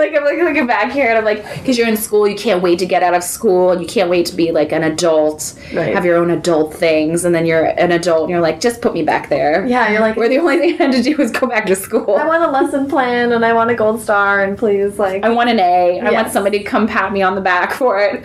Like, 0.00 0.12
like 0.12 0.20
I'm 0.20 0.24
like 0.24 0.38
looking 0.42 0.66
back 0.66 0.90
here, 0.92 1.08
and 1.08 1.18
I'm 1.18 1.24
like, 1.24 1.42
because 1.58 1.78
you're 1.78 1.88
in 1.88 1.96
school, 1.96 2.26
you 2.26 2.36
can't 2.36 2.62
wait 2.62 2.78
to 2.80 2.86
get 2.86 3.02
out 3.02 3.14
of 3.14 3.22
school, 3.22 3.70
and 3.72 3.80
you 3.80 3.86
can't 3.86 4.10
wait 4.10 4.26
to 4.26 4.34
be 4.34 4.50
like 4.52 4.72
an 4.72 4.82
adult, 4.82 5.54
Right. 5.72 5.94
have 5.94 6.04
your 6.04 6.16
own 6.16 6.30
adult 6.30 6.74
things, 6.74 7.24
and 7.24 7.34
then 7.34 7.46
you're 7.46 7.66
an 7.66 7.92
adult, 7.92 8.22
and 8.22 8.30
you're 8.30 8.40
like, 8.40 8.60
just 8.60 8.80
put 8.82 8.92
me 8.94 9.02
back 9.02 9.28
there. 9.28 9.64
Yeah, 9.66 9.90
you're 9.92 10.00
like, 10.00 10.16
Where 10.16 10.28
the 10.28 10.38
only 10.38 10.58
thing 10.58 10.74
I 10.74 10.84
had 10.84 10.92
to 10.92 11.02
do 11.02 11.16
was 11.16 11.30
go 11.30 11.46
back 11.46 11.66
to 11.66 11.76
school. 11.76 12.16
I 12.16 12.26
want 12.26 12.42
a 12.42 12.50
lesson 12.50 12.88
plan 12.88 13.32
and 13.32 13.44
I 13.44 13.52
want 13.52 13.70
a 13.70 13.74
gold 13.74 14.00
star 14.00 14.42
and 14.42 14.56
please, 14.58 14.98
like, 14.98 15.22
I 15.24 15.28
want 15.30 15.50
an 15.50 15.60
A. 15.60 16.00
I 16.00 16.10
want 16.10 16.32
somebody 16.32 16.58
to 16.58 16.64
come 16.64 16.86
pat 16.86 17.12
me 17.12 17.22
on 17.22 17.34
the 17.34 17.40
back 17.40 17.72
for 17.72 17.98
it. 18.00 18.24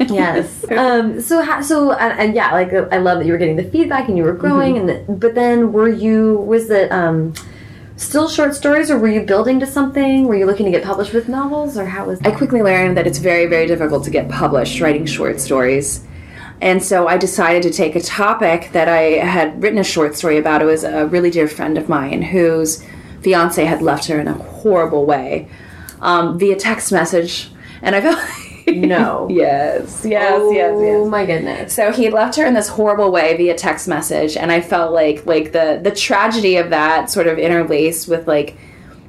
yes. 0.10 0.64
um. 0.70 1.20
So, 1.20 1.42
ha- 1.42 1.60
so, 1.62 1.92
and, 1.92 2.18
and 2.18 2.34
yeah, 2.34 2.52
like, 2.52 2.72
I 2.92 2.98
love 2.98 3.18
that 3.18 3.26
you 3.26 3.32
were 3.32 3.38
getting 3.38 3.56
the 3.56 3.64
feedback 3.64 4.08
and 4.08 4.16
you 4.16 4.24
were 4.24 4.32
growing, 4.34 4.76
and 4.78 4.88
the, 4.88 5.04
but 5.08 5.34
then 5.34 5.72
were 5.72 5.88
you 5.88 6.36
was 6.38 6.70
it 6.70 6.90
um 6.92 7.32
still 7.96 8.28
short 8.28 8.54
stories 8.54 8.90
or 8.90 8.98
were 8.98 9.08
you 9.08 9.20
building 9.22 9.60
to 9.60 9.66
something? 9.66 10.26
Were 10.26 10.36
you 10.36 10.46
looking 10.46 10.66
to 10.66 10.72
get 10.72 10.84
published 10.84 11.12
with 11.12 11.28
novels 11.28 11.78
or 11.78 11.86
how 11.86 12.06
was 12.06 12.20
I 12.22 12.30
quickly 12.30 12.62
learned 12.62 12.96
that 12.96 13.06
it's 13.06 13.18
very, 13.18 13.46
very 13.46 13.66
difficult 13.66 14.04
to 14.04 14.10
get 14.10 14.28
published 14.28 14.80
writing 14.80 15.06
short 15.06 15.40
stories. 15.40 16.04
And 16.60 16.82
so 16.82 17.08
I 17.08 17.18
decided 17.18 17.62
to 17.64 17.70
take 17.70 17.96
a 17.96 18.00
topic 18.00 18.70
that 18.72 18.88
I 18.88 19.24
had 19.24 19.62
written 19.62 19.78
a 19.78 19.84
short 19.84 20.16
story 20.16 20.38
about. 20.38 20.62
It 20.62 20.66
was 20.66 20.84
a 20.84 21.06
really 21.06 21.30
dear 21.30 21.48
friend 21.48 21.76
of 21.76 21.88
mine 21.88 22.22
whose 22.22 22.84
fiance 23.20 23.64
had 23.64 23.82
left 23.82 24.06
her 24.06 24.20
in 24.20 24.28
a 24.28 24.34
horrible 24.34 25.04
way 25.04 25.48
um, 26.00 26.38
via 26.38 26.56
text 26.56 26.92
message. 26.92 27.50
And 27.82 27.94
I 27.94 28.00
felt 28.00 28.18
No. 28.66 29.28
yes, 29.30 30.04
yes, 30.04 30.32
oh, 30.36 30.50
yes, 30.50 30.78
yes. 30.80 31.08
my 31.08 31.26
goodness. 31.26 31.74
So 31.74 31.92
he 31.92 32.10
left 32.10 32.36
her 32.36 32.44
in 32.44 32.54
this 32.54 32.68
horrible 32.68 33.10
way 33.10 33.36
via 33.36 33.54
text 33.54 33.88
message, 33.88 34.36
and 34.36 34.50
I 34.50 34.60
felt 34.60 34.92
like 34.92 35.26
like 35.26 35.52
the 35.52 35.80
the 35.82 35.90
tragedy 35.90 36.56
of 36.56 36.70
that 36.70 37.10
sort 37.10 37.26
of 37.26 37.38
interlaced 37.38 38.08
with 38.08 38.26
like 38.26 38.56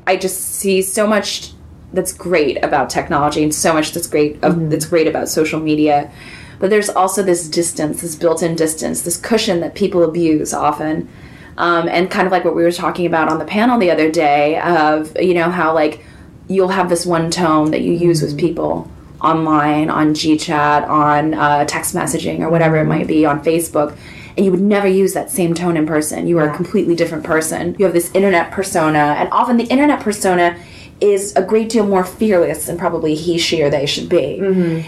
I 0.07 0.17
just 0.17 0.41
see 0.41 0.81
so 0.81 1.07
much 1.07 1.51
that's 1.93 2.13
great 2.13 2.63
about 2.63 2.89
technology 2.89 3.41
and 3.43 3.53
so 3.53 3.73
much 3.73 3.93
that's 3.93 4.07
great 4.07 4.43
of, 4.43 4.69
that's 4.69 4.85
great 4.85 5.07
about 5.07 5.29
social 5.29 5.59
media. 5.59 6.11
But 6.59 6.69
there's 6.69 6.89
also 6.89 7.23
this 7.23 7.47
distance, 7.47 8.01
this 8.01 8.15
built-in 8.15 8.55
distance, 8.55 9.01
this 9.01 9.17
cushion 9.17 9.59
that 9.61 9.75
people 9.75 10.03
abuse 10.03 10.53
often. 10.53 11.09
Um, 11.57 11.87
and 11.87 12.11
kind 12.11 12.25
of 12.25 12.33
like 12.33 12.43
what 12.43 12.55
we 12.55 12.63
were 12.63 12.71
talking 12.71 13.05
about 13.05 13.29
on 13.29 13.39
the 13.39 13.45
panel 13.45 13.79
the 13.79 13.89
other 13.89 14.11
day 14.11 14.59
of 14.59 15.17
you 15.17 15.33
know 15.33 15.49
how 15.49 15.73
like 15.73 16.03
you'll 16.49 16.67
have 16.67 16.89
this 16.89 17.05
one 17.05 17.31
tone 17.31 17.71
that 17.71 17.79
you 17.79 17.93
use 17.93 18.21
with 18.21 18.37
people 18.37 18.91
online 19.25 19.89
on 19.89 20.13
gchat 20.13 20.87
on 20.87 21.33
uh, 21.33 21.65
text 21.65 21.95
messaging 21.95 22.39
or 22.39 22.49
whatever 22.49 22.77
it 22.77 22.85
might 22.85 23.07
be 23.07 23.25
on 23.25 23.43
facebook 23.43 23.97
and 24.37 24.45
you 24.45 24.51
would 24.51 24.61
never 24.61 24.87
use 24.87 25.13
that 25.13 25.29
same 25.29 25.53
tone 25.53 25.77
in 25.77 25.87
person. 25.87 26.27
You 26.27 26.39
are 26.39 26.49
a 26.49 26.55
completely 26.55 26.95
different 26.95 27.23
person. 27.23 27.75
You 27.79 27.85
have 27.85 27.93
this 27.93 28.11
internet 28.13 28.51
persona 28.51 29.15
and 29.17 29.29
often 29.31 29.57
the 29.57 29.63
internet 29.65 30.01
persona 30.01 30.59
is 31.01 31.33
a 31.35 31.41
great 31.41 31.69
deal 31.69 31.85
more 31.85 32.03
fearless 32.05 32.65
than 32.65 32.77
probably 32.77 33.15
he 33.15 33.37
she 33.37 33.61
or 33.61 33.69
they 33.69 33.85
should 33.85 34.09
be. 34.09 34.39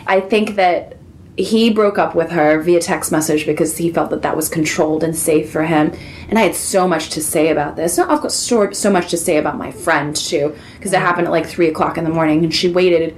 I 0.08 0.20
think 0.22 0.56
that 0.56 0.98
he 1.38 1.70
broke 1.70 2.00
up 2.00 2.16
with 2.16 2.32
her 2.32 2.60
via 2.62 2.80
text 2.80 3.12
message 3.12 3.46
because 3.46 3.78
he 3.78 3.92
felt 3.92 4.10
that 4.10 4.24
that 4.24 4.36
was 4.36 4.50
controlled 4.50 5.04
and 5.04 5.16
safe 5.16 5.52
for 5.52 5.64
him. 5.64 5.94
And 6.30 6.40
I 6.40 6.42
had 6.42 6.56
so 6.56 6.88
much 6.88 7.10
to 7.12 7.22
say 7.22 7.50
about 7.50 7.76
this. 7.76 8.00
I've 8.00 8.22
got 8.22 8.32
so, 8.32 8.72
so 8.72 8.90
much 8.90 9.12
to 9.12 9.18
say 9.18 9.38
about 9.38 9.58
my 9.58 9.72
friend 9.72 10.16
too, 10.16 10.56
because 10.78 10.94
it 10.94 11.00
happened 11.00 11.28
at 11.28 11.32
like 11.32 11.46
three 11.46 11.68
o'clock 11.68 11.98
in 11.98 12.06
the 12.06 12.10
morning, 12.10 12.44
and 12.44 12.54
she 12.54 12.70
waited 12.70 13.16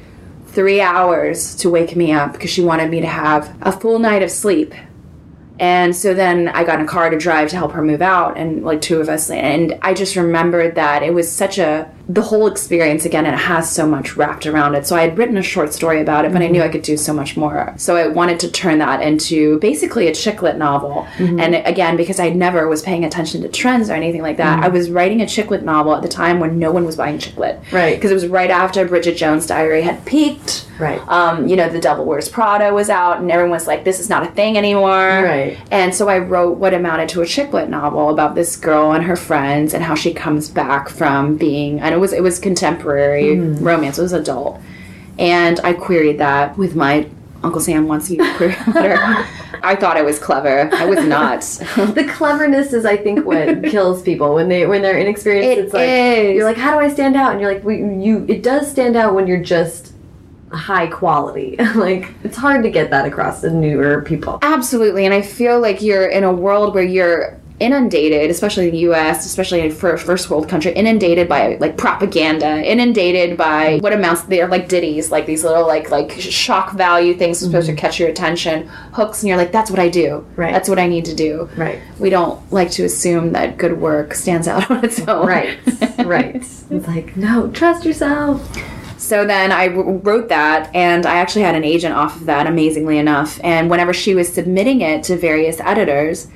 three 0.51 0.81
hours 0.81 1.55
to 1.55 1.69
wake 1.69 1.95
me 1.95 2.11
up 2.11 2.33
because 2.33 2.49
she 2.49 2.61
wanted 2.61 2.89
me 2.89 3.01
to 3.01 3.07
have 3.07 3.55
a 3.61 3.71
full 3.71 3.99
night 3.99 4.23
of 4.23 4.31
sleep. 4.31 4.73
And 5.59 5.95
so 5.95 6.13
then 6.13 6.47
I 6.47 6.63
got 6.63 6.79
in 6.79 6.85
a 6.85 6.87
car 6.87 7.09
to 7.09 7.17
drive 7.17 7.49
to 7.49 7.57
help 7.57 7.73
her 7.73 7.81
move 7.81 8.01
out, 8.01 8.37
and 8.37 8.63
like 8.63 8.81
two 8.81 9.01
of 9.01 9.09
us. 9.09 9.29
And 9.29 9.77
I 9.81 9.93
just 9.93 10.15
remembered 10.15 10.75
that 10.75 11.03
it 11.03 11.13
was 11.13 11.29
such 11.29 11.57
a, 11.57 11.91
the 12.09 12.23
whole 12.23 12.47
experience 12.47 13.05
again, 13.05 13.27
it 13.27 13.35
has 13.35 13.71
so 13.71 13.87
much 13.87 14.17
wrapped 14.17 14.47
around 14.47 14.73
it. 14.73 14.87
So 14.87 14.95
I 14.95 15.01
had 15.01 15.15
written 15.15 15.37
a 15.37 15.43
short 15.43 15.73
story 15.73 16.01
about 16.01 16.25
it, 16.25 16.33
but 16.33 16.41
I 16.41 16.47
knew 16.47 16.59
mm-hmm. 16.59 16.69
I 16.69 16.71
could 16.71 16.81
do 16.81 16.97
so 16.97 17.13
much 17.13 17.37
more. 17.37 17.75
So 17.77 17.95
I 17.95 18.07
wanted 18.07 18.39
to 18.39 18.51
turn 18.51 18.79
that 18.79 19.03
into 19.03 19.59
basically 19.59 20.07
a 20.07 20.13
chick 20.13 20.41
lit 20.41 20.57
novel. 20.57 21.07
Mm-hmm. 21.17 21.39
And 21.39 21.55
again, 21.67 21.97
because 21.97 22.19
I 22.19 22.29
never 22.29 22.67
was 22.67 22.81
paying 22.81 23.05
attention 23.05 23.43
to 23.43 23.47
trends 23.47 23.91
or 23.91 23.93
anything 23.93 24.23
like 24.23 24.37
that, 24.37 24.57
I 24.57 24.63
mm-hmm. 24.63 24.73
was 24.75 24.89
writing 24.89 25.21
a 25.21 25.27
chick 25.27 25.51
lit 25.51 25.63
novel 25.63 25.93
at 25.93 26.01
the 26.01 26.09
time 26.09 26.39
when 26.39 26.57
no 26.57 26.71
one 26.71 26.83
was 26.83 26.95
buying 26.95 27.19
chick 27.19 27.37
lit. 27.37 27.59
Right. 27.71 27.95
Because 27.95 28.09
it 28.09 28.15
was 28.15 28.25
right 28.25 28.49
after 28.49 28.87
Bridget 28.87 29.15
Jones' 29.15 29.45
Diary 29.45 29.83
had 29.83 30.03
peaked. 30.05 30.65
Right. 30.79 31.05
Um, 31.09 31.47
you 31.47 31.57
know, 31.57 31.69
The 31.69 31.79
Devil 31.79 32.05
Wears 32.05 32.29
Prada 32.29 32.73
was 32.73 32.89
out, 32.89 33.19
and 33.19 33.29
everyone 33.29 33.51
was 33.51 33.67
like, 33.67 33.83
this 33.83 33.99
is 33.99 34.09
not 34.09 34.23
a 34.23 34.31
thing 34.31 34.57
anymore. 34.57 34.89
Right. 34.89 35.59
And 35.69 35.93
so 35.93 36.07
I 36.07 36.17
wrote 36.19 36.57
what 36.57 36.73
amounted 36.73 37.09
to 37.09 37.21
a 37.21 37.25
chick 37.25 37.53
lit 37.53 37.69
novel 37.69 38.09
about 38.09 38.33
this 38.33 38.55
girl 38.55 38.93
and 38.93 39.03
her 39.03 39.17
friends 39.17 39.73
and 39.73 39.83
how 39.83 39.93
she 39.93 40.13
comes 40.13 40.49
back 40.49 40.89
from 40.89 41.35
being, 41.35 41.81
and 41.81 41.98
it 41.99 42.01
was 42.01 42.13
it 42.13 42.23
was 42.23 42.39
contemporary 42.39 43.35
hmm. 43.35 43.63
romance. 43.63 43.99
It 43.99 44.03
was 44.03 44.13
adult, 44.13 44.61
and 45.17 45.59
I 45.63 45.73
queried 45.73 46.17
that 46.19 46.57
with 46.57 46.75
my 46.75 47.09
Uncle 47.43 47.59
Sam 47.59 47.87
wants 47.87 48.09
you 48.09 48.17
to 48.17 48.23
letter. 48.73 48.97
I 49.61 49.75
thought 49.75 49.97
I 49.97 50.01
was 50.01 50.17
clever. 50.19 50.73
I 50.73 50.85
was 50.85 51.03
not. 51.05 51.41
the 51.93 52.09
cleverness 52.09 52.71
is, 52.71 52.85
I 52.85 52.95
think, 52.95 53.25
what 53.25 53.63
kills 53.69 54.01
people 54.01 54.33
when 54.35 54.47
they 54.47 54.65
when 54.65 54.81
they're 54.81 54.97
inexperienced. 54.97 55.59
It 55.59 55.65
it's 55.65 55.73
like 55.73 55.89
is. 55.89 56.35
you're 56.35 56.45
like, 56.45 56.57
how 56.57 56.71
do 56.71 56.79
I 56.85 56.89
stand 56.89 57.17
out? 57.17 57.33
And 57.33 57.41
you're 57.41 57.53
like, 57.53 57.63
we, 57.63 57.77
you. 57.77 58.25
It 58.29 58.43
does 58.43 58.69
stand 58.69 58.95
out 58.95 59.13
when 59.13 59.27
you're 59.27 59.43
just 59.43 59.93
high 60.51 60.87
quality. 60.87 61.57
like 61.75 62.13
it's 62.23 62.37
hard 62.37 62.63
to 62.63 62.69
get 62.69 62.89
that 62.91 63.05
across 63.05 63.41
to 63.41 63.49
newer 63.49 64.01
people. 64.01 64.39
Absolutely, 64.41 65.05
and 65.05 65.13
I 65.13 65.21
feel 65.21 65.59
like 65.59 65.81
you're 65.81 66.07
in 66.07 66.23
a 66.23 66.33
world 66.33 66.73
where 66.73 66.83
you're 66.83 67.38
inundated, 67.59 68.29
especially 68.29 68.67
in 68.67 68.71
the 68.71 68.79
U.S., 68.79 69.25
especially 69.25 69.69
for 69.69 69.93
a 69.93 69.97
first 69.97 70.29
world 70.29 70.47
country, 70.49 70.71
inundated 70.73 71.27
by 71.27 71.57
like 71.57 71.77
propaganda, 71.77 72.63
inundated 72.63 73.37
by 73.37 73.77
what 73.79 73.93
amounts 73.93 74.23
they're 74.23 74.47
like 74.47 74.67
ditties, 74.67 75.11
like 75.11 75.25
these 75.25 75.43
little 75.43 75.67
like 75.67 75.89
like 75.89 76.11
shock 76.11 76.73
value 76.73 77.13
things 77.13 77.39
supposed 77.39 77.67
to 77.67 77.73
mm-hmm. 77.73 77.79
catch 77.79 77.99
your 77.99 78.09
attention, 78.09 78.67
hooks, 78.93 79.21
and 79.21 79.29
you're 79.29 79.37
like, 79.37 79.51
that's 79.51 79.69
what 79.69 79.79
I 79.79 79.89
do. 79.89 80.25
Right. 80.35 80.53
That's 80.53 80.69
what 80.69 80.79
I 80.79 80.87
need 80.87 81.05
to 81.05 81.15
do. 81.15 81.49
Right. 81.55 81.79
We 81.99 82.09
don't 82.09 82.51
like 82.51 82.71
to 82.71 82.85
assume 82.85 83.33
that 83.33 83.57
good 83.57 83.79
work 83.79 84.13
stands 84.13 84.47
out 84.47 84.69
on 84.71 84.83
its 84.83 84.99
own. 85.07 85.27
Right. 85.27 85.59
right. 86.05 86.35
It's 86.35 86.87
like 86.87 87.15
no, 87.15 87.49
trust 87.51 87.85
yourself. 87.85 88.41
So 88.99 89.25
then 89.25 89.51
I 89.51 89.69
w- 89.69 89.97
wrote 90.03 90.27
that, 90.27 90.69
and 90.75 91.05
I 91.05 91.15
actually 91.15 91.43
had 91.43 91.55
an 91.55 91.63
agent 91.63 91.95
off 91.95 92.17
of 92.17 92.25
that, 92.25 92.47
amazingly 92.47 92.97
enough. 92.97 93.39
And 93.43 93.69
whenever 93.69 93.93
she 93.93 94.13
was 94.13 94.31
submitting 94.31 94.81
it 94.81 95.03
to 95.05 95.17
various 95.17 95.61
editors, 95.61 96.27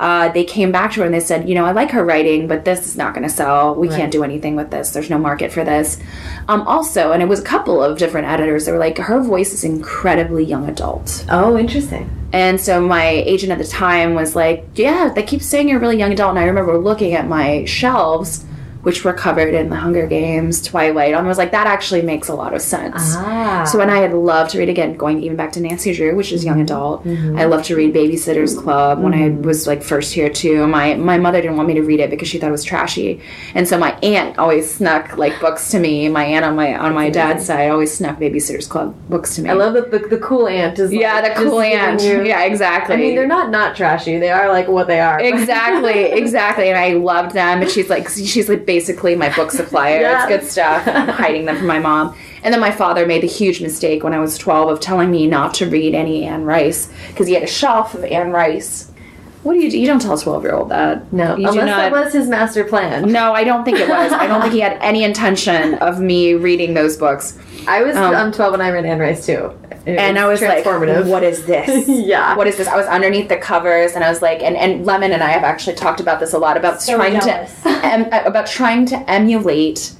uh, 0.00 0.28
they 0.30 0.44
came 0.44 0.70
back 0.70 0.92
to 0.92 1.00
her 1.00 1.06
and 1.06 1.14
they 1.14 1.20
said, 1.20 1.48
you 1.48 1.54
know, 1.54 1.64
I 1.64 1.72
like 1.72 1.90
her 1.90 2.04
writing, 2.04 2.46
but 2.46 2.64
this 2.64 2.86
is 2.86 2.96
not 2.96 3.14
going 3.14 3.24
to 3.24 3.32
sell. 3.32 3.74
We 3.74 3.88
can't 3.88 4.12
do 4.12 4.22
anything 4.22 4.56
with 4.56 4.70
this. 4.70 4.90
There's 4.90 5.10
no 5.10 5.18
market 5.18 5.52
for 5.52 5.64
this. 5.64 5.98
Um, 6.46 6.62
also, 6.62 7.12
and 7.12 7.22
it 7.22 7.28
was 7.28 7.40
a 7.40 7.44
couple 7.44 7.82
of 7.82 7.98
different 7.98 8.28
editors 8.28 8.66
that 8.66 8.72
were 8.72 8.78
like, 8.78 8.98
her 8.98 9.20
voice 9.20 9.52
is 9.52 9.64
incredibly 9.64 10.44
young 10.44 10.68
adult. 10.68 11.24
Oh, 11.28 11.58
interesting. 11.58 12.10
And 12.32 12.60
so 12.60 12.80
my 12.80 13.06
agent 13.08 13.52
at 13.52 13.58
the 13.58 13.66
time 13.66 14.14
was 14.14 14.36
like, 14.36 14.66
"Yeah, 14.74 15.10
they 15.14 15.22
keep 15.22 15.40
saying 15.40 15.68
you're 15.68 15.80
really 15.80 15.98
young 15.98 16.12
adult." 16.12 16.30
And 16.30 16.38
I 16.38 16.44
remember 16.44 16.76
looking 16.76 17.14
at 17.14 17.26
my 17.26 17.64
shelves 17.64 18.44
which 18.82 19.04
were 19.04 19.12
covered 19.12 19.54
in 19.54 19.70
The 19.70 19.76
Hunger 19.76 20.06
Games, 20.06 20.62
Twilight. 20.62 21.14
And 21.14 21.24
I 21.24 21.28
was 21.28 21.38
like, 21.38 21.50
that 21.50 21.66
actually 21.66 22.02
makes 22.02 22.28
a 22.28 22.34
lot 22.34 22.54
of 22.54 22.62
sense. 22.62 23.14
Ah. 23.16 23.64
So 23.64 23.78
when 23.78 23.90
I 23.90 23.98
had 23.98 24.14
loved 24.14 24.52
to 24.52 24.58
read 24.58 24.68
again, 24.68 24.96
going 24.96 25.22
even 25.22 25.36
back 25.36 25.52
to 25.52 25.60
Nancy 25.60 25.92
Drew, 25.92 26.14
which 26.14 26.32
is 26.32 26.44
young 26.44 26.60
adult, 26.60 27.04
Mm-hmm. 27.04 27.38
I 27.38 27.44
loved 27.44 27.64
to 27.66 27.76
read 27.76 27.94
Babysitter's 27.94 28.56
Club 28.58 29.00
when 29.00 29.14
I 29.14 29.28
was 29.30 29.66
like 29.66 29.82
first 29.82 30.12
here 30.14 30.28
too. 30.28 30.66
My 30.66 30.94
my 30.94 31.16
mother 31.18 31.40
didn't 31.40 31.56
want 31.56 31.68
me 31.68 31.74
to 31.74 31.82
read 31.82 32.00
it 32.00 32.10
because 32.10 32.28
she 32.28 32.38
thought 32.38 32.48
it 32.48 32.52
was 32.52 32.64
trashy, 32.64 33.20
and 33.54 33.66
so 33.68 33.78
my 33.78 33.92
aunt 34.02 34.38
always 34.38 34.72
snuck 34.72 35.16
like 35.16 35.38
books 35.40 35.70
to 35.70 35.78
me. 35.78 36.08
My 36.08 36.24
aunt 36.24 36.44
on 36.44 36.56
my 36.56 36.76
on 36.76 36.94
my 36.94 37.08
dad's 37.10 37.46
side 37.46 37.70
always 37.70 37.92
snuck 37.92 38.18
Babysitter's 38.18 38.66
Club 38.66 38.94
books 39.08 39.36
to 39.36 39.42
me. 39.42 39.50
I 39.50 39.54
love 39.54 39.74
that 39.74 39.90
the, 39.90 39.98
the 40.00 40.18
cool 40.18 40.48
aunt 40.48 40.78
is 40.78 40.92
yeah, 40.92 41.20
the 41.20 41.34
cool 41.42 41.60
aunt. 41.60 42.02
you- 42.02 42.22
Yeah, 42.28 42.42
exactly. 42.44 42.94
I 42.94 42.98
mean, 42.98 43.14
they're 43.14 43.26
not 43.26 43.50
not 43.50 43.76
trashy. 43.76 44.18
They 44.18 44.30
are 44.30 44.48
like 44.48 44.68
what 44.68 44.86
they 44.86 45.00
are. 45.00 45.18
exactly, 45.52 46.04
exactly. 46.12 46.68
And 46.68 46.78
I 46.78 46.92
loved 46.94 47.32
them. 47.34 47.62
And 47.62 47.70
she's 47.70 47.88
like, 47.88 48.08
she's 48.08 48.48
like 48.48 48.66
basically 48.68 49.16
my 49.16 49.34
book 49.34 49.50
supplier. 49.60 50.00
Yes. 50.00 50.30
It's 50.30 50.42
good 50.42 50.50
stuff. 50.52 50.86
I'm 50.86 51.08
hiding 51.08 51.46
them 51.46 51.56
from 51.56 51.66
my 51.66 51.80
mom. 51.80 52.14
And 52.44 52.52
then 52.54 52.60
my 52.60 52.70
father 52.70 53.04
made 53.06 53.22
the 53.24 53.26
huge 53.26 53.60
mistake 53.60 54.04
when 54.04 54.14
I 54.14 54.20
was 54.20 54.38
12 54.38 54.70
of 54.70 54.78
telling 54.80 55.10
me 55.10 55.26
not 55.26 55.54
to 55.54 55.68
read 55.68 55.94
any 55.94 56.24
Anne 56.24 56.44
Rice 56.44 56.88
because 57.08 57.26
he 57.26 57.34
had 57.34 57.42
a 57.42 57.48
shelf 57.48 57.94
of 57.94 58.04
Anne 58.04 58.30
Rice. 58.30 58.92
What 59.42 59.54
do 59.54 59.60
you 59.60 59.70
do? 59.70 59.78
You 59.78 59.86
don't 59.86 60.02
tell 60.02 60.14
a 60.14 60.20
12 60.20 60.42
year 60.42 60.54
old 60.54 60.68
that. 60.68 61.12
no, 61.12 61.36
you 61.36 61.48
unless 61.48 61.66
that 61.66 61.92
was 61.92 62.12
his 62.12 62.28
master 62.28 62.64
plan. 62.64 63.10
No, 63.10 63.32
I 63.32 63.44
don't 63.44 63.64
think 63.64 63.78
it 63.78 63.88
was. 63.88 64.12
I 64.12 64.26
don't 64.26 64.42
think 64.42 64.52
he 64.52 64.60
had 64.60 64.76
any 64.80 65.02
intention 65.02 65.74
of 65.74 66.00
me 66.00 66.34
reading 66.34 66.74
those 66.74 66.96
books. 66.96 67.38
I 67.68 67.82
was 67.82 67.96
Um, 67.96 68.14
um, 68.14 68.32
12 68.32 68.52
when 68.52 68.60
I 68.60 68.70
read 68.70 68.84
Anne 68.86 68.98
Rice 68.98 69.26
too. 69.26 69.52
It 69.86 69.98
and 69.98 70.18
I 70.18 70.26
was 70.26 70.40
like, 70.42 70.64
"What 70.64 71.22
is 71.22 71.44
this? 71.44 71.86
Yeah. 71.88 72.34
what 72.36 72.46
is 72.46 72.56
this?" 72.56 72.66
I 72.68 72.76
was 72.76 72.86
underneath 72.86 73.28
the 73.28 73.36
covers, 73.36 73.92
and 73.94 74.02
I 74.02 74.08
was 74.08 74.20
like, 74.22 74.42
and, 74.42 74.56
and 74.56 74.84
Lemon 74.84 75.12
and 75.12 75.22
I 75.22 75.30
have 75.30 75.44
actually 75.44 75.76
talked 75.76 76.00
about 76.00 76.18
this 76.20 76.32
a 76.32 76.38
lot 76.38 76.56
about 76.56 76.82
So 76.82 76.96
trying 76.96 77.20
jealous. 77.20 77.62
to 77.62 77.68
em, 77.84 78.06
about 78.26 78.46
trying 78.46 78.86
to 78.86 78.96
emulate 79.10 79.92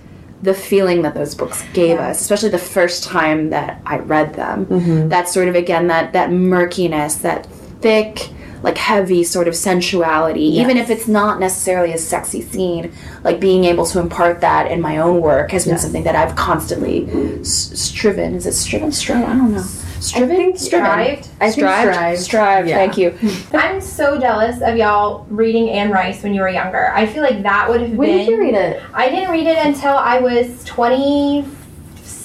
the 0.42 0.54
feeling 0.54 1.02
that 1.02 1.14
those 1.14 1.34
books 1.34 1.64
gave 1.72 1.96
Yeah. 1.96 2.08
us, 2.08 2.20
especially 2.20 2.50
the 2.50 2.58
first 2.58 3.04
time 3.04 3.50
that 3.50 3.80
I 3.86 3.98
read 3.98 4.34
them. 4.34 4.66
Mm-hmm. 4.66 5.08
That 5.08 5.28
sort 5.28 5.48
of 5.48 5.54
again 5.54 5.86
that 5.88 6.12
that 6.12 6.30
murkiness, 6.30 7.16
that 7.16 7.46
thick. 7.80 8.30
Like 8.62 8.76
heavy 8.76 9.22
sort 9.24 9.46
of 9.48 9.54
sensuality, 9.54 10.42
even 10.58 10.76
if 10.76 10.90
it's 10.90 11.06
not 11.06 11.38
necessarily 11.40 11.92
a 11.92 11.98
sexy 11.98 12.42
scene, 12.42 12.92
like 13.22 13.38
being 13.40 13.64
able 13.64 13.86
to 13.86 14.00
impart 14.00 14.40
that 14.40 14.70
in 14.70 14.80
my 14.80 14.98
own 14.98 15.20
work 15.20 15.52
has 15.52 15.64
been 15.64 15.74
Yes. 15.74 15.82
something 15.82 16.02
that 16.04 16.16
I've 16.16 16.34
constantly 16.34 17.08
s- 17.40 17.70
striven. 17.74 18.34
Is 18.34 18.46
it 18.46 18.52
striven? 18.54 18.90
Striven? 18.90 19.24
I 19.24 19.34
don't 19.34 19.52
know. 19.54 19.64
Striven? 20.00 20.36
think 20.36 20.58
striven. 20.58 20.86
strived. 20.86 21.28
I 21.40 21.44
think 21.50 21.54
Strived. 21.54 21.92
strived. 21.94 22.20
Strived. 22.20 22.68
Yeah. 22.68 22.76
Thank 22.76 22.98
you. 22.98 23.14
I'm 23.52 23.80
so 23.80 24.18
jealous 24.18 24.60
of 24.62 24.76
y'all 24.76 25.24
reading 25.28 25.70
Anne 25.70 25.90
Rice 25.90 26.22
when 26.22 26.34
you 26.34 26.40
were 26.40 26.48
younger. 26.48 26.92
I 26.94 27.06
feel 27.06 27.22
like 27.22 27.42
that 27.42 27.68
would 27.68 27.80
have 27.80 27.90
When 27.92 28.08
been. 28.08 28.18
did 28.18 28.28
you 28.28 28.38
read 28.40 28.54
it? 28.54 28.82
I 28.94 29.08
didn't 29.08 29.30
read 29.30 29.46
it 29.46 29.58
until 29.64 29.96
I 29.96 30.18
was 30.20 30.62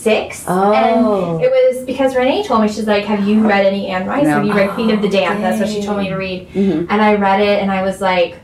26. 0.03 0.45
Oh. 0.47 0.73
And 0.73 1.43
it 1.43 1.49
was 1.49 1.85
because 1.85 2.15
Renee 2.15 2.43
told 2.43 2.61
me, 2.61 2.67
she's 2.67 2.87
like, 2.87 3.05
Have 3.05 3.27
you 3.27 3.47
read 3.47 3.65
any 3.65 3.87
Anne 3.87 4.07
Rice? 4.07 4.23
No. 4.23 4.29
Have 4.29 4.45
you 4.45 4.53
read 4.53 4.71
Queen 4.71 4.89
of 4.91 5.01
the 5.01 5.07
oh, 5.07 5.11
Damned? 5.11 5.43
That's 5.43 5.59
what 5.59 5.69
she 5.69 5.81
told 5.81 5.99
me 5.99 6.09
to 6.09 6.15
read. 6.15 6.49
Mm-hmm. 6.49 6.87
And 6.89 7.01
I 7.01 7.15
read 7.15 7.41
it 7.41 7.61
and 7.61 7.71
I 7.71 7.83
was 7.83 8.01
like, 8.01 8.39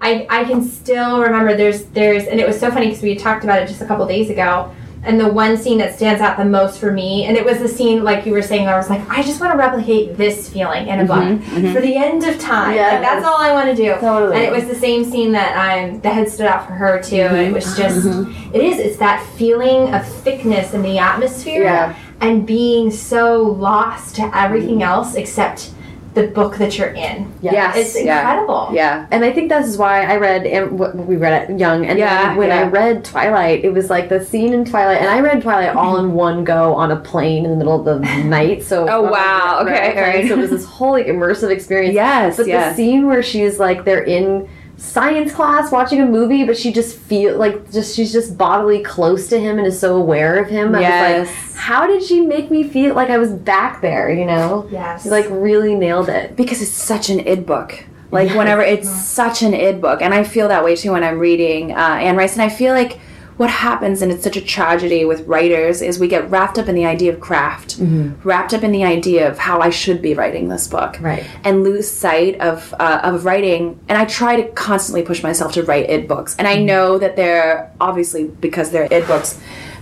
I, 0.00 0.26
I 0.28 0.44
can 0.44 0.64
still 0.64 1.20
remember 1.20 1.56
there's 1.56 1.84
there's 1.86 2.26
and 2.26 2.40
it 2.40 2.46
was 2.46 2.58
so 2.58 2.70
funny 2.70 2.86
because 2.86 3.02
we 3.02 3.10
had 3.10 3.20
talked 3.20 3.44
about 3.44 3.62
it 3.62 3.68
just 3.68 3.80
a 3.80 3.86
couple 3.86 4.06
days 4.06 4.30
ago 4.30 4.74
and 5.04 5.18
the 5.18 5.28
one 5.28 5.56
scene 5.56 5.78
that 5.78 5.94
stands 5.94 6.22
out 6.22 6.36
the 6.36 6.44
most 6.44 6.78
for 6.78 6.92
me 6.92 7.24
and 7.24 7.36
it 7.36 7.44
was 7.44 7.58
the 7.58 7.68
scene 7.68 8.04
like 8.04 8.24
you 8.24 8.32
were 8.32 8.42
saying 8.42 8.68
I 8.68 8.76
was 8.76 8.88
like 8.88 9.06
I 9.08 9.22
just 9.22 9.40
want 9.40 9.52
to 9.52 9.58
replicate 9.58 10.16
this 10.16 10.48
feeling 10.48 10.88
in 10.88 11.00
a 11.00 11.04
book. 11.04 11.18
Mm-hmm, 11.18 11.56
mm-hmm. 11.56 11.72
For 11.72 11.80
the 11.80 11.96
end 11.96 12.24
of 12.24 12.38
time. 12.38 12.74
Yes. 12.74 12.92
like 12.92 13.02
that's 13.02 13.26
all 13.26 13.36
I 13.36 13.52
want 13.52 13.68
to 13.70 13.74
do. 13.74 13.94
Totally. 14.00 14.36
and 14.36 14.44
it 14.44 14.52
was 14.52 14.66
the 14.66 14.74
same 14.74 15.04
scene 15.04 15.32
that 15.32 15.56
um 15.56 16.00
that 16.02 16.14
had 16.14 16.28
stood 16.28 16.46
out 16.46 16.66
for 16.66 16.72
her 16.74 17.02
too 17.02 17.16
and 17.16 17.36
it 17.36 17.44
mm-hmm. 17.46 17.54
was 17.54 17.76
just 17.76 18.06
it 18.54 18.62
is 18.62 18.78
it's 18.78 18.98
that 18.98 19.26
feeling 19.36 19.92
of 19.92 20.06
thickness 20.06 20.74
in 20.74 20.82
the 20.82 20.98
atmosphere 20.98 21.64
Yeah. 21.64 21.96
and 22.20 22.46
being 22.46 22.90
so 22.90 23.42
lost 23.42 24.16
to 24.16 24.30
everything 24.36 24.82
else 24.82 25.14
except 25.14 25.72
the 26.14 26.26
book 26.28 26.56
that 26.58 26.76
you're 26.76 26.88
in 26.92 27.32
Yes. 27.40 27.76
it's 27.76 27.96
incredible 27.96 28.68
Yeah. 28.72 29.06
And 29.10 29.24
I 29.24 29.32
think 29.32 29.48
this 29.48 29.66
is 29.66 29.78
why 29.78 30.02
I 30.04 30.16
read, 30.16 30.46
and 30.46 30.78
what 30.78 30.94
we 30.94 31.16
read 31.16 31.48
it 31.50 31.58
young, 31.58 31.86
and 31.86 31.98
Yeah, 31.98 32.28
then 32.28 32.36
when 32.36 32.50
I 32.52 32.64
read 32.64 33.04
Twilight, 33.04 33.64
it 33.64 33.72
was 33.72 33.88
like 33.88 34.08
the 34.08 34.22
scene 34.24 34.52
in 34.52 34.64
Twilight, 34.64 35.00
and 35.00 35.08
I 35.08 35.20
read 35.20 35.40
Twilight 35.42 35.74
all 35.74 35.96
in 35.98 36.12
one 36.12 36.44
go 36.44 36.74
on 36.74 36.90
a 36.90 36.96
plane 36.96 37.44
in 37.44 37.50
the 37.50 37.56
middle 37.56 37.78
of 37.78 37.84
the 37.84 37.98
night. 38.24 38.62
So 38.62 38.86
Oh, 38.90 39.02
wow. 39.02 39.58
on 39.60 39.66
my 39.66 39.72
Okay, 39.72 39.94
phone, 39.94 39.98
alright. 40.04 40.28
So 40.28 40.34
it 40.34 40.38
was 40.38 40.50
this 40.50 40.64
whole 40.66 40.92
like 40.92 41.06
immersive 41.06 41.50
experience. 41.50 41.94
Yes. 42.02 42.36
But 42.36 42.46
yes. 42.46 42.70
the 42.72 42.76
scene 42.76 43.06
where 43.06 43.22
she's 43.22 43.58
like 43.58 43.84
they're 43.84 44.02
in 44.04 44.48
science 44.82 45.32
class 45.32 45.70
watching 45.70 46.00
a 46.00 46.06
movie, 46.06 46.44
but 46.44 46.56
she 46.56 46.72
just 46.72 46.96
feel 46.98 47.38
like 47.38 47.70
just 47.70 47.94
she's 47.94 48.12
just 48.12 48.36
bodily 48.36 48.82
close 48.82 49.28
to 49.28 49.38
him 49.38 49.56
and 49.58 49.66
is 49.66 49.78
so 49.78 49.96
aware 49.96 50.42
of 50.42 50.50
him. 50.50 50.68
I 50.74 50.78
was 50.78 50.80
Yes. 50.82 51.28
like, 51.28 51.56
how 51.56 51.86
did 51.86 52.02
she 52.02 52.20
make 52.20 52.50
me 52.50 52.64
feel 52.64 52.94
like 52.94 53.08
I 53.08 53.16
was 53.18 53.30
back 53.32 53.80
there? 53.80 54.10
You 54.12 54.26
know? 54.26 54.66
yes 54.70 55.04
She 55.04 55.08
like 55.10 55.26
really 55.30 55.74
nailed 55.76 56.08
it. 56.08 56.36
because 56.36 56.60
it's 56.60 56.72
such 56.72 57.08
an 57.10 57.20
id 57.20 57.46
book. 57.46 57.84
Like 58.10 58.28
Yes. 58.30 58.36
whenever 58.36 58.60
it's 58.60 58.90
such 58.90 59.42
an 59.42 59.54
id 59.54 59.80
book, 59.80 60.02
and 60.02 60.12
I 60.12 60.24
feel 60.24 60.48
that 60.48 60.64
way 60.64 60.74
too 60.76 60.92
when 60.92 61.04
I'm 61.04 61.18
reading 61.18 61.72
uh, 61.72 61.76
Anne 61.76 62.16
Rice, 62.16 62.32
and 62.34 62.42
I 62.42 62.48
feel 62.50 62.74
like 62.74 62.98
what 63.42 63.50
happens, 63.50 64.02
and 64.02 64.12
it's 64.12 64.22
such 64.22 64.36
a 64.36 64.40
tragedy 64.40 65.04
with 65.04 65.26
writers, 65.26 65.82
is 65.82 65.98
we 65.98 66.06
get 66.06 66.30
wrapped 66.30 66.58
up 66.60 66.68
in 66.68 66.76
the 66.76 66.86
idea 66.86 67.12
of 67.12 67.18
craft, 67.18 67.76
wrapped 68.22 68.54
up 68.54 68.62
in 68.62 68.70
the 68.70 68.84
idea 68.84 69.28
of 69.28 69.36
how 69.36 69.60
I 69.60 69.70
should 69.70 70.00
be 70.00 70.14
writing 70.14 70.48
this 70.48 70.68
book, 70.68 70.96
Right. 71.00 71.24
and 71.42 71.64
lose 71.64 71.90
sight 71.90 72.40
of 72.40 72.72
uh, 72.78 73.00
of 73.02 73.24
writing. 73.24 73.62
And 73.88 73.98
I 73.98 74.04
try 74.04 74.36
to 74.40 74.44
constantly 74.52 75.02
push 75.02 75.22
myself 75.24 75.52
to 75.54 75.62
write 75.64 75.90
id 75.90 76.06
books, 76.06 76.36
and 76.38 76.46
I 76.46 76.56
know 76.70 76.98
that 76.98 77.16
they're 77.16 77.70
obviously 77.80 78.22
because 78.46 78.70
they're 78.70 78.86
id 78.92 79.06
books, 79.08 79.38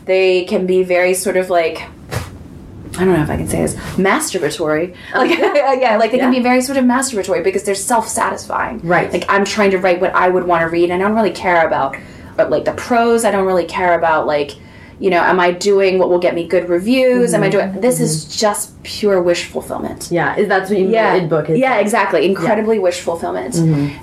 they 0.06 0.44
can 0.46 0.66
be 0.66 0.82
very 0.82 1.12
sort 1.14 1.36
of 1.36 1.50
like 1.50 1.82
I 2.98 3.04
don't 3.04 3.14
know 3.14 3.22
if 3.22 3.30
I 3.30 3.36
can 3.36 3.46
say 3.46 3.60
this 3.62 3.74
masturbatory. 3.96 4.96
Like 5.14 5.38
yeah, 5.38 5.96
like 5.98 6.10
they 6.12 6.18
can 6.18 6.32
be 6.32 6.40
very 6.40 6.62
sort 6.62 6.78
of 6.78 6.84
masturbatory 6.84 7.44
because 7.44 7.62
they're 7.64 7.74
self-satisfying. 7.74 8.80
Right. 8.82 9.12
Like 9.12 9.26
I'm 9.28 9.44
trying 9.44 9.70
to 9.72 9.78
write 9.78 10.00
what 10.00 10.14
I 10.14 10.28
would 10.28 10.44
want 10.44 10.62
to 10.62 10.68
read, 10.68 10.90
and 10.90 10.94
I 11.02 11.06
don't 11.06 11.14
really 11.14 11.30
care 11.30 11.66
about, 11.66 11.96
but 12.40 12.50
like 12.50 12.64
the 12.64 12.72
pros 12.72 13.24
I 13.26 13.30
don't 13.30 13.46
really 13.46 13.66
care 13.66 13.92
about 13.98 14.26
like, 14.26 14.52
you 14.98 15.08
know, 15.10 15.22
am 15.32 15.40
I 15.40 15.50
doing 15.50 15.98
what 15.98 16.08
will 16.10 16.18
get 16.18 16.34
me 16.34 16.46
good 16.46 16.68
reviews? 16.68 17.32
Am 17.34 17.42
I 17.42 17.48
Mm-hmm. 17.48 17.72
doing? 17.72 17.80
This 17.80 18.00
is 18.00 18.12
just 18.36 18.82
pure 18.82 19.22
wish 19.22 19.44
fulfillment. 19.46 20.08
Yeah, 20.10 20.42
that's 20.44 20.68
what 20.70 20.78
you 20.78 20.88
Yeah, 20.88 21.18
mean? 21.18 21.28
book 21.28 21.48
is. 21.50 21.58
yeah, 21.58 21.76
exactly. 21.78 22.24
Incredibly 22.26 22.78
wish 22.78 23.00
fulfillment, 23.00 23.54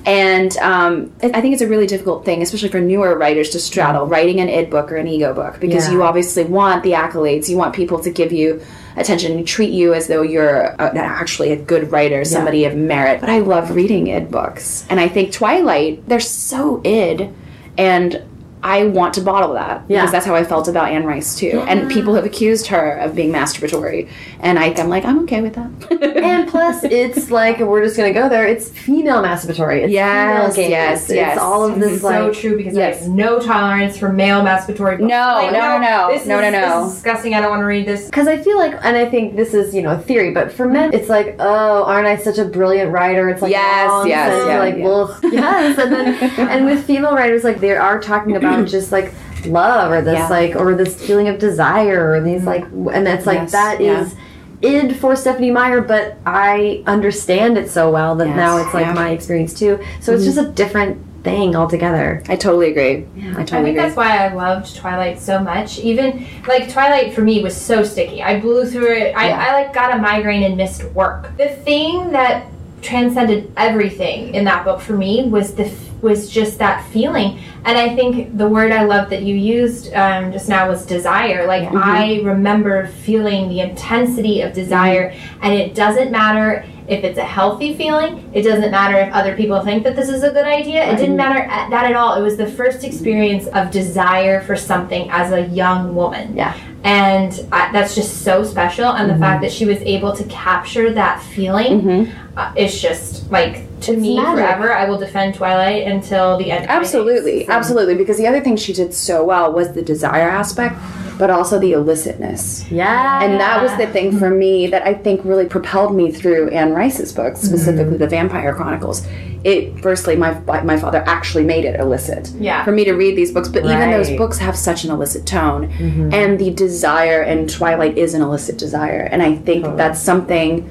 and 0.06 0.58
um, 0.58 1.12
I 1.22 1.40
think 1.42 1.54
it's 1.54 1.62
a 1.62 1.68
really 1.68 1.88
difficult 1.88 2.26
thing, 2.26 2.42
especially 2.42 2.70
for 2.70 2.80
newer 2.80 3.18
writers, 3.18 3.50
to 3.52 3.60
straddle 3.60 4.06
writing 4.08 4.40
an 4.40 4.50
id 4.50 4.70
book 4.70 4.92
or 4.92 4.98
an 4.98 5.08
ego 5.08 5.34
book 5.34 5.60
because 5.60 5.88
Yeah. 5.88 5.94
you 5.94 6.04
obviously 6.04 6.44
want 6.46 6.84
the 6.84 6.92
accolades, 6.94 7.48
you 7.50 7.58
want 7.58 7.76
people 7.76 8.00
to 8.00 8.10
give 8.12 8.32
you 8.32 8.62
attention, 8.96 9.38
you 9.38 9.46
treat 9.46 9.70
you 9.72 9.94
as 9.94 10.08
though 10.08 10.24
you're 10.24 10.58
a, 10.62 10.98
actually 10.98 11.52
a 11.52 11.56
good 11.56 11.92
writer, 11.92 12.26
somebody 12.26 12.66
of 12.66 12.76
merit. 12.76 13.20
But 13.22 13.30
I 13.30 13.40
love 13.40 13.76
reading 13.76 14.08
id 14.08 14.32
books, 14.32 14.84
and 14.90 15.00
I 15.00 15.08
think 15.08 15.32
Twilight, 15.32 16.08
they're 16.10 16.20
so 16.20 16.82
id, 16.84 17.30
and. 17.78 18.37
I 18.68 18.86
want 18.88 19.14
to 19.16 19.22
bottle 19.22 19.54
that 19.54 19.84
Yeah. 19.88 20.02
because 20.02 20.12
that's 20.12 20.26
how 20.26 20.36
I 20.36 20.44
felt 20.44 20.68
about 20.68 20.90
Anne 20.92 21.06
Rice 21.06 21.36
too. 21.38 21.64
And 21.68 21.90
people 21.90 22.14
have 22.16 22.26
accused 22.26 22.68
her 22.68 22.98
of 22.98 23.16
being 23.16 23.32
masturbatory, 23.32 24.10
and 24.42 24.60
I, 24.60 24.66
I'm 24.78 24.90
like, 24.90 25.06
I'm 25.06 25.20
okay 25.24 25.42
with 25.42 25.56
that. 25.56 25.70
And 26.28 26.48
plus, 26.50 26.84
it's 26.84 27.32
like 27.32 27.60
we're 27.60 27.84
just 27.84 27.96
gonna 27.96 28.12
go 28.14 28.28
there. 28.28 28.46
It's 28.46 28.70
female 28.70 29.22
masturbatory. 29.24 29.84
It's 29.84 29.94
Yes, 29.94 30.56
female 30.56 30.56
gaze. 30.56 30.70
yes, 30.70 31.02
it's 31.04 31.16
yes. 31.16 31.38
all 31.38 31.64
of 31.66 31.72
mm-hmm. 31.72 31.82
This 31.82 31.90
this 31.92 31.98
is 32.00 32.04
like 32.04 32.16
so 32.34 32.42
true 32.42 32.58
because 32.58 32.76
I 32.76 32.80
yes. 32.82 33.00
have 33.04 33.10
no 33.10 33.40
tolerance 33.40 33.98
for 33.98 34.10
male 34.12 34.42
masturbatory. 34.42 35.00
No, 35.00 35.06
Like, 35.08 35.52
no, 35.54 35.60
no, 35.60 35.78
no. 35.80 36.08
This 36.12 36.26
No, 36.26 36.40
is, 36.40 36.52
no, 36.52 36.60
no. 36.60 36.66
This 36.84 36.88
is 36.90 36.94
disgusting. 36.96 37.34
I 37.34 37.40
don't 37.42 37.50
want 37.50 37.62
to 37.62 37.66
read 37.66 37.86
this. 37.88 38.06
because 38.06 38.28
I 38.28 38.38
feel 38.38 38.58
like, 38.58 38.74
and 38.84 38.98
I 38.98 39.06
think 39.10 39.36
this 39.36 39.54
is 39.54 39.74
you 39.74 39.82
know 39.82 39.94
a 39.94 39.98
theory, 40.10 40.32
but 40.32 40.52
for 40.52 40.68
men, 40.68 40.94
it's 40.94 41.10
like, 41.10 41.36
oh, 41.40 41.84
aren't 41.86 42.08
I 42.08 42.18
such 42.18 42.38
a 42.40 42.46
brilliant 42.46 42.92
writer? 42.92 43.30
It's 43.30 43.42
like 43.42 43.52
Yes, 43.52 44.08
yes, 44.08 44.46
yeah, 44.48 44.60
like 44.60 44.78
yeah. 44.78 44.84
well, 44.84 45.20
yes, 45.24 45.78
and 45.80 45.92
then 45.94 46.08
and 46.52 46.66
with 46.66 46.84
female 46.86 47.16
writers, 47.16 47.44
like 47.44 47.60
they 47.60 47.76
are 47.76 48.00
talking 48.02 48.36
about 48.36 48.57
just 48.66 48.92
like 48.92 49.14
love 49.46 49.92
or 49.92 50.02
this 50.02 50.18
Yeah. 50.18 50.28
like 50.30 50.56
or 50.56 50.74
this 50.76 50.96
feeling 51.02 51.28
of 51.28 51.40
desire 51.40 52.12
or 52.12 52.22
these 52.22 52.44
like, 52.44 52.64
and 52.66 53.06
that's 53.06 53.26
like 53.26 53.40
Yes, 53.40 53.52
that 53.52 53.82
yeah. 53.82 54.02
is. 54.02 54.16
id 54.62 54.94
for 54.96 55.16
Stephenie 55.16 55.52
Meyer, 55.52 55.82
but 55.82 56.18
I 56.26 56.84
understand 56.88 57.58
it 57.58 57.70
so 57.70 57.92
well 57.92 58.16
that 58.16 58.28
Yes, 58.28 58.36
now 58.38 58.58
it's 58.58 58.74
like 58.74 58.82
yeah. 58.82 58.88
Mm-hmm. 58.94 58.96
my 59.04 59.10
experience 59.12 59.54
too. 59.54 59.80
So 60.00 60.14
it's 60.14 60.24
just 60.26 60.38
a 60.40 60.50
different 60.50 60.98
thing 61.24 61.56
altogether. 61.56 62.24
I 62.30 62.36
totally 62.38 62.72
agree. 62.72 63.06
I 63.36 63.42
I 63.42 63.44
totally 63.44 63.46
think 63.46 63.58
agree. 63.68 63.74
that's 63.76 63.96
why 63.96 64.26
I 64.26 64.34
loved 64.34 64.76
Twilight 64.76 65.20
so 65.20 65.40
much. 65.40 65.78
Even 65.80 66.26
like 66.48 66.72
Twilight 66.72 67.14
for 67.14 67.22
me 67.22 67.44
was 67.44 67.56
so 67.56 67.84
sticky. 67.84 68.24
I 68.24 68.40
blew 68.40 68.66
through 68.66 68.94
it. 68.96 69.14
I, 69.16 69.28
Yeah. 69.30 69.46
I 69.48 69.54
like 69.54 69.74
got 69.74 69.94
a 69.96 69.98
migraine 70.00 70.44
and 70.44 70.56
missed 70.58 70.84
work. 70.94 71.36
The 71.38 71.50
thing 71.50 72.12
that 72.12 72.48
transcended 72.82 73.52
everything 73.58 74.34
in 74.36 74.46
that 74.46 74.64
book 74.64 74.80
for 74.80 74.94
me 74.94 75.28
was 75.28 75.54
the 75.56 75.70
was 76.02 76.30
just 76.30 76.60
that 76.60 76.88
feeling. 76.92 77.40
And 77.66 77.78
I 77.78 77.96
think 77.96 78.38
the 78.38 78.48
word 78.48 78.72
I 78.72 78.84
love 78.84 79.10
that 79.10 79.24
you 79.24 79.36
used 79.36 79.94
um, 79.94 80.32
just 80.32 80.48
now 80.48 80.70
was 80.70 80.86
desire. 80.86 81.46
Like 81.46 81.70
I 81.74 82.22
remember 82.22 82.88
feeling 82.88 83.50
the 83.50 83.62
intensity 83.62 84.42
of 84.42 84.54
desire, 84.54 85.14
and 85.42 85.54
it 85.54 85.76
doesn't 85.76 86.12
matter 86.12 86.66
if 86.88 87.04
it's 87.04 87.18
a 87.18 87.24
healthy 87.24 87.76
feeling. 87.76 88.30
It 88.34 88.44
doesn't 88.44 88.72
matter 88.72 88.98
if 88.98 89.14
other 89.14 89.36
people 89.36 89.60
think 89.62 89.84
that 89.84 89.96
this 89.96 90.08
is 90.08 90.24
a 90.24 90.32
good 90.32 90.46
idea. 90.46 90.90
It 90.90 90.96
didn't 90.96 91.18
matter 91.18 91.40
at, 91.40 91.70
that 91.70 91.86
at 91.86 91.96
all. 91.96 92.16
It 92.16 92.22
was 92.22 92.38
the 92.38 92.48
first 92.48 92.84
experience 92.84 93.48
of 93.48 93.72
desire 93.72 94.42
for 94.42 94.56
something 94.56 95.10
as 95.10 95.34
a 95.34 95.48
young 95.48 95.96
woman. 95.96 96.36
Yeah. 96.36 96.58
And 96.84 97.46
I, 97.52 97.72
that's 97.74 97.96
just 97.96 98.22
so 98.22 98.44
special. 98.44 98.86
And 98.86 99.10
the 99.10 99.18
fact 99.18 99.42
that 99.42 99.52
she 99.52 99.66
was 99.66 99.80
able 99.80 100.16
to 100.16 100.24
capture 100.26 100.94
that 100.94 101.22
feeling 101.22 102.08
uh, 102.38 102.54
is 102.56 102.82
just 102.82 103.30
like 103.30 103.67
to 103.82 103.94
It's 103.94 104.02
me 104.02 104.18
magic. 104.18 104.36
forever. 104.36 104.74
I 104.74 104.90
will 104.90 104.98
defend 104.98 105.36
Twilight 105.36 105.88
until 105.88 106.38
the 106.38 106.52
end. 106.52 106.64
Of 106.64 106.70
my 106.70 106.76
days. 106.80 106.86
Absolutely, 106.88 107.48
absolutely. 107.48 107.96
Because 107.96 108.18
the 108.18 108.28
other 108.28 108.42
thing 108.42 108.56
she 108.58 108.74
did 108.74 108.94
so 108.94 109.24
well 109.24 109.52
was 109.54 109.74
the 109.74 109.82
desire 109.82 110.30
aspect, 110.30 110.76
but 111.18 111.30
also 111.30 111.60
the 111.60 111.74
illicitness. 111.74 112.70
Yeah. 112.72 113.24
And 113.24 113.40
that 113.40 113.62
was 113.62 113.76
the 113.78 113.88
thing 113.88 114.18
for 114.18 114.30
me 114.30 114.68
that 114.68 114.84
I 114.84 114.94
think 114.94 115.22
really 115.24 115.46
propelled 115.48 115.96
me 115.96 116.12
through 116.12 116.50
Anne 116.50 116.74
Rice's 116.74 117.12
books, 117.14 117.40
mm-hmm. 117.40 117.48
specifically 117.56 117.98
the 117.98 118.08
Vampire 118.08 118.54
Chronicles. 118.54 119.06
It 119.44 119.80
firstly, 119.82 120.16
my 120.16 120.40
my 120.64 120.78
father 120.78 121.04
actually 121.08 121.44
made 121.44 121.64
it 121.64 121.80
illicit 121.80 122.30
Yeah. 122.40 122.66
for 122.66 122.72
me 122.72 122.84
to 122.86 122.94
read 122.94 123.16
these 123.16 123.32
books, 123.32 123.48
but 123.48 123.64
even 123.66 123.92
those 123.92 124.10
books 124.18 124.40
have 124.40 124.58
such 124.58 124.84
an 124.84 124.90
illicit 124.92 125.26
tone, 125.26 125.70
mm-hmm. 125.70 126.14
and 126.14 126.40
the 126.40 126.50
desire 126.52 127.22
in 127.22 127.48
Twilight 127.48 127.98
is 127.98 128.14
an 128.16 128.22
illicit 128.22 128.58
desire, 128.58 129.08
and 129.12 129.22
I 129.22 129.36
think 129.36 129.78
that's 129.78 130.02
something. 130.02 130.68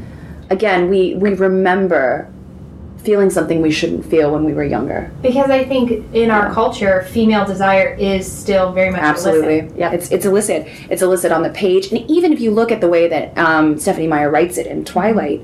Again, 0.50 0.90
we 0.90 1.14
we 1.14 1.32
remember 1.34 2.28
feeling 3.06 3.30
something 3.30 3.62
we 3.62 3.70
shouldn't 3.70 4.04
feel 4.04 4.32
when 4.32 4.44
we 4.44 4.52
were 4.52 4.64
younger. 4.64 5.10
Because 5.22 5.48
I 5.48 5.64
think 5.64 6.12
in 6.12 6.30
our 6.30 6.52
culture, 6.52 7.04
female 7.04 7.46
desire 7.46 7.94
is 7.94 8.30
still 8.30 8.72
very 8.72 8.90
much 8.90 9.00
Absolutely. 9.00 9.60
illicit. 9.60 9.78
Yeah. 9.78 9.92
It's 9.92 10.10
it's 10.10 10.26
illicit. 10.26 10.66
It's 10.90 11.02
illicit 11.02 11.30
on 11.30 11.42
the 11.42 11.50
page. 11.50 11.92
And 11.92 12.10
even 12.10 12.32
if 12.32 12.40
you 12.40 12.50
look 12.50 12.72
at 12.72 12.80
the 12.80 12.88
way 12.88 13.08
that 13.08 13.38
um, 13.38 13.78
Stephenie 13.78 14.08
Meyer 14.08 14.28
writes 14.28 14.58
it 14.58 14.66
in 14.66 14.84
Twilight, 14.84 15.40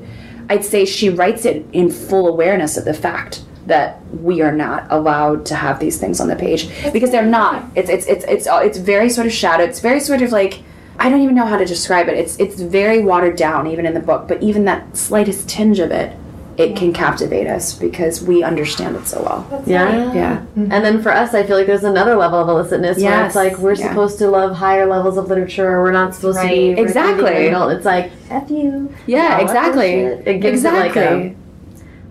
I'd 0.51 0.65
say 0.65 0.85
she 0.85 1.09
writes 1.09 1.45
it 1.45 1.65
in 1.73 1.89
full 1.89 2.27
awareness 2.27 2.77
of 2.77 2.85
the 2.85 2.95
fact 2.95 3.45
that 3.67 4.05
we 4.13 4.43
are 4.43 4.53
not 4.53 4.87
allowed 4.91 5.47
to 5.47 5.55
have 5.55 5.79
these 5.79 5.99
things 5.99 6.21
on 6.21 6.27
the 6.27 6.35
page 6.35 6.69
because 6.93 7.13
they're 7.13 7.25
not. 7.25 7.65
It's 7.77 7.89
it's 7.89 8.07
it's 8.07 8.25
it's 8.25 8.49
it's 8.51 8.79
very 8.79 9.09
sort 9.09 9.29
of 9.29 9.33
shadowed. 9.33 9.69
It's 9.69 9.79
very 9.81 10.01
sort 10.01 10.21
of 10.21 10.33
like 10.33 10.63
I 10.99 11.09
don't 11.09 11.23
even 11.23 11.37
know 11.37 11.47
how 11.47 11.59
to 11.59 11.65
describe 11.65 12.09
it. 12.09 12.19
It's 12.19 12.37
it's 12.39 12.61
very 12.61 13.05
watered 13.05 13.37
down 13.37 13.69
even 13.69 13.87
in 13.87 13.95
the 13.95 14.01
book, 14.01 14.27
but 14.27 14.43
even 14.43 14.65
that 14.65 14.97
slightest 14.97 15.49
tinge 15.49 15.79
of 15.79 15.93
it, 15.93 16.17
it 16.59 16.77
can 16.77 16.93
captivate 16.93 17.47
us 17.47 17.73
because 17.75 18.23
we 18.23 18.43
understand 18.43 18.97
it 18.97 19.07
so 19.07 19.23
well. 19.23 19.63
Yeah. 19.67 20.13
Yeah. 20.13 20.45
And 20.55 20.71
then 20.71 21.03
for 21.03 21.11
us, 21.11 21.33
I 21.35 21.45
feel 21.45 21.57
like 21.57 21.67
there's 21.67 21.85
another 21.85 22.15
level 22.17 22.39
of 22.39 22.49
illicitness 22.49 23.03
where 23.03 23.25
it's 23.27 23.35
like 23.35 23.59
we're 23.59 23.73
Yeah. 23.75 23.89
supposed 23.89 24.19
to 24.19 24.29
love 24.29 24.55
higher 24.57 24.87
levels 24.87 25.17
of 25.17 25.29
literature. 25.29 25.81
We're 25.81 25.93
not 25.93 26.15
supposed 26.15 26.41
to 26.41 26.47
be 26.49 26.75
Right. 26.75 26.79
Exactly. 26.83 27.47
adult. 27.49 27.73
It's 27.73 27.87
like 27.87 28.11
f 28.31 28.51
you. 28.51 28.93
Yeah, 29.07 29.37
All 29.37 29.43
exactly. 29.43 29.91
It 29.93 30.41
gives 30.41 30.65
exactly. 30.65 31.01
it 31.01 31.05
like 31.13 31.35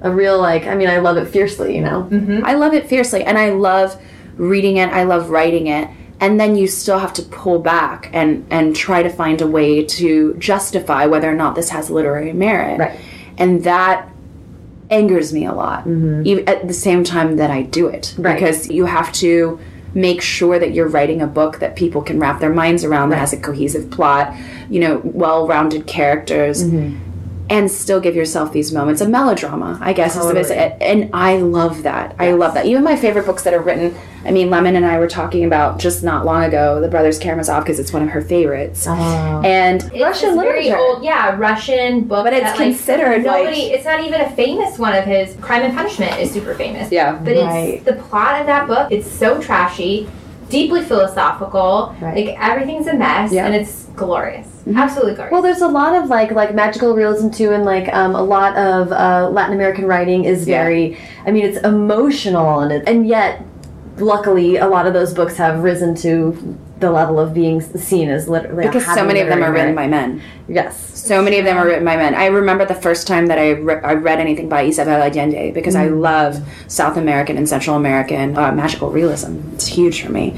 a, 0.02 0.10
a 0.10 0.12
real 0.12 0.40
like. 0.40 0.66
I 0.68 0.76
mean, 0.76 0.90
I 0.90 0.98
love 0.98 1.18
it 1.18 1.28
fiercely. 1.28 1.76
You 1.76 1.82
know. 1.82 2.08
Mm-hmm. 2.10 2.46
I 2.46 2.54
love 2.54 2.74
it 2.74 2.88
fiercely, 2.88 3.24
and 3.24 3.38
I 3.38 3.52
love 3.52 3.96
reading 4.38 4.78
it. 4.78 4.90
I 4.90 5.04
love 5.04 5.30
writing 5.30 5.68
it, 5.68 5.88
and 6.20 6.40
then 6.40 6.56
you 6.56 6.66
still 6.68 6.98
have 7.00 7.14
to 7.14 7.22
pull 7.22 7.60
back 7.60 8.10
and 8.12 8.46
and 8.50 8.76
try 8.76 9.04
to 9.04 9.10
find 9.10 9.40
a 9.42 9.48
way 9.48 9.84
to 9.86 10.34
justify 10.40 11.06
whether 11.06 11.30
or 11.30 11.36
not 11.36 11.54
this 11.56 11.70
has 11.70 11.90
literary 11.92 12.34
merit. 12.34 12.80
Right. 12.80 13.00
And 13.38 13.64
that 13.64 14.08
angers 14.92 15.34
me 15.34 15.46
a 15.46 15.54
lot, 15.54 15.82
mm-hmm. 15.82 16.22
even 16.26 16.48
at 16.48 16.68
the 16.68 16.74
same 16.74 17.04
time 17.04 17.38
that 17.38 17.50
I 17.50 17.64
do 17.64 17.88
it, 17.88 18.14
Right. 18.18 18.36
because 18.36 18.70
you 18.70 18.86
have 18.86 19.12
to 19.14 19.60
make 19.94 20.22
sure 20.22 20.58
that 20.60 20.74
you're 20.74 20.88
writing 20.88 21.22
a 21.22 21.28
book 21.28 21.60
that 21.60 21.76
people 21.76 22.02
can 22.02 22.20
wrap 22.20 22.40
their 22.40 22.54
minds 22.54 22.84
around 22.84 23.10
that 23.10 23.18
has 23.18 23.34
a 23.34 23.38
cohesive 23.38 23.90
plot, 23.90 24.34
you 24.70 24.80
know, 24.80 25.02
well-rounded 25.04 25.86
characters 25.88 26.64
mm-hmm. 26.64 26.98
And 27.52 27.70
still 27.70 28.00
give 28.00 28.16
yourself 28.16 28.54
these 28.54 28.72
moments 28.72 29.02
of 29.02 29.10
melodrama, 29.10 29.78
I 29.82 29.92
guess 29.92 30.16
is 30.16 30.26
the 30.26 30.34
best. 30.34 30.52
And 30.52 31.10
I 31.14 31.38
love 31.38 31.84
that. 31.84 32.16
I 32.18 32.32
love 32.32 32.54
that. 32.54 32.66
Even 32.66 32.82
my 32.84 32.96
favorite 32.96 33.26
books 33.26 33.44
that 33.44 33.54
are 33.54 33.60
written, 33.62 33.94
I 34.24 34.32
mean, 34.32 34.50
Lemon 34.50 34.76
and 34.78 34.86
I 34.86 34.98
were 35.00 35.08
talking 35.10 35.44
about 35.44 35.78
just 35.78 36.02
not 36.02 36.24
long 36.26 36.44
ago, 36.46 36.80
The 36.80 36.88
Brothers 36.88 37.20
Karamazov, 37.20 37.64
because 37.64 37.78
it's 37.78 37.92
one 37.92 38.04
of 38.04 38.10
her 38.10 38.22
favorites. 38.22 38.86
Oh. 38.88 38.94
And 39.44 39.82
It's 39.84 40.02
Russian 40.02 40.36
this 40.36 40.42
very 40.44 40.64
literature. 40.66 40.78
old, 40.78 41.04
yeah, 41.04 41.36
Russian 41.38 42.02
book. 42.06 42.24
But 42.24 42.34
it's 42.34 42.44
that, 42.46 42.56
considered, 42.58 43.24
like- 43.26 43.44
nobody. 43.44 43.62
it's 43.74 43.84
not 43.86 44.00
even 44.02 44.22
a 44.22 44.30
famous 44.32 44.80
one 44.80 44.96
of 44.96 45.04
his. 45.04 45.36
Crime 45.42 45.64
and 45.64 45.76
Punishment 45.76 46.18
is 46.20 46.32
super 46.32 46.56
famous. 46.56 46.90
Yeah. 46.92 47.16
but 47.22 47.34
it's 47.34 47.84
the 47.84 47.94
plot 47.94 48.40
of 48.40 48.48
that 48.48 48.68
book. 48.68 48.90
It's 48.92 49.10
so 49.12 49.42
trashy, 49.42 50.08
deeply 50.50 50.84
philosophical. 50.84 51.96
Right. 52.00 52.28
Like 52.28 52.38
everything's 52.40 52.88
a 52.88 52.94
mess, 52.94 53.32
Yeah. 53.34 53.46
and 53.46 53.56
it's 53.56 53.86
glorious. 53.96 54.48
Absolutely 54.76 55.16
glorious. 55.16 55.32
Well, 55.32 55.42
there's 55.42 55.62
a 55.62 55.68
lot 55.68 55.96
of 55.96 56.10
like 56.10 56.32
like 56.32 56.54
magical 56.54 56.96
realism 56.96 57.30
too, 57.30 57.52
and 57.52 57.66
like 57.66 57.92
um, 57.94 58.16
a 58.16 58.22
lot 58.24 58.56
of 58.58 58.92
uh, 58.92 59.30
Latin 59.30 59.54
American 59.56 59.86
writing 59.86 60.26
is 60.26 60.48
Yeah. 60.48 60.64
very. 60.64 60.98
I 61.26 61.32
mean, 61.32 61.46
it's 61.46 61.58
emotional 61.60 62.60
and 62.60 62.72
it, 62.72 62.84
and 62.88 63.08
yet, 63.08 63.44
luckily, 63.98 64.58
a 64.58 64.68
lot 64.68 64.86
of 64.88 64.94
those 64.94 65.14
books 65.14 65.38
have 65.38 65.64
risen 65.64 65.96
to 65.96 66.58
the 66.82 66.92
level 66.92 67.20
of 67.20 67.34
being 67.34 67.62
seen 67.62 68.10
as 68.10 68.28
literally 68.28 68.66
because 68.66 68.86
so 68.86 69.06
many 69.06 69.20
of 69.20 69.28
them 69.28 69.44
are 69.44 69.52
written 69.52 69.76
by 69.76 69.88
men. 69.88 70.22
yes. 70.48 70.90
So 71.02 71.22
many 71.22 71.40
of 71.40 71.46
them 71.46 71.58
are 71.58 71.66
written 71.66 71.86
by 71.86 71.96
men. 71.96 72.14
I 72.14 72.28
remember 72.28 72.66
the 72.66 72.76
first 72.76 73.08
time 73.08 73.28
that 73.28 73.40
I, 73.40 73.52
re- 73.52 73.82
I 73.82 73.94
read 73.94 74.20
anything 74.20 74.50
by 74.50 74.64
Isabel 74.64 75.02
Allende 75.02 75.52
because 75.52 75.76
I 75.76 75.88
love 75.88 76.38
South 76.68 76.96
American 76.98 77.38
and 77.38 77.50
Central 77.50 77.76
American 77.76 78.38
uh, 78.38 78.52
magical 78.52 78.92
realism. 78.92 79.40
It's 79.54 79.66
huge 79.66 80.04
for 80.04 80.12
me. 80.12 80.34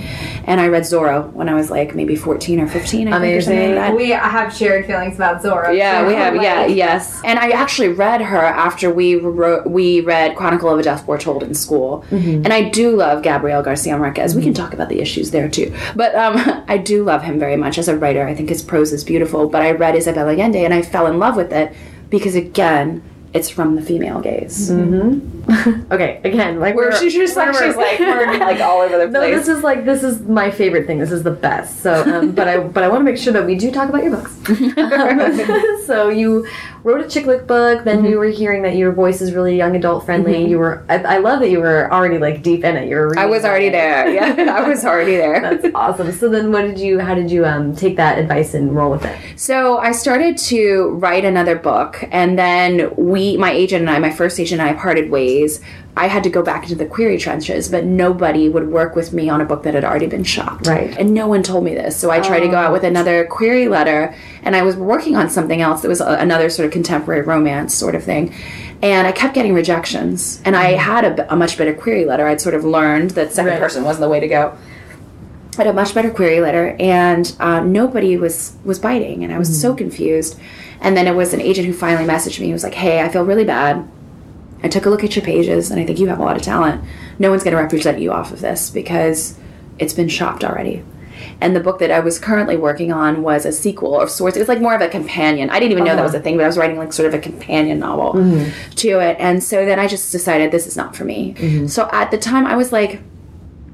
And 0.46 0.62
I 0.62 0.68
read 0.68 0.84
Zorro 0.84 1.32
when 1.34 1.50
I 1.50 1.54
was 1.54 1.70
like 1.70 1.96
maybe 1.96 2.16
14 2.16 2.60
or 2.62 2.68
15, 2.68 3.08
I 3.08 3.20
think, 3.20 3.38
or 3.38 3.41
something 3.41 3.60
like 3.60 3.68
Amazing. 3.68 3.76
that. 3.76 3.96
we 3.96 4.10
have 4.10 4.56
shared 4.56 4.86
feelings 4.86 5.16
about 5.16 5.41
Zorro. 5.41 5.76
Yeah, 5.76 6.02
so, 6.02 6.08
we 6.08 6.14
have. 6.14 6.34
like, 6.36 6.44
Yeah, 6.44 6.66
yes. 6.68 7.22
And 7.26 7.39
I 7.39 7.50
actually 7.50 7.89
read 7.89 8.22
her 8.22 8.38
after 8.38 8.94
we 8.94 9.16
wrote, 9.16 9.68
we 9.68 10.02
read 10.02 10.36
Chronicle 10.36 10.70
of 10.70 10.80
a 10.80 10.84
Death 10.84 11.06
Foretold 11.06 11.44
in 11.44 11.54
school. 11.54 12.06
And 12.12 12.54
I 12.54 12.70
do 12.70 12.96
love 12.96 13.24
Gabriel 13.24 13.62
Garcia 13.62 13.98
Marquez. 13.98 14.36
We 14.36 14.44
can 14.44 14.54
talk 14.54 14.74
about 14.74 14.89
the 14.89 15.02
issues 15.02 15.32
there 15.32 15.50
too. 15.50 15.74
But 15.96 16.14
um, 16.16 16.32
Um, 16.34 16.63
I 16.67 16.77
do 16.77 17.03
love 17.03 17.23
him 17.23 17.39
very 17.39 17.55
much 17.55 17.77
as 17.77 17.88
a 17.88 17.97
writer. 17.97 18.27
I 18.27 18.34
think 18.34 18.49
his 18.49 18.61
prose 18.61 18.91
is 18.91 19.03
beautiful. 19.03 19.47
But 19.47 19.61
I 19.61 19.71
read 19.71 19.95
Isabel 19.95 20.29
Allende 20.29 20.63
and 20.65 20.73
I 20.73 20.81
fell 20.81 21.07
in 21.07 21.19
love 21.19 21.36
with 21.36 21.51
it 21.51 21.73
because 22.09 22.36
again, 22.36 23.03
it's 23.34 23.49
from 23.49 23.75
the 23.75 23.81
female 23.81 24.21
gaze. 24.21 24.69
Mm-hmm. 24.69 25.43
Okay, 25.91 26.20
again, 26.24 26.60
like 26.60 26.76
Where 26.76 26.89
we're, 26.89 27.00
she's 27.00 27.14
just 27.14 27.36
like 27.38 27.54
she's 27.56 27.76
like 27.76 28.00
we're 28.00 28.38
like 28.39 28.60
all 28.62 28.82
over 28.82 28.98
the 28.98 29.08
place. 29.08 29.14
No, 29.32 29.38
this 29.38 29.48
is 29.48 29.64
like 29.64 29.86
this 29.86 30.04
is 30.04 30.22
my 30.22 30.50
favorite 30.52 30.88
thing. 30.88 31.00
This 31.00 31.12
is 31.12 31.24
the 31.24 31.32
best. 31.32 31.82
So, 31.82 31.94
um, 32.20 32.32
but 32.32 32.48
I 32.48 32.60
but 32.60 32.84
I 32.84 32.88
want 32.89 33.02
to 33.02 33.04
make 33.06 33.18
sure 33.18 33.32
that 33.34 33.46
we 33.46 33.56
do 33.56 33.72
talk 33.72 33.89
about 33.89 34.04
your 34.04 34.18
books. 34.18 34.32
so 35.86 36.10
you 36.10 36.48
wrote 36.84 37.02
a 37.06 37.10
chick 37.10 37.26
lit 37.26 37.48
book. 37.48 37.84
Then 37.84 37.94
Mm-hmm. 38.00 38.08
we 38.08 38.16
were 38.16 38.26
hearing 38.28 38.64
that 38.64 38.76
your 38.76 38.91
voice 38.91 39.22
is 39.22 39.34
really 39.34 39.56
young 39.56 39.76
adult 39.76 40.06
friendly. 40.06 40.46
You 40.48 40.58
were. 40.58 40.84
I, 40.89 40.98
I 40.98 41.18
love 41.20 41.39
that 41.41 41.50
you 41.50 41.60
were 41.60 41.91
already 41.94 42.18
like 42.18 42.41
deep 42.41 42.64
in 42.64 42.76
it. 42.76 42.89
You 42.89 42.96
were. 42.96 43.20
I 43.20 43.26
was 43.26 43.46
already 43.46 43.68
it. 43.68 43.72
there. 43.74 44.10
Yeah, 44.14 44.56
I 44.56 44.68
was 44.68 44.84
already 44.84 45.16
there. 45.16 45.39
That's 45.41 45.68
awesome. 45.76 46.12
So 46.12 46.28
then, 46.30 46.52
what 46.52 46.64
did 46.64 46.80
you? 46.80 47.00
How 47.00 47.14
did 47.14 47.30
you 47.30 47.46
um, 47.46 47.76
take 47.76 47.96
that 47.98 48.18
advice 48.18 48.54
and 48.56 48.76
roll 48.76 48.91
with 48.91 49.06
it? 49.06 49.16
So 49.36 49.78
I 49.78 49.91
started 49.91 50.38
to 50.50 50.89
write 51.00 51.24
another 51.26 51.56
book, 51.56 52.04
and 52.12 52.38
then 52.38 52.91
we, 52.98 53.38
my 53.38 53.52
agent 53.52 53.82
and 53.82 53.89
I, 53.89 54.00
my 54.00 54.12
first 54.12 54.39
agent 54.39 54.60
and 54.60 54.70
I, 54.70 54.74
parted 54.74 55.12
ways. 55.12 55.32
I 55.95 56.07
had 56.07 56.23
to 56.23 56.29
go 56.29 56.41
back 56.41 56.63
into 56.63 56.75
the 56.75 56.86
query 56.86 57.17
trenches, 57.17 57.69
but 57.69 57.84
nobody 57.86 58.49
would 58.49 58.67
work 58.69 58.95
with 58.95 59.13
me 59.13 59.29
on 59.29 59.41
a 59.41 59.45
book 59.45 59.63
that 59.63 59.73
had 59.75 59.84
already 59.84 60.07
been 60.07 60.23
shopped. 60.23 60.65
Right. 60.67 60.95
And 60.97 61.13
no 61.13 61.27
one 61.27 61.43
told 61.43 61.63
me 61.63 61.75
this. 61.75 61.95
So 61.95 62.09
I 62.09 62.19
tried 62.19 62.39
to 62.41 62.47
go 62.47 62.55
out 62.57 62.71
with 62.71 62.84
another 62.84 63.25
query 63.25 63.67
letter, 63.67 64.15
and 64.41 64.55
I 64.55 64.63
was 64.63 64.75
working 64.75 65.15
on 65.15 65.29
something 65.29 65.61
else 65.61 65.81
that 65.81 65.89
was 65.89 66.01
another 66.01 66.49
sort 66.49 66.65
of 66.65 66.71
contemporary 66.71 67.21
romance 67.21 67.73
sort 67.75 67.93
of 67.95 68.03
thing. 68.03 68.34
And 68.81 69.05
I 69.07 69.11
kept 69.11 69.34
getting 69.36 69.53
rejections. 69.53 70.41
And 70.45 70.55
I 70.55 70.71
had 70.71 71.05
a, 71.05 71.34
a 71.34 71.36
much 71.36 71.57
better 71.57 71.73
query 71.73 72.05
letter. 72.05 72.25
I'd 72.27 72.41
sort 72.41 72.55
of 72.55 72.63
learned 72.65 73.11
that 73.11 73.31
second 73.31 73.51
Right. 73.51 73.59
person 73.59 73.84
wasn't 73.84 74.01
the 74.01 74.09
way 74.09 74.19
to 74.19 74.27
go 74.27 74.57
I 75.53 75.57
had 75.57 75.67
a 75.67 75.73
much 75.73 75.93
better 75.93 76.09
query 76.09 76.39
letter 76.41 76.75
and 76.79 77.31
uh, 77.39 77.59
nobody 77.59 78.17
was 78.17 78.55
was 78.65 78.79
biting 78.79 79.23
and 79.23 79.31
i 79.31 79.38
was 79.38 79.61
so 79.61 79.75
confused 79.75 80.39
and 80.81 80.97
then 80.97 81.05
it 81.07 81.13
was 81.13 81.31
an 81.31 81.41
agent 81.41 81.67
who 81.67 81.73
finally 81.73 82.07
messaged 82.07 82.39
me 82.39 82.47
he 82.47 82.53
was 82.53 82.63
like 82.63 82.73
hey 82.73 83.01
i 83.01 83.07
feel 83.07 83.23
really 83.23 83.45
bad 83.45 83.88
i 84.64 84.68
took 84.68 84.86
a 84.86 84.89
look 84.89 85.03
at 85.03 85.16
your 85.16 85.26
pages 85.26 85.70
and 85.70 85.80
i 85.80 85.86
think 85.86 85.99
you 85.99 86.07
have 86.07 86.20
a 86.20 86.24
lot 86.24 86.36
of 86.36 86.41
talent 86.41 86.84
no 87.20 87.30
one's 87.30 87.43
going 87.43 87.55
to 87.55 87.61
represent 87.61 87.99
you 87.99 88.11
off 88.11 88.32
of 88.32 88.41
this 88.41 88.70
because 88.70 89.38
it's 89.80 89.93
been 89.93 90.09
shopped 90.09 90.43
already 90.43 90.84
and 91.41 91.55
the 91.55 91.59
book 91.59 91.80
that 91.80 91.91
I 91.91 91.99
was 91.99 92.20
currently 92.20 92.57
working 92.57 92.91
on 92.91 93.22
was 93.22 93.45
a 93.45 93.51
sequel 93.51 93.99
of 93.99 94.09
sorts. 94.09 94.38
It 94.38 94.39
was 94.39 94.49
like 94.49 94.61
more 94.61 94.76
of 94.76 94.82
a 94.82 94.88
companion. 94.88 95.49
I 95.49 95.59
didn't 95.59 95.72
even 95.72 95.84
know 95.84 95.95
that 95.95 96.03
was 96.03 96.14
a 96.14 96.18
uh-huh. 96.18 96.24
thing, 96.24 96.38
but 96.38 96.43
I 96.43 96.47
was 96.47 96.57
writing 96.57 96.78
like 96.78 96.93
sort 96.93 97.07
of 97.07 97.14
a 97.14 97.20
companion 97.20 97.80
novel 97.80 98.14
mm-hmm. 98.14 98.70
to 98.72 98.99
it. 98.99 99.18
And 99.20 99.43
so 99.43 99.66
then 99.66 99.80
I 99.80 99.88
just 99.88 100.11
decided 100.11 100.51
this 100.51 100.68
is 100.68 100.78
not 100.78 100.95
for 100.95 101.05
me. 101.05 101.34
Mm-hmm. 101.34 101.68
So 101.68 101.89
at 101.91 102.11
the 102.11 102.18
time, 102.18 102.45
I 102.45 102.55
was 102.55 102.72
like 102.72 103.01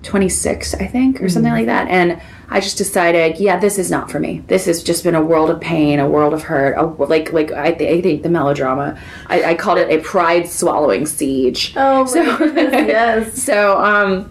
26, 0.03 0.75
I 0.75 0.87
think, 0.87 1.21
or 1.21 1.29
something 1.29 1.51
mm-hmm. 1.51 1.57
like 1.57 1.65
that. 1.67 1.87
And 1.89 2.21
I 2.51 2.59
just 2.59 2.77
decided, 2.77 3.39
yeah, 3.39 3.59
this 3.59 3.77
is 3.77 3.91
not 3.91 4.09
for 4.09 4.19
me. 4.19 4.43
This 4.47 4.65
has 4.65 4.81
just 4.81 5.03
been 5.03 5.15
a 5.15 5.21
world 5.23 5.49
of 5.49 5.59
pain, 5.61 5.99
a 5.99 6.09
world 6.09 6.33
of 6.33 6.43
hurt, 6.43 6.75
a, 6.77 6.83
like 6.85 7.31
like 7.31 7.51
I, 7.51 7.71
th- 7.71 7.99
I 7.99 8.01
think 8.01 8.23
the 8.23 8.29
melodrama. 8.29 8.99
I, 9.27 9.43
I 9.51 9.55
called 9.55 9.77
it 9.77 9.89
a 9.91 10.01
pride 10.03 10.47
swallowing 10.49 11.05
siege. 11.05 11.73
Oh 11.77 12.05
So- 12.05 12.21
yes. 12.53 13.41
So 13.41 13.79
um, 13.79 14.29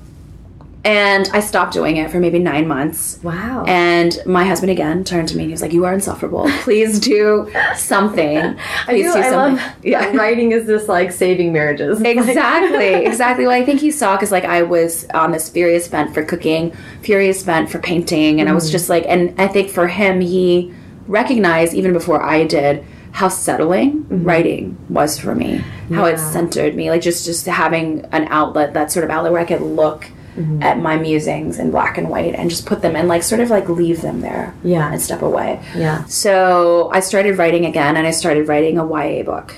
And 0.85 1.29
I 1.33 1.41
stopped 1.41 1.73
doing 1.73 1.97
it 1.97 2.11
for 2.11 2.21
maybe 2.21 2.39
nine 2.39 2.69
months. 2.69 3.19
Wow. 3.23 3.65
And 3.67 4.17
my 4.25 4.45
husband 4.45 4.71
again 4.71 5.03
turned 5.05 5.29
to 5.29 5.37
me 5.37 5.43
and 5.43 5.51
he 5.51 5.53
was 5.53 5.61
like, 5.61 5.73
You 5.73 5.85
are 5.85 5.93
insufferable. 5.93 6.49
Please 6.61 7.01
do 7.01 7.51
something. 7.75 8.55
Please 8.85 8.87
I, 8.87 8.93
do, 8.93 9.03
do 9.03 9.09
I 9.11 9.31
something. 9.31 9.57
love 9.65 9.77
yeah. 9.83 10.17
writing 10.17 10.53
is 10.53 10.67
this 10.67 10.89
like 10.89 11.11
saving 11.11 11.53
marriages. 11.53 12.01
exactly, 12.03 12.95
exactly. 13.07 13.47
Well, 13.47 13.61
I 13.61 13.65
think 13.65 13.81
he 13.81 13.91
saw 13.91 14.17
because 14.17 14.31
like 14.31 14.45
I 14.45 14.63
was 14.63 15.05
on 15.11 15.33
this 15.33 15.49
furious 15.49 15.89
bent 15.89 16.15
for 16.15 16.25
cooking, 16.25 16.73
furious 17.03 17.43
bent 17.43 17.71
for 17.71 17.81
painting, 17.81 18.41
and 18.41 18.49
I 18.49 18.53
was 18.53 18.67
mm-hmm. 18.67 18.73
just 18.73 18.89
like, 18.89 19.05
and 19.07 19.39
I 19.41 19.49
think 19.49 19.71
for 19.71 19.89
him, 19.89 20.21
he 20.21 20.73
recognized 21.07 21.75
even 21.75 21.93
before 21.93 22.23
I 22.23 22.45
did 22.45 22.85
how 23.13 23.29
settling 23.29 24.05
mm-hmm. 24.05 24.25
writing 24.25 24.79
was 24.89 25.19
for 25.19 25.35
me, 25.35 25.57
how 25.93 26.05
it 26.05 26.19
centered 26.19 26.77
me, 26.77 26.91
like 26.91 27.03
just 27.03 27.25
just 27.25 27.47
having 27.47 28.05
an 28.13 28.29
outlet, 28.29 28.75
that 28.75 28.93
sort 28.93 29.05
of 29.05 29.11
outlet 29.11 29.33
where 29.33 29.41
I 29.41 29.45
could 29.45 29.63
look. 29.63 30.07
Mm-hmm. 30.39 30.63
At 30.63 30.79
my 30.79 30.97
musings 30.97 31.59
in 31.59 31.71
black 31.73 31.99
and 31.99 32.09
white, 32.09 32.35
and 32.35 32.49
just 32.49 32.65
put 32.65 32.81
them 32.81 32.95
and 32.95 33.09
like 33.09 33.23
sort 33.25 33.41
of 33.41 33.51
like 33.51 33.69
leave 33.69 34.03
them 34.03 34.21
there, 34.21 34.55
Yeah. 34.63 34.93
and 34.93 35.03
step 35.03 35.23
away. 35.23 35.61
Yeah. 35.77 36.05
So 36.05 36.91
I 36.93 37.01
started 37.01 37.39
writing 37.39 37.67
again, 37.67 37.97
and 37.97 38.07
I 38.07 38.13
started 38.13 38.47
writing 38.49 38.79
a 38.79 38.87
YA 38.87 39.23
book. 39.25 39.55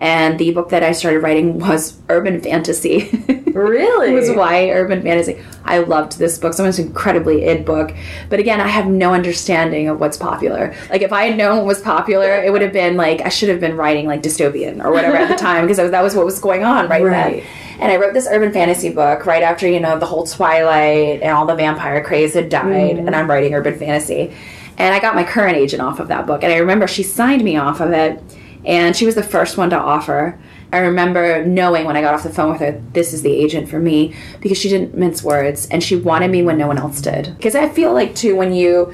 And 0.00 0.38
the 0.38 0.50
book 0.52 0.70
that 0.70 0.82
I 0.82 0.92
started 0.92 1.20
writing 1.20 1.58
was 1.58 1.98
urban 2.08 2.40
fantasy. 2.40 3.10
Really? 3.54 4.10
it 4.10 4.14
was 4.14 4.28
YA 4.28 4.72
urban 4.74 5.00
fantasy. 5.02 5.40
I 5.64 5.78
loved 5.78 6.18
this 6.18 6.38
book. 6.38 6.54
So 6.54 6.64
it's 6.64 6.80
an 6.80 6.88
incredibly 6.88 7.44
id 7.46 7.64
book. 7.64 7.94
But 8.28 8.40
again, 8.40 8.60
I 8.60 8.66
have 8.66 8.88
no 8.88 9.14
understanding 9.14 9.86
of 9.88 10.00
what's 10.00 10.16
popular. 10.16 10.74
Like 10.90 11.02
if 11.02 11.12
I 11.12 11.26
had 11.26 11.38
known 11.38 11.58
what 11.58 11.66
was 11.66 11.80
popular, 11.80 12.42
it 12.42 12.50
would 12.52 12.62
have 12.62 12.72
been 12.72 12.96
like 12.96 13.20
I 13.20 13.28
should 13.28 13.48
have 13.50 13.60
been 13.60 13.76
writing 13.76 14.08
like 14.08 14.22
dystopian 14.22 14.84
or 14.84 14.90
whatever 14.90 15.16
at 15.16 15.28
the 15.28 15.36
time 15.50 15.68
because 15.68 15.78
that 15.92 16.02
was 16.02 16.16
what 16.16 16.24
was 16.26 16.40
going 16.40 16.64
on 16.64 16.88
right, 16.88 17.00
Right. 17.04 17.44
then. 17.44 17.46
And 17.80 17.90
I 17.90 17.96
wrote 17.96 18.14
this 18.14 18.28
urban 18.30 18.52
fantasy 18.52 18.90
book 18.90 19.26
right 19.26 19.42
after 19.42 19.68
you 19.68 19.80
know 19.80 19.98
the 19.98 20.06
whole 20.06 20.26
Twilight 20.26 21.22
and 21.22 21.30
all 21.30 21.46
the 21.46 21.54
vampire 21.54 22.02
craze 22.02 22.34
had 22.34 22.48
died, 22.48 22.98
and 22.98 23.14
I'm 23.14 23.28
writing 23.28 23.54
urban 23.54 23.78
fantasy. 23.78 24.32
And 24.76 24.94
I 24.94 25.00
got 25.00 25.14
my 25.14 25.24
current 25.24 25.56
agent 25.56 25.82
off 25.82 26.00
of 26.00 26.08
that 26.08 26.26
book, 26.26 26.42
and 26.42 26.52
I 26.52 26.56
remember 26.56 26.86
she 26.86 27.02
signed 27.02 27.44
me 27.44 27.56
off 27.56 27.80
of 27.80 27.92
it, 27.92 28.22
and 28.64 28.96
she 28.96 29.06
was 29.06 29.14
the 29.14 29.22
first 29.22 29.56
one 29.56 29.70
to 29.70 29.78
offer. 29.78 30.38
I 30.72 30.78
remember 30.78 31.44
knowing 31.44 31.84
when 31.84 31.96
I 31.96 32.00
got 32.00 32.14
off 32.14 32.24
the 32.24 32.30
phone 32.30 32.50
with 32.50 32.60
her, 32.60 32.82
this 32.92 33.12
is 33.12 33.22
the 33.22 33.32
agent 33.32 33.68
for 33.68 33.78
me 33.78 34.12
because 34.40 34.58
she 34.58 34.68
didn't 34.68 34.96
mince 34.96 35.22
words 35.22 35.68
and 35.68 35.80
she 35.80 35.94
wanted 35.94 36.32
me 36.32 36.42
when 36.42 36.58
no 36.58 36.66
one 36.66 36.78
else 36.78 37.00
did. 37.00 37.32
Because 37.36 37.54
I 37.54 37.68
feel 37.68 37.92
like 37.92 38.16
too 38.16 38.34
when 38.34 38.52
you 38.52 38.92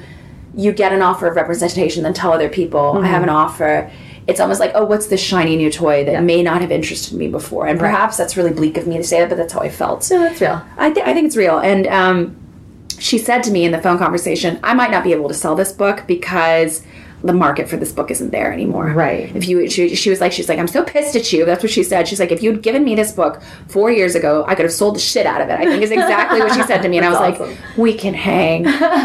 you 0.53 0.73
get 0.73 0.91
an 0.91 1.01
offer 1.01 1.27
of 1.27 1.35
representation, 1.35 2.03
then 2.03 2.13
tell 2.13 2.33
other 2.33 2.49
people 2.49 2.99
I 2.99 3.07
have 3.07 3.23
an 3.23 3.29
offer. 3.29 3.89
It's 4.27 4.39
almost 4.39 4.59
like, 4.59 4.71
oh, 4.75 4.85
what's 4.85 5.07
this 5.07 5.21
shiny 5.21 5.55
new 5.55 5.71
toy 5.71 6.05
that 6.05 6.23
may 6.23 6.43
not 6.43 6.61
have 6.61 6.71
interested 6.71 7.17
me 7.17 7.27
before? 7.27 7.67
And 7.67 7.79
perhaps 7.79 8.17
that's 8.17 8.37
really 8.37 8.51
bleak 8.51 8.77
of 8.77 8.85
me 8.87 8.97
to 8.97 9.03
say 9.03 9.19
that, 9.19 9.29
but 9.29 9.35
that's 9.37 9.53
how 9.53 9.59
I 9.61 9.69
felt. 9.69 10.09
No, 10.11 10.19
that's 10.19 10.39
real. 10.39 10.61
I, 10.77 10.91
th- 10.91 11.05
I 11.05 11.13
think 11.13 11.25
it's 11.27 11.35
real. 11.37 11.57
And 11.59 11.87
um, 11.87 12.35
she 12.99 13.17
said 13.17 13.41
to 13.43 13.51
me 13.51 13.65
in 13.65 13.71
the 13.71 13.81
phone 13.81 13.97
conversation, 13.97 14.59
I 14.63 14.73
might 14.75 14.91
not 14.91 15.03
be 15.03 15.11
able 15.11 15.27
to 15.27 15.33
sell 15.33 15.55
this 15.55 15.71
book 15.71 16.03
because 16.07 16.83
the 17.23 17.33
market 17.33 17.69
for 17.69 17.77
this 17.77 17.91
book 17.91 18.09
isn't 18.09 18.31
there 18.31 18.51
anymore. 18.51 18.87
Right. 18.93 19.35
If 19.35 19.47
you, 19.47 19.69
she, 19.69 19.95
she 19.95 20.09
was 20.09 20.19
like, 20.21 20.31
she's 20.31 20.49
like, 20.49 20.57
I'm 20.57 20.67
so 20.67 20.83
pissed 20.83 21.15
at 21.15 21.31
you. 21.31 21.45
That's 21.45 21.61
what 21.63 21.71
she 21.71 21.83
said. 21.83 22.07
She's 22.07 22.19
like, 22.19 22.31
if 22.31 22.41
you'd 22.41 22.63
given 22.63 22.83
me 22.83 22.95
this 22.95 23.11
book 23.11 23.41
four 23.67 23.91
years 23.91 24.15
ago, 24.15 24.43
I 24.47 24.55
could 24.55 24.65
have 24.65 24.73
sold 24.73 24.95
the 24.95 24.99
shit 24.99 25.25
out 25.27 25.39
of 25.41 25.49
it. 25.49 25.53
I 25.59 25.65
think 25.65 25.83
is 25.83 25.91
exactly 25.91 26.39
what 26.39 26.53
she 26.53 26.63
said 26.63 26.81
to 26.81 26.89
me. 26.89 26.97
And 26.97 27.05
I 27.05 27.09
was 27.29 27.37
That's 27.37 27.39
like, 27.39 27.77
we 27.77 27.93
can 27.95 28.13
hang. 28.15 28.63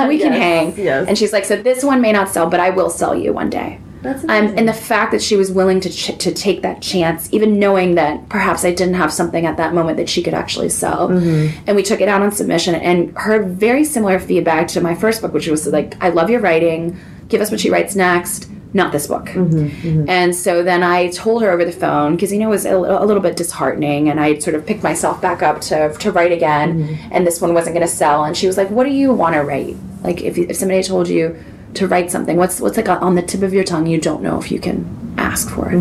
We 0.08 0.18
can 0.18 0.32
Yes, 0.32 0.74
hang. 0.76 0.78
yes. 0.78 1.08
And 1.08 1.18
she's 1.18 1.32
like, 1.32 1.44
so 1.44 1.56
this 1.60 1.84
one 1.84 2.00
may 2.00 2.12
not 2.12 2.28
sell, 2.30 2.48
but 2.48 2.58
I 2.60 2.70
will 2.70 2.88
sell 2.90 3.14
you 3.14 3.32
one 3.34 3.50
day. 3.50 3.80
Um, 4.07 4.54
and 4.57 4.68
the 4.68 4.72
fact 4.72 5.12
that 5.12 5.22
she 5.22 5.36
was 5.36 5.50
willing 5.50 5.80
to 5.80 5.90
ch- 5.90 6.16
to 6.18 6.32
take 6.32 6.62
that 6.62 6.80
chance, 6.82 7.28
even 7.32 7.59
knowing 7.59 7.94
that 7.96 8.28
perhaps 8.28 8.64
I 8.64 8.72
didn't 8.72 8.94
have 8.94 9.12
something 9.12 9.44
at 9.46 9.57
that 9.57 9.74
moment 9.74 9.96
that 9.98 10.09
she 10.09 10.22
could 10.22 10.34
actually 10.34 10.68
sell, 10.68 11.09
Mm-hmm. 11.09 11.64
and 11.66 11.76
we 11.76 11.82
took 11.82 12.00
it 12.00 12.09
out 12.09 12.22
on 12.22 12.30
submission, 12.32 12.74
and 12.74 13.16
heard 13.16 13.48
very 13.50 13.84
similar 13.84 14.18
feedback 14.18 14.68
to 14.68 14.80
my 14.80 14.94
first 14.94 15.20
book, 15.22 15.32
which 15.32 15.48
was 15.48 15.66
like, 15.66 15.96
"I 16.02 16.09
love 16.11 16.30
your 16.30 16.40
writing. 16.40 16.96
Give 17.28 17.40
us 17.40 17.50
what 17.50 17.61
she 17.61 17.70
writes 17.70 17.94
next." 17.96 18.48
Not 18.74 18.92
this 18.92 19.07
book. 19.07 19.26
Mm-hmm, 19.26 20.04
And 20.09 20.34
so 20.36 20.62
then 20.62 20.82
I 20.82 21.09
told 21.09 21.40
her 21.42 21.50
over 21.50 21.64
the 21.64 21.72
phone 21.72 22.14
because 22.14 22.30
you 22.30 22.38
know 22.38 22.48
it 22.48 22.50
was 22.50 22.66
a, 22.66 22.76
little- 22.76 23.02
a 23.02 23.07
little 23.07 23.22
bit 23.22 23.34
disheartening, 23.36 24.11
and 24.11 24.20
I 24.20 24.38
sort 24.38 24.54
of 24.54 24.66
picked 24.66 24.82
myself 24.82 25.22
back 25.22 25.42
up 25.42 25.61
to 25.62 25.94
to 25.94 26.12
write 26.12 26.32
again, 26.32 26.68
Mm-hmm. 26.84 27.09
and 27.12 27.26
this 27.26 27.40
one 27.40 27.54
wasn't 27.54 27.74
going 27.74 27.86
to 27.86 27.92
sell. 27.92 28.24
And 28.24 28.36
she 28.36 28.46
was 28.46 28.57
like, 28.59 28.68
"What 28.70 28.84
do 28.84 28.90
you 28.92 29.12
want 29.14 29.34
to 29.34 29.40
write? 29.42 29.76
Like 30.02 30.20
if 30.20 30.36
if 30.36 30.57
somebody 30.57 30.82
told 30.82 31.09
you 31.09 31.36
to 31.74 31.86
write 31.86 32.10
something, 32.10 32.36
what's 32.36 32.60
what's 32.60 32.76
like 32.76 32.88
on 32.88 33.14
the 33.14 33.22
tip 33.22 33.42
of 33.42 33.52
your 33.52 33.64
tongue 33.64 33.86
you 33.86 34.00
don't 34.00 34.22
know 34.22 34.38
if 34.38 34.50
you 34.50 34.58
can 34.58 35.14
ask 35.18 35.48
for 35.50 35.70
it?" 35.70 35.76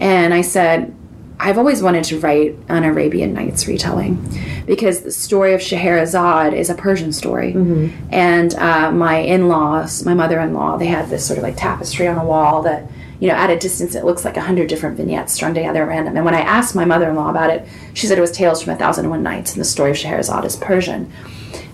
And 0.00 0.32
I 0.34 0.42
said, 0.42 0.94
I've 1.40 1.58
always 1.58 1.82
wanted 1.82 2.04
to 2.04 2.20
write 2.20 2.56
an 2.68 2.84
Arabian 2.84 3.34
Nights 3.34 3.66
retelling 3.66 4.24
because 4.66 5.00
the 5.00 5.10
story 5.10 5.52
of 5.52 5.60
Scheherazade 5.60 6.54
is 6.54 6.70
a 6.70 6.74
Persian 6.74 7.12
story. 7.12 7.52
And 8.10 8.54
uh, 8.54 8.92
my 8.92 9.16
in 9.18 9.48
laws, 9.48 10.04
my 10.06 10.14
mother 10.14 10.38
in 10.40 10.54
law, 10.54 10.76
they 10.76 10.86
had 10.86 11.10
this 11.10 11.26
sort 11.26 11.38
of 11.38 11.42
like 11.42 11.56
tapestry 11.56 12.06
on 12.06 12.16
a 12.18 12.24
wall 12.24 12.62
that, 12.62 12.88
you 13.18 13.28
know, 13.28 13.34
at 13.34 13.50
a 13.50 13.58
distance 13.58 13.94
it 13.96 14.04
looks 14.04 14.24
like 14.24 14.36
a 14.36 14.40
hundred 14.42 14.68
different 14.68 14.96
vignettes 14.96 15.32
strung 15.32 15.54
together 15.54 15.82
at 15.82 15.88
random. 15.88 16.16
And 16.16 16.24
when 16.24 16.34
I 16.34 16.40
asked 16.40 16.74
my 16.76 16.84
mother 16.84 17.10
in 17.10 17.16
law 17.16 17.30
about 17.30 17.50
it, 17.50 17.66
she 17.94 18.06
said 18.06 18.16
it 18.16 18.20
was 18.20 18.30
Tales 18.32 18.62
from 18.62 18.72
a 18.72 18.76
Thousand 18.76 19.06
and 19.06 19.10
One 19.10 19.24
Nights 19.24 19.52
and 19.52 19.60
the 19.60 19.64
story 19.64 19.90
of 19.90 19.98
Scheherazade 19.98 20.44
is 20.44 20.56
Persian. 20.56 21.12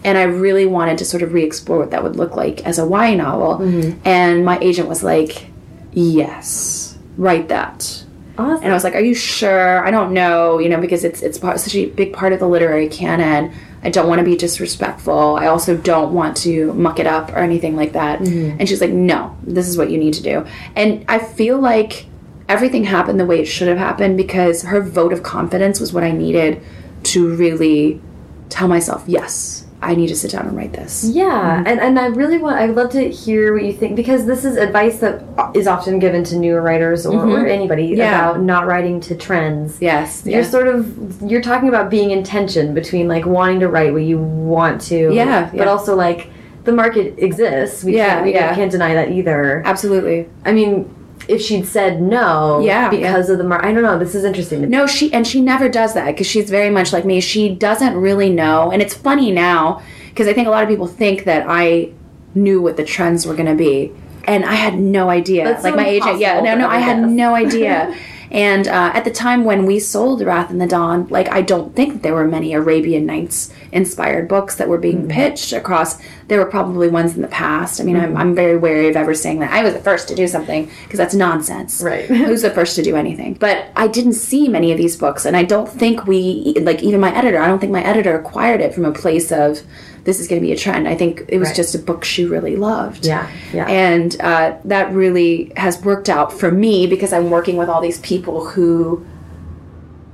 And 0.04 0.16
I 0.16 0.22
really 0.22 0.66
wanted 0.66 0.98
to 0.98 1.04
sort 1.04 1.22
of 1.22 1.32
re 1.32 1.44
explore 1.44 1.78
what 1.78 1.90
that 1.90 2.02
would 2.02 2.16
look 2.16 2.36
like 2.36 2.66
as 2.66 2.78
a 2.78 2.86
YA 2.86 3.14
novel. 3.14 3.58
Mm-hmm. 3.58 4.00
And 4.04 4.44
my 4.44 4.58
agent 4.60 4.88
was 4.88 5.02
like, 5.02 5.46
yes, 5.92 6.98
write 7.16 7.48
that. 7.48 8.04
Awesome. 8.38 8.62
And 8.62 8.72
I 8.72 8.74
was 8.74 8.84
like, 8.84 8.94
"Are 8.94 9.00
you 9.00 9.14
sure? 9.14 9.84
I 9.84 9.90
don't 9.90 10.14
know, 10.14 10.58
you 10.58 10.68
know, 10.68 10.80
because 10.80 11.04
it's 11.04 11.20
it's 11.20 11.36
part, 11.36 11.60
such 11.60 11.74
a 11.74 11.86
big 11.86 12.12
part 12.12 12.32
of 12.32 12.38
the 12.38 12.48
literary 12.48 12.88
canon. 12.88 13.52
I 13.82 13.90
don't 13.90 14.08
want 14.08 14.18
to 14.18 14.24
be 14.24 14.36
disrespectful. 14.36 15.36
I 15.36 15.46
also 15.46 15.76
don't 15.76 16.14
want 16.14 16.36
to 16.38 16.72
muck 16.74 16.98
it 16.98 17.06
up 17.06 17.30
or 17.32 17.38
anything 17.38 17.76
like 17.76 17.92
that." 17.92 18.20
Mm-hmm. 18.20 18.58
And 18.58 18.68
she's 18.68 18.80
like, 18.80 18.90
"No, 18.90 19.36
this 19.42 19.68
is 19.68 19.76
what 19.76 19.90
you 19.90 19.98
need 19.98 20.14
to 20.14 20.22
do." 20.22 20.46
And 20.74 21.04
I 21.08 21.18
feel 21.18 21.58
like 21.58 22.06
everything 22.48 22.84
happened 22.84 23.20
the 23.20 23.26
way 23.26 23.40
it 23.40 23.44
should 23.44 23.68
have 23.68 23.78
happened 23.78 24.16
because 24.16 24.62
her 24.62 24.80
vote 24.80 25.12
of 25.12 25.22
confidence 25.22 25.78
was 25.78 25.92
what 25.92 26.02
I 26.02 26.10
needed 26.10 26.62
to 27.02 27.34
really 27.34 28.00
tell 28.48 28.68
myself, 28.68 29.04
"Yes, 29.06 29.66
I 29.82 29.94
need 29.94 30.08
to 30.08 30.16
sit 30.16 30.30
down 30.30 30.46
and 30.46 30.56
write 30.56 30.72
this." 30.72 31.04
Yeah, 31.04 31.24
mm-hmm. 31.24 31.66
and, 31.66 31.80
and 31.80 31.98
I 31.98 32.06
really 32.06 32.38
want, 32.38 32.56
I'd 32.56 32.74
love 32.74 32.90
to 32.90 33.08
hear 33.10 33.52
what 33.52 33.64
you 33.64 33.72
think 33.72 33.96
because 33.96 34.26
this 34.26 34.44
is 34.44 34.56
advice 34.56 34.98
that 35.00 35.22
is 35.54 35.66
often 35.66 35.98
given 35.98 36.22
to 36.24 36.36
newer 36.36 36.60
writers 36.60 37.06
or, 37.06 37.18
or 37.20 37.26
mm-hmm. 37.38 37.46
anybody 37.46 37.86
Yeah. 37.86 38.30
about 38.30 38.42
not 38.42 38.66
writing 38.66 39.00
to 39.02 39.14
trends. 39.16 39.78
Yes, 39.80 40.22
You're 40.26 40.40
yeah. 40.42 40.46
sort 40.48 40.68
of, 40.68 41.22
you're 41.22 41.42
talking 41.42 41.68
about 41.68 41.90
being 41.90 42.10
in 42.10 42.22
tension 42.22 42.74
between 42.74 43.08
like 43.08 43.26
wanting 43.26 43.60
to 43.60 43.68
write 43.68 43.92
what 43.92 44.02
you 44.02 44.18
want 44.18 44.80
to. 44.82 45.12
Yeah, 45.14 45.48
But 45.50 45.54
yeah. 45.54 45.64
also 45.64 45.94
like 45.96 46.28
the 46.64 46.72
market 46.72 47.14
exists. 47.18 47.82
We 47.82 47.96
Yeah, 47.96 48.08
can't, 48.14 48.24
we 48.26 48.34
yeah. 48.34 48.54
can't 48.54 48.70
deny 48.70 48.94
that 48.94 49.10
either. 49.10 49.62
absolutely. 49.64 50.28
I 50.44 50.52
mean, 50.52 50.94
if 51.28 51.40
she'd 51.40 51.66
said 51.66 52.00
no 52.00 52.60
Yeah, 52.60 52.88
because 52.90 53.30
of 53.30 53.38
the 53.38 53.44
market, 53.44 53.66
I 53.68 53.72
don't 53.72 53.82
know, 53.82 53.98
this 53.98 54.14
is 54.14 54.24
interesting. 54.24 54.68
No, 54.68 54.86
she 54.86 55.12
and 55.12 55.26
she 55.26 55.40
never 55.40 55.68
does 55.68 55.94
that 55.94 56.06
because 56.06 56.26
she's 56.26 56.50
very 56.50 56.70
much 56.70 56.92
like 56.92 57.04
me. 57.04 57.20
She 57.20 57.54
doesn't 57.54 57.94
really 57.96 58.30
know, 58.30 58.70
and 58.70 58.80
it's 58.82 58.94
funny 58.94 59.30
now 59.30 59.82
because 60.08 60.26
I 60.26 60.32
think 60.32 60.48
a 60.48 60.50
lot 60.50 60.62
of 60.62 60.68
people 60.68 60.86
think 60.86 61.24
that 61.24 61.46
I 61.48 61.92
knew 62.34 62.60
what 62.60 62.76
the 62.76 62.84
trends 62.84 63.26
were 63.26 63.34
going 63.34 63.48
to 63.48 63.54
be, 63.54 63.92
and 64.24 64.44
I 64.44 64.54
had 64.54 64.78
no 64.78 65.08
idea. 65.10 65.44
That's 65.44 65.64
like 65.64 65.72
so 65.72 65.76
my 65.76 65.86
agent, 65.86 66.18
yeah, 66.18 66.40
no, 66.40 66.54
no, 66.56 66.64
ever 66.64 66.74
I 66.74 66.78
had 66.78 66.98
no 67.08 67.34
idea. 67.34 67.96
and 68.30 68.68
uh, 68.68 68.92
at 68.94 69.04
the 69.04 69.10
time 69.10 69.44
when 69.44 69.66
we 69.66 69.80
sold 69.80 70.20
Wrath 70.22 70.50
and 70.50 70.60
the 70.60 70.66
Dawn, 70.66 71.08
like 71.08 71.28
I 71.28 71.42
don't 71.42 71.74
think 71.74 71.94
that 71.94 72.02
there 72.02 72.14
were 72.14 72.26
many 72.28 72.54
Arabian 72.54 73.04
Nights 73.06 73.52
inspired 73.72 74.28
books 74.28 74.54
that 74.56 74.68
were 74.68 74.78
being 74.78 74.98
Mm-hmm. 75.02 75.10
pitched 75.10 75.52
across. 75.52 75.98
There 76.30 76.38
were 76.38 76.46
probably 76.46 76.86
ones 76.88 77.16
in 77.16 77.22
the 77.22 77.28
past. 77.28 77.80
I 77.80 77.84
mean, 77.84 77.96
I'm, 77.96 78.16
I'm 78.16 78.36
very 78.36 78.56
wary 78.56 78.88
of 78.88 78.94
ever 78.94 79.14
saying 79.14 79.40
that 79.40 79.50
I 79.50 79.64
was 79.64 79.74
the 79.74 79.80
first 79.80 80.06
to 80.08 80.14
do 80.14 80.28
something 80.28 80.70
because 80.84 80.96
that's 80.96 81.12
nonsense. 81.12 81.82
Right. 81.82 82.04
Who's 82.06 82.42
the 82.42 82.50
first 82.50 82.76
to 82.76 82.82
do 82.84 82.94
anything? 82.94 83.34
But 83.34 83.66
I 83.74 83.88
didn't 83.88 84.12
see 84.12 84.46
many 84.46 84.70
of 84.70 84.78
these 84.78 84.96
books, 84.96 85.24
and 85.26 85.36
I 85.36 85.42
don't 85.42 85.68
think 85.68 86.06
we, 86.06 86.54
like, 86.62 86.84
even 86.84 87.00
my 87.00 87.12
editor, 87.16 87.40
I 87.40 87.48
don't 87.48 87.58
think 87.58 87.72
my 87.72 87.82
editor 87.82 88.16
acquired 88.16 88.60
it 88.60 88.72
from 88.72 88.84
a 88.84 88.92
place 88.92 89.32
of 89.32 89.60
this 90.04 90.20
is 90.20 90.28
going 90.28 90.40
to 90.40 90.46
be 90.46 90.52
a 90.52 90.56
trend. 90.56 90.86
I 90.86 90.94
think 90.94 91.24
it 91.28 91.38
was 91.38 91.48
Right. 91.48 91.56
just 91.56 91.74
a 91.74 91.78
book 91.80 92.04
she 92.04 92.24
really 92.24 92.54
loved. 92.54 93.04
Yeah, 93.04 93.28
yeah. 93.52 93.66
And 93.68 94.18
uh, 94.20 94.54
that 94.66 94.92
really 94.92 95.52
has 95.56 95.82
worked 95.82 96.08
out 96.08 96.32
for 96.32 96.52
me 96.52 96.86
because 96.86 97.12
I'm 97.12 97.28
working 97.28 97.56
with 97.56 97.68
all 97.68 97.80
these 97.82 97.98
people 97.98 98.46
who 98.50 99.04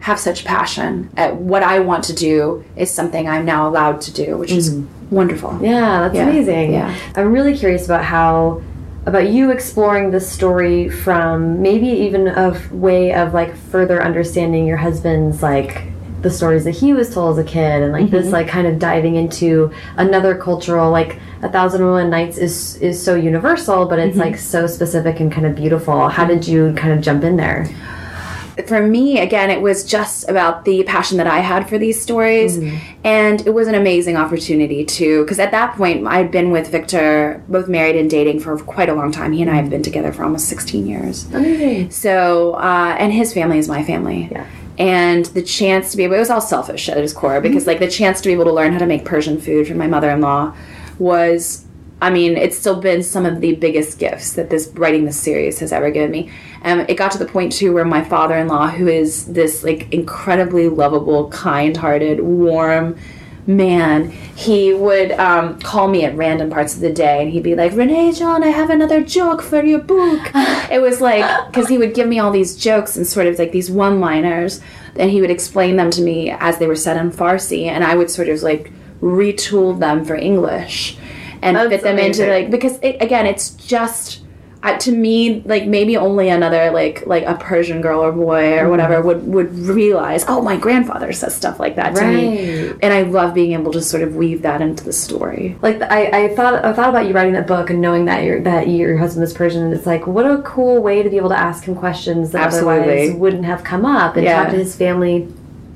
have 0.00 0.18
such 0.18 0.44
passion 0.44 1.10
at 1.16 1.36
what 1.36 1.62
I 1.62 1.80
want 1.80 2.04
to 2.04 2.12
do 2.14 2.64
is 2.76 2.90
something 2.90 3.28
I'm 3.28 3.44
now 3.44 3.68
allowed 3.68 4.00
to 4.02 4.12
do, 4.12 4.36
which 4.38 4.52
is 4.52 4.80
wonderful. 5.10 5.58
Yeah, 5.60 6.00
that's 6.00 6.14
Yeah, 6.14 6.28
amazing. 6.28 6.72
yeah. 6.72 6.94
I'm 7.14 7.32
really 7.32 7.56
curious 7.56 7.86
about 7.86 8.04
how 8.04 8.62
about 9.06 9.30
you 9.30 9.52
exploring 9.52 10.10
this 10.10 10.28
story 10.28 10.88
from 10.88 11.62
maybe 11.62 11.86
even 11.86 12.26
a 12.26 12.60
way 12.72 13.14
of 13.14 13.32
like 13.32 13.56
further 13.56 14.02
understanding 14.02 14.66
your 14.66 14.78
husband's 14.78 15.42
like 15.42 15.84
the 16.22 16.30
stories 16.30 16.64
that 16.64 16.72
he 16.72 16.92
was 16.92 17.14
told 17.14 17.38
as 17.38 17.44
a 17.44 17.48
kid 17.48 17.82
and 17.82 17.92
like 17.92 18.10
this 18.10 18.24
mm-hmm. 18.24 18.32
like 18.32 18.48
kind 18.48 18.66
of 18.66 18.80
diving 18.80 19.14
into 19.14 19.72
another 19.96 20.34
cultural 20.34 20.90
like 20.90 21.20
a 21.42 21.48
thousand 21.48 21.82
and 21.82 21.90
one 21.92 22.10
nights 22.10 22.36
is 22.36 22.74
is 22.76 23.00
so 23.00 23.14
universal 23.14 23.86
but 23.86 24.00
it's 24.00 24.16
mm-hmm. 24.16 24.32
like 24.32 24.36
so 24.36 24.66
specific 24.66 25.20
and 25.20 25.30
kind 25.30 25.46
of 25.46 25.54
beautiful 25.54 26.08
how 26.08 26.24
mm-hmm. 26.24 26.34
did 26.34 26.48
you 26.48 26.72
kind 26.74 26.92
of 26.92 27.00
jump 27.00 27.22
in 27.22 27.36
there 27.36 27.68
for 28.64 28.86
me, 28.86 29.20
again, 29.20 29.50
it 29.50 29.60
was 29.60 29.84
just 29.84 30.28
about 30.28 30.64
the 30.64 30.82
passion 30.84 31.18
that 31.18 31.26
I 31.26 31.40
had 31.40 31.68
for 31.68 31.76
these 31.76 32.00
stories. 32.00 32.56
And 33.04 33.46
it 33.46 33.50
was 33.50 33.68
an 33.68 33.74
amazing 33.74 34.16
opportunity 34.16 34.84
to, 34.84 35.22
because 35.22 35.38
at 35.38 35.50
that 35.50 35.76
point, 35.76 36.06
I'd 36.06 36.30
been 36.30 36.50
with 36.50 36.68
Victor, 36.68 37.42
both 37.48 37.68
married 37.68 37.96
and 37.96 38.08
dating 38.08 38.40
for 38.40 38.56
quite 38.58 38.88
a 38.88 38.94
long 38.94 39.12
time. 39.12 39.32
He 39.32 39.42
and 39.42 39.50
I 39.50 39.56
have 39.56 39.68
been 39.68 39.82
together 39.82 40.12
for 40.12 40.24
almost 40.24 40.48
16 40.48 40.86
years. 40.86 41.26
Amazing. 41.32 41.90
So, 41.90 42.54
uh, 42.54 42.96
and 42.98 43.12
his 43.12 43.34
family 43.34 43.58
is 43.58 43.68
my 43.68 43.84
family. 43.84 44.28
Yeah. 44.30 44.46
And 44.78 45.26
the 45.26 45.42
chance 45.42 45.90
to 45.90 45.96
be 45.96 46.04
able, 46.04 46.16
it 46.16 46.20
was 46.20 46.30
all 46.30 46.40
selfish 46.40 46.88
at 46.88 46.98
its 46.98 47.12
core 47.12 47.40
because, 47.40 47.66
like, 47.66 47.78
the 47.78 47.90
chance 47.90 48.20
to 48.20 48.28
be 48.28 48.32
able 48.32 48.44
to 48.44 48.52
learn 48.52 48.72
how 48.72 48.78
to 48.78 48.86
make 48.86 49.04
Persian 49.04 49.40
food 49.40 49.66
from 49.66 49.78
my 49.78 49.86
mother 49.86 50.10
in 50.10 50.20
law 50.20 50.54
was, 50.98 51.66
I 52.00 52.10
mean, 52.10 52.36
it's 52.36 52.58
still 52.58 52.80
been 52.80 53.02
some 53.02 53.24
of 53.24 53.40
the 53.40 53.54
biggest 53.54 53.98
gifts 53.98 54.34
that 54.34 54.50
this 54.50 54.68
writing 54.74 55.06
this 55.06 55.18
series 55.18 55.60
has 55.60 55.72
ever 55.72 55.90
given 55.90 56.10
me. 56.10 56.30
Um, 56.62 56.80
it 56.88 56.96
got 56.96 57.12
to 57.12 57.18
the 57.18 57.26
point, 57.26 57.52
too, 57.52 57.72
where 57.72 57.84
my 57.84 58.02
father 58.02 58.36
in 58.36 58.48
law, 58.48 58.68
who 58.68 58.88
is 58.88 59.26
this, 59.26 59.62
like, 59.62 59.92
incredibly 59.92 60.68
lovable, 60.68 61.28
kind 61.30 61.76
hearted, 61.76 62.20
warm, 62.20 62.96
man, 63.46 64.10
he 64.34 64.74
would 64.74 65.12
um, 65.12 65.58
call 65.60 65.88
me 65.88 66.04
at 66.04 66.16
random 66.16 66.50
parts 66.50 66.74
of 66.74 66.80
the 66.80 66.92
day 66.92 67.22
and 67.22 67.30
he'd 67.30 67.42
be 67.42 67.54
like, 67.54 67.72
Renee 67.72 68.12
John, 68.12 68.42
I 68.42 68.48
have 68.48 68.70
another 68.70 69.02
joke 69.02 69.42
for 69.42 69.62
your 69.62 69.78
book. 69.78 70.20
it 70.70 70.80
was 70.82 71.00
like, 71.00 71.46
because 71.46 71.68
he 71.68 71.78
would 71.78 71.94
give 71.94 72.08
me 72.08 72.18
all 72.18 72.30
these 72.30 72.56
jokes 72.56 72.96
and 72.96 73.06
sort 73.06 73.26
of 73.26 73.38
like 73.38 73.52
these 73.52 73.70
one 73.70 74.00
liners, 74.00 74.60
and 74.96 75.10
he 75.10 75.20
would 75.20 75.30
explain 75.30 75.76
them 75.76 75.90
to 75.92 76.02
me 76.02 76.30
as 76.30 76.58
they 76.58 76.66
were 76.66 76.76
said 76.76 76.96
in 76.96 77.10
Farsi, 77.10 77.66
and 77.66 77.84
I 77.84 77.94
would 77.94 78.10
sort 78.10 78.28
of 78.28 78.42
like 78.42 78.72
retool 79.00 79.78
them 79.78 80.04
for 80.04 80.14
English 80.14 80.96
and 81.42 81.56
That's 81.56 81.68
fit 81.68 81.82
them 81.82 81.98
into 81.98 82.26
like, 82.28 82.50
because 82.50 82.78
it, 82.80 82.96
again, 83.00 83.26
it's 83.26 83.50
just. 83.50 84.22
To 84.80 84.92
me, 84.92 85.40
like 85.42 85.66
maybe 85.66 85.96
only 85.96 86.28
another 86.28 86.70
like 86.70 87.06
like 87.06 87.24
a 87.24 87.34
Persian 87.34 87.80
girl 87.80 88.04
or 88.04 88.12
boy 88.12 88.52
or 88.52 88.58
mm-hmm. 88.58 88.70
whatever 88.70 89.00
would 89.02 89.26
would 89.26 89.52
realize. 89.58 90.24
Oh, 90.28 90.42
my 90.42 90.56
grandfather 90.56 91.12
says 91.12 91.34
stuff 91.34 91.58
like 91.58 91.76
that 91.76 91.94
to 91.96 92.04
me, 92.06 92.68
and 92.82 92.92
I 92.92 93.02
love 93.02 93.34
being 93.34 93.52
able 93.52 93.72
to 93.72 93.80
sort 93.80 94.02
of 94.02 94.14
weave 94.14 94.42
that 94.42 94.60
into 94.60 94.84
the 94.84 94.92
story. 94.92 95.56
Like 95.62 95.80
I, 95.82 96.26
I 96.26 96.34
thought, 96.36 96.64
I 96.64 96.72
thought 96.72 96.90
about 96.90 97.06
you 97.06 97.14
writing 97.14 97.32
that 97.32 97.46
book 97.46 97.70
and 97.70 97.80
knowing 97.80 98.04
that 98.04 98.22
your 98.24 98.40
that 98.42 98.68
your 98.68 98.98
husband 98.98 99.24
is 99.24 99.32
Persian. 99.32 99.62
And 99.62 99.72
it's 99.74 99.86
like, 99.86 100.06
what 100.06 100.26
a 100.26 100.42
cool 100.42 100.82
way 100.82 101.02
to 101.02 101.10
be 101.10 101.16
able 101.16 101.30
to 101.30 101.38
ask 101.38 101.64
him 101.64 101.74
questions 101.74 102.32
that 102.32 102.52
otherwise 102.52 103.14
wouldn't 103.14 103.44
have 103.44 103.64
come 103.64 103.84
up, 103.84 104.16
and 104.16 104.24
Yeah. 104.24 104.42
talk 104.42 104.52
to 104.52 104.58
his 104.58 104.76
family, 104.76 105.26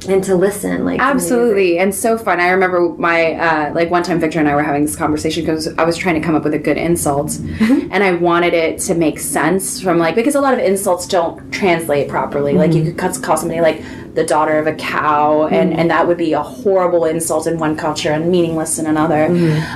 and 0.09 0.24
to 0.24 0.34
listen. 0.34 0.84
Like 0.84 1.01
Absolutely, 1.01 1.78
and 1.78 1.94
so 1.94 2.16
fun. 2.16 2.40
I 2.40 2.51
remember 2.51 2.94
my 2.98 3.34
uh, 3.34 3.74
like 3.74 3.90
one 3.90 4.03
time 4.03 4.20
Victor 4.20 4.38
and 4.38 4.48
I 4.48 4.55
were 4.55 4.62
having 4.62 4.84
this 4.84 4.96
conversation 4.96 5.44
because 5.44 5.68
I 5.78 5.84
was 5.84 5.96
trying 5.96 6.14
to 6.14 6.20
come 6.20 6.34
up 6.34 6.44
with 6.44 6.55
a 6.55 6.59
good 6.59 6.76
insult, 6.76 7.38
and 7.38 8.03
I 8.03 8.12
wanted 8.12 8.55
it 8.55 8.78
to 8.80 8.94
make 8.94 9.18
sense 9.18 9.80
from 9.80 9.98
like 9.98 10.14
because 10.14 10.34
a 10.34 10.40
lot 10.40 10.55
of 10.55 10.61
insults 10.61 11.07
don't 11.07 11.53
translate 11.53 12.09
properly. 12.09 12.55
Like 12.55 12.72
you 12.72 12.84
could 12.84 12.98
cut- 12.98 13.22
call 13.22 13.36
somebody 13.36 13.61
like 13.61 13.82
the 14.14 14.24
daughter 14.24 14.59
of 14.59 14.66
a 14.66 14.74
cow, 14.74 15.46
and 15.46 15.72
and 15.72 15.90
that 15.90 16.07
would 16.07 16.18
be 16.18 16.32
a 16.32 16.42
horrible 16.42 17.05
insult 17.05 17.46
in 17.46 17.59
one 17.59 17.76
culture 17.76 18.12
and 18.12 18.30
meaningless 18.30 18.78
in 18.78 18.86
another. 18.86 19.26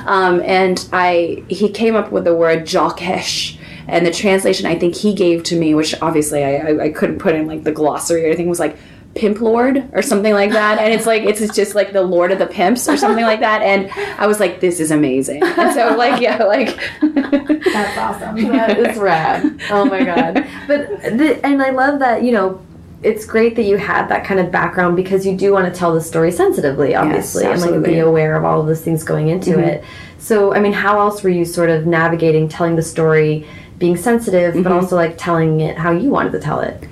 Um, 0.05 0.41
and 0.41 0.87
I 0.91 1.43
he 1.49 1.69
came 1.69 1.95
up 1.95 2.11
with 2.11 2.23
the 2.25 2.35
word 2.35 2.65
jakesh. 2.65 3.59
And 3.87 4.03
the 4.03 4.11
translation 4.11 4.65
I 4.65 4.79
think 4.79 4.95
he 4.95 5.13
gave 5.13 5.43
to 5.43 5.55
me, 5.55 5.75
which 5.75 5.93
obviously 6.01 6.43
I, 6.43 6.55
I, 6.55 6.83
I 6.85 6.89
couldn't 6.89 7.19
put 7.19 7.35
in 7.35 7.45
like 7.45 7.63
the 7.63 7.71
glossary 7.71 8.23
or 8.23 8.25
anything, 8.29 8.49
was 8.49 8.59
like 8.59 8.75
pimp 9.15 9.39
lord 9.39 9.89
or 9.93 10.01
something 10.01 10.33
like 10.33 10.51
that 10.51 10.77
and 10.77 10.93
it's 10.93 11.05
like 11.05 11.23
it's 11.23 11.55
just 11.55 11.73
like 11.73 11.93
the 11.93 12.01
lord 12.01 12.33
of 12.33 12.39
the 12.39 12.45
pimps 12.45 12.89
or 12.89 12.97
something 12.97 13.23
like 13.23 13.39
that 13.39 13.61
and 13.61 13.89
i 14.19 14.27
was 14.27 14.41
like 14.41 14.59
this 14.59 14.81
is 14.81 14.91
amazing 14.91 15.41
and 15.41 15.73
so 15.73 15.95
like 15.95 16.21
yeah 16.21 16.43
like 16.43 16.77
That's 17.75 17.97
awesome. 17.97 18.47
that 18.49 18.77
is 18.79 18.97
rad. 18.97 19.59
Oh 19.69 19.85
my 19.85 20.03
god! 20.03 20.47
But 20.67 21.01
the, 21.17 21.39
and 21.43 21.61
I 21.61 21.71
love 21.71 21.99
that 21.99 22.23
you 22.23 22.31
know. 22.31 22.61
It's 23.03 23.23
great 23.25 23.55
that 23.57 23.63
you 23.63 23.77
had 23.77 24.07
that 24.07 24.25
kind 24.25 24.39
of 24.39 24.51
background 24.51 24.95
because 24.95 25.27
you 25.27 25.37
do 25.37 25.51
want 25.51 25.71
to 25.71 25.77
tell 25.77 25.93
the 25.93 26.01
story 26.01 26.31
sensitively, 26.31 26.95
obviously, 26.95 27.45
and 27.45 27.61
like 27.61 27.83
be 27.83 27.99
aware 27.99 28.35
of 28.35 28.43
all 28.43 28.61
of 28.61 28.65
those 28.65 28.81
things 28.81 29.03
going 29.03 29.27
into 29.27 29.51
mm-hmm. 29.51 29.59
it. 29.59 29.83
So, 30.17 30.55
I 30.55 30.59
mean, 30.59 30.73
how 30.73 30.99
else 30.99 31.21
were 31.21 31.29
you 31.29 31.45
sort 31.45 31.69
of 31.69 31.85
navigating 31.85 32.49
telling 32.49 32.75
the 32.75 32.81
story, 32.81 33.47
being 33.77 33.95
sensitive, 33.95 34.55
but 34.55 34.63
mm-hmm. 34.63 34.71
also 34.71 34.95
like 34.95 35.19
telling 35.19 35.59
it 35.59 35.77
how 35.77 35.91
you 35.91 36.09
wanted 36.09 36.31
to 36.31 36.39
tell 36.39 36.61
it? 36.61 36.87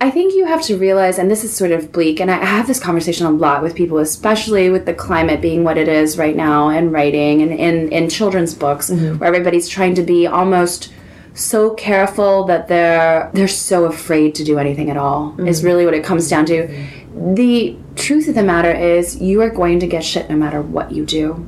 I 0.00 0.10
think 0.10 0.34
you 0.34 0.44
have 0.44 0.62
to 0.62 0.76
realize, 0.76 1.18
and 1.18 1.30
this 1.30 1.42
is 1.42 1.54
sort 1.54 1.70
of 1.70 1.90
bleak, 1.90 2.20
and 2.20 2.30
I 2.30 2.44
have 2.44 2.66
this 2.66 2.78
conversation 2.78 3.26
a 3.26 3.30
lot 3.30 3.62
with 3.62 3.74
people, 3.74 3.98
especially 3.98 4.68
with 4.68 4.84
the 4.84 4.92
climate 4.92 5.40
being 5.40 5.64
what 5.64 5.78
it 5.78 5.88
is 5.88 6.18
right 6.18 6.36
now 6.36 6.68
and 6.68 6.92
writing 6.92 7.40
and 7.40 7.52
in, 7.52 7.90
in 7.90 8.10
children's 8.10 8.52
books, 8.52 8.90
mm-hmm. 8.90 9.18
where 9.18 9.28
everybody's 9.28 9.68
trying 9.68 9.94
to 9.94 10.02
be 10.02 10.26
almost 10.26 10.92
so 11.32 11.74
careful 11.74 12.44
that 12.44 12.66
they're 12.68 13.30
they're 13.34 13.48
so 13.48 13.84
afraid 13.84 14.34
to 14.34 14.44
do 14.44 14.58
anything 14.58 14.90
at 14.90 14.96
all. 14.98 15.30
Mm-hmm. 15.30 15.48
Is 15.48 15.64
really 15.64 15.86
what 15.86 15.94
it 15.94 16.04
comes 16.04 16.28
down 16.28 16.44
to. 16.46 16.68
Mm-hmm. 16.68 17.34
The 17.34 17.76
truth 17.94 18.28
of 18.28 18.34
the 18.34 18.42
matter 18.42 18.72
is, 18.72 19.16
you 19.22 19.40
are 19.40 19.50
going 19.50 19.80
to 19.80 19.86
get 19.86 20.04
shit 20.04 20.28
no 20.28 20.36
matter 20.36 20.60
what 20.60 20.92
you 20.92 21.06
do. 21.06 21.46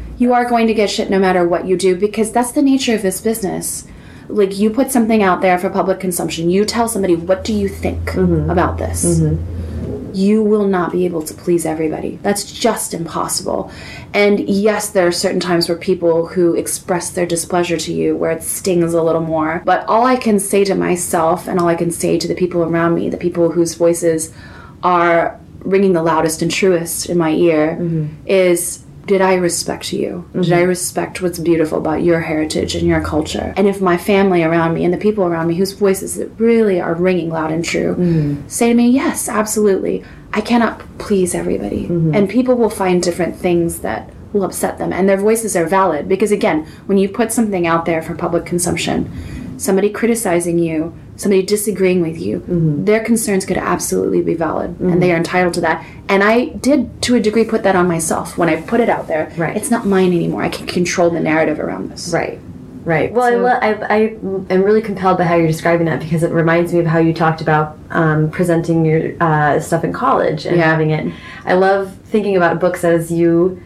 you 0.18 0.32
are 0.32 0.48
going 0.48 0.66
to 0.68 0.74
get 0.74 0.88
shit 0.88 1.10
no 1.10 1.18
matter 1.18 1.46
what 1.46 1.66
you 1.66 1.76
do 1.76 1.96
because 1.96 2.32
that's 2.32 2.52
the 2.52 2.62
nature 2.62 2.94
of 2.94 3.02
this 3.02 3.20
business 3.20 3.86
like 4.30 4.58
you 4.58 4.70
put 4.70 4.90
something 4.90 5.22
out 5.22 5.40
there 5.40 5.58
for 5.58 5.70
public 5.70 6.00
consumption. 6.00 6.50
You 6.50 6.64
tell 6.64 6.88
somebody 6.88 7.16
what 7.16 7.44
do 7.44 7.52
you 7.52 7.68
think 7.68 8.10
mm-hmm. 8.10 8.50
about 8.50 8.78
this? 8.78 9.04
Mm-hmm. 9.04 10.14
You 10.14 10.42
will 10.42 10.66
not 10.66 10.90
be 10.90 11.04
able 11.04 11.22
to 11.22 11.34
please 11.34 11.64
everybody. 11.64 12.18
That's 12.22 12.50
just 12.52 12.94
impossible. 12.94 13.70
And 14.12 14.40
yes 14.48 14.90
there 14.90 15.06
are 15.06 15.12
certain 15.12 15.40
times 15.40 15.68
where 15.68 15.78
people 15.78 16.26
who 16.26 16.54
express 16.54 17.10
their 17.10 17.26
displeasure 17.26 17.76
to 17.78 17.92
you 17.92 18.16
where 18.16 18.32
it 18.32 18.42
stings 18.42 18.92
a 18.94 19.02
little 19.02 19.22
more. 19.22 19.62
But 19.64 19.86
all 19.86 20.04
i 20.04 20.16
can 20.16 20.38
say 20.38 20.64
to 20.64 20.74
myself 20.74 21.46
and 21.46 21.60
all 21.60 21.68
i 21.68 21.74
can 21.74 21.90
say 21.90 22.18
to 22.18 22.28
the 22.28 22.34
people 22.34 22.62
around 22.62 22.94
me 22.94 23.08
the 23.08 23.16
people 23.16 23.52
whose 23.52 23.74
voices 23.74 24.32
are 24.82 25.38
ringing 25.60 25.92
the 25.92 26.02
loudest 26.02 26.42
and 26.42 26.50
truest 26.50 27.08
in 27.08 27.18
my 27.18 27.30
ear 27.30 27.76
mm-hmm. 27.78 28.06
is 28.26 28.84
did 29.10 29.20
I 29.20 29.34
respect 29.34 29.92
you? 29.92 30.30
Did 30.34 30.52
I 30.52 30.60
mm-hmm. 30.60 30.68
respect 30.68 31.20
what's 31.20 31.40
beautiful 31.40 31.78
about 31.78 32.04
your 32.04 32.20
heritage 32.20 32.76
and 32.76 32.86
your 32.86 33.02
culture? 33.02 33.52
And 33.56 33.66
if 33.66 33.80
my 33.80 33.96
family 33.96 34.44
around 34.44 34.72
me 34.74 34.84
and 34.84 34.94
the 34.94 34.98
people 34.98 35.24
around 35.24 35.48
me 35.48 35.56
whose 35.56 35.72
voices 35.72 36.22
really 36.38 36.80
are 36.80 36.94
ringing 36.94 37.28
loud 37.28 37.50
and 37.50 37.64
true 37.64 37.96
mm-hmm. 37.96 38.46
say 38.46 38.68
to 38.68 38.74
me, 38.76 38.88
yes, 38.88 39.28
absolutely, 39.28 40.04
I 40.32 40.40
cannot 40.40 40.78
please 40.98 41.34
everybody. 41.34 41.88
Mm-hmm. 41.88 42.14
And 42.14 42.30
people 42.30 42.54
will 42.54 42.70
find 42.70 43.02
different 43.02 43.34
things 43.34 43.80
that 43.80 44.08
will 44.32 44.44
upset 44.44 44.78
them. 44.78 44.92
And 44.92 45.08
their 45.08 45.16
voices 45.16 45.56
are 45.56 45.66
valid 45.66 46.08
because, 46.08 46.30
again, 46.30 46.64
when 46.86 46.96
you 46.96 47.08
put 47.08 47.32
something 47.32 47.66
out 47.66 47.86
there 47.86 48.02
for 48.02 48.14
public 48.14 48.46
consumption, 48.46 49.58
somebody 49.58 49.90
criticizing 49.90 50.60
you, 50.60 50.96
somebody 51.20 51.42
disagreeing 51.42 52.00
with 52.00 52.18
you, 52.18 52.42
their 52.84 53.04
concerns 53.04 53.44
could 53.44 53.58
absolutely 53.58 54.22
be 54.22 54.34
valid 54.34 54.80
and 54.80 55.02
they 55.02 55.12
are 55.12 55.16
entitled 55.16 55.52
to 55.54 55.60
that. 55.60 55.84
And 56.08 56.24
I 56.24 56.46
did, 56.46 57.02
to 57.02 57.14
a 57.14 57.20
degree, 57.20 57.44
put 57.44 57.62
that 57.64 57.76
on 57.76 57.86
myself 57.86 58.38
when 58.38 58.48
I 58.48 58.62
put 58.62 58.80
it 58.80 58.88
out 58.88 59.06
there. 59.06 59.30
Right. 59.36 59.54
It's 59.56 59.70
not 59.70 59.86
mine 59.86 60.12
anymore. 60.14 60.42
I 60.42 60.48
can 60.48 60.66
control 60.66 61.10
the 61.10 61.20
narrative 61.20 61.60
around 61.60 61.90
this. 61.90 62.10
Right. 62.12 62.38
Right. 62.86 63.12
Well, 63.12 63.30
So- 63.30 63.44
I, 63.46 63.72
lo- 63.72 63.86
I, 63.90 63.94
I 63.94 63.98
am 64.54 64.62
really 64.62 64.80
compelled 64.80 65.18
by 65.18 65.24
how 65.24 65.34
you're 65.36 65.46
describing 65.46 65.84
that 65.86 66.00
because 66.00 66.22
it 66.22 66.30
reminds 66.32 66.72
me 66.72 66.80
of 66.80 66.86
how 66.86 66.98
you 66.98 67.12
talked 67.12 67.42
about 67.42 67.78
um, 67.90 68.30
presenting 68.30 68.86
your 68.86 69.12
uh, 69.20 69.60
stuff 69.60 69.84
in 69.84 69.92
college 69.92 70.46
and 70.46 70.56
Yeah. 70.56 70.64
having 70.64 70.90
it. 70.90 71.12
I 71.44 71.52
love 71.54 71.94
thinking 72.06 72.34
about 72.38 72.58
books 72.60 72.82
as 72.82 73.12
you 73.12 73.62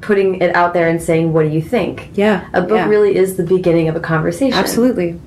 putting 0.00 0.40
it 0.42 0.52
out 0.56 0.74
there 0.74 0.88
and 0.88 1.00
saying, 1.00 1.32
"What 1.32 1.44
do 1.44 1.50
you 1.50 1.62
think?" 1.62 2.10
Yeah. 2.14 2.48
A 2.52 2.60
book 2.62 2.78
yeah. 2.78 2.88
really 2.88 3.14
is 3.14 3.36
the 3.36 3.44
beginning 3.44 3.86
of 3.88 3.94
a 3.94 4.00
conversation. 4.00 4.58
Absolutely. 4.58 5.20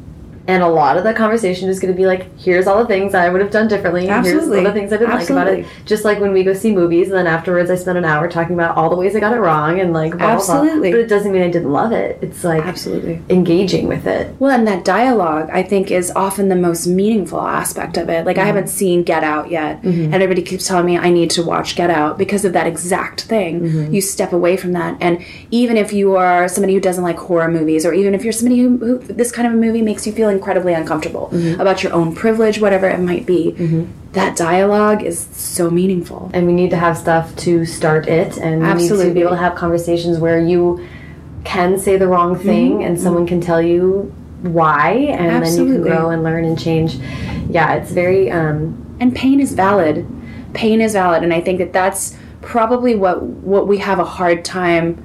And 0.48 0.62
a 0.62 0.68
lot 0.68 0.98
of 0.98 1.04
that 1.06 1.16
conversation 1.16 1.70
is 1.70 1.80
going 1.80 1.93
to 1.93 1.98
be 1.98 2.06
like, 2.06 2.38
here's 2.38 2.68
all 2.68 2.78
the 2.78 2.86
things 2.86 3.16
I 3.16 3.30
would 3.30 3.41
have 3.41 3.50
done 3.50 3.68
differently. 3.68 4.08
Absolutely. 4.08 4.58
Here's 4.58 4.68
all 4.68 4.74
the 4.74 4.80
things 4.80 4.93
I 4.93 4.98
didn't 4.98 5.16
like 5.16 5.30
about 5.30 5.48
it. 5.48 5.66
Just 5.86 6.06
like 6.06 6.20
when 6.20 6.34
we 6.34 6.43
go 6.43 6.54
see 6.54 6.72
movies, 6.72 7.08
and 7.08 7.18
then 7.18 7.26
afterwards 7.26 7.72
I 7.72 7.76
spend 7.76 7.98
an 7.98 8.06
hour 8.06 8.28
talking 8.28 8.54
about 8.54 8.78
all 8.78 8.89
the 8.89 8.96
ways 8.96 9.16
I 9.16 9.20
got 9.20 9.34
it 9.34 9.39
wrong 9.39 9.80
and 9.80 9.91
like, 9.91 10.12
blah, 10.12 10.36
blah, 10.36 10.46
blah. 10.46 10.56
Absolutely. 10.56 10.91
But 10.91 11.00
it 11.00 11.08
doesn't 11.08 11.32
mean 11.32 11.41
I 11.41 11.50
didn't 11.50 11.72
love 11.72 11.91
it. 11.91 12.20
It's 12.22 12.43
like 12.43 12.64
Absolutely. 12.64 13.24
engaging 13.30 13.88
with 13.88 14.06
it. 14.06 14.39
Well, 14.39 14.52
and 14.52 14.68
that 14.68 14.86
dialogue, 14.86 15.50
I 15.52 15.64
think, 15.64 15.89
is 15.89 16.12
often 16.16 16.50
the 16.50 16.56
most 16.56 16.86
meaningful 16.86 17.41
aspect 17.41 17.98
of 17.98 18.10
it. 18.10 18.26
Like, 18.26 18.38
I 18.38 18.41
mm-hmm. 18.41 18.48
haven't 18.48 18.68
seen 18.68 19.04
Get 19.04 19.24
Out 19.24 19.50
yet, 19.50 19.82
mm-hmm. 19.82 20.14
and 20.14 20.16
everybody 20.16 20.43
keeps 20.43 20.68
telling 20.68 20.86
me 20.86 20.98
I 20.98 21.10
need 21.10 21.32
to 21.32 21.43
watch 21.43 21.76
Get 21.76 21.89
Out 21.89 22.20
because 22.20 22.46
of 22.46 22.54
that 22.54 22.68
exact 22.68 23.22
thing. 23.22 23.62
Mm-hmm. 23.62 23.93
You 23.93 24.02
step 24.02 24.32
away 24.32 24.58
from 24.58 24.74
that, 24.74 24.98
and 25.02 25.26
even 25.50 25.76
if 25.76 25.91
you 25.91 26.16
are 26.16 26.48
somebody 26.48 26.76
who 26.76 26.80
doesn't 26.80 27.04
like 27.04 27.18
horror 27.18 27.50
movies, 27.50 27.84
or 27.86 27.93
even 27.93 28.14
if 28.14 28.24
you're 28.24 28.32
somebody 28.32 28.60
who, 28.60 28.78
who 28.78 29.00
this 29.00 29.32
kind 29.32 29.48
of 29.48 29.54
a 29.54 29.58
movie 29.58 29.82
makes 29.82 30.06
you 30.06 30.14
feel 30.14 30.35
incredibly 30.36 30.74
uncomfortable 30.74 31.30
mm-hmm. 31.32 31.60
about 31.60 31.84
your 31.84 31.94
own 31.94 32.14
privilege, 32.14 32.60
whatever 32.60 32.88
it 32.88 33.00
might 33.00 33.26
be, 33.26 33.52
mm-hmm. 33.52 33.86
that 34.12 34.36
dialogue 34.36 35.04
is 35.04 35.20
so 35.20 35.70
meaningful. 35.70 36.30
and 36.34 36.46
we 36.46 36.54
need 36.54 36.70
to 36.70 36.78
have 36.78 36.98
stuff 36.98 37.36
to 37.38 37.66
start 37.66 38.08
it 38.08 38.38
and 38.38 38.62
we 38.62 38.74
need 38.74 38.90
to 38.90 39.14
be 39.14 39.22
able 39.22 39.32
to 39.32 39.38
have 39.38 39.56
conversations 39.56 40.20
where 40.20 40.40
you 40.40 40.86
can 41.44 41.78
say 41.78 41.98
the 41.98 42.08
wrong 42.08 42.36
mm-hmm. 42.36 42.48
thing 42.48 42.84
and 42.84 43.00
someone 43.00 43.26
can 43.26 43.40
tell 43.42 43.62
you 43.62 44.14
why 44.42 44.92
and 44.92 45.20
then 45.20 45.26
you 45.26 45.32
can 45.32 45.44
Absolutely. 45.44 45.90
grow 45.90 46.10
and 46.10 46.24
learn 46.24 46.46
and 46.46 46.60
change. 46.60 46.96
Yeah 47.50 47.76
it's 47.76 47.92
very 47.92 48.32
um 48.32 48.98
and 49.00 49.16
pain 49.16 49.40
is 49.40 49.54
valid. 49.54 50.08
Pain 50.54 50.80
is 50.82 50.94
valid 50.94 51.24
and 51.24 51.34
i 51.34 51.42
think 51.42 51.58
that 51.60 51.74
that's 51.74 52.16
probably 52.42 52.96
what 52.96 53.22
what 53.24 53.68
we 53.68 53.80
have 53.80 54.00
a 54.00 54.06
hard 54.06 54.46
time 54.46 55.04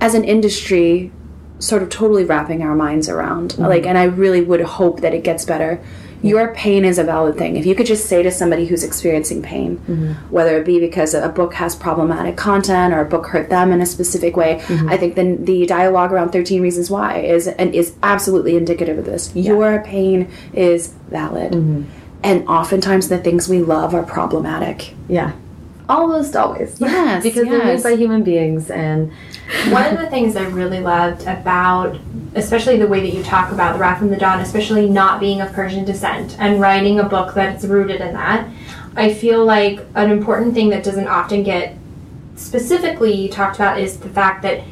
as 0.00 0.14
an 0.14 0.24
industry 0.24 1.12
sort 1.58 1.82
of 1.82 1.90
totally 1.90 2.24
wrapping 2.24 2.62
our 2.62 2.74
minds 2.74 3.08
around 3.08 3.52
mm-hmm. 3.52 3.64
like 3.64 3.86
and 3.86 3.98
i 3.98 4.04
really 4.04 4.40
would 4.40 4.60
hope 4.60 5.00
that 5.00 5.14
it 5.14 5.24
gets 5.24 5.44
better 5.44 5.80
Your 6.22 6.52
pain 6.54 6.84
is 6.84 6.98
a 6.98 7.04
valid 7.04 7.36
thing. 7.38 7.56
If 7.56 7.64
you 7.64 7.74
could 7.74 7.86
just 7.86 8.06
say 8.06 8.22
to 8.22 8.30
somebody 8.30 8.66
who's 8.66 8.82
experiencing 8.82 9.40
pain, 9.40 9.78
mm-hmm. 9.78 10.12
whether 10.34 10.58
it 10.58 10.66
be 10.66 10.80
because 10.80 11.14
a 11.14 11.28
book 11.28 11.54
has 11.54 11.76
problematic 11.76 12.36
content 12.36 12.92
or 12.92 13.00
a 13.00 13.04
book 13.04 13.26
hurt 13.28 13.50
them 13.50 13.70
in 13.70 13.80
a 13.80 13.86
specific 13.86 14.36
way, 14.36 14.56
mm-hmm. 14.56 14.88
I 14.88 14.96
think 14.96 15.14
then 15.14 15.44
the 15.44 15.64
dialogue 15.66 16.12
around 16.12 16.30
13 16.30 16.60
Reasons 16.60 16.90
Why 16.90 17.18
is 17.18 17.46
and 17.46 17.72
is 17.74 17.94
absolutely 18.02 18.56
indicative 18.56 18.98
of 18.98 19.04
this. 19.04 19.34
Your 19.36 19.80
pain 19.82 20.28
is 20.52 20.88
valid. 21.08 21.54
And 22.24 22.48
oftentimes 22.48 23.08
the 23.08 23.18
things 23.18 23.48
we 23.48 23.62
love 23.62 23.94
are 23.94 24.02
problematic. 24.02 24.94
Yeah. 25.08 25.34
Almost 25.88 26.36
always. 26.36 26.80
Yes, 26.80 27.22
because 27.22 27.48
they're 27.48 27.64
made 27.64 27.82
by 27.82 27.96
human 27.96 28.22
beings 28.22 28.70
and 28.70 29.10
One 29.70 29.86
of 29.86 29.98
the 29.98 30.10
things 30.10 30.36
I 30.36 30.44
really 30.44 30.80
loved 30.80 31.22
about, 31.22 31.98
especially 32.34 32.76
the 32.76 32.86
way 32.86 33.00
that 33.00 33.16
you 33.16 33.22
talk 33.22 33.50
about 33.50 33.74
the 33.74 33.78
Wrath 33.78 34.02
and 34.02 34.12
the 34.12 34.16
Dawn, 34.16 34.40
especially 34.40 34.88
not 34.88 35.20
being 35.20 35.40
of 35.40 35.52
Persian 35.52 35.84
descent 35.84 36.36
and 36.38 36.60
writing 36.60 37.00
a 37.00 37.04
book 37.04 37.34
that's 37.34 37.64
rooted 37.64 38.02
in 38.02 38.12
that, 38.12 38.48
I 38.94 39.14
feel 39.14 39.44
like 39.44 39.80
an 39.94 40.10
important 40.10 40.52
thing 40.52 40.68
that 40.70 40.84
doesn't 40.84 41.08
often 41.08 41.42
get 41.42 41.76
specifically 42.36 43.28
talked 43.28 43.56
about 43.56 43.80
is 43.80 43.96
the 43.96 44.10
fact 44.10 44.42
that 44.42 44.62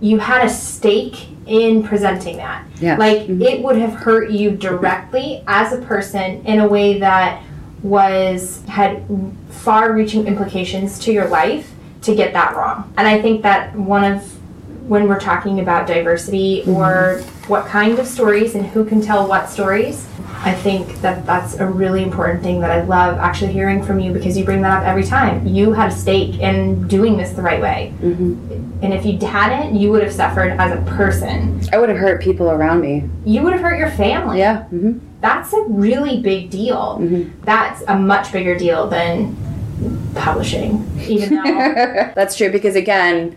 you 0.00 0.18
had 0.18 0.44
a 0.46 0.48
stake 0.48 1.28
in 1.46 1.82
presenting 1.82 2.38
that. 2.38 2.66
Yes. 2.80 2.98
Like 2.98 3.18
mm-hmm. 3.18 3.42
it 3.42 3.62
would 3.62 3.76
have 3.76 3.92
hurt 3.92 4.30
you 4.30 4.52
directly 4.52 5.44
as 5.46 5.72
a 5.72 5.82
person 5.82 6.44
in 6.46 6.60
a 6.60 6.66
way 6.66 6.98
that 7.00 7.42
was 7.82 8.62
had 8.66 9.04
far-reaching 9.50 10.26
implications 10.26 10.98
to 11.00 11.12
your 11.12 11.28
life 11.28 11.72
to 12.02 12.14
get 12.14 12.32
that 12.32 12.56
wrong. 12.56 12.92
And 12.96 13.06
I 13.06 13.20
think 13.20 13.42
that 13.42 13.74
one 13.74 14.04
of 14.04 14.41
when 14.88 15.08
we're 15.08 15.20
talking 15.20 15.60
about 15.60 15.86
diversity 15.86 16.62
or 16.66 17.20
mm-hmm. 17.20 17.48
what 17.48 17.66
kind 17.66 17.98
of 17.98 18.06
stories 18.06 18.54
and 18.54 18.66
who 18.66 18.84
can 18.84 19.00
tell 19.00 19.26
what 19.26 19.48
stories, 19.48 20.06
I 20.44 20.52
think 20.52 21.00
that 21.02 21.24
that's 21.24 21.54
a 21.54 21.66
really 21.66 22.02
important 22.02 22.42
thing 22.42 22.60
that 22.60 22.70
I 22.72 22.82
love 22.82 23.16
actually 23.18 23.52
hearing 23.52 23.82
from 23.82 24.00
you 24.00 24.12
because 24.12 24.36
you 24.36 24.44
bring 24.44 24.60
that 24.62 24.82
up 24.82 24.84
every 24.84 25.04
time. 25.04 25.46
You 25.46 25.72
had 25.72 25.92
a 25.92 25.94
stake 25.94 26.40
in 26.40 26.88
doing 26.88 27.16
this 27.16 27.30
the 27.30 27.42
right 27.42 27.60
way. 27.60 27.94
Mm-hmm. 28.00 28.80
And 28.82 28.92
if 28.92 29.04
you 29.06 29.16
hadn't, 29.18 29.76
you 29.76 29.92
would 29.92 30.02
have 30.02 30.12
suffered 30.12 30.50
as 30.58 30.76
a 30.76 30.82
person. 30.96 31.62
I 31.72 31.78
would 31.78 31.88
have 31.88 31.98
hurt 31.98 32.20
people 32.20 32.50
around 32.50 32.80
me. 32.80 33.08
You 33.24 33.42
would 33.42 33.52
have 33.52 33.62
hurt 33.62 33.78
your 33.78 33.90
family. 33.90 34.38
Yeah. 34.38 34.64
hmm 34.64 34.98
That's 35.20 35.52
a 35.52 35.62
really 35.68 36.20
big 36.20 36.50
deal. 36.50 36.98
Mm-hmm. 37.00 37.44
That's 37.44 37.82
a 37.86 37.96
much 37.96 38.32
bigger 38.32 38.58
deal 38.58 38.88
than 38.88 39.36
publishing, 40.16 40.90
even 41.02 41.36
though. 41.36 42.12
That's 42.16 42.36
true 42.36 42.50
because 42.50 42.74
again, 42.74 43.36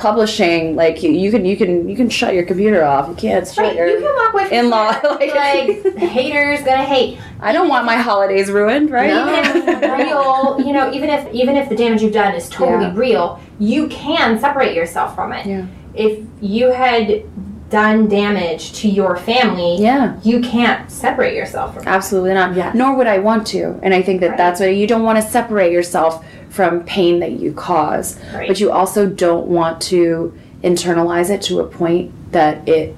publishing 0.00 0.74
like 0.76 1.02
you, 1.02 1.10
you 1.12 1.30
can 1.30 1.44
you 1.44 1.56
can 1.58 1.86
you 1.88 1.94
can 1.94 2.08
shut 2.08 2.32
your 2.32 2.44
computer 2.44 2.82
off. 2.82 3.06
You 3.08 3.14
can't 3.14 3.46
shut 3.46 3.58
Right, 3.66 3.76
your 3.76 3.86
you 3.86 3.98
can 4.00 4.14
walk 4.14 4.32
away 4.32 4.44
from 4.44 4.52
in-law, 4.54 5.00
like- 5.20 5.34
like 5.34 5.96
haters 5.98 6.60
gonna 6.64 6.84
hate. 6.84 7.18
I 7.40 7.52
don't 7.52 7.68
want 7.68 7.84
my 7.84 7.96
holidays 7.96 8.50
ruined, 8.50 8.90
right? 8.90 9.10
Even 9.10 9.34
if 9.68 9.82
real, 9.98 10.58
you 10.66 10.72
know, 10.72 10.90
even 10.92 11.10
if 11.10 11.32
even 11.34 11.54
if 11.56 11.68
the 11.68 11.76
damage 11.76 12.02
you've 12.02 12.14
done 12.14 12.34
is 12.34 12.48
totally 12.48 12.86
Yeah. 12.86 12.96
real, 12.96 13.40
you 13.58 13.88
can 13.88 14.40
separate 14.40 14.74
yourself 14.74 15.14
from 15.14 15.32
it. 15.32 15.44
Yeah. 15.46 15.66
If 15.94 16.24
you 16.40 16.70
had 16.72 17.24
done 17.70 18.08
damage 18.08 18.72
to 18.80 18.88
your 18.88 19.16
family, 19.16 19.76
Yeah. 19.78 20.14
you 20.22 20.40
can't 20.40 20.90
separate 20.90 21.34
yourself 21.36 21.74
from 21.74 21.84
it. 21.84 21.88
Absolutely 21.88 22.34
not. 22.34 22.54
Yes. 22.56 22.74
Nor 22.74 22.96
would 22.96 23.06
I 23.06 23.18
want 23.18 23.46
to. 23.48 23.78
And 23.82 23.94
I 23.94 24.02
think 24.02 24.20
that 24.20 24.30
Right. 24.30 24.36
that's 24.38 24.60
what 24.60 24.74
you 24.74 24.86
don't 24.86 25.02
want 25.04 25.20
to 25.22 25.26
separate 25.26 25.72
yourself 25.72 26.24
from 26.48 26.80
pain 26.80 27.20
that 27.20 27.32
you 27.32 27.52
cause. 27.52 28.18
Right. 28.34 28.48
But 28.48 28.60
you 28.60 28.70
also 28.72 29.06
don't 29.06 29.46
want 29.46 29.80
to 29.82 30.32
internalize 30.64 31.30
it 31.30 31.42
to 31.42 31.60
a 31.60 31.64
point 31.64 32.10
that 32.32 32.68
it 32.68 32.94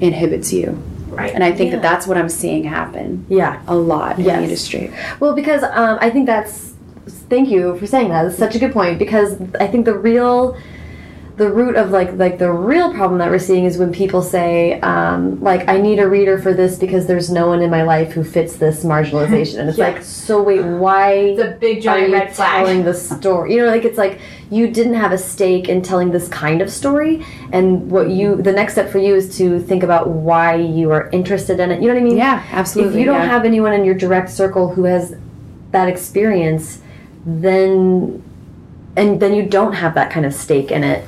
inhibits 0.00 0.52
you. 0.52 0.78
Right. 1.10 1.32
And 1.34 1.44
I 1.44 1.52
think 1.52 1.70
Yeah. 1.70 1.76
that 1.76 1.82
that's 1.82 2.06
what 2.06 2.16
I'm 2.16 2.28
seeing 2.28 2.64
happen 2.64 3.24
yeah. 3.28 3.56
a 3.68 3.74
lot 3.74 4.18
in 4.18 4.24
the 4.24 4.42
industry. 4.42 4.90
Well, 5.20 5.32
because 5.34 5.62
um, 5.62 5.98
I 6.00 6.10
think 6.10 6.26
that's. 6.26 6.72
Thank 7.28 7.50
you 7.50 7.76
for 7.76 7.86
saying 7.86 8.08
that. 8.08 8.22
That's 8.24 8.38
such 8.38 8.54
a 8.54 8.58
good 8.58 8.72
point 8.72 8.98
because 8.98 9.36
I 9.60 9.66
think 9.66 9.84
the 9.84 9.92
real, 9.94 10.56
the 11.36 11.50
root 11.50 11.74
of 11.74 11.90
like 11.90 12.12
like 12.12 12.38
the 12.38 12.50
real 12.52 12.94
problem 12.94 13.18
that 13.18 13.28
we're 13.28 13.40
seeing 13.40 13.64
is 13.64 13.76
when 13.76 13.92
people 13.92 14.22
say 14.22 14.78
um, 14.82 15.40
like 15.42 15.68
I 15.68 15.78
need 15.80 15.98
a 15.98 16.08
reader 16.08 16.38
for 16.38 16.54
this 16.54 16.78
because 16.78 17.08
there's 17.08 17.28
no 17.28 17.48
one 17.48 17.60
in 17.60 17.70
my 17.70 17.82
life 17.82 18.12
who 18.12 18.22
fits 18.22 18.54
this 18.56 18.84
marginalization, 18.84 19.58
and 19.58 19.68
it's 19.68 19.76
Yeah. 19.76 19.88
like 19.88 20.02
so 20.04 20.40
wait 20.40 20.62
why 20.62 21.12
It's 21.12 21.42
a 21.42 21.56
big 21.58 21.78
are 21.78 21.80
giant 21.80 22.08
you 22.10 22.14
red 22.14 22.34
flag. 22.36 22.64
telling 22.64 22.84
the 22.84 22.94
story? 22.94 23.52
You 23.54 23.62
know, 23.62 23.66
like 23.66 23.84
it's 23.84 23.98
like 23.98 24.20
you 24.48 24.68
didn't 24.68 24.94
have 24.94 25.10
a 25.10 25.18
stake 25.18 25.68
in 25.68 25.82
telling 25.82 26.12
this 26.12 26.28
kind 26.28 26.62
of 26.62 26.70
story, 26.70 27.24
and 27.50 27.90
what 27.90 28.10
you 28.10 28.36
the 28.36 28.52
next 28.52 28.74
step 28.74 28.88
for 28.90 28.98
you 28.98 29.16
is 29.16 29.36
to 29.38 29.58
think 29.58 29.82
about 29.82 30.08
why 30.08 30.54
you 30.54 30.92
are 30.92 31.10
interested 31.10 31.58
in 31.58 31.72
it. 31.72 31.82
You 31.82 31.88
know 31.88 31.94
what 31.94 32.00
I 32.00 32.04
mean? 32.04 32.16
Yeah, 32.16 32.44
absolutely. 32.52 32.94
If 32.94 33.00
you 33.00 33.06
don't 33.06 33.22
yeah. 33.22 33.26
have 33.26 33.44
anyone 33.44 33.72
in 33.72 33.84
your 33.84 33.96
direct 33.96 34.30
circle 34.30 34.68
who 34.72 34.84
has 34.84 35.16
that 35.72 35.88
experience, 35.88 36.80
then 37.26 38.22
and 38.96 39.18
then 39.18 39.34
you 39.34 39.42
don't 39.44 39.72
have 39.72 39.94
that 39.94 40.12
kind 40.12 40.24
of 40.24 40.32
stake 40.32 40.70
in 40.70 40.84
it. 40.84 41.04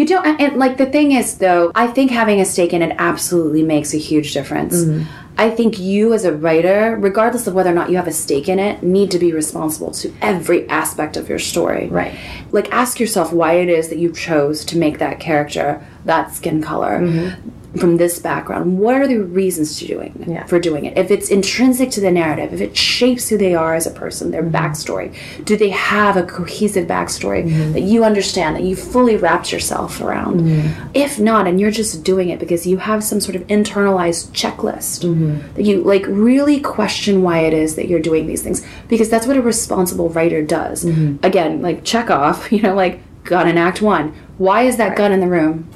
You 0.00 0.06
don't, 0.06 0.40
and, 0.40 0.56
like 0.56 0.78
the 0.78 0.86
thing 0.86 1.12
is, 1.12 1.36
though, 1.36 1.72
I 1.74 1.86
think 1.86 2.10
having 2.10 2.40
a 2.40 2.46
stake 2.46 2.72
in 2.72 2.80
it 2.80 2.96
absolutely 2.98 3.62
makes 3.62 3.92
a 3.92 3.98
huge 3.98 4.32
difference. 4.32 4.82
Mm-hmm. 4.82 5.04
I 5.36 5.50
think 5.50 5.78
you, 5.78 6.14
as 6.14 6.24
a 6.24 6.32
writer, 6.32 6.96
regardless 6.98 7.46
of 7.46 7.52
whether 7.52 7.68
or 7.68 7.74
not 7.74 7.90
you 7.90 7.96
have 7.96 8.06
a 8.06 8.12
stake 8.12 8.48
in 8.48 8.58
it, 8.58 8.82
need 8.82 9.10
to 9.10 9.18
be 9.18 9.34
responsible 9.34 9.90
to 9.90 10.10
every 10.22 10.66
aspect 10.70 11.18
of 11.18 11.28
your 11.28 11.38
story. 11.38 11.88
Right. 11.88 12.18
Like, 12.50 12.72
ask 12.72 12.98
yourself 12.98 13.30
why 13.30 13.56
it 13.56 13.68
is 13.68 13.90
that 13.90 13.98
you 13.98 14.10
chose 14.10 14.64
to 14.66 14.78
make 14.78 15.00
that 15.00 15.20
character 15.20 15.86
that 16.06 16.32
skin 16.32 16.62
color. 16.62 17.00
Mm-hmm. 17.00 17.50
From 17.78 17.98
this 17.98 18.18
background, 18.18 18.80
what 18.80 18.96
are 18.96 19.06
the 19.06 19.18
reasons 19.18 19.78
to 19.78 19.86
doing 19.86 20.24
Yeah. 20.26 20.44
for 20.46 20.58
doing 20.58 20.86
it? 20.86 20.98
If 20.98 21.12
it's 21.12 21.28
intrinsic 21.28 21.90
to 21.92 22.00
the 22.00 22.10
narrative, 22.10 22.52
if 22.52 22.60
it 22.60 22.76
shapes 22.76 23.28
who 23.28 23.38
they 23.38 23.54
are 23.54 23.74
as 23.76 23.86
a 23.86 23.92
person, 23.92 24.32
their 24.32 24.42
Mm-hmm. 24.42 24.56
backstory, 24.56 25.14
do 25.44 25.56
they 25.56 25.68
have 25.70 26.16
a 26.16 26.24
cohesive 26.24 26.88
backstory 26.88 27.44
that 27.72 27.82
you 27.82 28.02
understand, 28.02 28.56
that 28.56 28.64
you 28.64 28.74
fully 28.74 29.16
wrapped 29.16 29.52
yourself 29.52 30.00
around? 30.00 30.40
Mm-hmm. 30.40 30.88
If 30.94 31.20
not, 31.20 31.46
and 31.46 31.60
you're 31.60 31.70
just 31.70 32.02
doing 32.02 32.28
it 32.30 32.40
because 32.40 32.66
you 32.66 32.78
have 32.78 33.04
some 33.04 33.20
sort 33.20 33.36
of 33.36 33.46
internalized 33.46 34.32
checklist, 34.32 35.04
Mm-hmm. 35.04 35.54
that 35.54 35.62
you 35.64 35.82
like 35.82 36.04
really 36.08 36.58
question 36.60 37.22
why 37.22 37.38
it 37.40 37.54
is 37.54 37.76
that 37.76 37.86
you're 37.86 38.00
doing 38.00 38.26
these 38.26 38.42
things 38.42 38.66
because 38.88 39.08
that's 39.08 39.26
what 39.28 39.36
a 39.36 39.42
responsible 39.42 40.08
writer 40.08 40.42
does. 40.42 40.84
Mm-hmm. 40.84 41.24
Again, 41.24 41.62
like 41.62 41.84
check 41.84 42.10
off, 42.10 42.50
you 42.54 42.60
know, 42.62 42.74
like 42.74 42.98
gun 43.22 43.46
in 43.46 43.56
Act 43.58 43.80
One. 43.80 44.12
Why 44.38 44.62
is 44.62 44.76
that 44.78 44.96
gun 44.96 45.12
in 45.12 45.20
the 45.20 45.28
room? 45.28 45.68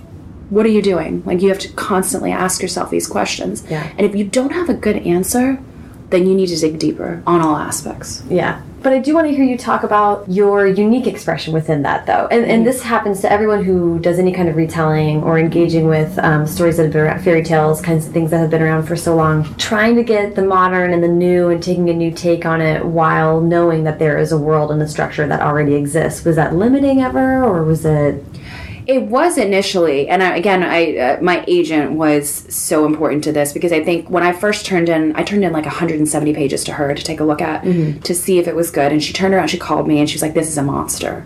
What 0.51 0.67
are 0.67 0.71
you 0.71 0.83
doing? 0.83 1.23
Like 1.25 1.43
you 1.43 1.49
have 1.49 1.59
to 1.61 1.73
constantly 1.73 2.33
ask 2.33 2.63
yourself 2.63 2.91
these 2.91 3.07
questions. 3.07 3.65
Yeah. 3.71 3.91
And 3.97 4.03
if 4.03 4.15
you 4.15 4.25
don't 4.25 4.53
have 4.53 4.69
a 4.69 4.75
good 4.75 4.97
answer, 4.99 5.59
then 6.11 6.27
you 6.27 6.35
need 6.35 6.47
to 6.47 6.57
dig 6.57 6.79
deeper 6.79 7.23
on 7.27 7.41
all 7.41 7.57
aspects. 7.57 8.23
Yeah. 8.29 8.63
But 8.85 8.93
I 8.93 8.99
do 8.99 9.15
want 9.15 9.27
to 9.27 9.35
hear 9.35 9.47
you 9.47 9.57
talk 9.57 9.83
about 9.83 10.29
your 10.29 10.67
unique 10.67 11.07
expression 11.07 11.55
within 11.55 11.81
that, 11.83 12.05
though. 12.05 12.29
And, 12.31 12.45
and 12.45 12.67
this 12.67 12.83
happens 12.83 13.23
to 13.23 13.33
everyone 13.33 13.65
who 13.65 13.99
does 13.99 14.19
any 14.19 14.31
kind 14.31 14.47
of 14.47 14.57
retelling 14.57 15.23
or 15.23 15.39
engaging 15.39 15.89
with 15.89 16.19
um, 16.19 16.47
stories 16.47 16.77
that 16.77 16.83
have 16.83 16.93
been 16.93 17.01
around, 17.01 17.25
fairy 17.25 17.43
tales, 17.43 17.81
kinds 17.81 18.07
of 18.07 18.13
things 18.13 18.31
that 18.31 18.41
have 18.41 18.51
been 18.51 18.61
around 18.61 18.83
for 18.87 18.95
so 18.95 19.17
long. 19.17 19.55
Trying 19.57 19.97
to 19.97 20.03
get 20.03 20.35
the 20.35 20.45
modern 20.45 20.93
and 20.93 21.03
the 21.03 21.09
new 21.09 21.49
and 21.49 21.63
taking 21.63 21.89
a 21.89 21.95
new 21.95 22.11
take 22.11 22.45
on 22.45 22.61
it 22.61 22.85
while 22.85 23.41
knowing 23.41 23.85
that 23.85 23.99
there 23.99 24.19
is 24.19 24.33
a 24.33 24.39
world 24.39 24.71
and 24.71 24.83
a 24.83 24.87
structure 24.87 25.27
that 25.27 25.41
already 25.41 25.77
exists. 25.77 26.23
Was 26.23 26.37
that 26.37 26.55
limiting 26.55 27.01
ever, 27.01 27.43
or 27.43 27.65
was 27.65 27.87
it. 27.87 28.23
It 28.87 29.03
was 29.03 29.39
initially, 29.39 30.09
and 30.09 30.23
I, 30.23 30.37
again, 30.37 30.63
I 30.63 30.97
uh, 30.99 31.23
my 31.23 31.43
agent 31.49 31.93
was 31.93 32.29
so 32.55 32.85
important 32.85 33.25
to 33.25 33.33
this 33.33 33.53
because 33.53 33.73
I 33.73 33.83
think 33.83 34.11
when 34.11 34.23
I 34.23 34.33
first 34.33 34.67
turned 34.67 34.91
in, 34.91 35.17
I 35.17 35.23
turned 35.23 35.43
in 35.43 35.53
like 35.53 35.65
170 35.65 36.35
pages 36.35 36.65
to 36.65 36.73
her 36.73 36.95
to 36.95 37.03
take 37.03 37.21
a 37.21 37.25
look 37.25 37.41
at 37.41 37.65
to 38.05 38.15
see 38.15 38.39
if 38.39 38.47
it 38.47 38.55
was 38.55 38.71
good, 38.71 38.93
and 38.93 39.03
she 39.03 39.13
turned 39.15 39.33
around, 39.33 39.49
she 39.49 39.59
called 39.59 39.89
me, 39.89 40.01
and 40.01 40.09
she 40.09 40.17
was 40.17 40.23
like, 40.23 40.35
"This 40.35 40.49
is 40.49 40.59
a 40.59 40.63
monster." 40.63 41.25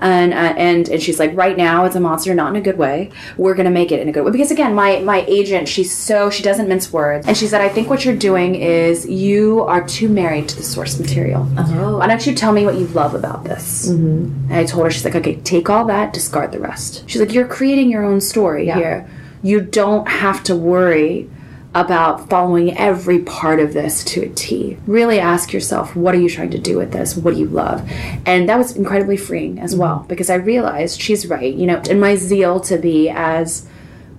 And, 0.00 0.32
uh, 0.32 0.54
and 0.56 0.88
and 0.88 1.02
she's 1.02 1.18
like 1.18 1.36
right 1.36 1.56
now 1.56 1.84
it's 1.84 1.96
a 1.96 2.00
monster 2.00 2.34
not 2.34 2.50
in 2.50 2.56
a 2.56 2.60
good 2.60 2.78
way. 2.78 3.10
We're 3.36 3.54
gonna 3.54 3.70
make 3.70 3.90
it 3.90 4.00
in 4.00 4.08
a 4.08 4.12
good 4.12 4.24
way. 4.24 4.30
Because 4.30 4.50
again 4.50 4.74
my 4.74 5.00
my 5.00 5.24
agent 5.26 5.68
she's 5.68 5.92
so 5.96 6.30
she 6.30 6.42
doesn't 6.42 6.68
mince 6.68 6.92
words. 6.92 7.26
And 7.26 7.36
she 7.36 7.46
said 7.46 7.60
i 7.60 7.68
think 7.68 7.90
what 7.90 8.04
you're 8.04 8.16
doing 8.16 8.54
is 8.54 9.08
you 9.08 9.62
are 9.62 9.86
too 9.86 10.08
married 10.08 10.48
to 10.50 10.56
the 10.56 10.62
source 10.62 10.98
material. 10.98 11.48
Oh. 11.58 11.98
why 11.98 12.06
don't 12.06 12.26
you 12.26 12.34
tell 12.34 12.52
me 12.52 12.64
what 12.64 12.76
you 12.76 12.86
love 12.88 13.14
about 13.14 13.44
this? 13.44 13.88
And 14.48 14.52
I 14.52 14.64
told 14.64 14.84
her, 14.84 14.90
she's 14.90 15.04
like, 15.04 15.14
okay, 15.16 15.36
take 15.36 15.68
all 15.70 15.84
that, 15.86 16.12
discard 16.12 16.52
the 16.52 16.60
rest. 16.60 17.04
She's 17.08 17.20
like, 17.20 17.32
you're 17.32 17.46
creating 17.46 17.90
your 17.90 18.04
own 18.04 18.20
story 18.20 18.66
here. 18.66 19.08
You 19.42 19.60
don't 19.60 20.08
have 20.08 20.42
to 20.44 20.56
worry 20.56 21.30
about 21.74 22.30
following 22.30 22.76
every 22.76 23.20
part 23.20 23.60
of 23.60 23.74
this 23.74 24.02
to 24.02 24.22
a 24.22 24.28
T. 24.30 24.78
Really 24.86 25.20
ask 25.20 25.52
yourself, 25.52 25.94
what 25.94 26.14
are 26.14 26.20
you 26.20 26.28
trying 26.28 26.50
to 26.50 26.58
do 26.58 26.78
with 26.78 26.92
this? 26.92 27.16
What 27.16 27.34
do 27.34 27.40
you 27.40 27.46
love? 27.46 27.88
And 28.24 28.48
that 28.48 28.56
was 28.56 28.74
incredibly 28.76 29.16
freeing 29.16 29.58
as 29.58 29.72
mm-hmm. 29.72 29.80
well 29.80 30.06
because 30.08 30.30
I 30.30 30.36
realized 30.36 31.00
she's 31.00 31.26
right, 31.26 31.54
you 31.54 31.66
know, 31.66 31.80
in 31.88 32.00
my 32.00 32.16
zeal 32.16 32.60
to 32.60 32.78
be 32.78 33.10
as 33.10 33.68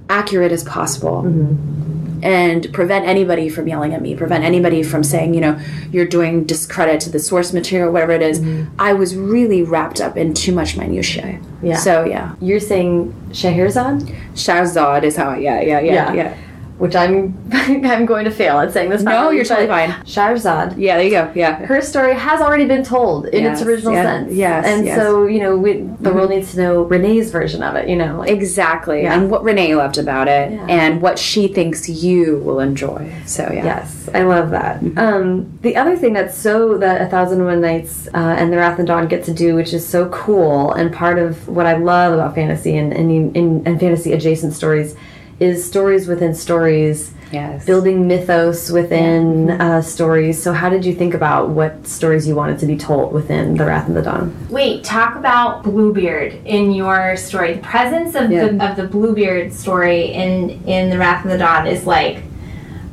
accurate 0.09 0.51
as 0.51 0.63
possible 0.63 1.23
mm-hmm. 1.23 2.23
and 2.23 2.71
prevent 2.73 3.05
anybody 3.05 3.49
from 3.49 3.67
yelling 3.67 3.93
at 3.93 4.01
me, 4.01 4.15
prevent 4.15 4.43
anybody 4.43 4.81
from 4.83 5.03
saying, 5.03 5.33
you 5.33 5.41
know, 5.41 5.59
you're 5.91 6.07
doing 6.07 6.45
discredit 6.45 7.01
to 7.01 7.09
the 7.09 7.19
source 7.19 7.51
material, 7.51 7.91
whatever 7.91 8.13
it 8.13 8.21
is. 8.21 8.39
Mm-hmm. 8.39 8.73
I 8.79 8.93
was 8.93 9.15
really 9.15 9.63
wrapped 9.63 10.01
up 10.01 10.17
in 10.17 10.33
too 10.33 10.51
much 10.51 10.77
minutiae. 10.77 11.39
Yeah. 11.61 11.77
So 11.77 12.05
yeah, 12.05 12.35
You're 12.41 12.59
saying 12.59 13.13
Scheherazade? 13.33 14.01
Shahrzad 14.33 15.03
is 15.03 15.15
how. 15.15 15.31
I, 15.31 15.37
yeah, 15.37 15.61
yeah, 15.61 15.79
yeah, 15.79 15.93
Yeah. 15.93 16.13
yeah. 16.13 16.37
Which 16.79 16.95
I'm 16.95 17.37
I'm 17.51 18.05
going 18.05 18.25
to 18.25 18.31
fail 18.31 18.57
at 18.59 18.73
saying 18.73 18.89
this. 18.89 19.03
No, 19.03 19.11
properly, 19.11 19.35
you're 19.35 19.45
totally 19.45 19.67
fine. 19.67 19.89
Shahrazad. 20.05 20.75
Yeah, 20.77 20.95
there 20.97 21.05
you 21.05 21.11
go. 21.11 21.31
Yeah. 21.35 21.57
Her 21.65 21.81
story 21.81 22.15
has 22.15 22.41
already 22.41 22.65
been 22.65 22.83
told 22.83 23.27
in 23.27 23.43
Yes, 23.43 23.59
its 23.59 23.67
original 23.67 23.93
yeah, 23.93 24.03
sense. 24.03 24.33
yes, 24.33 24.65
and 24.65 24.85
yes. 24.85 24.97
So 24.97 25.25
you 25.27 25.39
know 25.39 25.55
we, 25.57 25.73
the 25.99 26.13
world 26.13 26.29
needs 26.31 26.51
to 26.53 26.57
know 26.61 26.83
Renee's 26.83 27.31
version 27.31 27.61
of 27.63 27.75
it. 27.75 27.87
You 27.87 27.95
know, 27.95 28.19
like, 28.19 28.29
Exactly. 28.31 29.03
Yeah. 29.03 29.13
And 29.13 29.29
what 29.29 29.43
Renee 29.43 29.75
loved 29.75 29.97
about 29.97 30.27
it 30.27 30.51
Yeah. 30.51 30.65
and 30.67 31.01
what 31.01 31.19
she 31.19 31.47
thinks 31.47 31.87
you 31.89 32.37
will 32.37 32.59
enjoy. 32.59 33.13
So, 33.25 33.43
yeah. 33.53 33.65
Yes, 33.65 34.09
I 34.13 34.23
love 34.23 34.49
that. 34.51 34.79
Mm-hmm. 34.79 34.97
Um, 34.97 35.59
the 35.61 35.75
other 35.75 35.95
thing 35.97 36.13
that's 36.13 36.37
so 36.37 36.77
that 36.77 37.01
A 37.01 37.07
Thousand 37.07 37.39
and 37.39 37.47
One 37.47 37.61
Nights 37.61 38.07
uh, 38.13 38.17
and 38.39 38.51
The 38.51 38.57
Wrath 38.57 38.79
and 38.79 38.87
Dawn 38.87 39.07
get 39.07 39.23
to 39.25 39.33
do, 39.33 39.53
which 39.55 39.73
is 39.73 39.85
so 39.87 40.09
cool, 40.09 40.71
and 40.71 40.93
part 40.93 41.19
of 41.19 41.47
what 41.47 41.65
I 41.65 41.75
love 41.75 42.13
about 42.13 42.35
fantasy 42.35 42.77
and 42.77 42.93
and, 42.93 43.35
and, 43.35 43.67
and 43.67 43.79
fantasy 43.79 44.13
adjacent 44.13 44.53
stories, 44.53 44.95
is 45.39 45.65
stories 45.65 46.07
within 46.07 46.33
stories. 46.35 47.11
Yes. 47.31 47.63
Building 47.63 48.07
mythos 48.07 48.71
within 48.71 49.51
uh, 49.51 49.83
stories. 49.83 50.41
So, 50.41 50.51
how 50.51 50.67
did 50.67 50.83
you 50.83 50.95
think 50.95 51.13
about 51.13 51.49
what 51.49 51.85
stories 51.85 52.27
you 52.27 52.33
wanted 52.35 52.57
to 52.59 52.65
be 52.65 52.75
told 52.75 53.13
within 53.13 53.55
The 53.55 53.65
Wrath 53.65 53.87
of 53.87 53.93
the 53.93 54.01
Dawn? 54.01 54.35
Wait, 54.49 54.83
talk 54.83 55.15
about 55.15 55.61
Bluebeard 55.61 56.33
in 56.45 56.71
your 56.71 57.15
story. 57.17 57.53
The 57.53 57.61
presence 57.61 58.15
of 58.15 58.31
Yeah. 58.31 58.47
the 58.47 58.71
of 58.71 58.75
the 58.77 58.85
Bluebeard 58.87 59.53
story 59.53 60.05
in 60.11 60.49
in 60.65 60.89
the 60.89 60.97
Wrath 60.97 61.23
of 61.23 61.29
the 61.29 61.37
Dawn 61.37 61.67
is 61.67 61.85
like, 61.85 62.23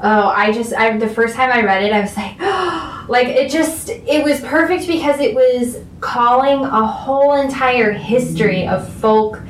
oh, 0.02 0.28
I 0.28 0.52
just 0.52 0.74
I 0.74 0.94
the 0.98 1.08
first 1.08 1.34
time 1.34 1.50
I 1.50 1.64
read 1.64 1.82
it, 1.84 1.92
I 1.94 2.00
was 2.02 2.14
like, 2.14 2.38
like 3.08 3.28
it 3.28 3.50
just 3.50 3.88
it 3.88 4.22
was 4.22 4.40
perfect 4.42 4.86
because 4.86 5.18
it 5.18 5.34
was 5.34 5.78
calling 6.00 6.62
a 6.62 6.86
whole 6.86 7.40
entire 7.40 7.90
history 7.92 8.66
of 8.68 8.86
folk. 8.96 9.40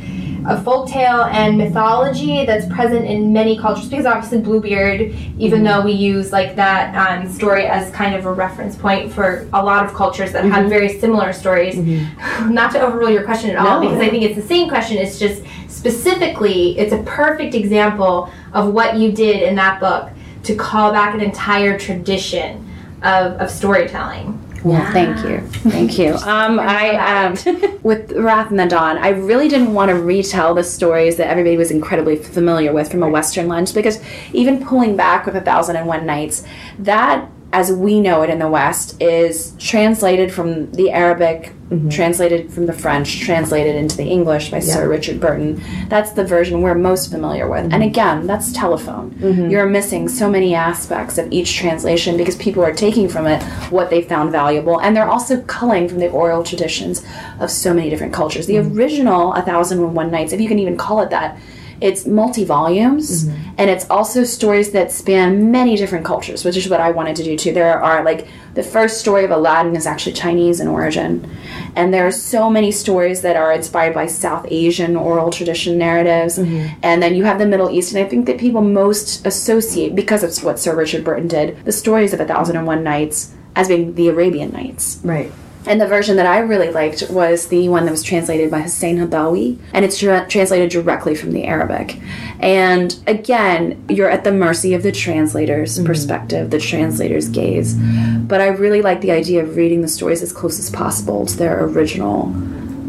Of 0.48 0.64
folktale 0.64 1.28
and 1.32 1.58
mythology 1.58 2.46
that's 2.46 2.66
present 2.66 3.04
in 3.04 3.32
many 3.32 3.58
cultures 3.58 3.88
because 3.88 4.06
obviously 4.06 4.38
Bluebeard, 4.38 5.12
even 5.38 5.64
though 5.64 5.82
we 5.82 5.90
use 5.92 6.30
like 6.30 6.54
that 6.54 6.94
um, 6.94 7.28
story 7.28 7.66
as 7.66 7.90
kind 7.90 8.14
of 8.14 8.26
a 8.26 8.32
reference 8.32 8.76
point 8.76 9.12
for 9.12 9.48
a 9.52 9.64
lot 9.64 9.84
of 9.84 9.92
cultures 9.92 10.30
that 10.32 10.44
have 10.44 10.68
very 10.68 11.00
similar 11.00 11.32
stories, 11.32 11.76
not 12.48 12.70
to 12.72 12.80
overrule 12.80 13.10
your 13.10 13.24
question 13.24 13.50
at 13.50 13.56
all 13.56 13.80
No. 13.80 13.88
because 13.88 14.00
I 14.00 14.08
think 14.08 14.22
it's 14.22 14.36
the 14.36 14.46
same 14.46 14.68
question. 14.68 14.98
It's 14.98 15.18
just 15.18 15.42
specifically, 15.68 16.78
it's 16.78 16.92
a 16.92 17.02
perfect 17.02 17.54
example 17.54 18.30
of 18.52 18.72
what 18.72 18.96
you 18.96 19.10
did 19.12 19.42
in 19.42 19.56
that 19.56 19.80
book 19.80 20.10
to 20.44 20.54
call 20.54 20.92
back 20.92 21.12
an 21.14 21.20
entire 21.20 21.76
tradition 21.78 22.64
of, 23.02 23.32
of 23.40 23.50
storytelling. 23.50 24.40
Well, 24.64 24.92
thank 24.92 25.24
you, 25.24 25.40
thank 25.70 25.98
you. 25.98 26.16
Um, 26.26 26.58
I 26.58 26.96
um, 26.96 27.80
with 27.82 28.12
Wrath 28.12 28.50
and 28.50 28.58
the 28.58 28.66
Dawn, 28.66 28.98
I 28.98 29.10
really 29.10 29.48
didn't 29.48 29.72
want 29.72 29.90
to 29.90 29.94
retell 29.94 30.54
the 30.54 30.64
stories 30.64 31.16
that 31.16 31.28
everybody 31.28 31.56
was 31.56 31.70
incredibly 31.70 32.16
familiar 32.16 32.72
with 32.72 32.90
from 32.90 33.02
a 33.02 33.08
Western 33.08 33.48
lens 33.48 33.72
because 33.72 34.02
even 34.32 34.64
pulling 34.64 34.96
back 34.96 35.24
with 35.24 35.36
A 35.36 35.40
Thousand 35.40 35.76
and 35.76 35.86
One 35.86 36.04
Nights, 36.04 36.44
that 36.80 37.28
as 37.52 37.72
we 37.72 38.00
know 38.00 38.22
it 38.22 38.30
in 38.30 38.38
the 38.38 38.48
West 38.48 39.00
is 39.00 39.54
translated 39.58 40.32
from 40.32 40.70
the 40.72 40.90
Arabic, 40.90 41.52
mm-hmm. 41.70 41.88
translated 41.88 42.52
from 42.52 42.66
the 42.66 42.72
French, 42.72 43.20
translated 43.20 43.76
into 43.76 43.96
the 43.96 44.04
English 44.04 44.50
by 44.50 44.58
Sir 44.58 44.88
Richard 44.88 45.20
Burton. 45.20 45.62
That's 45.88 46.10
the 46.12 46.24
version 46.24 46.60
we're 46.60 46.74
most 46.74 47.10
familiar 47.10 47.48
with. 47.48 47.64
And 47.64 47.72
mm-hmm. 47.72 47.82
again, 47.82 48.26
that's 48.26 48.52
telephone. 48.52 49.12
Mm-hmm. 49.12 49.48
You're 49.48 49.66
missing 49.66 50.08
so 50.08 50.28
many 50.28 50.54
aspects 50.54 51.18
of 51.18 51.32
each 51.32 51.54
translation 51.56 52.16
because 52.16 52.36
people 52.36 52.64
are 52.64 52.74
taking 52.74 53.08
from 53.08 53.26
it 53.26 53.42
what 53.70 53.90
they 53.90 54.02
found 54.02 54.32
valuable, 54.32 54.80
and 54.80 54.96
they're 54.96 55.08
also 55.08 55.40
culling 55.42 55.88
from 55.88 55.98
the 55.98 56.10
oral 56.10 56.42
traditions 56.42 57.06
of 57.38 57.50
so 57.50 57.72
many 57.72 57.88
different 57.88 58.12
cultures. 58.12 58.46
The 58.46 58.58
original 58.58 59.32
A 59.34 59.42
Thousand 59.42 59.78
and 59.78 59.94
One 59.94 60.10
Nights, 60.10 60.32
if 60.32 60.40
you 60.40 60.48
can 60.48 60.58
even 60.58 60.76
call 60.76 61.00
it 61.00 61.10
that, 61.10 61.38
it's 61.80 62.06
multi 62.06 62.44
volumes 62.44 63.24
mm-hmm. 63.24 63.54
and 63.58 63.70
it's 63.70 63.88
also 63.90 64.24
stories 64.24 64.72
that 64.72 64.90
span 64.90 65.50
many 65.50 65.76
different 65.76 66.04
cultures, 66.04 66.44
which 66.44 66.56
is 66.56 66.68
what 66.68 66.80
I 66.80 66.90
wanted 66.90 67.16
to 67.16 67.24
do 67.24 67.36
too. 67.36 67.52
There 67.52 67.82
are 67.82 68.04
like 68.04 68.28
the 68.54 68.62
first 68.62 69.00
story 69.00 69.24
of 69.24 69.30
Aladdin 69.30 69.76
is 69.76 69.86
actually 69.86 70.14
Chinese 70.14 70.60
in 70.60 70.68
origin, 70.68 71.30
and 71.74 71.92
there 71.92 72.06
are 72.06 72.12
so 72.12 72.48
many 72.48 72.70
stories 72.72 73.22
that 73.22 73.36
are 73.36 73.52
inspired 73.52 73.94
by 73.94 74.06
South 74.06 74.46
Asian 74.50 74.96
oral 74.96 75.30
tradition 75.30 75.76
narratives, 75.76 76.38
mm-hmm. 76.38 76.78
and 76.82 77.02
then 77.02 77.14
you 77.14 77.24
have 77.24 77.38
the 77.38 77.46
Middle 77.46 77.70
East, 77.70 77.94
and 77.94 78.04
I 78.04 78.08
think 78.08 78.26
that 78.26 78.38
people 78.38 78.62
most 78.62 79.26
associate 79.26 79.94
because 79.94 80.22
it's 80.22 80.42
what 80.42 80.58
Sir 80.58 80.74
Richard 80.74 81.04
Burton 81.04 81.28
did 81.28 81.64
the 81.64 81.72
stories 81.72 82.12
of 82.12 82.20
A 82.20 82.24
Thousand 82.24 82.56
and 82.56 82.66
One 82.66 82.82
Nights 82.82 83.34
as 83.54 83.68
being 83.68 83.94
the 83.94 84.08
Arabian 84.08 84.52
Nights. 84.52 85.00
Right. 85.02 85.32
And 85.66 85.80
the 85.80 85.86
version 85.86 86.16
that 86.16 86.26
I 86.26 86.38
really 86.38 86.70
liked 86.70 87.10
was 87.10 87.48
the 87.48 87.68
one 87.68 87.84
that 87.84 87.90
was 87.90 88.02
translated 88.02 88.50
by 88.50 88.60
Husain 88.62 88.98
Haddawy, 88.98 89.58
and 89.72 89.84
it's 89.84 89.98
tra- 89.98 90.26
translated 90.28 90.70
directly 90.70 91.14
from 91.14 91.32
the 91.32 91.44
Arabic. 91.44 92.00
And 92.38 92.96
again, 93.06 93.84
you're 93.88 94.10
at 94.10 94.24
the 94.24 94.32
mercy 94.32 94.74
of 94.74 94.82
the 94.82 94.92
translator's 94.92 95.76
mm-hmm. 95.76 95.86
perspective, 95.86 96.50
the 96.50 96.60
translator's 96.60 97.28
gaze. 97.28 97.74
But 97.74 98.40
I 98.40 98.48
really 98.48 98.82
like 98.82 99.00
the 99.00 99.10
idea 99.10 99.42
of 99.42 99.56
reading 99.56 99.80
the 99.82 99.88
stories 99.88 100.22
as 100.22 100.32
close 100.32 100.58
as 100.58 100.70
possible 100.70 101.26
to 101.26 101.36
their 101.36 101.64
original. 101.64 102.32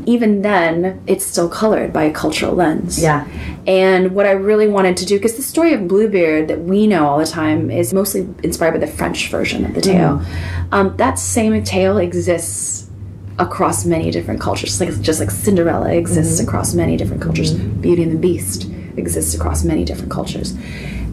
Even 0.08 0.41
then, 0.41 1.03
it's 1.05 1.26
still 1.26 1.49
colored 1.49 1.91
by 1.91 2.03
a 2.05 2.14
cultural 2.14 2.55
lens. 2.55 2.99
Yeah. 2.99 3.28
And 3.68 4.16
what 4.16 4.26
I 4.26 4.32
really 4.32 4.68
wanted 4.68 4.95
to 4.97 5.05
do, 5.05 5.18
because 5.18 5.36
the 5.36 5.43
story 5.43 5.74
of 5.74 5.88
Bluebeard 5.88 6.47
that 6.47 6.62
we 6.62 6.88
know 6.88 7.05
all 7.05 7.20
the 7.20 7.26
time 7.26 7.70
is 7.70 7.93
mostly 7.93 8.22
inspired 8.41 8.72
by 8.72 8.80
the 8.80 8.88
French 8.88 9.30
version 9.30 9.66
of 9.66 9.76
the 9.76 9.82
mm-hmm. 9.82 10.24
tale. 10.24 10.68
Um, 10.72 10.95
that 10.95 11.20
same 11.20 11.62
tale 11.66 11.97
exists 11.97 12.89
across 13.38 13.86
many 13.86 14.10
different 14.10 14.39
cultures, 14.39 14.80
like 14.80 14.99
just 15.01 15.20
like 15.20 15.30
Cinderella 15.30 15.93
exists 15.93 16.39
mm-hmm. 16.39 16.47
across 16.47 16.74
many 16.74 16.95
different 16.95 17.22
cultures. 17.22 17.53
Mm-hmm. 17.53 17.82
Beauty 17.82 18.03
and 18.03 18.14
the 18.14 18.18
Beast 18.18 18.72
exists 18.95 19.36
across 19.36 19.66
many 19.66 19.84
different 19.84 20.12
cultures. 20.12 20.55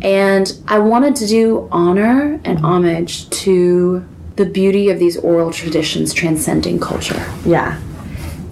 And 0.03 0.57
I 0.69 0.79
wanted 0.79 1.17
to 1.17 1.27
do 1.27 1.69
honor 1.73 2.41
and 2.45 2.61
homage 2.61 3.29
to 3.31 4.07
the 4.37 4.47
beauty 4.47 4.91
of 4.91 4.99
these 4.99 5.17
oral 5.19 5.53
traditions 5.53 6.15
transcending 6.15 6.79
culture. 6.79 7.21
Yeah. 7.45 7.81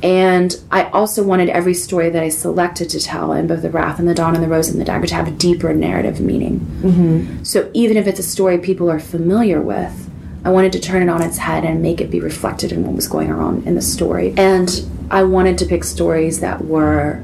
And 0.03 0.61
I 0.71 0.85
also 0.91 1.23
wanted 1.23 1.49
every 1.49 1.75
story 1.75 2.11
that 2.11 2.23
I 2.23 2.29
selected 2.29 2.91
to 2.91 3.01
tell 3.01 3.33
in 3.33 3.47
both 3.47 3.63
The 3.63 3.71
Wrath 3.71 3.99
and 3.99 4.09
the 4.09 4.15
Dawn 4.15 4.35
and 4.35 4.43
The 4.43 4.49
Rose 4.49 4.69
and 4.69 4.81
the 4.81 4.85
Dagger 4.85 5.07
to 5.07 5.15
have 5.15 5.29
a 5.29 5.33
deeper 5.33 5.73
narrative 5.73 6.21
meaning. 6.21 6.61
Mm-hmm. 6.83 7.45
So 7.45 7.71
even 7.73 7.97
if 7.97 8.07
it's 8.07 8.19
a 8.19 8.25
story 8.25 8.59
people 8.59 8.91
are 8.91 8.99
familiar 8.99 9.61
with, 9.61 10.11
I 10.45 10.51
wanted 10.51 10.73
to 10.73 10.81
turn 10.81 11.03
it 11.03 11.09
on 11.09 11.23
its 11.23 11.39
head 11.39 11.65
and 11.65 11.83
make 11.83 12.01
it 12.01 12.11
be 12.11 12.19
reflected 12.19 12.73
in 12.73 12.85
what 12.85 12.97
was 12.97 13.07
going 13.07 13.31
on 13.31 13.63
in 13.63 13.77
the 13.77 13.83
story. 13.83 14.35
And 14.37 14.85
I 15.09 15.23
wanted 15.23 15.57
to 15.59 15.67
pick 15.67 15.85
stories 15.85 16.41
that 16.41 16.65
were 16.65 17.23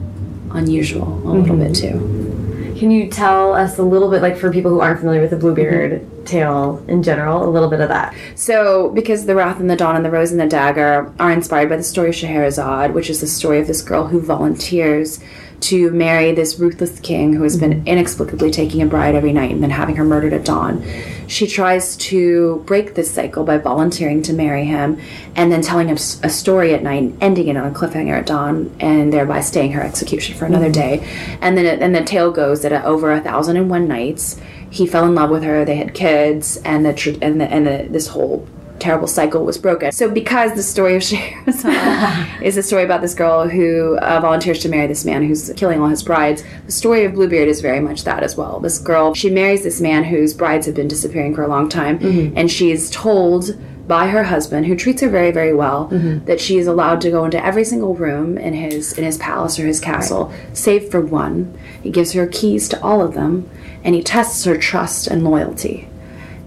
unusual 0.53 1.09
a 1.29 1.33
little 1.33 1.57
bit 1.57 1.75
too. 1.75 2.38
Can 2.79 2.91
you 2.91 3.11
tell 3.11 3.55
us 3.55 3.79
a 3.79 3.83
little 3.83 4.11
bit, 4.11 4.23
like 4.23 4.37
for 4.37 4.53
people 4.53 4.71
who 4.71 4.81
aren't 4.81 5.01
familiar 5.01 5.21
with 5.21 5.31
the 5.31 5.37
Bluebeard 5.37 6.01
Mm-hmm. 6.01 6.25
tale 6.25 6.85
in 6.89 7.03
general, 7.03 7.49
a 7.49 7.51
little 7.51 7.69
bit 7.69 7.81
of 7.81 7.89
that? 7.89 8.15
So, 8.35 8.91
because 8.91 9.27
The 9.27 9.35
Wrath 9.35 9.61
and 9.61 9.69
the 9.69 9.77
Dawn 9.77 9.97
and 9.97 10.05
The 10.05 10.11
Rose 10.11 10.31
and 10.31 10.41
the 10.41 10.47
Dagger 10.47 11.13
are 11.19 11.33
inspired 11.33 11.69
by 11.69 11.77
the 11.77 11.83
story 11.83 12.11
of 12.11 12.15
Scheherazade, 12.15 12.93
which 12.95 13.11
is 13.11 13.21
the 13.21 13.27
story 13.27 13.59
of 13.61 13.67
this 13.67 13.83
girl 13.83 14.07
who 14.07 14.21
volunteers 14.21 15.21
to 15.61 15.91
marry 15.91 16.33
this 16.33 16.59
ruthless 16.59 17.01
king 17.01 17.33
who 17.33 17.43
has 17.43 17.57
been 17.57 17.73
mm-hmm. 17.73 17.89
inexplicably 17.89 18.51
taking 18.51 18.83
a 18.83 18.87
bride 18.87 19.15
every 19.15 19.33
night 19.33 19.51
and 19.51 19.63
then 19.63 19.71
having 19.71 19.97
her 19.97 20.05
murdered 20.05 20.33
at 20.33 20.45
dawn. 20.45 20.85
She 21.27 21.47
tries 21.47 21.97
to 21.97 22.63
break 22.65 22.95
this 22.95 23.11
cycle 23.11 23.45
by 23.45 23.59
volunteering 23.59 24.23
to 24.23 24.33
marry 24.33 24.65
him 24.65 25.01
and 25.37 25.53
then 25.53 25.61
telling 25.61 25.89
him 25.89 25.97
a 25.97 26.31
story 26.31 26.73
at 26.75 26.83
night 26.83 27.03
and 27.03 27.23
ending 27.23 27.49
it 27.49 27.57
on 27.57 27.67
a 27.67 27.75
cliffhanger 27.75 28.19
at 28.19 28.27
dawn 28.27 28.75
and 28.81 29.13
thereby 29.13 29.41
staying 29.41 29.73
her 29.73 29.83
execution 29.83 30.37
for 30.37 30.47
another 30.47 30.71
mm-hmm. 30.71 31.01
day. 31.01 31.39
And 31.43 31.59
then 31.59 31.67
it, 31.67 31.83
and 31.83 31.95
the 31.95 32.05
tale 32.05 32.31
goes 32.31 32.63
that 32.63 32.73
at 32.73 32.85
over 32.85 33.13
a 33.13 33.21
thousand 33.21 33.57
and 33.57 33.69
one 33.69 33.89
nights, 33.89 34.41
he 34.71 34.87
fell 34.87 35.05
in 35.07 35.15
love 35.15 35.31
with 35.31 35.43
her. 35.43 35.65
They 35.65 35.77
had 35.77 35.95
kids, 35.95 36.59
and 36.59 36.85
the 36.85 36.93
tr- 36.93 37.19
and 37.23 37.41
the, 37.41 37.45
and 37.47 37.67
the, 37.67 37.89
this 37.91 38.09
whole 38.09 38.47
terrible 38.79 39.07
cycle 39.07 39.45
was 39.45 39.59
broken. 39.59 39.93
So, 39.93 40.11
because 40.11 40.55
the 40.55 40.63
story 40.63 40.97
of 40.97 41.03
Scheherazade 41.05 42.29
is 42.43 42.57
a 42.57 42.63
story 42.63 42.85
about 42.85 43.01
this 43.01 43.15
girl 43.15 43.49
who 43.49 43.97
uh, 43.99 44.21
volunteers 44.21 44.61
to 44.61 44.69
marry 44.69 44.87
this 44.87 45.05
man 45.05 45.23
who's 45.27 45.53
killing 45.57 45.81
all 45.81 45.89
his 45.89 46.03
brides, 46.03 46.43
the 46.67 46.73
story 46.73 47.05
of 47.05 47.15
Bluebeard 47.15 47.49
is 47.49 47.61
very 47.61 47.81
much 47.81 48.05
that 48.05 48.23
as 48.23 48.37
well. 48.37 48.61
This 48.61 48.79
girl, 48.79 49.15
she 49.15 49.31
marries 49.31 49.63
this 49.63 49.81
man 49.81 50.05
whose 50.05 50.35
brides 50.35 50.67
have 50.67 50.75
been 50.75 50.89
disappearing 50.89 51.35
for 51.35 51.43
a 51.43 51.49
long 51.49 51.69
time, 51.69 51.99
and 52.37 52.51
she 52.51 52.71
is 52.71 52.91
told 52.91 53.59
by 53.87 54.09
her 54.09 54.25
husband, 54.25 54.67
who 54.67 54.77
treats 54.77 55.01
her 55.01 55.09
very, 55.09 55.31
very 55.31 55.55
well, 55.55 55.89
that 56.27 56.41
she 56.41 56.59
is 56.59 56.67
allowed 56.67 57.01
to 57.01 57.11
go 57.11 57.25
into 57.25 57.43
every 57.43 57.65
single 57.65 57.95
room 57.95 58.37
in 58.37 58.53
his 58.53 58.93
in 58.99 59.03
his 59.05 59.17
palace 59.17 59.59
or 59.59 59.67
his 59.67 59.81
castle, 59.81 60.31
save 60.53 60.91
for 60.91 61.01
one. 61.01 61.59
He 61.83 61.91
gives 61.91 62.13
her 62.13 62.27
keys 62.27 62.69
to 62.69 62.83
all 62.83 63.01
of 63.01 63.15
them, 63.15 63.49
and 63.83 63.95
he 63.95 64.03
tests 64.03 64.45
her 64.45 64.59
trust 64.59 65.07
and 65.07 65.25
loyalty. 65.25 65.88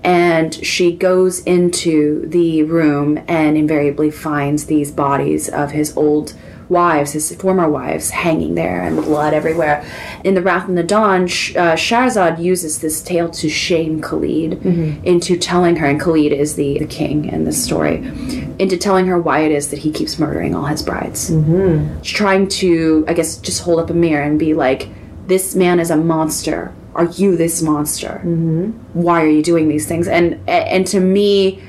And 0.03 0.53
she 0.65 0.95
goes 0.95 1.41
into 1.41 2.25
the 2.27 2.63
room 2.63 3.19
and 3.27 3.57
invariably 3.57 4.09
finds 4.09 4.65
these 4.65 4.91
bodies 4.91 5.47
of 5.47 5.71
his 5.71 5.95
old 5.95 6.33
wives, 6.69 7.11
his 7.11 7.35
former 7.35 7.69
wives, 7.69 8.11
hanging 8.11 8.55
there 8.55 8.81
and 8.81 8.95
blood 8.95 9.33
everywhere. 9.33 9.85
In 10.23 10.35
The 10.35 10.41
Wrath 10.41 10.67
and 10.69 10.77
the 10.77 10.83
Dawn, 10.83 11.27
Sh- 11.27 11.55
uh, 11.55 11.75
Shahrzad 11.75 12.41
uses 12.41 12.79
this 12.79 13.01
tale 13.01 13.29
to 13.29 13.49
shame 13.49 14.01
Khalid 14.01 14.65
into 15.05 15.37
telling 15.37 15.75
her, 15.75 15.85
and 15.85 15.99
Khalid 15.99 16.31
is 16.31 16.55
the, 16.55 16.79
the 16.79 16.87
king 16.87 17.25
in 17.25 17.43
this 17.43 17.61
story, 17.61 17.97
into 18.57 18.77
telling 18.77 19.05
her 19.07 19.19
why 19.19 19.39
it 19.41 19.51
is 19.51 19.69
that 19.69 19.79
he 19.79 19.91
keeps 19.91 20.17
murdering 20.17 20.55
all 20.55 20.65
his 20.65 20.81
brides. 20.81 21.29
Mm-hmm. 21.29 22.01
Trying 22.01 22.47
to, 22.47 23.03
I 23.07 23.13
guess, 23.13 23.37
just 23.37 23.63
hold 23.63 23.79
up 23.79 23.89
a 23.89 23.93
mirror 23.93 24.23
and 24.23 24.39
be 24.39 24.53
like, 24.53 24.87
this 25.27 25.55
man 25.55 25.79
is 25.79 25.91
a 25.91 25.97
monster 25.97 26.73
are 26.95 27.05
you 27.05 27.37
this 27.37 27.61
monster? 27.61 28.21
Mm-hmm. 28.23 28.71
Why 28.93 29.23
are 29.23 29.29
you 29.29 29.43
doing 29.43 29.69
these 29.69 29.87
things? 29.87 30.07
And 30.07 30.39
and 30.47 30.85
to 30.87 30.99
me, 30.99 31.61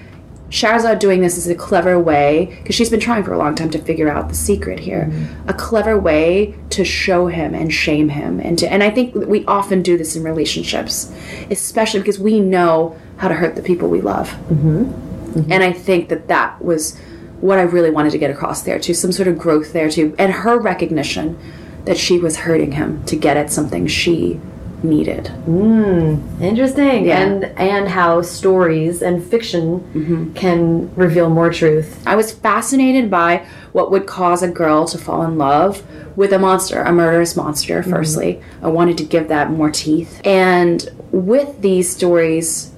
Shahrzad 0.51 0.99
doing 0.99 1.23
this 1.23 1.39
is 1.39 1.49
a 1.49 1.55
clever 1.55 1.99
way 1.99 2.57
because 2.61 2.75
she's 2.75 2.91
been 2.91 3.01
trying 3.01 3.25
for 3.25 3.33
a 3.33 3.39
long 3.39 3.55
time 3.55 3.71
to 3.71 3.79
figure 3.79 4.11
out 4.11 4.29
the 4.29 4.35
secret 4.35 4.81
here. 4.81 5.09
Mm-hmm. 5.11 5.49
A 5.49 5.55
clever 5.55 5.99
way 5.99 6.55
to 6.71 6.85
show 6.85 7.29
him 7.29 7.55
and 7.55 7.73
shame 7.73 8.09
him, 8.11 8.41
and 8.41 8.59
to 8.59 8.71
and 8.71 8.83
I 8.83 8.91
think 8.91 9.15
we 9.15 9.45
often 9.47 9.83
do 9.83 9.97
this 9.97 10.17
in 10.17 10.23
relationships, 10.23 11.13
especially 11.51 12.01
because 12.01 12.19
we 12.19 12.41
know 12.41 12.99
how 13.17 13.29
to 13.29 13.35
hurt 13.35 13.57
the 13.57 13.63
people 13.63 13.89
we 13.89 14.01
love. 14.01 14.29
Mm-hmm. 14.29 14.85
mm-hmm. 14.85 15.53
And 15.53 15.63
I 15.63 15.73
think 15.73 16.09
that 16.09 16.29
that 16.29 16.63
was 16.63 16.99
what 17.41 17.59
I 17.59 17.63
really 17.63 17.91
wanted 17.91 18.11
to 18.11 18.19
get 18.19 18.31
across 18.31 18.63
there 18.63 18.79
too, 18.79 18.95
some 18.95 19.11
sort 19.11 19.29
of 19.29 19.39
growth 19.39 19.73
there 19.73 19.91
too, 19.91 20.15
and 20.19 20.33
her 20.33 20.59
recognition 20.59 21.39
that 21.85 21.97
she 21.97 22.19
was 22.19 22.37
hurting 22.37 22.73
him 22.73 23.05
to 23.07 23.17
get 23.17 23.37
at 23.37 23.51
something 23.51 23.87
she 23.87 24.41
needed. 24.83 25.25
Mm, 25.47 26.41
interesting. 26.41 27.07
Yeah. 27.07 27.21
And 27.21 27.45
and 27.59 27.89
how 27.89 28.23
stories 28.23 29.03
and 29.03 29.23
fiction 29.23 29.81
mm-hmm. 29.81 30.33
can 30.35 30.95
reveal 30.95 31.31
more 31.31 31.53
truth. 31.53 32.03
I 32.07 32.17
was 32.17 32.33
fascinated 32.33 33.11
by 33.11 33.47
what 33.73 33.91
would 33.91 34.07
cause 34.07 34.43
a 34.43 34.49
girl 34.49 34.87
to 34.87 34.99
fall 34.99 35.23
in 35.23 35.39
love 35.39 35.83
with 36.17 36.33
a 36.33 36.39
monster, 36.39 36.83
a 36.83 36.93
murderous 36.93 37.37
monster, 37.37 37.81
mm-hmm. 37.81 37.91
firstly. 37.91 38.35
Mm-hmm. 38.35 38.67
I 38.67 38.69
wanted 38.69 38.99
to 38.99 39.05
give 39.05 39.29
that 39.29 39.51
more 39.51 39.71
teeth. 39.71 40.21
And 40.25 40.89
with 41.11 41.61
these 41.61 41.95
stories 41.95 42.73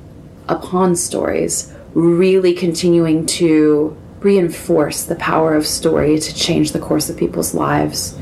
upon 0.48 0.96
stories, 0.96 1.72
really 1.94 2.52
continuing 2.52 3.26
to 3.26 3.96
reinforce 4.20 5.04
the 5.04 5.16
power 5.16 5.54
of 5.54 5.66
story 5.66 6.18
to 6.18 6.34
change 6.34 6.72
the 6.72 6.78
course 6.78 7.10
of 7.10 7.16
people's 7.16 7.54
lives 7.54 8.18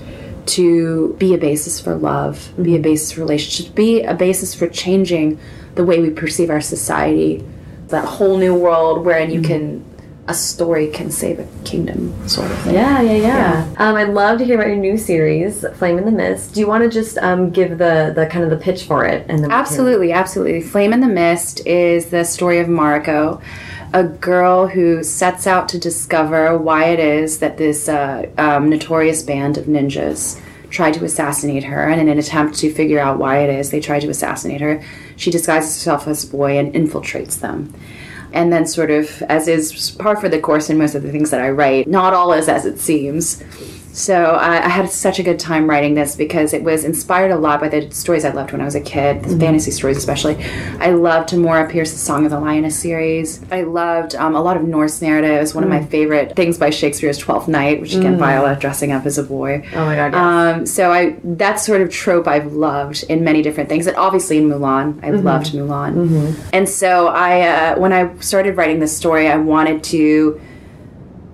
to 0.47 1.15
be 1.19 1.35
a 1.35 1.39
basis 1.39 1.81
for 1.81 1.95
love, 1.95 2.53
be 2.61 2.77
a 2.77 2.81
basis 2.81 3.13
for 3.13 3.21
relationships, 3.21 3.69
be 3.69 4.03
a 4.03 4.15
basis 4.15 4.55
for 4.55 4.69
changing 4.69 5.39
the 5.75 5.85
way 5.85 6.01
we 6.01 6.11
perceive 6.11 6.51
our 6.51 6.61
society. 6.61 7.45
That 7.89 8.05
whole 8.05 8.39
new 8.39 8.55
world 8.55 9.05
wherein 9.05 9.31
you 9.31 9.41
mm-hmm. 9.41 9.53
can 9.53 9.93
a 10.29 10.35
story 10.35 10.89
can 10.89 11.11
save 11.11 11.41
a 11.41 11.49
kingdom, 11.65 12.29
sort 12.29 12.51
of 12.51 12.59
thing. 12.61 12.75
Yeah, 12.75 13.03
yeah, 13.03 13.13
yeah. 13.13 13.71
yeah. 13.73 13.75
Um, 13.79 13.97
I'd 13.97 14.11
love 14.11 14.39
to 14.39 14.45
hear 14.45 14.55
about 14.55 14.69
your 14.69 14.77
new 14.77 14.97
series, 14.97 15.65
Flame 15.75 15.99
in 15.99 16.05
the 16.05 16.13
Mist. 16.13 16.55
Do 16.55 16.61
you 16.61 16.69
want 16.69 16.85
to 16.85 16.89
just 16.89 17.19
um, 17.19 17.51
give 17.51 17.79
the 17.79 18.13
the 18.15 18.27
kind 18.31 18.45
of 18.45 18.51
the 18.51 18.57
pitch 18.57 18.85
for 18.85 19.05
it? 19.05 19.27
And 19.29 19.51
absolutely, 19.51 20.13
absolutely. 20.13 20.61
Flame 20.63 20.93
in 20.93 21.01
the 21.01 21.09
Mist 21.09 21.67
is 21.67 22.07
the 22.07 22.25
story 22.25 22.61
of 22.61 22.69
Mariko, 22.69 23.43
a 23.93 24.05
girl 24.05 24.67
who 24.67 25.03
sets 25.03 25.47
out 25.47 25.69
to 25.71 25.79
discover 25.79 26.57
why 26.57 26.87
it 26.87 26.99
is 26.99 27.39
that 27.41 27.59
this 27.59 27.89
uh, 27.89 28.27
um, 28.39 28.71
notorious 28.71 29.23
band 29.23 29.59
of 29.59 29.67
ninjas 29.67 30.41
tried 30.71 30.95
to 30.95 31.05
assassinate 31.05 31.65
her. 31.65 31.89
And 31.89 32.01
in 32.01 32.09
an 32.09 32.19
attempt 32.19 32.59
to 32.61 32.73
figure 32.73 32.99
out 32.99 33.19
why 33.19 33.41
it 33.41 33.51
is 33.51 33.71
they 33.71 33.81
tried 33.81 34.01
to 34.01 34.09
assassinate 34.09 34.61
her, 34.61 34.83
she 35.17 35.31
disguises 35.31 35.77
herself 35.77 36.09
as 36.09 36.25
a 36.25 36.29
boy 36.29 36.59
and 36.59 36.73
infiltrates 36.75 37.41
them. 37.41 37.73
And 38.33 38.51
then, 38.51 38.67
sort 38.67 38.91
of, 38.91 39.21
as 39.23 39.47
is 39.47 39.91
par 39.91 40.17
for 40.17 40.31
the 40.31 40.41
course 40.41 40.71
in 40.71 40.79
most 40.79 40.95
of 40.95 41.03
the 41.03 41.13
things 41.13 41.31
that 41.31 41.43
I 41.43 41.51
write, 41.51 41.87
not 41.87 42.15
all 42.15 42.33
is 42.33 42.49
as 42.49 42.65
it 42.65 42.79
seems 42.79 43.43
so 43.93 44.25
I, 44.25 44.65
I, 44.65 44.69
had 44.69 44.89
such 44.91 45.19
a 45.19 45.23
good 45.23 45.39
time 45.39 45.69
writing 45.69 45.95
this 45.95 46.17
because 46.17 46.55
it 46.55 46.63
was 46.63 46.85
inspired 46.85 47.31
a 47.31 47.37
lot 47.37 47.61
by 47.61 47.69
the 47.69 47.91
stories 47.91 48.25
I 48.25 48.31
loved 48.31 48.53
when 48.53 48.61
I 48.61 48.65
was 48.65 48.75
a 48.75 48.81
kid, 48.81 49.23
the 49.23 49.29
mm-hmm. 49.29 49.41
fantasy 49.41 49.71
stories 49.71 49.99
especially. 49.99 50.43
I 50.81 50.91
loved 50.91 51.29
Tamora 51.29 51.71
Pierce's 51.71 52.01
Song 52.01 52.25
of 52.25 52.31
the 52.31 52.41
Lioness 52.41 52.79
series. 52.79 53.41
I 53.51 53.63
loved 53.63 54.15
um, 54.15 54.35
a 54.35 54.41
lot 54.41 54.57
of 54.57 54.65
Norse 54.65 55.03
narratives. 55.03 55.55
One 55.55 55.65
mm. 55.65 55.67
of 55.67 55.71
my 55.71 55.81
mm. 55.81 55.91
favorite 55.91 56.35
things 56.35 56.57
by 56.57 56.71
Shakespeare's 56.71 57.19
Twelfth 57.19 57.49
Night, 57.49 57.81
which 57.81 57.95
again 57.95 58.17
mm. 58.17 58.19
Viola 58.19 58.57
dressing 58.57 58.93
up 58.93 59.05
as 59.05 59.19
a 59.19 59.23
boy. 59.23 59.63
Oh 59.75 59.85
my 59.85 59.95
god! 59.95 60.13
Yes. 60.13 60.57
Um, 60.57 60.67
so 60.67 60.91
I 60.91 61.17
that 61.25 61.57
sort 61.57 61.83
of 61.83 61.91
trope 61.91 62.27
I've 62.27 62.53
loved 62.55 63.05
in 63.11 63.23
many 63.25 63.43
different 63.43 63.69
things, 63.69 63.87
and 63.87 63.97
obviously 63.97 64.39
in 64.39 64.49
Mulan, 64.49 64.99
I 65.03 65.11
mm-hmm. 65.11 65.25
loved 65.25 65.53
Mulan. 65.53 65.95
Mm-hmm. 65.95 66.51
And 66.53 66.69
so 66.69 67.09
I, 67.09 67.41
uh, 67.43 67.79
when 67.79 67.93
I 67.93 68.17
started 68.19 68.57
writing 68.57 68.81
this 68.81 68.97
story, 68.97 69.29
I 69.29 69.37
wanted 69.37 69.85
to 69.85 70.41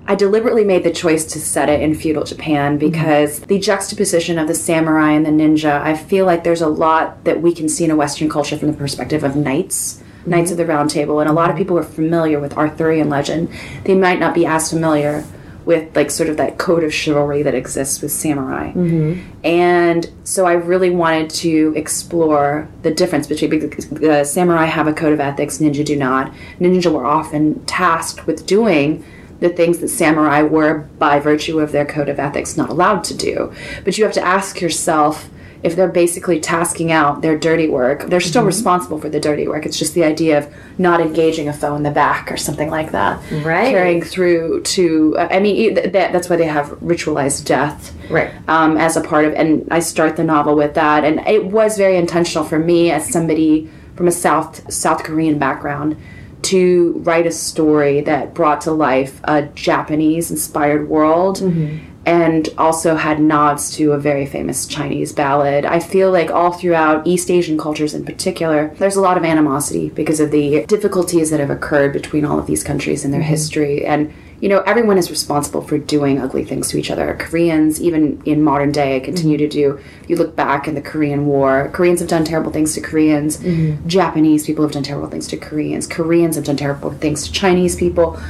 I 0.08 0.14
deliberately 0.14 0.64
made 0.64 0.84
the 0.84 0.90
choice 0.90 1.26
to 1.26 1.38
set 1.38 1.68
it 1.68 1.82
in 1.82 1.94
feudal 1.94 2.24
Japan 2.24 2.78
mm-hmm. 2.78 2.90
because 2.90 3.36
mm-hmm. 3.36 3.46
the 3.46 3.58
juxtaposition 3.58 4.38
of 4.38 4.48
the 4.48 4.54
samurai 4.54 5.12
and 5.12 5.24
the 5.24 5.30
ninja, 5.30 5.80
I 5.82 5.96
feel 5.96 6.24
like 6.24 6.44
there's 6.44 6.62
a 6.62 6.68
lot 6.68 7.24
that 7.24 7.42
we 7.42 7.54
can 7.54 7.68
see 7.68 7.84
in 7.84 7.90
a 7.90 7.96
Western 7.96 8.30
culture 8.30 8.56
from 8.56 8.72
the 8.72 8.76
perspective 8.76 9.22
of 9.22 9.36
knights. 9.36 9.96
Mm-hmm. 9.98 10.30
Knights 10.30 10.50
of 10.50 10.56
the 10.56 10.66
Round 10.66 10.90
Table, 10.90 11.20
and 11.20 11.28
a 11.28 11.32
lot 11.32 11.50
of 11.50 11.56
people 11.56 11.78
are 11.78 11.82
familiar 11.82 12.40
with 12.40 12.56
Arthurian 12.56 13.08
legend. 13.08 13.50
They 13.84 13.94
might 13.94 14.18
not 14.18 14.34
be 14.34 14.46
as 14.46 14.70
familiar 14.70 15.24
with 15.64 15.94
like 15.94 16.10
sort 16.10 16.30
of 16.30 16.38
that 16.38 16.56
code 16.56 16.82
of 16.82 16.92
chivalry 16.92 17.42
that 17.42 17.54
exists 17.54 18.00
with 18.00 18.10
samurai. 18.10 18.72
Mm-hmm. 18.72 19.20
And 19.44 20.10
so 20.24 20.46
I 20.46 20.54
really 20.54 20.88
wanted 20.88 21.28
to 21.30 21.74
explore 21.76 22.66
the 22.82 22.90
difference 22.90 23.26
between 23.26 23.50
the 23.60 24.24
samurai 24.24 24.64
have 24.64 24.88
a 24.88 24.94
code 24.94 25.12
of 25.12 25.20
ethics, 25.20 25.58
ninja 25.58 25.84
do 25.84 25.94
not. 25.94 26.32
Ninja 26.58 26.90
were 26.90 27.04
often 27.04 27.62
tasked 27.66 28.26
with 28.26 28.46
doing 28.46 29.04
the 29.40 29.48
things 29.48 29.78
that 29.78 29.88
samurai 29.88 30.42
were, 30.42 30.80
by 30.98 31.20
virtue 31.20 31.60
of 31.60 31.72
their 31.72 31.86
code 31.86 32.08
of 32.08 32.18
ethics, 32.18 32.56
not 32.56 32.70
allowed 32.70 33.04
to 33.04 33.16
do. 33.16 33.52
But 33.84 33.98
you 33.98 34.04
have 34.04 34.14
to 34.14 34.24
ask 34.24 34.60
yourself 34.60 35.30
if 35.62 35.74
they're 35.74 35.88
basically 35.88 36.38
tasking 36.38 36.92
out 36.92 37.20
their 37.20 37.36
dirty 37.36 37.68
work, 37.68 38.04
they're 38.04 38.20
still 38.20 38.42
mm-hmm. 38.42 38.48
responsible 38.48 39.00
for 39.00 39.08
the 39.08 39.18
dirty 39.18 39.48
work. 39.48 39.66
It's 39.66 39.78
just 39.78 39.94
the 39.94 40.04
idea 40.04 40.38
of 40.38 40.54
not 40.78 41.00
engaging 41.00 41.48
a 41.48 41.52
foe 41.52 41.74
in 41.74 41.82
the 41.82 41.90
back 41.90 42.30
or 42.30 42.36
something 42.36 42.70
like 42.70 42.92
that. 42.92 43.20
Right. 43.44 43.70
Carrying 43.70 44.02
through 44.02 44.62
to, 44.62 45.16
I 45.18 45.40
mean, 45.40 45.74
that, 45.74 45.92
that's 45.92 46.30
why 46.30 46.36
they 46.36 46.46
have 46.46 46.68
ritualized 46.80 47.44
death. 47.44 47.92
Right. 48.08 48.32
Um, 48.46 48.76
as 48.76 48.96
a 48.96 49.00
part 49.00 49.24
of, 49.24 49.34
and 49.34 49.66
I 49.70 49.80
start 49.80 50.16
the 50.16 50.24
novel 50.24 50.54
with 50.54 50.74
that. 50.74 51.04
And 51.04 51.26
it 51.26 51.46
was 51.46 51.76
very 51.76 51.96
intentional 51.96 52.44
for 52.44 52.58
me 52.58 52.92
as 52.92 53.10
somebody 53.10 53.68
from 53.96 54.06
a 54.06 54.12
South 54.12 54.72
South 54.72 55.02
Korean 55.02 55.40
background 55.40 55.96
to 56.42 56.92
write 57.04 57.26
a 57.26 57.32
story 57.32 58.00
that 58.02 58.34
brought 58.34 58.60
to 58.62 58.70
life 58.70 59.20
a 59.24 59.42
Japanese 59.42 60.30
inspired 60.30 60.88
world 60.88 61.38
mm-hmm. 61.38 61.84
and 62.06 62.48
also 62.56 62.94
had 62.96 63.20
nods 63.20 63.70
to 63.76 63.92
a 63.92 63.98
very 63.98 64.24
famous 64.24 64.66
Chinese 64.66 65.12
ballad. 65.12 65.64
I 65.64 65.80
feel 65.80 66.10
like 66.10 66.30
all 66.30 66.52
throughout 66.52 67.06
East 67.06 67.30
Asian 67.30 67.58
cultures 67.58 67.94
in 67.94 68.04
particular, 68.04 68.72
there's 68.78 68.96
a 68.96 69.00
lot 69.00 69.16
of 69.16 69.24
animosity 69.24 69.90
because 69.90 70.20
of 70.20 70.30
the 70.30 70.64
difficulties 70.66 71.30
that 71.30 71.40
have 71.40 71.50
occurred 71.50 71.92
between 71.92 72.24
all 72.24 72.38
of 72.38 72.46
these 72.46 72.62
countries 72.62 73.04
in 73.04 73.10
their 73.10 73.20
mm-hmm. 73.20 73.30
history. 73.30 73.84
And 73.84 74.12
you 74.40 74.48
know, 74.48 74.60
everyone 74.60 74.98
is 74.98 75.10
responsible 75.10 75.62
for 75.62 75.78
doing 75.78 76.20
ugly 76.20 76.44
things 76.44 76.68
to 76.68 76.78
each 76.78 76.90
other. 76.90 77.16
Koreans, 77.18 77.80
even 77.80 78.22
in 78.24 78.42
modern 78.42 78.70
day, 78.70 79.00
continue 79.00 79.36
mm-hmm. 79.36 79.48
to 79.48 79.78
do. 79.78 79.80
You 80.06 80.16
look 80.16 80.36
back 80.36 80.68
in 80.68 80.74
the 80.74 80.80
Korean 80.80 81.26
War, 81.26 81.70
Koreans 81.72 82.00
have 82.00 82.08
done 82.08 82.24
terrible 82.24 82.52
things 82.52 82.74
to 82.74 82.80
Koreans. 82.80 83.38
Mm-hmm. 83.38 83.88
Japanese 83.88 84.46
people 84.46 84.64
have 84.64 84.72
done 84.72 84.84
terrible 84.84 85.08
things 85.08 85.26
to 85.28 85.36
Koreans. 85.36 85.86
Koreans 85.86 86.36
have 86.36 86.44
done 86.44 86.56
terrible 86.56 86.92
things 86.92 87.26
to 87.26 87.32
Chinese 87.32 87.74
people 87.76 88.20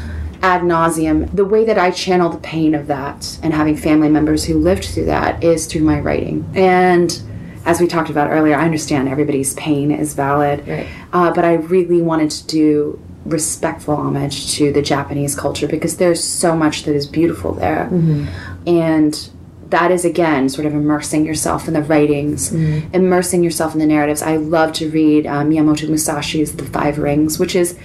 ad 0.43 0.63
nauseum. 0.63 1.35
The 1.35 1.45
way 1.45 1.65
that 1.65 1.79
I 1.79 1.91
channel 1.91 2.31
the 2.31 2.39
pain 2.39 2.75
of 2.75 2.87
that 2.87 3.39
and 3.43 3.53
having 3.53 3.77
family 3.77 4.09
members 4.09 4.45
who 4.45 4.59
lived 4.59 4.85
through 4.85 5.07
that 5.07 5.43
is 5.43 5.67
through 5.67 5.83
my 5.83 6.01
writing. 6.01 6.49
And 6.55 7.21
as 7.65 7.81
we 7.81 7.87
talked 7.87 8.09
about 8.09 8.31
earlier, 8.31 8.57
I 8.57 8.65
understand 8.65 9.09
everybody's 9.09 9.53
pain 9.55 9.91
is 9.91 10.15
valid, 10.15 10.67
right. 10.67 10.87
uh, 11.13 11.33
but 11.35 11.45
I 11.45 11.55
really 11.55 12.01
wanted 12.01 12.31
to 12.31 12.47
do 12.47 13.01
respectful 13.25 13.97
homage 13.97 14.55
to 14.55 14.73
the 14.73 14.83
Japanese 14.83 15.35
culture 15.35 15.67
because 15.69 15.97
there's 15.97 16.23
so 16.23 16.57
much 16.57 16.85
that 16.85 16.95
is 16.95 17.07
beautiful 17.07 17.55
there. 17.55 17.89
Mm-hmm. 17.91 18.27
And 18.67 19.31
that 19.71 19.91
is 19.91 20.05
again 20.05 20.49
sort 20.49 20.67
of 20.67 20.73
immersing 20.73 21.27
yourself 21.27 21.69
in 21.69 21.75
the 21.75 21.83
writings, 21.83 22.51
mm-hmm. 22.51 22.95
immersing 22.95 23.45
yourself 23.45 23.75
in 23.75 23.81
the 23.81 23.87
narratives. 23.87 24.23
I 24.23 24.37
love 24.37 24.73
to 24.75 24.91
read 24.91 25.27
um, 25.27 25.51
Miyamoto 25.51 25.89
Musashi's 25.89 26.57
The 26.57 26.65
Five 26.65 26.99
Rings, 26.99 27.39
which 27.39 27.55
is 27.55 27.79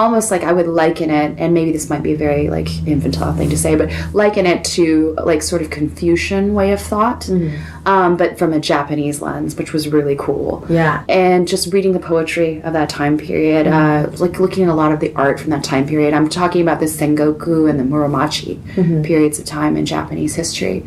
almost 0.00 0.30
like 0.30 0.42
I 0.42 0.52
would 0.52 0.66
liken 0.66 1.10
it, 1.10 1.38
and 1.38 1.52
maybe 1.52 1.72
this 1.72 1.90
might 1.90 2.02
be 2.02 2.14
a 2.14 2.16
very 2.16 2.48
like 2.48 2.68
infantile 2.86 3.34
thing 3.34 3.50
to 3.50 3.58
say, 3.58 3.76
but 3.76 3.90
liken 4.14 4.46
it 4.46 4.64
to 4.76 5.14
like 5.22 5.42
sort 5.42 5.60
of 5.60 5.70
Confucian 5.70 6.54
way 6.54 6.72
of 6.72 6.80
thought, 6.80 7.22
mm-hmm. 7.22 7.86
um, 7.86 8.16
but 8.16 8.38
from 8.38 8.52
a 8.52 8.60
Japanese 8.60 9.20
lens, 9.20 9.56
which 9.56 9.72
was 9.72 9.88
really 9.88 10.16
cool. 10.18 10.64
Yeah, 10.68 11.04
and 11.08 11.46
just 11.46 11.72
reading 11.72 11.92
the 11.92 12.00
poetry 12.00 12.62
of 12.62 12.72
that 12.72 12.88
time 12.88 13.18
period, 13.18 13.66
mm-hmm. 13.66 14.14
uh, 14.14 14.16
like 14.18 14.40
looking 14.40 14.64
at 14.64 14.70
a 14.70 14.74
lot 14.74 14.90
of 14.90 15.00
the 15.00 15.14
art 15.14 15.38
from 15.38 15.50
that 15.50 15.62
time 15.62 15.86
period. 15.86 16.14
I'm 16.14 16.28
talking 16.28 16.62
about 16.62 16.80
the 16.80 16.86
Sengoku 16.86 17.68
and 17.68 17.78
the 17.78 17.84
Muromachi 17.84 18.56
mm-hmm. 18.56 19.02
periods 19.02 19.38
of 19.38 19.44
time 19.44 19.76
in 19.76 19.84
Japanese 19.84 20.34
history 20.34 20.86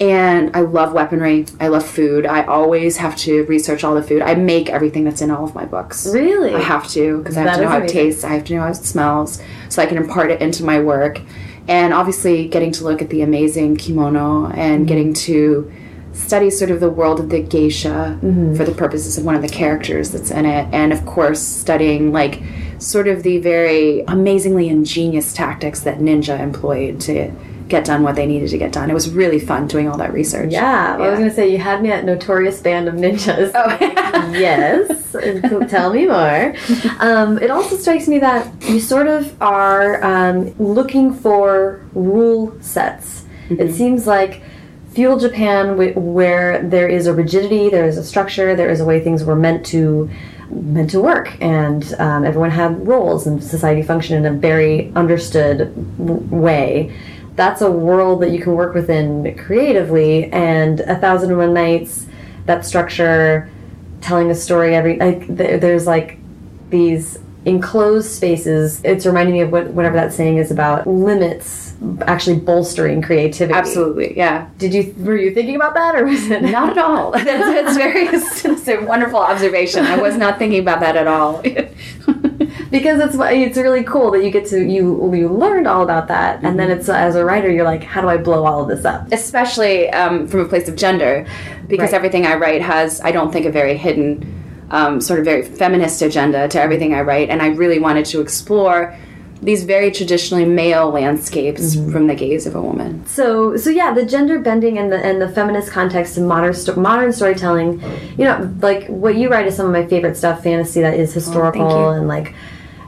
and 0.00 0.54
I 0.56 0.60
love 0.60 0.92
weaponry. 0.92 1.46
I 1.60 1.68
love 1.68 1.86
food. 1.86 2.26
I 2.26 2.44
always 2.44 2.96
have 2.96 3.16
to 3.18 3.44
research 3.44 3.84
all 3.84 3.94
the 3.94 4.02
food. 4.02 4.22
I 4.22 4.34
make 4.34 4.68
everything 4.68 5.04
that's 5.04 5.22
in 5.22 5.30
all 5.30 5.44
of 5.44 5.54
my 5.54 5.64
books. 5.64 6.06
Really? 6.06 6.54
I 6.54 6.60
have 6.60 6.88
to 6.90 7.18
because 7.18 7.36
I 7.36 7.42
have 7.42 7.50
that 7.50 7.56
to 7.56 7.62
know 7.62 7.68
how 7.68 7.78
it 7.78 7.88
tastes. 7.88 8.24
I 8.24 8.34
have 8.34 8.44
to 8.44 8.54
know 8.54 8.62
how 8.62 8.68
it 8.68 8.76
smells, 8.76 9.40
so 9.68 9.82
I 9.82 9.86
can 9.86 9.96
impart 9.96 10.30
it 10.30 10.40
into 10.40 10.64
my 10.64 10.80
work. 10.80 11.20
And 11.68 11.94
obviously, 11.94 12.48
getting 12.48 12.72
to 12.72 12.84
look 12.84 13.02
at 13.02 13.10
the 13.10 13.22
amazing 13.22 13.76
kimono 13.76 14.46
and 14.46 14.54
mm-hmm. 14.54 14.84
getting 14.84 15.14
to 15.14 15.72
study 16.12 16.50
sort 16.50 16.70
of 16.70 16.80
the 16.80 16.90
world 16.90 17.18
of 17.18 17.28
the 17.28 17.40
geisha 17.40 18.18
mm-hmm. 18.22 18.54
for 18.54 18.64
the 18.64 18.72
purposes 18.72 19.18
of 19.18 19.24
one 19.24 19.34
of 19.34 19.42
the 19.42 19.48
characters 19.48 20.10
that's 20.10 20.30
in 20.30 20.44
it, 20.44 20.68
and 20.72 20.92
of 20.92 21.06
course, 21.06 21.40
studying 21.40 22.12
like 22.12 22.42
sort 22.78 23.08
of 23.08 23.22
the 23.22 23.38
very 23.38 24.00
amazingly 24.08 24.68
ingenious 24.68 25.32
tactics 25.32 25.80
that 25.80 25.98
ninja 25.98 26.38
employed 26.38 27.00
to 27.00 27.32
get 27.68 27.84
done 27.84 28.02
what 28.02 28.14
they 28.14 28.26
needed 28.26 28.50
to 28.50 28.58
get 28.58 28.72
done. 28.72 28.90
It 28.90 28.94
was 28.94 29.10
really 29.10 29.38
fun 29.40 29.66
doing 29.66 29.88
all 29.88 29.96
that 29.98 30.12
research. 30.12 30.52
Yeah, 30.52 30.96
well, 30.96 31.06
I 31.06 31.10
was 31.10 31.18
going 31.18 31.30
to 31.30 31.34
say 31.34 31.50
you 31.50 31.58
had 31.58 31.82
me 31.82 31.90
at 31.90 32.04
Notorious 32.04 32.60
Band 32.60 32.88
of 32.88 32.94
Ninjas. 32.94 33.52
Oh. 33.54 33.78
yes. 34.32 35.70
Tell 35.70 35.92
me 35.92 36.06
more. 36.06 36.54
Um, 37.00 37.38
it 37.38 37.50
also 37.50 37.76
strikes 37.76 38.08
me 38.08 38.18
that 38.18 38.50
you 38.68 38.80
sort 38.80 39.06
of 39.06 39.40
are 39.40 40.02
um, 40.04 40.54
looking 40.58 41.14
for 41.14 41.84
rule 41.94 42.56
sets. 42.60 43.24
It 43.50 43.72
seems 43.74 44.06
like 44.06 44.42
feudal 44.92 45.18
Japan, 45.18 45.76
where 45.76 46.62
there 46.62 46.88
is 46.88 47.06
a 47.06 47.12
rigidity, 47.12 47.68
there 47.68 47.86
is 47.86 47.98
a 47.98 48.04
structure, 48.04 48.54
there 48.54 48.70
is 48.70 48.80
a 48.80 48.84
way 48.84 49.00
things 49.00 49.24
were 49.24 49.36
meant 49.36 49.66
to 49.66 50.08
meant 50.50 50.90
to 50.90 51.00
work, 51.00 51.36
and 51.40 51.94
um, 51.98 52.24
everyone 52.24 52.50
had 52.50 52.86
roles, 52.86 53.26
and 53.26 53.42
society 53.42 53.82
functioned 53.82 54.24
in 54.24 54.34
a 54.34 54.36
very 54.36 54.92
understood 54.94 55.74
w- 55.98 56.20
way. 56.34 56.96
That's 57.36 57.60
a 57.60 57.70
world 57.70 58.22
that 58.22 58.30
you 58.30 58.40
can 58.40 58.54
work 58.54 58.74
within 58.74 59.36
creatively, 59.36 60.32
and 60.32 60.80
A 60.80 60.96
Thousand 60.96 61.30
and 61.30 61.38
One 61.38 61.54
Nights, 61.54 62.06
that 62.46 62.64
structure, 62.64 63.50
telling 64.00 64.30
a 64.30 64.34
story 64.34 64.74
every 64.74 64.98
like 64.98 65.26
th- 65.26 65.60
there's 65.60 65.86
like 65.86 66.18
these 66.70 67.18
enclosed 67.44 68.10
spaces. 68.10 68.80
It's 68.84 69.06
reminding 69.06 69.34
me 69.34 69.40
of 69.40 69.50
what 69.50 69.68
whatever 69.68 69.96
that 69.96 70.12
saying 70.12 70.38
is 70.38 70.50
about 70.50 70.86
limits 70.86 71.74
actually 72.02 72.38
bolstering 72.38 73.02
creativity. 73.02 73.58
Absolutely, 73.58 74.16
yeah. 74.16 74.48
Did 74.58 74.72
you 74.72 74.94
were 74.98 75.16
you 75.16 75.34
thinking 75.34 75.56
about 75.56 75.74
that 75.74 75.96
or 75.96 76.04
was 76.04 76.30
it 76.30 76.42
Not 76.42 76.70
at 76.70 76.78
all. 76.78 77.12
That's, 77.24 77.26
that's 77.26 77.76
very 77.76 78.06
it's 78.08 78.68
a 78.68 78.84
wonderful 78.84 79.18
observation. 79.18 79.84
I 79.84 79.96
was 80.00 80.16
not 80.16 80.38
thinking 80.38 80.60
about 80.60 80.80
that 80.80 80.96
at 80.96 81.06
all. 81.06 81.42
because 82.74 82.98
it's 83.06 83.16
it's 83.42 83.56
really 83.66 83.84
cool 83.84 84.10
that 84.10 84.22
you 84.24 84.30
get 84.38 84.44
to 84.54 84.58
you 84.74 84.84
you 85.14 85.28
learned 85.28 85.66
all 85.72 85.82
about 85.88 86.06
that 86.08 86.42
and 86.44 86.58
then 86.58 86.68
it's 86.74 86.88
as 86.88 87.14
a 87.14 87.24
writer 87.28 87.48
you're 87.56 87.70
like 87.74 87.84
how 87.92 88.00
do 88.04 88.08
I 88.08 88.16
blow 88.28 88.40
all 88.48 88.60
of 88.62 88.68
this 88.72 88.84
up? 88.92 89.00
Especially 89.12 89.76
um, 90.00 90.26
from 90.30 90.40
a 90.40 90.48
place 90.52 90.66
of 90.68 90.74
gender, 90.84 91.24
because 91.68 91.90
Right. 91.92 91.98
everything 92.00 92.26
I 92.32 92.34
write 92.42 92.62
has, 92.62 93.00
I 93.08 93.10
don't 93.16 93.30
think, 93.32 93.46
a 93.46 93.52
very 93.60 93.76
hidden, 93.86 94.08
um, 94.78 95.00
sort 95.00 95.18
of 95.20 95.24
very 95.24 95.42
feminist 95.60 96.02
agenda 96.02 96.48
to 96.48 96.58
everything 96.66 96.90
I 96.94 97.02
write, 97.02 97.28
and 97.30 97.40
I 97.46 97.48
really 97.62 97.78
wanted 97.78 98.06
to 98.12 98.20
explore 98.20 98.78
these 99.42 99.62
very 99.74 99.90
traditionally 99.98 100.46
male 100.46 100.88
landscapes 100.90 101.74
from 101.92 102.06
the 102.06 102.14
gaze 102.14 102.46
of 102.46 102.54
a 102.60 102.62
woman. 102.70 102.92
So 103.06 103.24
so 103.62 103.68
yeah, 103.80 103.90
the 104.00 104.06
gender 104.14 104.36
bending 104.48 104.78
and 104.80 104.88
the 104.92 104.98
and 105.08 105.16
the 105.24 105.28
feminist 105.38 105.68
context 105.70 106.16
in 106.18 106.26
modern 106.34 106.54
sto- 106.54 106.76
modern 106.90 107.12
storytelling, 107.12 107.70
you 108.18 108.24
know, 108.28 108.36
like 108.68 108.82
what 109.02 109.14
you 109.20 109.26
write 109.32 109.46
is 109.46 109.54
some 109.58 109.66
of 109.66 109.72
my 109.80 109.86
favorite 109.86 110.16
stuff, 110.16 110.42
fantasy 110.42 110.80
that 110.80 110.94
is 111.02 111.12
historical 111.20 111.68
you. 111.70 111.88
and 111.98 112.08
like 112.16 112.28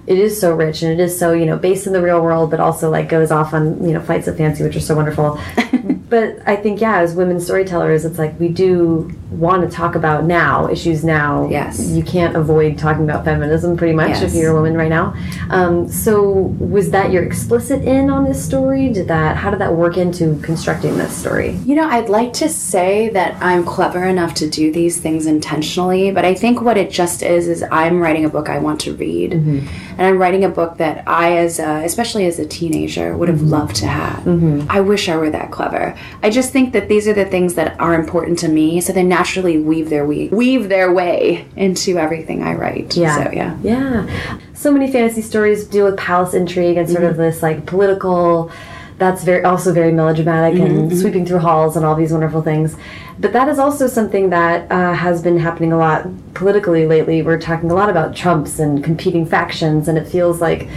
it 0.07 0.19
is 0.19 0.41
so 0.41 0.55
rich 0.55 0.83
and 0.83 0.93
it 0.93 1.03
is 1.03 1.19
so 1.19 1.33
you 1.33 1.47
know 1.47 1.57
based 1.57 1.87
in 1.87 1.93
the 1.93 2.03
real 2.03 2.21
world, 2.21 2.51
but 2.51 2.61
also 2.61 2.91
like 2.91 3.09
goes 3.09 3.31
off 3.31 3.53
on 3.53 3.85
you 3.87 3.93
know 3.93 4.01
flights 4.01 4.29
of 4.29 4.37
fancy, 4.37 4.63
which 4.63 4.77
are 4.77 4.81
so 4.81 4.95
wonderful. 4.95 5.39
but 6.09 6.39
I 6.47 6.57
think 6.57 6.81
yeah, 6.81 6.99
as 6.99 7.15
women 7.15 7.41
storytellers, 7.41 8.05
it's 8.05 8.19
like 8.19 8.39
we 8.39 8.49
do 8.49 9.13
want 9.31 9.69
to 9.69 9.77
talk 9.77 9.95
about 9.95 10.25
now 10.25 10.69
issues 10.69 11.05
now. 11.05 11.49
Yes. 11.49 11.91
you 11.91 12.03
can't 12.03 12.37
avoid 12.37 12.79
talking 12.79 13.05
about 13.05 13.25
feminism 13.25 13.77
pretty 13.77 13.95
much 13.95 14.23
if 14.23 14.35
you're 14.35 14.53
a 14.53 14.55
woman 14.55 14.77
right 14.77 14.89
now. 14.89 15.15
Um, 15.51 15.89
so 15.89 16.23
was 16.31 16.91
that 16.91 17.11
your 17.11 17.25
explicit 17.25 17.83
in 17.83 18.11
on 18.11 18.25
this 18.25 18.43
story? 18.43 18.93
Did 18.93 19.09
that 19.09 19.37
how 19.37 19.51
did 19.51 19.61
that 19.61 19.75
work 19.75 19.97
into 19.97 20.39
constructing 20.41 20.97
this 20.97 21.17
story? 21.17 21.53
You 21.65 21.75
know, 21.75 21.89
I'd 21.89 22.09
like 22.09 22.33
to 22.35 22.49
say 22.49 23.09
that 23.11 23.41
I'm 23.43 23.65
clever 23.65 24.05
enough 24.05 24.35
to 24.35 24.49
do 24.49 24.73
these 24.73 24.99
things 24.99 25.27
intentionally, 25.27 26.13
but 26.13 26.25
I 26.25 26.35
think 26.35 26.61
what 26.61 26.77
it 26.77 26.91
just 26.91 27.23
is 27.23 27.49
is 27.49 27.65
I'm 27.71 28.01
writing 28.01 28.25
a 28.25 28.29
book 28.29 28.49
I 28.49 28.59
want 28.59 28.81
to 28.83 28.95
read, 28.95 29.35
and 29.99 30.07
I'm 30.07 30.19
writing 30.19 30.45
a 30.45 30.49
book 30.49 30.79
that 30.79 31.07
I, 31.07 31.37
as 31.39 31.59
a, 31.59 31.85
especially 31.85 32.27
as 32.27 32.39
a 32.39 32.47
teenager, 32.47 33.17
would 33.17 33.29
have 33.29 33.39
mm-hmm. 33.39 33.49
loved 33.49 33.77
to 33.77 33.87
have. 33.87 34.25
Mm-hmm. 34.25 34.71
I 34.71 34.81
wish 34.81 35.09
I 35.09 35.17
were 35.17 35.31
that 35.31 35.51
clever. 35.51 35.97
I 36.23 36.31
just 36.31 36.53
think 36.53 36.73
that 36.73 36.89
these 36.89 37.09
are 37.09 37.15
the 37.15 37.25
things 37.25 37.55
that 37.55 37.79
are 37.81 37.95
important 37.95 38.39
to 38.41 38.49
me, 38.49 38.81
so 38.81 38.93
they 38.93 39.03
naturally 39.03 39.59
weave 39.59 39.91
their 39.91 40.05
we- 40.05 40.29
weave 40.29 40.69
their 40.69 40.93
way 40.93 41.47
into 41.57 41.99
everything 41.99 42.43
I 42.43 42.55
write. 42.55 42.97
Yeah. 42.97 43.25
So 43.25 43.31
yeah. 43.33 43.59
Yeah. 43.63 44.39
So 44.55 44.73
many 44.73 44.91
fantasy 44.91 45.23
stories 45.23 45.67
deal 45.67 45.85
with 45.85 45.97
palace 45.97 46.35
intrigue 46.35 46.77
and 46.77 46.89
sort 46.89 47.03
mm-hmm. 47.03 47.11
of 47.11 47.17
this 47.17 47.43
like 47.43 47.67
political 47.67 48.51
that's 48.99 49.25
very 49.25 49.45
also 49.45 49.73
very 49.73 49.93
melodramatic 49.93 50.59
and 50.59 50.97
sweeping 50.97 51.27
through 51.27 51.41
halls 51.41 51.77
and 51.77 51.85
all 51.85 51.95
these 51.95 52.13
wonderful 52.13 52.41
things. 52.41 52.77
But 53.19 53.33
that 53.33 53.49
is 53.49 53.59
also 53.59 53.87
something 53.87 54.31
that 54.31 54.71
uh, 54.71 54.95
has 54.95 55.23
been 55.23 55.39
happening 55.39 55.73
a 55.73 55.79
lot 55.79 56.07
politically 56.35 56.87
lately. 56.87 57.23
We're 57.23 57.41
talking 57.41 57.71
a 57.71 57.75
lot 57.75 57.91
about 57.91 58.17
Trumps 58.17 58.59
and 58.59 58.83
competing 58.83 59.27
factions, 59.27 59.89
and 59.89 59.99
it 59.99 60.09
feels 60.09 60.41
like 60.41 60.69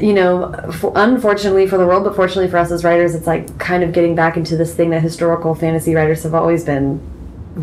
you 0.00 0.12
know, 0.12 0.52
f- 0.68 0.84
unfortunately 0.96 1.68
for 1.68 1.78
the 1.78 1.86
world, 1.86 2.02
but 2.02 2.16
fortunately 2.16 2.50
for 2.50 2.56
us 2.56 2.72
as 2.72 2.82
writers, 2.82 3.14
it's 3.14 3.28
like 3.28 3.56
kind 3.58 3.84
of 3.84 3.92
getting 3.92 4.16
back 4.16 4.36
into 4.36 4.56
this 4.56 4.74
thing 4.74 4.90
that 4.90 5.02
historical 5.02 5.54
fantasy 5.54 5.94
writers 5.94 6.24
have 6.24 6.34
always 6.34 6.64
been 6.64 7.00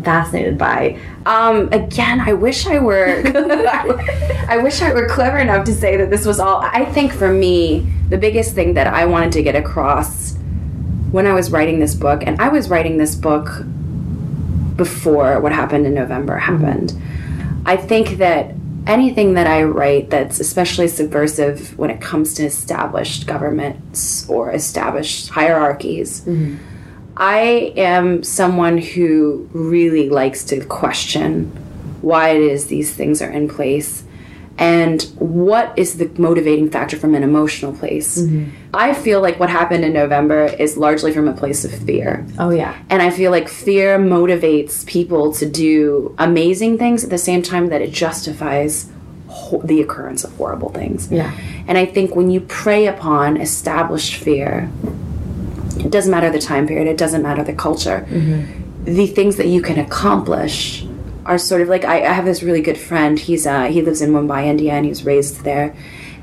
fascinated 0.02 0.58
by. 0.58 0.98
Um, 1.26 1.68
again, 1.72 2.20
I 2.20 2.32
wish 2.32 2.66
I 2.66 2.78
were. 2.78 3.22
I 4.48 4.58
wish 4.58 4.82
I 4.82 4.92
were 4.92 5.08
clever 5.08 5.38
enough 5.38 5.64
to 5.66 5.74
say 5.74 5.96
that 5.96 6.10
this 6.10 6.24
was 6.24 6.40
all. 6.40 6.60
I 6.62 6.84
think 6.86 7.12
for 7.12 7.32
me, 7.32 7.86
the 8.08 8.18
biggest 8.18 8.54
thing 8.54 8.74
that 8.74 8.86
I 8.86 9.04
wanted 9.06 9.32
to 9.32 9.42
get 9.42 9.54
across 9.54 10.36
when 11.10 11.26
I 11.26 11.34
was 11.34 11.50
writing 11.50 11.78
this 11.78 11.94
book, 11.94 12.22
and 12.26 12.40
I 12.40 12.48
was 12.48 12.70
writing 12.70 12.96
this 12.96 13.14
book 13.14 13.48
before 14.76 15.40
what 15.40 15.52
happened 15.52 15.86
in 15.86 15.94
November 15.94 16.38
happened. 16.38 17.00
I 17.66 17.76
think 17.76 18.18
that 18.18 18.54
anything 18.86 19.34
that 19.34 19.46
I 19.46 19.62
write 19.62 20.10
that's 20.10 20.40
especially 20.40 20.88
subversive 20.88 21.78
when 21.78 21.90
it 21.90 22.00
comes 22.00 22.34
to 22.34 22.44
established 22.44 23.26
governments 23.26 24.28
or 24.28 24.50
established 24.52 25.28
hierarchies. 25.28 26.26
I 27.16 27.72
am 27.76 28.22
someone 28.22 28.78
who 28.78 29.48
really 29.52 30.08
likes 30.08 30.44
to 30.44 30.64
question 30.64 31.46
why 32.00 32.30
it 32.30 32.40
is 32.40 32.66
these 32.66 32.92
things 32.92 33.22
are 33.22 33.30
in 33.30 33.48
place 33.48 34.04
and 34.58 35.02
what 35.18 35.76
is 35.78 35.96
the 35.96 36.10
motivating 36.20 36.70
factor 36.70 36.96
from 36.96 37.14
an 37.14 37.22
emotional 37.22 37.72
place. 37.72 38.18
Mm-hmm. 38.18 38.50
I 38.74 38.92
feel 38.92 39.20
like 39.20 39.40
what 39.40 39.48
happened 39.50 39.84
in 39.84 39.92
November 39.92 40.44
is 40.44 40.76
largely 40.76 41.12
from 41.12 41.26
a 41.26 41.32
place 41.32 41.64
of 41.64 41.72
fear. 41.72 42.26
Oh 42.38 42.50
yeah. 42.50 42.76
And 42.90 43.02
I 43.02 43.10
feel 43.10 43.30
like 43.30 43.48
fear 43.48 43.98
motivates 43.98 44.86
people 44.86 45.32
to 45.34 45.48
do 45.48 46.14
amazing 46.18 46.78
things 46.78 47.02
at 47.02 47.10
the 47.10 47.18
same 47.18 47.42
time 47.42 47.68
that 47.68 47.82
it 47.82 47.92
justifies 47.92 48.90
ho- 49.28 49.62
the 49.64 49.80
occurrence 49.80 50.22
of 50.22 50.34
horrible 50.36 50.68
things. 50.70 51.10
Yeah. 51.10 51.36
And 51.66 51.78
I 51.78 51.86
think 51.86 52.14
when 52.14 52.30
you 52.30 52.40
prey 52.42 52.86
upon 52.86 53.38
established 53.38 54.16
fear, 54.16 54.70
it 55.76 55.90
doesn't 55.90 56.10
matter 56.10 56.30
the 56.30 56.38
time 56.40 56.66
period, 56.66 56.86
it 56.88 56.96
doesn't 56.98 57.22
matter 57.22 57.42
the 57.44 57.52
culture, 57.54 58.06
the 58.84 59.06
things 59.06 59.36
that 59.36 59.46
you 59.46 59.62
can 59.62 59.78
accomplish 59.78 60.84
are 61.24 61.38
sort 61.38 61.60
of 61.62 61.68
like 61.68 61.84
I, 61.84 62.04
I 62.04 62.12
have 62.12 62.24
this 62.24 62.42
really 62.42 62.62
good 62.62 62.78
friend. 62.78 63.18
He's 63.18 63.46
uh, 63.46 63.64
he 63.66 63.80
lives 63.82 64.02
in 64.02 64.10
Mumbai, 64.10 64.46
India, 64.46 64.72
and 64.72 64.84
he 64.84 64.88
was 64.88 65.04
raised 65.04 65.44
there. 65.44 65.74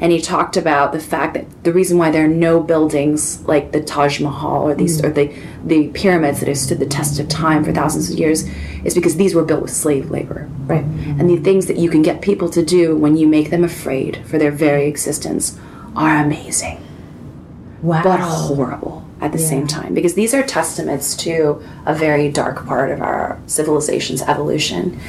And 0.02 0.14
he 0.14 0.22
talked 0.22 0.56
about 0.56 0.94
the 0.94 1.00
fact 1.00 1.34
that 1.34 1.46
the 1.66 1.74
reason 1.74 1.98
why 1.98 2.10
there 2.10 2.24
are 2.24 2.28
no 2.30 2.62
buildings 2.62 3.42
like 3.46 3.74
the 3.74 3.82
Taj 3.82 4.22
Mahal 4.22 4.64
or 4.70 4.74
these 4.76 5.04
or 5.04 5.10
the 5.10 5.34
the 5.66 5.90
pyramids 5.90 6.40
that 6.40 6.48
have 6.48 6.58
stood 6.58 6.80
the 6.80 6.86
test 6.86 7.20
of 7.20 7.28
time 7.28 7.64
for 7.66 7.74
thousands 7.74 8.10
of 8.12 8.18
years 8.18 8.44
is 8.86 8.94
because 8.94 9.16
these 9.18 9.36
were 9.36 9.44
built 9.44 9.62
with 9.62 9.72
slave 9.72 10.10
labor. 10.10 10.50
Right. 10.68 10.84
And 10.84 11.30
the 11.30 11.38
things 11.38 11.66
that 11.68 11.78
you 11.78 11.90
can 11.90 12.02
get 12.02 12.22
people 12.22 12.50
to 12.50 12.64
do 12.64 12.96
when 12.96 13.18
you 13.18 13.28
make 13.28 13.50
them 13.50 13.64
afraid 13.64 14.26
for 14.26 14.38
their 14.38 14.52
very 14.52 14.86
existence 14.88 15.58
are 15.96 16.18
amazing 16.18 16.78
Wow. 17.82 18.04
but 18.04 18.20
horrible 18.20 19.06
at 19.22 19.32
the 19.32 19.38
same 19.38 19.68
time 19.68 19.94
because 19.94 20.14
these 20.14 20.34
are 20.34 20.44
testaments 20.44 21.16
to 21.16 21.62
a 21.86 21.94
very 21.94 22.32
dark 22.32 22.66
part 22.66 22.90
of 22.90 23.02
our 23.02 23.40
civilization's 23.48 24.22
evolution. 24.22 25.00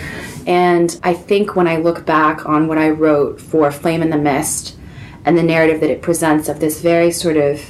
And 0.46 0.98
I 1.02 1.14
think 1.14 1.54
when 1.54 1.68
I 1.68 1.76
look 1.76 2.04
back 2.06 2.46
on 2.46 2.66
what 2.66 2.78
I 2.78 2.90
wrote 2.90 3.40
for 3.40 3.70
Flame 3.70 4.02
in 4.02 4.10
the 4.10 4.18
Mist 4.18 4.76
and 5.24 5.38
the 5.38 5.42
narrative 5.42 5.80
that 5.80 5.90
it 5.90 6.02
presents 6.02 6.48
of 6.48 6.60
this 6.60 6.80
very 6.80 7.12
sort 7.12 7.36
of 7.36 7.62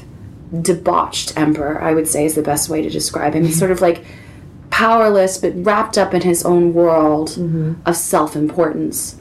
debauched 0.62 1.36
emperor, 1.36 1.80
I 1.80 1.92
would 1.92 2.08
say 2.08 2.24
is 2.24 2.34
the 2.34 2.42
best 2.42 2.68
way 2.68 2.80
to 2.82 2.88
describe 2.88 3.34
him. 3.34 3.44
He's 3.44 3.52
mm-hmm. 3.52 3.58
sort 3.58 3.70
of 3.70 3.80
like 3.80 4.04
powerless 4.70 5.36
but 5.36 5.52
wrapped 5.56 5.98
up 5.98 6.14
in 6.14 6.22
his 6.22 6.44
own 6.44 6.72
world 6.72 7.30
mm-hmm. 7.30 7.74
of 7.84 7.96
self 7.96 8.34
importance. 8.34 9.16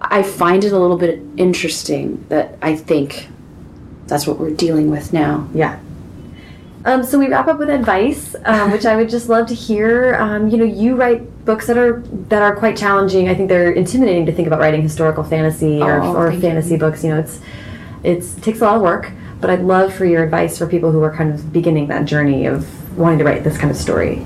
I 0.00 0.22
find 0.22 0.62
it 0.64 0.72
a 0.72 0.78
little 0.78 0.98
bit 0.98 1.20
interesting 1.36 2.24
that 2.28 2.58
I 2.62 2.76
think 2.76 3.28
that's 4.06 4.26
what 4.26 4.38
we're 4.38 4.50
dealing 4.50 4.90
with 4.90 5.12
now. 5.12 5.48
Yeah. 5.54 5.80
Um, 6.84 7.02
so 7.02 7.18
we 7.18 7.28
wrap 7.28 7.46
up 7.48 7.58
with 7.58 7.70
advice, 7.70 8.36
um, 8.44 8.70
which 8.72 8.84
I 8.84 8.96
would 8.96 9.08
just 9.08 9.28
love 9.28 9.46
to 9.48 9.54
hear. 9.54 10.16
Um, 10.16 10.48
you 10.48 10.58
know, 10.58 10.64
you 10.64 10.96
write 10.96 11.44
books 11.44 11.66
that 11.66 11.78
are 11.78 12.00
that 12.28 12.42
are 12.42 12.54
quite 12.54 12.76
challenging. 12.76 13.28
I 13.28 13.34
think 13.34 13.48
they're 13.48 13.72
intimidating 13.72 14.26
to 14.26 14.32
think 14.32 14.46
about 14.46 14.60
writing 14.60 14.82
historical 14.82 15.24
fantasy 15.24 15.80
or, 15.80 16.02
Oh, 16.02 16.14
or 16.14 16.32
fantasy 16.32 16.76
books. 16.76 17.02
You 17.02 17.10
know, 17.10 17.20
it's 17.20 17.40
it's 18.02 18.36
it 18.36 18.42
takes 18.42 18.60
a 18.60 18.64
lot 18.64 18.76
of 18.76 18.82
work. 18.82 19.10
But 19.40 19.50
I'd 19.50 19.60
love 19.62 19.92
for 19.92 20.06
your 20.06 20.24
advice 20.24 20.56
for 20.56 20.66
people 20.66 20.90
who 20.90 21.02
are 21.02 21.14
kind 21.14 21.30
of 21.32 21.52
beginning 21.52 21.88
that 21.88 22.06
journey 22.06 22.46
of 22.46 22.66
wanting 22.96 23.18
to 23.18 23.24
write 23.24 23.44
this 23.44 23.58
kind 23.58 23.70
of 23.70 23.76
story. 23.76 24.24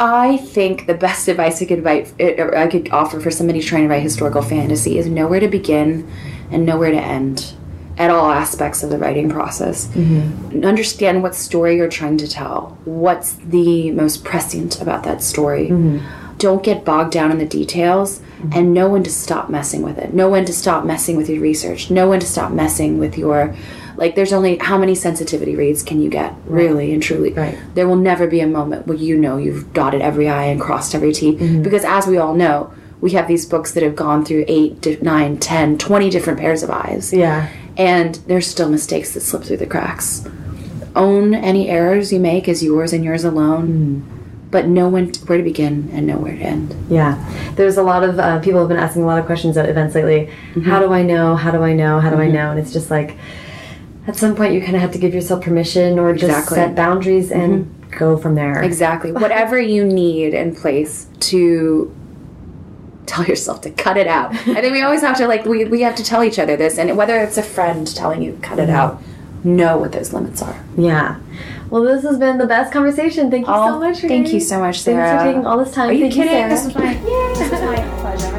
I 0.00 0.36
think 0.36 0.86
the 0.86 0.94
best 0.94 1.26
advice 1.26 1.60
I 1.60 1.64
could 1.64 1.84
write, 1.84 2.12
uh, 2.20 2.56
I 2.56 2.68
could 2.68 2.90
offer 2.92 3.18
for 3.18 3.32
somebody 3.32 3.60
trying 3.60 3.82
to 3.82 3.88
write 3.88 4.02
historical 4.02 4.42
fantasy 4.42 4.96
is 4.96 5.08
nowhere 5.08 5.40
to 5.40 5.48
begin 5.48 6.08
and 6.52 6.64
nowhere 6.64 6.92
to 6.92 7.00
end. 7.00 7.54
At 7.98 8.10
all 8.10 8.30
aspects 8.30 8.82
of 8.82 8.90
the 8.90 8.98
writing 8.98 9.28
process. 9.28 9.88
Mm-hmm. 9.88 10.64
Understand 10.64 11.22
what 11.22 11.34
story 11.34 11.76
you're 11.76 11.88
trying 11.88 12.16
to 12.18 12.28
tell. 12.28 12.78
What's 12.84 13.32
the 13.34 13.90
most 13.90 14.24
prescient 14.24 14.80
about 14.80 15.02
that 15.04 15.22
story? 15.22 15.68
Mm-hmm. 15.68 16.36
Don't 16.38 16.62
get 16.62 16.84
bogged 16.84 17.12
down 17.12 17.32
in 17.32 17.38
the 17.38 17.44
details 17.46 18.20
mm-hmm. 18.20 18.50
and 18.54 18.72
know 18.72 18.88
when 18.88 19.02
to 19.02 19.10
stop 19.10 19.50
messing 19.50 19.82
with 19.82 19.98
it. 19.98 20.14
Know 20.14 20.30
when 20.30 20.44
to 20.44 20.52
stop 20.52 20.84
messing 20.84 21.16
with 21.16 21.28
your 21.28 21.40
research. 21.42 21.90
Know 21.90 22.08
when 22.10 22.20
to 22.20 22.26
stop 22.26 22.52
messing 22.52 22.98
with 22.98 23.18
your 23.18 23.54
like 23.96 24.14
there's 24.14 24.32
only 24.32 24.58
how 24.58 24.78
many 24.78 24.94
sensitivity 24.94 25.56
reads 25.56 25.82
can 25.82 26.00
you 26.00 26.08
get 26.08 26.32
really 26.46 26.92
and 26.94 27.02
truly 27.02 27.32
Right. 27.32 27.58
there 27.74 27.88
will 27.88 27.96
never 27.96 28.28
be 28.28 28.38
a 28.38 28.46
moment 28.46 28.86
where 28.86 28.96
you 28.96 29.16
know 29.18 29.38
you've 29.38 29.72
dotted 29.72 30.00
every 30.02 30.28
i 30.28 30.44
and 30.44 30.60
crossed 30.60 30.94
every 30.94 31.12
t 31.12 31.32
Mm-hmm. 31.32 31.62
because 31.64 31.84
as 31.84 32.06
we 32.06 32.16
all 32.16 32.32
know 32.34 32.72
we 33.00 33.10
have 33.12 33.26
these 33.26 33.44
books 33.44 33.72
that 33.72 33.82
have 33.82 33.96
gone 33.96 34.24
through 34.24 34.44
8 34.46 34.80
di- 34.80 34.98
9 35.02 35.38
10 35.38 35.78
20 35.78 36.10
different 36.10 36.38
pairs 36.38 36.62
of 36.62 36.70
eyes 36.70 37.12
Yeah. 37.12 37.48
And 37.78 38.16
there's 38.26 38.46
still 38.46 38.68
mistakes 38.68 39.14
that 39.14 39.20
slip 39.20 39.44
through 39.44 39.56
the 39.56 39.66
cracks 39.66 40.26
own 40.94 41.34
any 41.34 41.68
errors 41.68 42.12
you 42.12 42.18
make 42.20 42.48
as 42.48 42.62
yours 42.62 42.92
and 42.92 43.04
yours 43.04 43.24
alone 43.24 43.66
hmm. 43.66 44.48
but 44.50 44.66
know 44.66 44.88
when 44.88 45.12
where 45.26 45.38
to 45.38 45.44
begin 45.44 45.88
and 45.92 46.06
know 46.06 46.18
where 46.18 46.36
to 46.36 46.42
end 46.42 46.74
Yeah, 46.88 47.52
there's 47.54 47.76
a 47.76 47.82
lot 47.82 48.02
of 48.02 48.18
uh, 48.18 48.40
people 48.40 48.60
have 48.60 48.68
been 48.68 48.78
asking 48.78 49.02
a 49.02 49.06
lot 49.06 49.18
of 49.18 49.26
questions 49.26 49.56
at 49.56 49.68
events 49.68 49.94
lately. 49.94 50.26
Mm-hmm. 50.26 50.62
How 50.62 50.80
do 50.80 50.92
I 50.92 51.02
know? 51.02 51.36
How 51.36 51.50
do 51.50 51.62
I 51.62 51.74
know? 51.74 52.00
How 52.00 52.10
do 52.10 52.16
I 52.16 52.24
mm-hmm. 52.24 52.34
know? 52.34 52.50
And 52.50 52.58
it's 52.58 52.72
just 52.72 52.90
like, 52.90 53.16
at 54.06 54.16
some 54.16 54.34
point, 54.34 54.54
you 54.54 54.60
kind 54.60 54.74
of 54.74 54.80
have 54.80 54.92
to 54.92 54.98
give 54.98 55.12
yourself 55.14 55.44
permission 55.44 55.98
or 55.98 56.12
just 56.14 56.24
Exactly. 56.24 56.54
set 56.56 56.74
boundaries 56.74 57.30
and 57.30 57.66
mm-hmm. 57.66 57.98
go 57.98 58.16
from 58.16 58.34
there. 58.34 58.62
exactly 58.62 59.12
whatever 59.24 59.60
you 59.60 59.84
need 59.84 60.32
in 60.32 60.54
place 60.54 61.08
to 61.20 61.94
tell 63.08 63.24
yourself 63.24 63.60
to 63.62 63.70
cut 63.70 63.96
it 63.96 64.06
out 64.06 64.30
i 64.32 64.60
think 64.60 64.72
we 64.72 64.82
always 64.82 65.00
have 65.00 65.16
to 65.16 65.26
like 65.26 65.44
we, 65.44 65.64
we 65.64 65.80
have 65.80 65.94
to 65.96 66.04
tell 66.04 66.22
each 66.22 66.38
other 66.38 66.56
this 66.56 66.78
and 66.78 66.96
whether 66.96 67.18
it's 67.18 67.36
a 67.38 67.42
friend 67.42 67.86
telling 67.96 68.22
you 68.22 68.38
cut 68.42 68.58
it 68.58 68.70
out 68.70 69.02
know 69.44 69.76
what 69.78 69.92
those 69.92 70.12
limits 70.12 70.42
are 70.42 70.62
Yeah. 70.76 71.18
Well, 71.70 71.82
this 71.82 72.02
has 72.02 72.16
been 72.18 72.38
the 72.38 72.46
best 72.46 72.72
conversation. 72.72 73.30
Thank 73.30 73.46
you 73.46 73.52
so 73.52 73.74
Oh, 73.76 73.78
much. 73.78 73.98
thank 73.98 74.10
Renee. 74.24 74.30
you 74.32 74.40
so 74.40 74.58
much, 74.58 74.80
Sarah. 74.80 75.06
Thanks 75.06 75.22
for 75.22 75.28
taking 75.28 75.46
all 75.46 75.58
this 75.62 75.70
time. 75.74 75.90
are 75.90 75.92
you 75.92 76.04
Thank 76.08 76.14
kidding 76.14 76.32
Sarah. 76.32 76.48
this 76.48 76.64
was 76.64 76.74
my 76.74 76.94
this 77.38 77.50
was 77.50 77.60
my 77.60 77.76
pleasure 78.00 78.37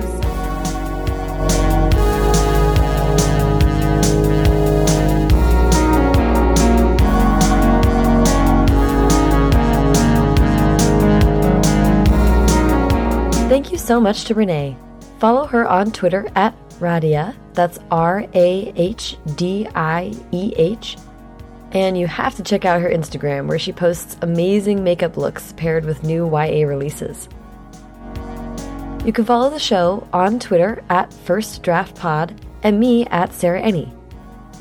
so 13.90 14.00
much 14.00 14.26
to 14.26 14.36
Renee. 14.36 14.78
Follow 15.18 15.48
her 15.48 15.68
on 15.68 15.92
Twitter 15.92 16.28
at 16.36 16.56
Rahdieh. 16.80 17.36
That's 17.56 17.80
R 17.90 18.24
A 18.36 18.72
H 18.76 19.18
D 19.34 19.68
I 19.74 20.14
E 20.32 20.54
H. 20.58 20.96
And 21.72 21.98
you 21.98 22.06
have 22.06 22.36
to 22.36 22.44
check 22.44 22.66
out 22.66 22.84
her 22.84 22.90
Instagram 22.92 23.48
where 23.48 23.58
she 23.58 23.72
posts 23.72 24.16
amazing 24.22 24.84
makeup 24.84 25.18
looks 25.18 25.54
paired 25.54 25.86
with 25.86 26.04
new 26.04 26.28
YA 26.28 26.68
releases. 26.68 27.28
You 29.04 29.12
can 29.12 29.26
follow 29.26 29.50
the 29.50 29.58
show 29.58 30.08
on 30.14 30.38
Twitter 30.38 30.84
at 30.92 31.12
First 31.12 31.64
Draft 31.64 31.96
Pod 31.96 32.40
and 32.62 32.80
me 32.80 33.08
at 33.08 33.34
Sarah 33.34 33.64
Enni. 33.64 33.92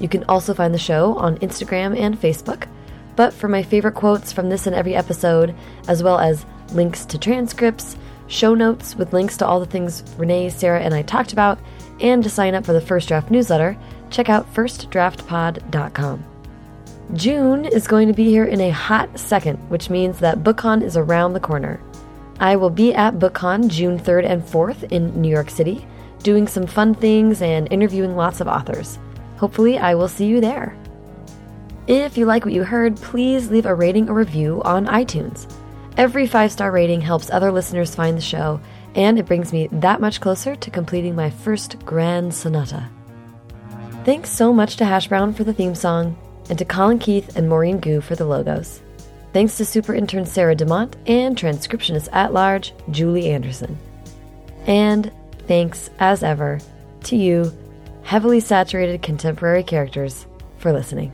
You 0.00 0.08
can 0.08 0.24
also 0.24 0.54
find 0.54 0.72
the 0.72 0.78
show 0.78 1.18
on 1.18 1.36
Instagram 1.40 2.00
and 2.00 2.18
Facebook. 2.18 2.66
But 3.14 3.34
for 3.34 3.48
my 3.48 3.62
favorite 3.62 3.94
quotes 3.94 4.32
from 4.32 4.48
this 4.48 4.66
and 4.66 4.74
every 4.74 4.94
episode, 4.94 5.54
as 5.86 6.02
well 6.02 6.18
as 6.18 6.46
links 6.72 7.04
to 7.04 7.18
transcripts, 7.18 7.97
show 8.28 8.54
notes 8.54 8.94
with 8.94 9.12
links 9.12 9.36
to 9.38 9.46
all 9.46 9.58
the 9.58 9.66
things 9.66 10.04
Renee, 10.16 10.50
Sarah, 10.50 10.80
and 10.80 10.94
I 10.94 11.02
talked 11.02 11.32
about, 11.32 11.58
and 12.00 12.22
to 12.22 12.30
sign 12.30 12.54
up 12.54 12.64
for 12.64 12.72
the 12.72 12.80
First 12.80 13.08
Draft 13.08 13.30
newsletter, 13.30 13.76
check 14.10 14.28
out 14.28 14.52
firstdraftpod.com. 14.54 16.24
June 17.14 17.64
is 17.64 17.88
going 17.88 18.06
to 18.06 18.14
be 18.14 18.24
here 18.24 18.44
in 18.44 18.60
a 18.60 18.70
hot 18.70 19.18
second, 19.18 19.56
which 19.70 19.88
means 19.88 20.18
that 20.18 20.44
BookCon 20.44 20.82
is 20.82 20.96
around 20.96 21.32
the 21.32 21.40
corner. 21.40 21.80
I 22.38 22.56
will 22.56 22.70
be 22.70 22.94
at 22.94 23.18
BookCon 23.18 23.68
June 23.68 23.98
3rd 23.98 24.26
and 24.26 24.42
4th 24.42 24.92
in 24.92 25.20
New 25.20 25.30
York 25.30 25.50
City, 25.50 25.86
doing 26.22 26.46
some 26.46 26.66
fun 26.66 26.94
things 26.94 27.42
and 27.42 27.66
interviewing 27.72 28.14
lots 28.14 28.40
of 28.40 28.46
authors. 28.46 28.98
Hopefully, 29.38 29.78
I 29.78 29.94
will 29.94 30.08
see 30.08 30.26
you 30.26 30.40
there. 30.40 30.76
If 31.86 32.18
you 32.18 32.26
like 32.26 32.44
what 32.44 32.52
you 32.52 32.64
heard, 32.64 32.96
please 32.96 33.50
leave 33.50 33.64
a 33.64 33.74
rating 33.74 34.10
or 34.10 34.14
review 34.14 34.60
on 34.62 34.86
iTunes. 34.86 35.50
Every 35.98 36.28
five 36.28 36.52
star 36.52 36.70
rating 36.70 37.00
helps 37.00 37.28
other 37.28 37.50
listeners 37.50 37.96
find 37.96 38.16
the 38.16 38.22
show, 38.22 38.60
and 38.94 39.18
it 39.18 39.26
brings 39.26 39.52
me 39.52 39.68
that 39.72 40.00
much 40.00 40.20
closer 40.20 40.54
to 40.54 40.70
completing 40.70 41.16
my 41.16 41.28
first 41.28 41.84
grand 41.84 42.32
sonata. 42.32 42.88
Thanks 44.04 44.30
so 44.30 44.52
much 44.52 44.76
to 44.76 44.84
Hash 44.84 45.08
Brown 45.08 45.34
for 45.34 45.42
the 45.42 45.52
theme 45.52 45.74
song, 45.74 46.16
and 46.48 46.56
to 46.56 46.64
Colin 46.64 47.00
Keith 47.00 47.36
and 47.36 47.48
Maureen 47.48 47.80
Gu 47.80 48.00
for 48.00 48.14
the 48.14 48.24
logos. 48.24 48.80
Thanks 49.32 49.56
to 49.56 49.64
super 49.64 49.92
intern 49.92 50.24
Sarah 50.24 50.54
DeMont 50.54 50.94
and 51.08 51.36
transcriptionist 51.36 52.08
at 52.12 52.32
large 52.32 52.72
Julie 52.92 53.30
Anderson. 53.30 53.76
And 54.68 55.10
thanks, 55.48 55.90
as 55.98 56.22
ever, 56.22 56.60
to 57.04 57.16
you, 57.16 57.52
heavily 58.04 58.38
saturated 58.38 59.02
contemporary 59.02 59.64
characters, 59.64 60.26
for 60.58 60.72
listening. 60.72 61.12